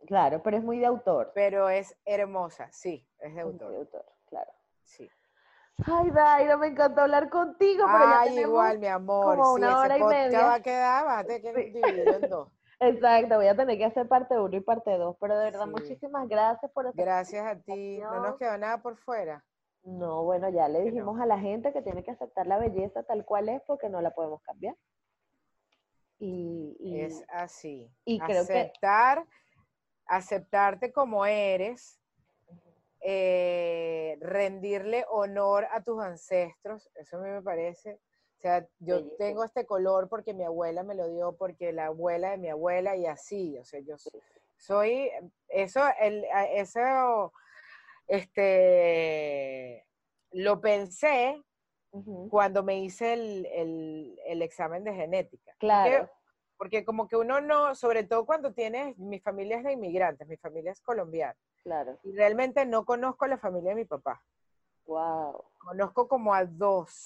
Claro, 0.06 0.40
pero 0.44 0.56
es 0.58 0.62
muy 0.62 0.78
de 0.78 0.86
autor. 0.86 1.32
pero 1.34 1.68
es 1.68 1.96
hermosa, 2.04 2.70
sí, 2.70 3.04
es 3.18 3.34
de 3.34 3.40
es 3.40 3.44
muy 3.46 3.58
de 3.58 3.64
autor, 3.64 3.74
autor, 3.74 4.06
claro. 4.28 4.52
sí. 4.84 5.10
Ay, 5.84 6.10
Daira, 6.12 6.56
me 6.58 6.68
encantó 6.68 7.00
hablar 7.00 7.28
contigo, 7.28 7.86
pero 7.86 8.14
Ay, 8.18 8.38
igual, 8.38 8.78
mi 8.78 8.86
amor, 8.86 9.24
como 9.34 9.54
sí, 9.56 9.60
una 9.62 9.68
ese 9.72 9.78
hora 9.80 9.98
y 9.98 10.00
podcast 10.00 10.24
media. 10.24 10.46
va 10.46 10.54
a 10.54 10.62
quedar, 10.62 11.04
vas 11.06 11.18
a 11.18 11.26
tener 11.26 11.42
que 11.42 11.52
Sí. 11.52 11.70
dividirlo 11.72 12.14
en 12.14 12.28
dos. 12.28 12.48
Exacto, 12.78 13.36
voy 13.36 13.46
a 13.46 13.56
tener 13.56 13.78
que 13.78 13.84
hacer 13.86 14.06
parte 14.06 14.38
1 14.38 14.56
y 14.56 14.60
parte 14.60 14.96
2, 14.98 15.16
pero 15.18 15.36
de 15.38 15.44
verdad, 15.46 15.64
Sí. 15.64 15.70
muchísimas 15.70 16.28
gracias 16.28 16.70
por 16.72 16.86
hacer 16.86 17.04
Gracias 17.04 17.46
a 17.46 17.58
ti, 17.60 17.98
no 17.98 18.20
nos 18.20 18.36
quedó 18.38 18.56
nada 18.58 18.82
por 18.82 18.96
fuera. 18.98 19.42
No, 19.82 20.24
bueno, 20.24 20.48
ya 20.50 20.68
le 20.68 20.80
no. 20.80 20.84
dijimos 20.84 21.20
a 21.20 21.26
la 21.26 21.38
gente 21.38 21.72
que 21.72 21.80
tiene 21.80 22.02
que 22.04 22.10
aceptar 22.10 22.46
la 22.46 22.58
belleza 22.58 23.02
tal 23.04 23.24
cual 23.24 23.48
es 23.48 23.62
porque 23.66 23.88
no 23.88 24.00
la 24.02 24.10
podemos 24.10 24.42
cambiar. 24.42 24.76
Y, 26.18 26.76
y- 26.80 27.00
Es 27.00 27.24
así. 27.28 27.90
y 28.04 28.18
creo 28.20 28.46
que- 28.46 28.52
Aceptar, 28.58 29.24
aceptarte 30.06 30.92
como 30.92 31.24
eres, 31.24 32.00
eh, 33.00 34.18
rendirle 34.20 35.04
honor 35.08 35.66
a 35.70 35.82
tus 35.82 36.02
ancestros, 36.02 36.90
eso 36.96 37.16
a 37.18 37.20
mí 37.20 37.30
me 37.30 37.42
parece. 37.42 38.00
O 38.38 38.40
sea, 38.40 38.66
yo 38.80 38.96
Bellísimo. 38.96 39.16
tengo 39.18 39.44
este 39.44 39.64
color 39.66 40.08
porque 40.08 40.34
mi 40.34 40.44
abuela 40.44 40.82
me 40.82 40.94
lo 40.94 41.08
dio, 41.08 41.32
porque 41.36 41.72
la 41.72 41.86
abuela 41.86 42.30
de 42.32 42.36
mi 42.38 42.48
abuela 42.50 42.94
y 42.96 43.06
así. 43.06 43.56
O 43.58 43.64
sea, 43.64 43.80
yo 43.80 43.96
so- 43.98 44.10
soy, 44.58 45.10
eso, 45.48 45.80
el, 46.00 46.24
a- 46.32 46.46
eso, 46.46 47.32
este, 48.56 49.86
lo 50.32 50.60
pensé 50.60 51.42
cuando 52.28 52.62
me 52.62 52.78
hice 52.80 53.14
el, 53.14 53.46
el- 53.46 54.18
el 54.26 54.42
examen 54.42 54.84
de 54.84 54.92
genética. 54.94 55.52
Porque- 55.52 55.58
Claro, 55.58 56.10
porque 56.58 56.84
como 56.84 57.08
que 57.08 57.16
uno 57.16 57.40
no, 57.40 57.74
sobre 57.74 58.04
todo 58.04 58.26
cuando 58.26 58.52
tienes, 58.52 58.96
mi 58.98 59.18
familia 59.20 59.58
es 59.58 59.64
de 59.64 59.72
inmigrantes, 59.72 60.26
mi 60.28 60.36
familia 60.36 60.72
es 60.72 60.80
colombiana, 60.80 61.36
claro. 61.62 61.98
y 62.02 62.12
realmente 62.12 62.64
no 62.66 62.84
conozco 62.84 63.26
la 63.26 63.38
familia 63.38 63.70
de 63.70 63.76
mi 63.76 63.84
papá. 63.84 64.22
Wow. 64.86 65.42
Conozco 65.58 66.06
como 66.08 66.32
a 66.34 66.44
dos 66.44 67.02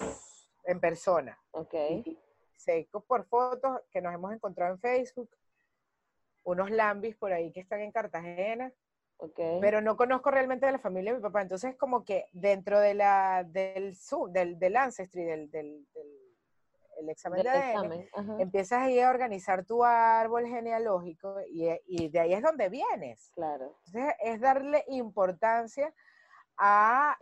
en 0.65 0.79
persona. 0.79 1.39
Ok. 1.51 1.73
Y 2.05 2.19
sé 2.55 2.87
co- 2.91 3.01
por 3.03 3.25
fotos 3.25 3.81
que 3.91 4.01
nos 4.01 4.13
hemos 4.13 4.33
encontrado 4.33 4.73
en 4.73 4.79
Facebook, 4.79 5.29
unos 6.43 6.71
lambis 6.71 7.15
por 7.15 7.33
ahí 7.33 7.51
que 7.51 7.59
están 7.59 7.81
en 7.81 7.91
Cartagena, 7.91 8.73
Ok. 9.17 9.39
pero 9.61 9.81
no 9.81 9.95
conozco 9.97 10.31
realmente 10.31 10.65
de 10.65 10.71
la 10.71 10.79
familia 10.79 11.11
de 11.11 11.17
mi 11.19 11.23
papá. 11.23 11.41
Entonces, 11.41 11.75
como 11.75 12.03
que 12.03 12.25
dentro 12.31 12.79
de 12.79 12.93
la, 12.95 13.43
del, 13.47 13.95
del, 14.29 14.57
del 14.59 14.75
Ancestry, 14.77 15.23
del, 15.23 15.49
del, 15.51 15.87
del- 15.93 16.17
el 16.97 17.09
examen 17.09 17.41
de 17.41 17.49
ADN, 17.49 17.93
examen, 17.93 18.39
empiezas 18.41 18.83
ahí 18.83 18.99
a 18.99 19.09
organizar 19.09 19.65
tu 19.65 19.83
árbol 19.83 20.45
genealógico 20.45 21.37
y, 21.49 21.67
y 21.87 22.09
de 22.09 22.19
ahí 22.19 22.33
es 22.33 22.43
donde 22.43 22.69
vienes. 22.69 23.31
Claro. 23.33 23.75
Entonces 23.87 24.13
es 24.23 24.39
darle 24.39 24.83
importancia 24.87 25.91
a, 26.57 27.17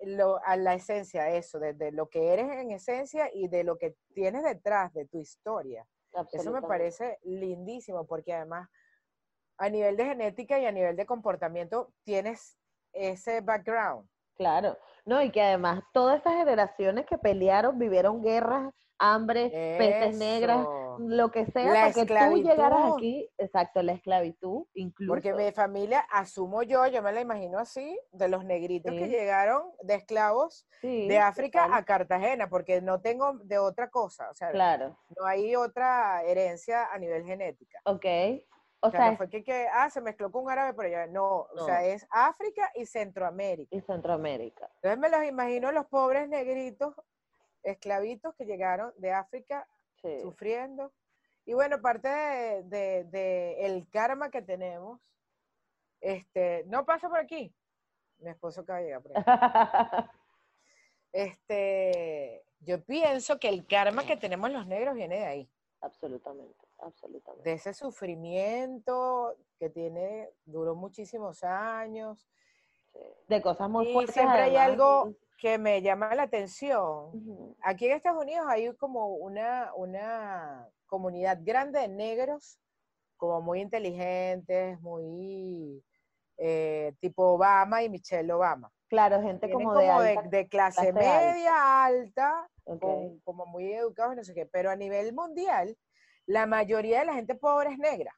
lo- 0.00 0.40
a 0.44 0.56
la 0.56 0.74
esencia, 0.74 1.30
eso, 1.30 1.58
de, 1.58 1.72
de 1.74 1.92
lo 1.92 2.08
que 2.08 2.32
eres 2.32 2.50
en 2.50 2.70
esencia 2.70 3.30
y 3.32 3.48
de 3.48 3.64
lo 3.64 3.76
que 3.78 3.96
tienes 4.14 4.42
detrás 4.44 4.92
de 4.94 5.06
tu 5.06 5.18
historia. 5.18 5.86
Eso 6.32 6.50
me 6.50 6.60
parece 6.68 7.18
lindísimo 7.24 8.06
porque 8.06 8.32
además 8.32 8.68
a 9.58 9.68
nivel 9.68 9.96
de 9.96 10.04
genética 10.06 10.58
y 10.58 10.66
a 10.66 10.72
nivel 10.72 10.96
de 10.96 11.06
comportamiento 11.06 11.92
tienes 12.04 12.58
ese 12.92 13.40
background. 13.40 14.08
Claro. 14.36 14.76
No, 15.04 15.22
y 15.22 15.30
que 15.30 15.40
además 15.42 15.82
todas 15.92 16.20
esas 16.20 16.34
generaciones 16.34 17.06
que 17.06 17.16
pelearon, 17.18 17.78
vivieron 17.78 18.22
guerras, 18.22 18.72
hambre, 18.98 19.50
pestes 19.78 20.18
negras. 20.18 20.66
Lo 20.98 21.30
que 21.30 21.46
sea, 21.46 21.64
La 21.72 21.80
para 21.80 21.92
que 21.92 22.06
tú 22.06 22.36
llegaras 22.42 22.92
aquí, 22.94 23.28
exacto, 23.38 23.82
la 23.82 23.92
esclavitud, 23.92 24.66
incluso. 24.74 25.10
Porque 25.12 25.32
mi 25.34 25.50
familia, 25.52 26.00
asumo 26.10 26.62
yo, 26.62 26.86
yo 26.86 27.02
me 27.02 27.12
la 27.12 27.20
imagino 27.20 27.58
así, 27.58 27.98
de 28.12 28.28
los 28.28 28.44
negritos 28.44 28.92
que 28.92 29.08
llegaron 29.08 29.70
de 29.82 29.94
esclavos 29.94 30.66
Sí, 30.80 31.08
de 31.08 31.18
África 31.18 31.64
total, 31.64 31.78
a 31.78 31.84
Cartagena, 31.84 32.48
porque 32.48 32.80
no 32.80 33.00
tengo 33.00 33.34
de 33.44 33.58
otra 33.58 33.88
cosa, 33.90 34.30
o 34.30 34.34
sea, 34.34 34.50
Claro, 34.50 34.98
no 35.18 35.26
hay 35.26 35.54
otra 35.56 36.22
herencia 36.24 36.86
a 36.92 36.98
nivel 36.98 37.24
genética. 37.24 37.80
ok. 37.84 38.04
O 38.80 38.88
O 38.88 38.90
sea, 38.90 39.00
sea, 39.00 39.10
no 39.12 39.16
fue 39.16 39.28
que, 39.30 39.42
que, 39.42 39.66
ah, 39.72 39.88
se 39.88 40.00
mezcló 40.02 40.30
con 40.30 40.44
un 40.44 40.50
árabe, 40.50 40.74
pero 40.74 40.88
ya 40.90 41.06
no, 41.06 41.46
o 41.56 41.64
sea, 41.64 41.80
No. 41.80 41.86
es 41.86 42.06
África 42.10 42.70
y 42.74 42.84
Centroamérica. 42.86 43.74
y 43.74 43.80
Centroamérica. 43.80 44.68
Entonces 44.76 44.98
me 44.98 45.08
los 45.08 45.24
imagino 45.24 45.72
los 45.72 45.86
pobres 45.86 46.28
negritos, 46.28 46.94
esclavitos 47.62 48.34
que 48.36 48.44
llegaron 48.44 48.92
de 48.98 49.12
África 49.12 49.66
Sí. 50.06 50.20
sufriendo. 50.22 50.92
Y 51.44 51.54
bueno, 51.54 51.80
parte 51.80 52.08
de, 52.08 52.62
de- 52.64 53.04
de 53.04 53.66
el 53.66 53.88
karma 53.90 54.30
que 54.30 54.42
tenemos, 54.42 55.00
este, 56.00 56.64
no 56.66 56.84
pasa 56.84 57.08
por 57.08 57.18
aquí. 57.18 57.54
Mi 58.18 58.30
esposo 58.30 58.62
acaba 58.62 58.78
de 58.80 58.84
llegar 58.86 59.02
por 59.02 59.12
aquí. 59.16 59.24
Este, 61.12 62.44
yo 62.60 62.84
pienso 62.84 63.38
que 63.38 63.48
el 63.48 63.66
karma 63.66 64.04
que 64.04 64.16
tenemos 64.18 64.50
los 64.50 64.66
negros 64.66 64.94
viene 64.94 65.16
de 65.18 65.24
ahí, 65.24 65.50
absolutamente, 65.80 66.66
absolutamente. 66.78 67.48
de 67.48 67.56
ese 67.56 67.72
sufrimiento 67.72 69.34
que 69.58 69.70
tiene, 69.70 70.28
duró 70.44 70.74
muchísimos 70.74 71.42
años. 71.42 72.28
De 73.28 73.40
cosas 73.40 73.70
muy 73.70 73.88
Y 73.88 73.92
fuertes. 73.94 74.14
siempre 74.14 74.42
hay 74.42 74.56
algo 74.56 75.14
que 75.36 75.58
me 75.58 75.82
llama 75.82 76.14
la 76.14 76.22
atención. 76.24 77.12
Aquí 77.62 77.86
en 77.86 77.96
Estados 77.96 78.22
Unidos 78.22 78.46
hay 78.48 78.74
como 78.76 79.08
una, 79.16 79.72
una 79.74 80.68
comunidad 80.86 81.38
grande 81.42 81.80
de 81.80 81.88
negros, 81.88 82.58
como 83.16 83.40
muy 83.40 83.60
inteligentes, 83.60 84.80
muy 84.80 85.82
eh, 86.38 86.94
tipo 87.00 87.24
Obama 87.34 87.82
y 87.82 87.88
Michelle 87.88 88.32
Obama. 88.32 88.70
Claro, 88.88 89.20
gente 89.20 89.46
Tienen 89.46 89.66
como 89.66 89.78
de 89.78 89.90
alta. 89.90 90.22
de 90.22 90.48
clase, 90.48 90.92
media 90.92 91.84
alta, 91.84 92.48
con- 92.64 93.20
como 93.20 93.46
muy 93.46 93.72
educados 93.72 94.14
y 94.14 94.16
no 94.16 94.24
sé 94.24 94.34
qué, 94.34 94.46
pero 94.46 94.70
a 94.70 94.76
nivel 94.76 95.12
mundial, 95.12 95.76
la 96.26 96.46
mayoría 96.46 97.00
de 97.00 97.06
la 97.06 97.14
gente 97.14 97.34
pobre 97.34 97.72
es 97.72 97.78
negra. 97.78 98.14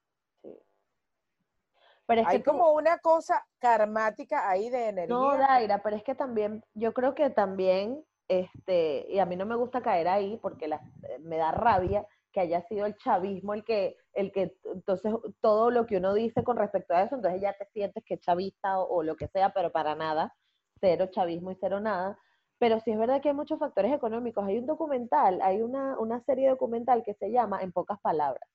Pero 2.08 2.22
es 2.22 2.26
Hay 2.28 2.38
que 2.38 2.42
tú- 2.44 2.50
como 2.52 2.72
una 2.72 2.98
cosa 2.98 3.46
karmática 3.58 4.48
ahí 4.48 4.70
de 4.70 4.88
energía. 4.88 5.14
No, 5.14 5.36
Daira, 5.36 5.82
pero 5.82 5.94
es 5.94 6.02
que 6.02 6.14
también, 6.14 6.64
yo 6.74 6.92
creo 6.94 7.14
que 7.14 7.28
también, 7.30 8.02
este, 8.28 9.06
y 9.10 9.18
a 9.18 9.26
mí 9.26 9.36
no 9.36 9.44
me 9.46 9.54
gusta 9.56 9.82
caer 9.82 10.08
ahí 10.08 10.38
porque 10.42 10.68
la- 10.68 10.80
me 11.20 11.36
da 11.36 11.52
rabia 11.52 12.06
que 12.32 12.40
haya 12.40 12.62
sido 12.62 12.86
el 12.86 12.96
chavismo 12.96 13.52
el 13.54 13.62
que, 13.64 13.96
el 14.14 14.32
que, 14.32 14.56
entonces, 14.64 15.12
todo 15.40 15.70
lo 15.70 15.84
que 15.86 15.98
uno 15.98 16.14
dice 16.14 16.42
con 16.44 16.56
respecto 16.56 16.94
a 16.94 17.02
eso, 17.02 17.14
entonces 17.14 17.40
ya 17.42 17.52
te 17.52 17.66
sientes 17.66 18.02
que 18.04 18.14
es 18.14 18.20
chavista 18.20 18.78
o, 18.80 18.96
o 18.98 19.02
lo 19.02 19.14
que 19.16 19.28
sea, 19.28 19.50
pero 19.52 19.70
para 19.70 19.94
nada, 19.94 20.34
cero 20.80 21.08
chavismo 21.10 21.50
y 21.50 21.56
cero 21.60 21.78
nada. 21.78 22.18
Pero 22.58 22.80
sí 22.80 22.90
es 22.90 22.98
verdad 22.98 23.20
que 23.20 23.28
hay 23.28 23.34
muchos 23.34 23.58
factores 23.58 23.92
económicos. 23.92 24.44
Hay 24.46 24.58
un 24.58 24.66
documental, 24.66 25.40
hay 25.42 25.60
una, 25.62 25.96
una 25.98 26.20
serie 26.24 26.48
documental 26.48 27.02
que 27.04 27.14
se 27.14 27.30
llama 27.30 27.60
En 27.62 27.70
pocas 27.70 28.00
palabras. 28.00 28.48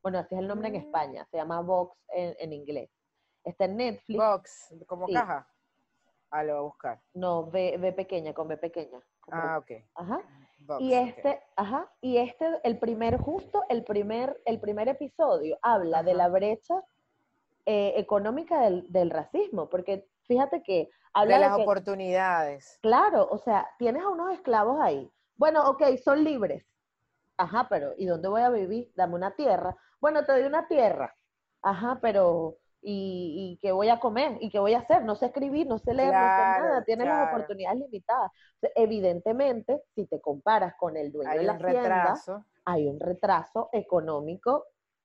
Bueno, 0.00 0.18
así 0.20 0.34
es 0.36 0.40
el 0.40 0.46
nombre 0.46 0.68
en 0.68 0.74
Mm. 0.74 0.76
España, 0.76 1.26
se 1.30 1.38
llama 1.38 1.60
Vox 1.60 1.98
en, 2.10 2.36
en 2.38 2.52
inglés. 2.52 2.88
Está 3.48 3.64
en 3.64 3.76
Netflix. 3.76 4.18
Box, 4.18 4.74
como 4.86 5.06
Sí. 5.06 5.14
caja. 5.14 5.46
Ah, 6.30 6.42
lo 6.44 6.52
voy 6.52 6.58
a 6.58 6.62
buscar. 6.62 7.00
No, 7.14 7.46
B, 7.50 7.76
B 7.78 7.92
pequeña, 7.92 8.34
con 8.34 8.48
B 8.48 8.56
pequeña. 8.58 9.00
como- 9.20 9.40
Ah, 9.42 9.58
ok. 9.58 9.70
Ajá. 9.94 10.20
Box, 10.60 10.80
Y 10.82 10.92
este, 10.94 11.40
ajá, 11.56 11.90
y 12.00 12.16
este, 12.18 12.46
el 12.64 12.78
primer, 12.78 13.18
justo 13.18 13.62
el 13.68 13.84
primer, 13.84 14.40
el 14.44 14.58
primer 14.60 14.88
episodio 14.88 15.58
habla 15.62 16.02
de 16.02 16.14
la 16.14 16.28
brecha 16.28 16.82
eh, 17.66 17.92
económica 17.96 18.60
del, 18.62 18.90
del 18.90 19.10
racismo, 19.10 19.68
porque 19.68 20.06
fíjate 20.26 20.62
que 20.62 20.90
habla 21.12 21.36
de 21.36 21.42
de, 21.42 21.48
las 21.48 21.56
que, 21.56 21.62
oportunidades. 21.62 22.78
claro, 22.80 23.28
o 23.30 23.36
sea, 23.38 23.68
tienes 23.78 24.02
a 24.02 24.08
unos 24.08 24.32
esclavos 24.32 24.80
ahí. 24.80 25.10
Bueno, 25.36 25.68
ok, 25.68 25.82
son 26.02 26.24
libres. 26.24 26.64
Ajá, 27.36 27.66
pero 27.68 27.92
¿y 27.98 28.06
dónde 28.06 28.28
voy 28.28 28.40
a 28.42 28.48
vivir? 28.50 28.90
Dame 28.96 29.14
una 29.14 29.34
tierra. 29.36 29.76
Bueno, 30.00 30.24
te 30.24 30.32
doy 30.32 30.42
una 30.44 30.66
tierra. 30.66 31.14
Ajá, 31.62 31.98
pero 32.00 32.56
y, 32.80 33.54
y 33.54 33.58
qué 33.60 33.72
voy 33.72 33.88
a 33.88 33.98
comer 34.00 34.38
y 34.40 34.50
qué 34.50 34.58
voy 34.58 34.74
a 34.74 34.78
hacer. 34.80 35.04
No 35.04 35.16
sé 35.16 35.26
escribir, 35.26 35.66
no 35.66 35.78
sé 35.78 35.94
leer, 35.94 36.12
no 36.12 36.20
sé 36.20 36.44
nada. 36.62 36.84
Tienes 36.84 37.06
las 37.06 37.28
oportunidades 37.28 37.80
limitadas. 37.80 38.30
Evidentemente, 38.74 39.82
si 39.94 40.06
te 40.06 40.20
comparas 40.20 40.74
con 40.78 40.96
el 40.96 41.12
dueño 41.12 41.30
Hay 41.30 41.38
de 41.38 41.44
la 41.44 41.52
un 41.52 41.58
hacienda, 41.64 41.88
retraso. 41.88 42.44
hay 42.64 42.86
un 42.88 43.00
retraso 43.00 43.68
económico 43.72 44.64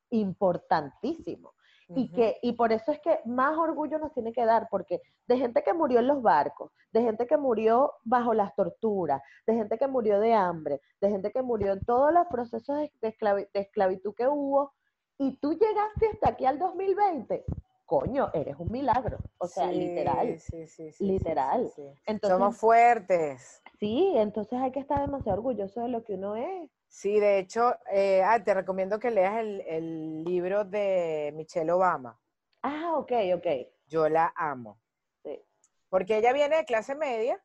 importantísimo. 0.09 1.53
Y, 1.95 2.11
que, 2.11 2.37
y 2.41 2.53
por 2.53 2.71
eso 2.71 2.91
es 2.91 2.99
que 3.01 3.19
más 3.25 3.55
orgullo 3.55 3.99
nos 3.99 4.13
tiene 4.13 4.33
que 4.33 4.45
dar, 4.45 4.67
porque 4.71 5.01
de 5.27 5.37
gente 5.37 5.61
que 5.63 5.73
murió 5.73 5.99
en 5.99 6.07
los 6.07 6.23
barcos, 6.23 6.71
de 6.91 7.01
gente 7.03 7.27
que 7.27 7.37
murió 7.37 7.93
bajo 8.03 8.33
las 8.33 8.55
torturas, 8.55 9.21
de 9.45 9.53
gente 9.53 9.77
que 9.77 9.87
murió 9.87 10.19
de 10.19 10.33
hambre, 10.33 10.81
de 11.01 11.09
gente 11.09 11.31
que 11.31 11.43
murió 11.43 11.73
en 11.73 11.85
todos 11.85 12.11
los 12.11 12.25
procesos 12.27 12.77
de, 12.79 12.91
de 13.01 13.15
esclavi- 13.15 13.47
de 13.53 13.59
esclavitud 13.59 14.15
que 14.15 14.27
hubo, 14.27 14.73
y 15.19 15.37
tú 15.39 15.53
llegaste 15.53 16.07
hasta 16.13 16.29
aquí 16.29 16.45
al 16.45 16.57
2020, 16.57 17.45
coño, 17.85 18.29
eres 18.33 18.55
un 18.57 18.71
milagro. 18.71 19.17
O 19.37 19.47
sea, 19.47 19.69
Sí, 19.69 19.75
literal. 19.75 20.39
sí, 20.39 20.67
sí, 20.67 20.91
literal. 20.99 21.71
Entonces, 22.05 22.37
Somos 22.37 22.57
fuertes. 22.57 23.61
sí, 23.79 24.13
entonces 24.15 24.59
hay 24.59 24.71
que 24.71 24.79
estar 24.79 24.99
demasiado 25.01 25.37
orgulloso 25.37 25.81
de 25.81 25.89
lo 25.89 26.03
que 26.03 26.13
uno 26.13 26.35
es. 26.35 26.69
Sí, 26.87 27.19
de 27.19 27.39
hecho, 27.39 27.75
eh, 27.91 28.21
ah, 28.23 28.43
te 28.43 28.53
recomiendo 28.53 28.99
que 28.99 29.09
leas 29.11 29.37
el, 29.37 29.61
el 29.61 30.23
libro 30.23 30.63
de 30.63 31.31
Michelle 31.35 31.71
Obama. 31.71 32.19
Ah, 32.61 32.93
ok, 32.97 33.11
ok. 33.35 33.47
Yo 33.87 34.07
la 34.09 34.31
amo. 34.35 34.79
Sí. 35.23 35.41
Porque 35.89 36.17
ella 36.17 36.33
viene 36.33 36.57
de 36.57 36.65
clase 36.65 36.95
media, 36.95 37.43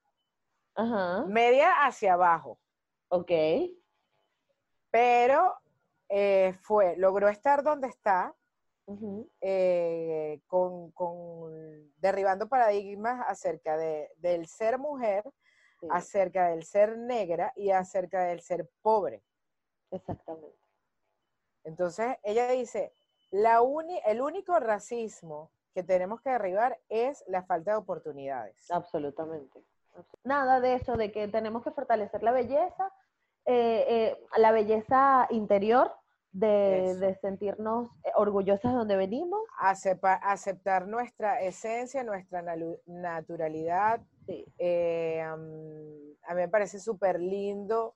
Ajá, 0.74 1.24
media 1.26 1.84
hacia 1.86 2.12
abajo, 2.12 2.58
ok. 3.08 3.30
pero 4.90 5.54
eh, 6.08 6.54
fue, 6.62 6.96
logró 6.96 7.28
estar 7.28 7.62
donde 7.62 7.88
está, 7.88 8.34
eh, 9.40 10.40
con, 10.46 10.90
con- 10.92 11.92
derribando 11.98 12.48
paradigmas 12.48 13.24
acerca 13.28 13.76
de, 13.76 14.10
del 14.16 14.46
ser 14.46 14.78
mujer, 14.78 15.24
sí, 15.80 15.86
acerca 15.90 16.48
del 16.48 16.64
ser 16.64 16.96
negra 16.96 17.52
y 17.56 17.70
acerca 17.70 18.24
del 18.24 18.40
ser 18.40 18.68
pobre. 18.82 19.22
exactamente. 19.90 20.56
Entonces, 21.64 22.16
ella 22.22 22.50
dice, 22.50 22.92
la 23.30 23.60
uni- 23.62 24.00
el 24.06 24.20
único 24.22 24.58
racismo 24.58 25.50
que 25.74 25.82
tenemos 25.82 26.20
que 26.22 26.30
derribar 26.30 26.78
es 26.88 27.22
la 27.26 27.42
falta 27.44 27.72
de 27.72 27.76
oportunidades. 27.76 28.70
Absolutamente. 28.70 29.62
Nada 30.24 30.60
de 30.60 30.74
eso, 30.74 30.96
de 30.96 31.12
que 31.12 31.28
tenemos 31.28 31.62
que 31.62 31.70
fortalecer 31.72 32.22
la 32.22 32.32
belleza, 32.32 32.92
eh, 33.44 33.84
eh, 33.88 34.26
la 34.38 34.52
belleza 34.52 35.26
interior, 35.30 35.92
de, 36.38 36.94
de 36.96 37.14
sentirnos 37.16 37.88
eh, 38.04 38.10
orgullosas 38.14 38.72
de 38.72 38.78
donde 38.78 38.96
venimos. 38.96 39.40
Acepa- 39.60 40.20
aceptar 40.22 40.86
nuestra 40.86 41.40
esencia, 41.42 42.04
nuestra 42.04 42.42
naturalidad. 42.86 44.00
Sí, 44.26 44.44
Eh, 44.58 45.20
a 45.22 45.36
mí 45.36 46.16
me 46.34 46.48
parece 46.48 46.78
súper 46.78 47.18
lindo 47.18 47.94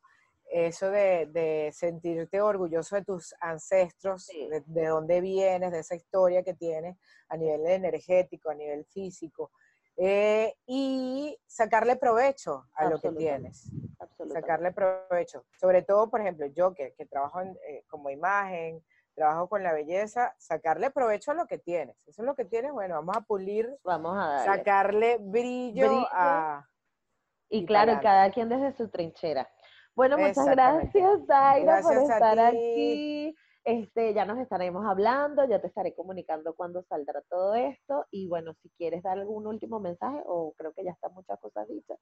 eso 0.51 0.91
de, 0.91 1.27
de 1.27 1.71
sentirte 1.73 2.41
orgulloso 2.41 2.97
de 2.97 3.05
tus 3.05 3.35
ancestros, 3.41 4.25
Sí. 4.27 4.49
de, 4.49 4.63
de 4.67 4.87
dónde 4.87 5.21
vienes, 5.21 5.73
de 5.73 5.79
esa 5.81 5.95
historia 5.95 6.43
que 6.43 6.55
tienes 6.55 6.97
a 7.29 7.37
nivel 7.37 7.67
energético, 7.67 8.51
a 8.51 8.55
nivel 8.55 8.85
físico, 8.87 9.51
eh, 9.97 10.55
y 10.67 11.39
sacarle 11.47 11.97
provecho 11.97 12.67
a 12.75 12.87
lo 12.87 12.99
que 13.01 13.11
tienes. 13.13 13.71
sacarle 14.33 14.73
provecho. 14.73 15.45
Sobre 15.61 15.83
todo, 15.83 16.11
por 16.11 16.21
ejemplo, 16.21 16.47
yo 16.47 16.75
que, 16.75 16.95
que 16.95 17.07
trabajo 17.07 17.41
en, 17.41 17.57
eh, 17.69 17.85
como 17.89 18.11
imagen, 18.11 18.83
trabajo 19.15 19.49
con 19.49 19.63
la 19.63 19.73
belleza, 19.73 20.35
sacarle 20.39 20.91
provecho 20.91 21.33
a 21.33 21.35
lo 21.35 21.47
que 21.47 21.59
tienes. 21.59 21.97
Eso 22.07 22.23
es 22.23 22.27
lo 22.27 22.35
que 22.35 22.45
tienes, 22.45 22.73
bueno, 22.73 22.95
vamos 22.95 23.17
a 23.17 23.21
pulir, 23.21 23.79
Vamos 23.85 24.17
a 24.17 24.27
darle. 24.27 24.45
sacarle 24.57 25.19
brillo, 25.21 25.89
Brillo. 25.89 26.09
a... 26.11 26.67
Y 27.49 27.59
y 27.59 27.67
claro, 27.67 27.99
cada 28.03 28.31
quien 28.31 28.49
desde 28.49 28.73
su 28.73 28.89
trinchera. 28.89 29.47
Bueno, 29.95 30.17
muchas 30.17 30.47
gracias, 30.47 31.27
Zaira, 31.27 31.83
por 31.83 31.93
Gracias 31.93 32.11
estar 32.11 32.39
aquí. 32.39 33.37
Este, 33.65 34.13
ya 34.13 34.25
nos 34.25 34.39
estaremos 34.39 34.85
hablando, 34.85 35.45
ya 35.45 35.61
te 35.61 35.69
estaré 35.69 35.95
comunicando 35.95 36.55
cuando 36.55 36.83
saldrá 36.83 37.23
todo 37.29 37.55
esto. 37.55 38.07
Y 38.11 38.29
bueno, 38.29 38.55
si 38.63 38.71
quieres 38.71 39.03
dar 39.03 39.19
algún 39.19 39.47
último 39.47 39.79
mensaje, 39.79 40.21
o 40.27 40.53
creo 40.57 40.73
que 40.73 40.85
ya 40.85 40.91
están 40.91 41.15
muchas 41.15 41.39
cosas 41.41 41.69
dichas, 41.69 41.99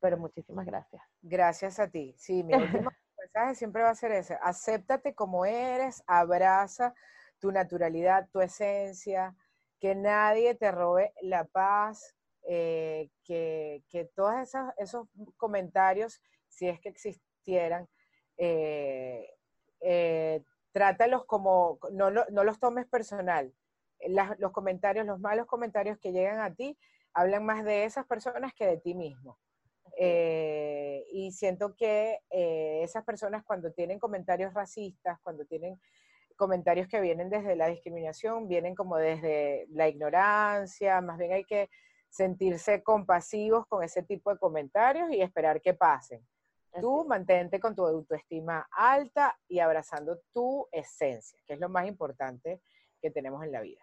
pero 0.00 0.18
muchísimas 0.18 0.66
gracias. 0.66 1.02
Gracias 1.22 1.78
a 1.78 1.88
ti. 1.88 2.14
Sí, 2.18 2.42
mi 2.42 2.54
último 2.54 2.90
mensaje 3.18 3.54
siempre 3.54 3.82
va 3.82 3.90
a 3.90 3.94
ser 3.94 4.12
ese. 4.12 4.36
Acéptate 4.42 5.14
como 5.14 5.46
eres, 5.46 6.02
abraza 6.06 6.94
tu 7.38 7.52
naturalidad, 7.52 8.28
tu 8.32 8.40
esencia, 8.40 9.36
que 9.78 9.94
nadie 9.94 10.54
te 10.54 10.72
robe 10.72 11.12
la 11.22 11.44
paz, 11.44 12.16
eh, 12.48 13.10
que, 13.24 13.84
que 13.90 14.06
todos 14.14 14.34
esos 14.78 15.08
comentarios, 15.36 16.20
si 16.48 16.68
es 16.68 16.80
que 16.80 16.88
existieran, 16.88 17.88
eh, 18.38 19.28
eh, 19.80 20.42
trátalos 20.76 21.24
como, 21.24 21.78
no, 21.90 22.10
no 22.10 22.44
los 22.44 22.60
tomes 22.60 22.84
personal. 22.86 23.50
Las- 24.08 24.38
los 24.38 24.52
comentarios, 24.52 25.06
los 25.06 25.18
malos 25.18 25.46
comentarios 25.46 25.96
que 25.98 26.12
llegan 26.12 26.38
a 26.40 26.54
ti, 26.54 26.78
hablan 27.14 27.46
más 27.46 27.64
de 27.64 27.84
esas 27.84 28.04
personas 28.06 28.52
que 28.52 28.66
de 28.66 28.76
ti 28.76 28.94
mismo. 28.94 29.38
Eh, 29.98 31.02
y 31.12 31.32
siento 31.32 31.74
que 31.74 32.18
eh, 32.28 32.80
esas 32.82 33.04
personas 33.04 33.42
cuando 33.42 33.72
tienen 33.72 33.98
comentarios 33.98 34.52
racistas, 34.52 35.18
cuando 35.22 35.46
tienen 35.46 35.80
comentarios 36.36 36.88
que 36.88 37.00
vienen 37.00 37.30
desde 37.30 37.56
la 37.56 37.68
discriminación, 37.68 38.46
vienen 38.46 38.74
como 38.74 38.98
desde 38.98 39.64
la 39.70 39.88
ignorancia, 39.88 41.00
más 41.00 41.16
bien 41.16 41.32
hay 41.32 41.44
que 41.44 41.70
sentirse 42.10 42.82
compasivos 42.82 43.66
con 43.66 43.82
ese 43.82 44.02
tipo 44.02 44.30
de 44.30 44.38
comentarios 44.38 45.10
y 45.10 45.22
esperar 45.22 45.62
que 45.62 45.72
pasen. 45.72 46.20
Tú 46.80 47.04
mantente 47.06 47.58
con 47.60 47.74
tu 47.74 47.84
autoestima 47.86 48.66
alta 48.70 49.38
y 49.48 49.58
abrazando 49.60 50.18
tu 50.32 50.68
esencia, 50.72 51.38
que 51.46 51.54
es 51.54 51.60
lo 51.60 51.68
más 51.68 51.86
importante 51.86 52.60
que 53.00 53.10
tenemos 53.10 53.42
en 53.44 53.52
la 53.52 53.60
vida. 53.60 53.82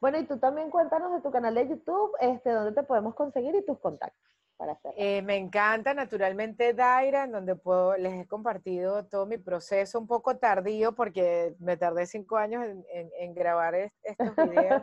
Bueno, 0.00 0.18
y 0.18 0.26
tú 0.26 0.38
también 0.38 0.70
cuéntanos 0.70 1.12
de 1.12 1.20
tu 1.20 1.30
canal 1.30 1.54
de 1.54 1.68
YouTube, 1.68 2.12
este, 2.20 2.50
dónde 2.50 2.72
te 2.72 2.82
podemos 2.86 3.14
conseguir 3.14 3.54
y 3.54 3.64
tus 3.64 3.78
contactos 3.78 4.30
para. 4.56 4.78
Eh, 4.96 5.22
me 5.22 5.36
encanta 5.36 5.94
naturalmente 5.94 6.72
Daira, 6.74 7.24
en 7.24 7.32
donde 7.32 7.54
puedo, 7.56 7.96
les 7.96 8.12
he 8.24 8.26
compartido 8.26 9.06
todo 9.06 9.26
mi 9.26 9.38
proceso, 9.38 9.98
un 9.98 10.06
poco 10.06 10.36
tardío 10.38 10.94
porque 10.94 11.54
me 11.58 11.76
tardé 11.76 12.06
cinco 12.06 12.36
años 12.36 12.64
en, 12.64 12.84
en- 12.92 13.10
en 13.18 13.34
grabar 13.34 13.74
es- 13.74 13.92
estos 14.02 14.34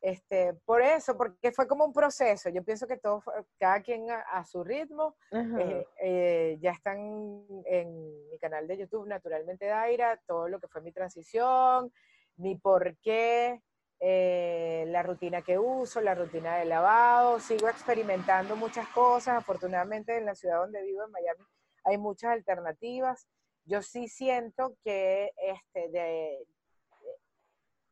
Este, 0.00 0.54
por 0.64 0.80
eso, 0.80 1.16
porque 1.16 1.50
fue 1.50 1.66
como 1.66 1.84
un 1.84 1.92
proceso. 1.92 2.48
Yo 2.50 2.62
pienso 2.62 2.86
que 2.86 2.96
todo, 2.96 3.22
cada 3.58 3.82
quien 3.82 4.10
a, 4.10 4.20
a 4.20 4.44
su 4.44 4.62
ritmo. 4.62 5.16
Eh, 5.32 5.86
eh, 6.00 6.58
ya 6.60 6.70
están 6.70 7.44
en 7.64 8.28
mi 8.30 8.38
canal 8.38 8.68
de 8.68 8.78
YouTube, 8.78 9.08
naturalmente 9.08 9.66
Daira, 9.66 10.20
todo 10.26 10.48
lo 10.48 10.60
que 10.60 10.68
fue 10.68 10.82
mi 10.82 10.92
transición, 10.92 11.92
mi 12.36 12.56
por 12.56 12.96
qué, 12.98 13.60
eh, 14.00 14.84
la 14.86 15.02
rutina 15.02 15.42
que 15.42 15.58
uso, 15.58 16.00
la 16.00 16.14
rutina 16.14 16.56
de 16.58 16.64
lavado. 16.64 17.40
Sigo 17.40 17.68
experimentando 17.68 18.54
muchas 18.54 18.86
cosas. 18.88 19.36
Afortunadamente 19.36 20.16
en 20.16 20.26
la 20.26 20.36
ciudad 20.36 20.60
donde 20.60 20.82
vivo, 20.82 21.04
en 21.04 21.10
Miami, 21.10 21.44
hay 21.84 21.98
muchas 21.98 22.30
alternativas. 22.30 23.26
Yo 23.64 23.82
sí 23.82 24.08
siento 24.08 24.76
que 24.84 25.32
este, 25.36 25.88
de, 25.90 26.46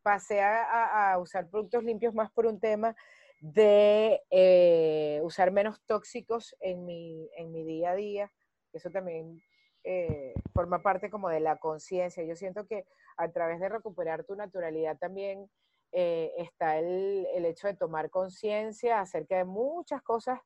pasé 0.06 0.40
a, 0.40 1.18
usar 1.18 1.48
productos 1.50 1.82
limpios 1.82 2.14
más 2.14 2.30
por 2.30 2.46
un 2.46 2.60
tema 2.60 2.94
de 3.40 4.22
eh, 4.30 5.18
usar 5.24 5.50
menos 5.50 5.82
tóxicos 5.84 6.54
en 6.60 6.86
mi, 6.86 7.28
en 7.36 7.50
mi 7.50 7.64
día 7.64 7.90
a 7.90 7.96
día. 7.96 8.32
Eso 8.72 8.88
también 8.92 9.42
eh, 9.82 10.32
forma 10.54 10.80
parte 10.80 11.10
como 11.10 11.28
de 11.28 11.40
la 11.40 11.56
conciencia. 11.56 12.22
Yo 12.22 12.36
siento 12.36 12.68
que 12.68 12.86
a 13.16 13.32
través 13.32 13.58
de 13.58 13.68
recuperar 13.68 14.22
tu 14.22 14.36
naturalidad 14.36 14.96
también 14.96 15.50
eh, 15.90 16.32
está 16.36 16.78
el, 16.78 17.26
el 17.34 17.44
hecho 17.44 17.66
de 17.66 17.74
tomar 17.74 18.08
conciencia 18.08 19.00
acerca 19.00 19.36
de 19.38 19.44
muchas 19.44 20.02
cosas 20.02 20.38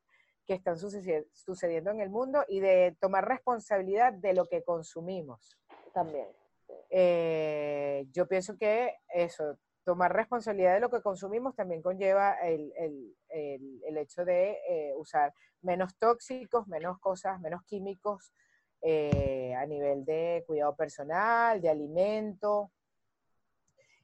que 0.47 0.55
están 0.55 0.77
sucedi- 0.77 1.27
sucediendo 1.33 1.91
en 1.91 1.99
el 1.99 2.09
mundo 2.09 2.43
y 2.47 2.61
de 2.61 2.97
tomar 2.99 3.27
responsabilidad 3.27 4.11
de 4.11 4.33
lo 4.33 4.47
que 4.47 4.63
consumimos. 4.63 5.55
También. 5.93 6.40
Eh, 6.89 8.05
yo 8.11 8.27
pienso 8.27 8.57
que 8.57 8.95
eso, 9.13 9.57
tomar 9.83 10.13
responsabilidad 10.13 10.73
de 10.75 10.79
lo 10.81 10.89
que 10.89 11.01
consumimos 11.01 11.55
también 11.55 11.81
conlleva 11.81 12.33
el, 12.41 12.71
el- 12.75 13.15
el- 13.29 13.97
hecho 13.97 14.25
de 14.25 14.57
eh, 14.67 14.93
usar 14.95 15.33
menos 15.61 15.95
tóxicos, 15.97 16.67
menos 16.67 16.99
cosas, 16.99 17.39
menos 17.39 17.63
químicos 17.63 18.33
eh, 18.81 19.53
a 19.55 19.65
nivel 19.65 20.03
de 20.05 20.43
cuidado 20.47 20.75
personal, 20.75 21.61
de 21.61 21.69
alimento. 21.69 22.71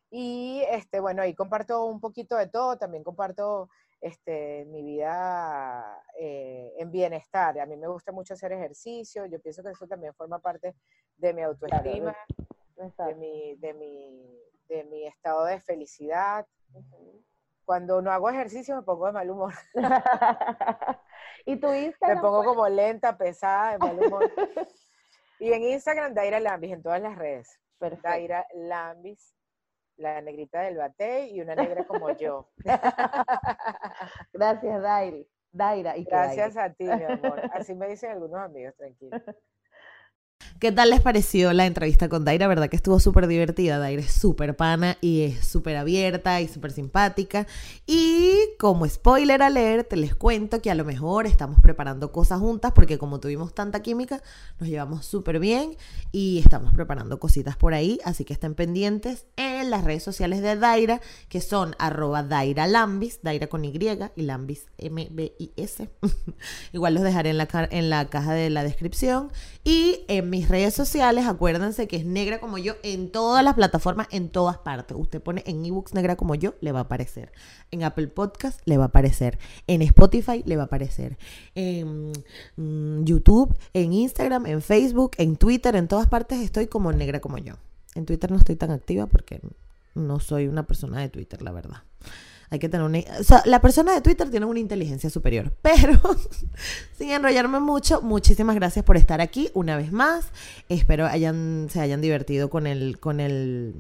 Y 0.10 0.64
este, 0.70 1.00
bueno, 1.00 1.22
ahí 1.22 1.34
comparto 1.34 1.86
un 1.86 2.00
poquito 2.00 2.38
de 2.38 2.48
todo, 2.48 2.78
también 2.78 3.04
comparto 3.04 3.70
este, 4.00 4.66
mi 4.66 4.84
vida 4.84 6.02
en 6.16 6.92
bienestar. 6.92 7.60
A 7.60 7.66
mí 7.66 7.76
me 7.76 7.88
gusta 7.88 8.12
mucho 8.12 8.36
hacer 8.36 8.52
ejercicio, 8.54 9.26
yo 9.26 9.42
pienso 9.42 9.64
que 9.64 9.72
eso 9.72 9.88
también 9.88 10.14
forma 10.14 10.40
parte 10.40 10.76
de 11.18 11.34
mi 11.34 11.42
autoestima 11.42 12.16
de 12.78 13.16
mi, 13.16 13.56
de 13.56 13.74
mi, 13.74 14.40
de 14.68 14.84
mi 14.86 15.06
estado 15.08 15.46
de 15.46 15.60
felicidad. 15.60 16.46
Cuando 17.66 18.02
no 18.02 18.12
hago 18.12 18.30
ejercicio 18.30 18.76
me 18.76 18.84
pongo 18.84 19.08
de 19.08 19.12
mal 19.14 19.30
humor. 19.30 19.54
y 21.46 21.60
tu 21.60 21.68
Me 21.68 21.84
Instagram. 21.86 22.22
pongo 22.22 22.44
¿cuál? 22.44 22.48
como 22.48 22.70
lenta, 22.70 23.18
pesada, 23.18 23.74
de 23.74 23.78
mal 23.80 24.00
humor. 24.00 24.32
Y 25.40 25.54
en 25.54 25.62
Instagram, 25.62 26.16
Daira 26.16 26.40
Lambis, 26.40 26.72
en 26.72 26.82
todas 26.82 27.00
las 27.00 27.16
redes. 27.16 27.60
Perfecto. 27.78 28.10
Daira 28.10 28.48
Lambis, 28.56 29.36
la 29.98 30.20
negrita 30.20 30.62
del 30.62 30.78
bate 30.78 31.28
y 31.28 31.42
una 31.42 31.54
negra 31.54 31.86
como 31.86 32.10
yo. 32.18 32.50
Gracias, 34.34 34.82
Dairi. 34.82 35.30
Daira. 35.52 35.96
Y 35.96 36.06
Gracias 36.06 36.58
a 36.58 36.74
ti, 36.74 36.86
mi 36.86 37.04
amor. 37.04 37.40
Así 37.54 37.76
me 37.76 37.88
dicen 37.88 38.12
algunos 38.12 38.40
amigos, 38.40 38.76
tranquilo. 38.78 39.16
¿Qué 40.60 40.72
tal 40.72 40.90
les 40.90 41.02
pareció 41.02 41.54
la 41.54 41.68
entrevista 41.68 42.10
con 42.10 42.26
Daira? 42.26 42.48
¿Verdad 42.48 42.68
que 42.68 42.78
estuvo 42.78 43.00
súper 43.00 43.28
divertida? 43.28 43.78
Daira 43.78 44.02
es 44.02 44.12
súper 44.12 44.56
pana 44.56 44.98
y 45.02 45.22
es 45.22 45.46
súper 45.46 45.76
abierta 45.76 46.42
y 46.42 46.48
súper 46.48 46.72
simpática. 46.72 47.46
Y 47.86 48.34
como 48.58 48.88
spoiler 48.88 49.44
alert, 49.44 49.94
les 49.94 50.16
cuento 50.16 50.60
que 50.60 50.72
a 50.72 50.76
lo 50.76 50.84
mejor 50.84 51.28
estamos 51.28 51.60
preparando 51.62 52.12
cosas 52.12 52.40
juntas 52.40 52.72
porque 52.74 52.98
como 52.98 53.20
tuvimos 53.20 53.54
tanta 53.54 53.84
química, 53.84 54.24
nos 54.60 54.68
llevamos 54.68 55.06
súper 55.06 55.40
bien 55.40 55.78
y 56.12 56.40
estamos 56.40 56.74
preparando 56.74 57.20
cositas 57.20 57.56
por 57.56 57.76
ahí. 57.76 58.00
Así 58.04 58.26
que 58.26 58.34
estén 58.34 58.56
pendientes 58.56 59.28
en 59.36 59.47
las 59.64 59.84
redes 59.84 60.04
sociales 60.04 60.42
de 60.42 60.56
Daira, 60.56 61.02
que 61.30 61.42
son 61.42 61.76
arroba 61.80 62.24
Daira 62.24 62.68
Lambis, 62.68 63.20
Daira 63.22 63.48
con 63.48 63.66
Y 63.66 63.78
y 64.16 64.22
Lambis 64.22 64.68
M-B-I-S. 64.78 65.90
Igual 66.74 66.94
los 66.94 67.04
dejaré 67.04 67.30
en 67.30 67.38
la, 67.38 67.48
en 67.72 67.90
la 67.90 68.10
caja 68.10 68.34
de 68.34 68.50
la 68.50 68.64
descripción. 68.64 69.32
Y 69.64 70.06
en 70.08 70.30
mis 70.30 70.50
redes 70.50 70.74
sociales, 70.74 71.26
acuérdense 71.26 71.88
que 71.88 71.98
es 71.98 72.06
negra 72.06 72.40
como 72.40 72.58
yo 72.58 72.76
en 72.84 73.12
todas 73.12 73.44
las 73.44 73.56
plataformas, 73.56 74.08
en 74.12 74.30
todas 74.30 74.58
partes. 74.58 74.98
Usted 74.98 75.22
pone 75.22 75.44
en 75.46 75.66
ebooks 75.66 75.94
negra 75.94 76.16
como 76.16 76.36
yo, 76.36 76.56
le 76.62 76.72
va 76.72 76.80
a 76.80 76.84
aparecer. 76.84 77.32
En 77.72 77.84
Apple 77.84 78.08
Podcast 78.08 78.62
le 78.66 78.78
va 78.78 78.86
a 78.86 78.88
aparecer. 78.88 79.40
En 79.68 79.82
Spotify 79.82 80.44
le 80.46 80.56
va 80.56 80.64
a 80.64 80.66
aparecer. 80.68 81.18
En 81.56 82.12
mm, 82.56 83.04
YouTube, 83.04 83.56
en 83.74 83.94
Instagram, 83.94 84.46
en 84.46 84.62
Facebook, 84.62 85.12
en 85.18 85.36
Twitter, 85.36 85.76
en 85.76 85.88
todas 85.88 86.08
partes 86.08 86.40
estoy 86.40 86.68
como 86.68 86.92
negra 86.92 87.20
como 87.20 87.38
yo. 87.38 87.56
En 87.98 88.06
Twitter 88.06 88.32
no 88.32 88.38
estoy 88.38 88.56
tan 88.56 88.72
activa 88.72 89.08
porque 89.08 89.42
no 89.96 90.20
soy 90.20 90.48
una 90.48 90.68
persona 90.68 91.02
de 91.02 91.10
Twitter, 91.10 91.42
la 91.42 91.52
verdad. 91.52 91.84
Hay 92.50 92.60
que 92.60 92.70
tener 92.70 92.86
una... 92.86 93.00
O 93.20 93.24
sea, 93.24 93.42
la 93.46 93.60
persona 93.60 93.94
de 93.94 94.02
Twitter 94.02 94.30
tiene 94.30 94.46
una 94.46 94.60
inteligencia 94.60 95.10
superior. 95.10 95.52
Pero, 95.62 96.00
sin 96.98 97.10
enrollarme 97.10 97.60
mucho, 97.60 98.02
muchísimas 98.02 98.56
gracias 98.56 98.86
por 98.86 98.98
estar 98.98 99.20
aquí 99.20 99.50
una 99.54 99.76
vez 99.76 99.92
más. 99.92 100.30
Espero 100.70 101.06
hayan, 101.08 101.68
se 101.70 101.82
hayan 101.82 102.02
divertido 102.02 102.50
con 102.50 102.68
el... 102.68 103.00
Con 103.00 103.20
el 103.20 103.76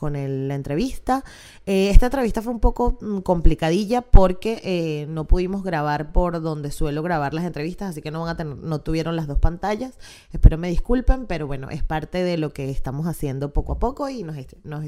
con 0.00 0.16
el- 0.16 0.48
la 0.48 0.54
entrevista. 0.56 1.22
Eh, 1.66 1.90
esta 1.90 2.06
entrevista 2.06 2.40
fue 2.42 2.52
un 2.52 2.58
poco 2.60 2.98
mm, 3.00 3.18
complicadilla 3.18 4.00
porque 4.00 4.60
eh, 4.64 5.06
no 5.08 5.26
pudimos 5.26 5.62
grabar 5.62 6.10
por 6.10 6.40
donde 6.40 6.70
suelo 6.72 7.02
grabar 7.02 7.34
las 7.34 7.44
entrevistas, 7.44 7.90
así 7.90 8.00
que 8.02 8.10
no 8.10 8.22
van 8.22 8.30
a 8.30 8.36
tener, 8.36 8.56
no 8.56 8.80
tuvieron 8.80 9.14
las 9.14 9.26
dos 9.28 9.38
pantallas. 9.38 9.98
Espero 10.32 10.56
me 10.58 10.68
disculpen, 10.68 11.26
pero 11.26 11.46
bueno, 11.46 11.68
es 11.70 11.84
parte 11.84 12.24
de 12.24 12.38
lo 12.38 12.50
que 12.52 12.70
estamos 12.70 13.06
haciendo 13.06 13.52
poco 13.52 13.72
a 13.74 13.78
poco 13.78 14.08
y 14.08 14.22
nos, 14.22 14.36
nos, 14.64 14.84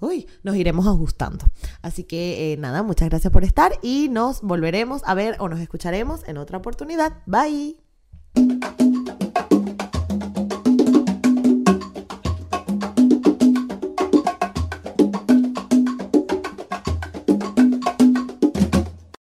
uy, 0.00 0.28
nos 0.44 0.54
iremos 0.54 0.86
ajustando. 0.86 1.44
Así 1.82 2.04
que 2.04 2.52
eh, 2.52 2.56
nada, 2.56 2.82
muchas 2.84 3.08
gracias 3.08 3.32
por 3.32 3.42
estar 3.42 3.72
y 3.82 4.08
nos 4.08 4.40
volveremos 4.42 5.02
a 5.04 5.14
ver 5.14 5.36
o 5.40 5.48
nos 5.48 5.58
escucharemos 5.60 6.22
en 6.28 6.38
otra 6.38 6.58
oportunidad. 6.58 7.14
Bye. 7.26 7.76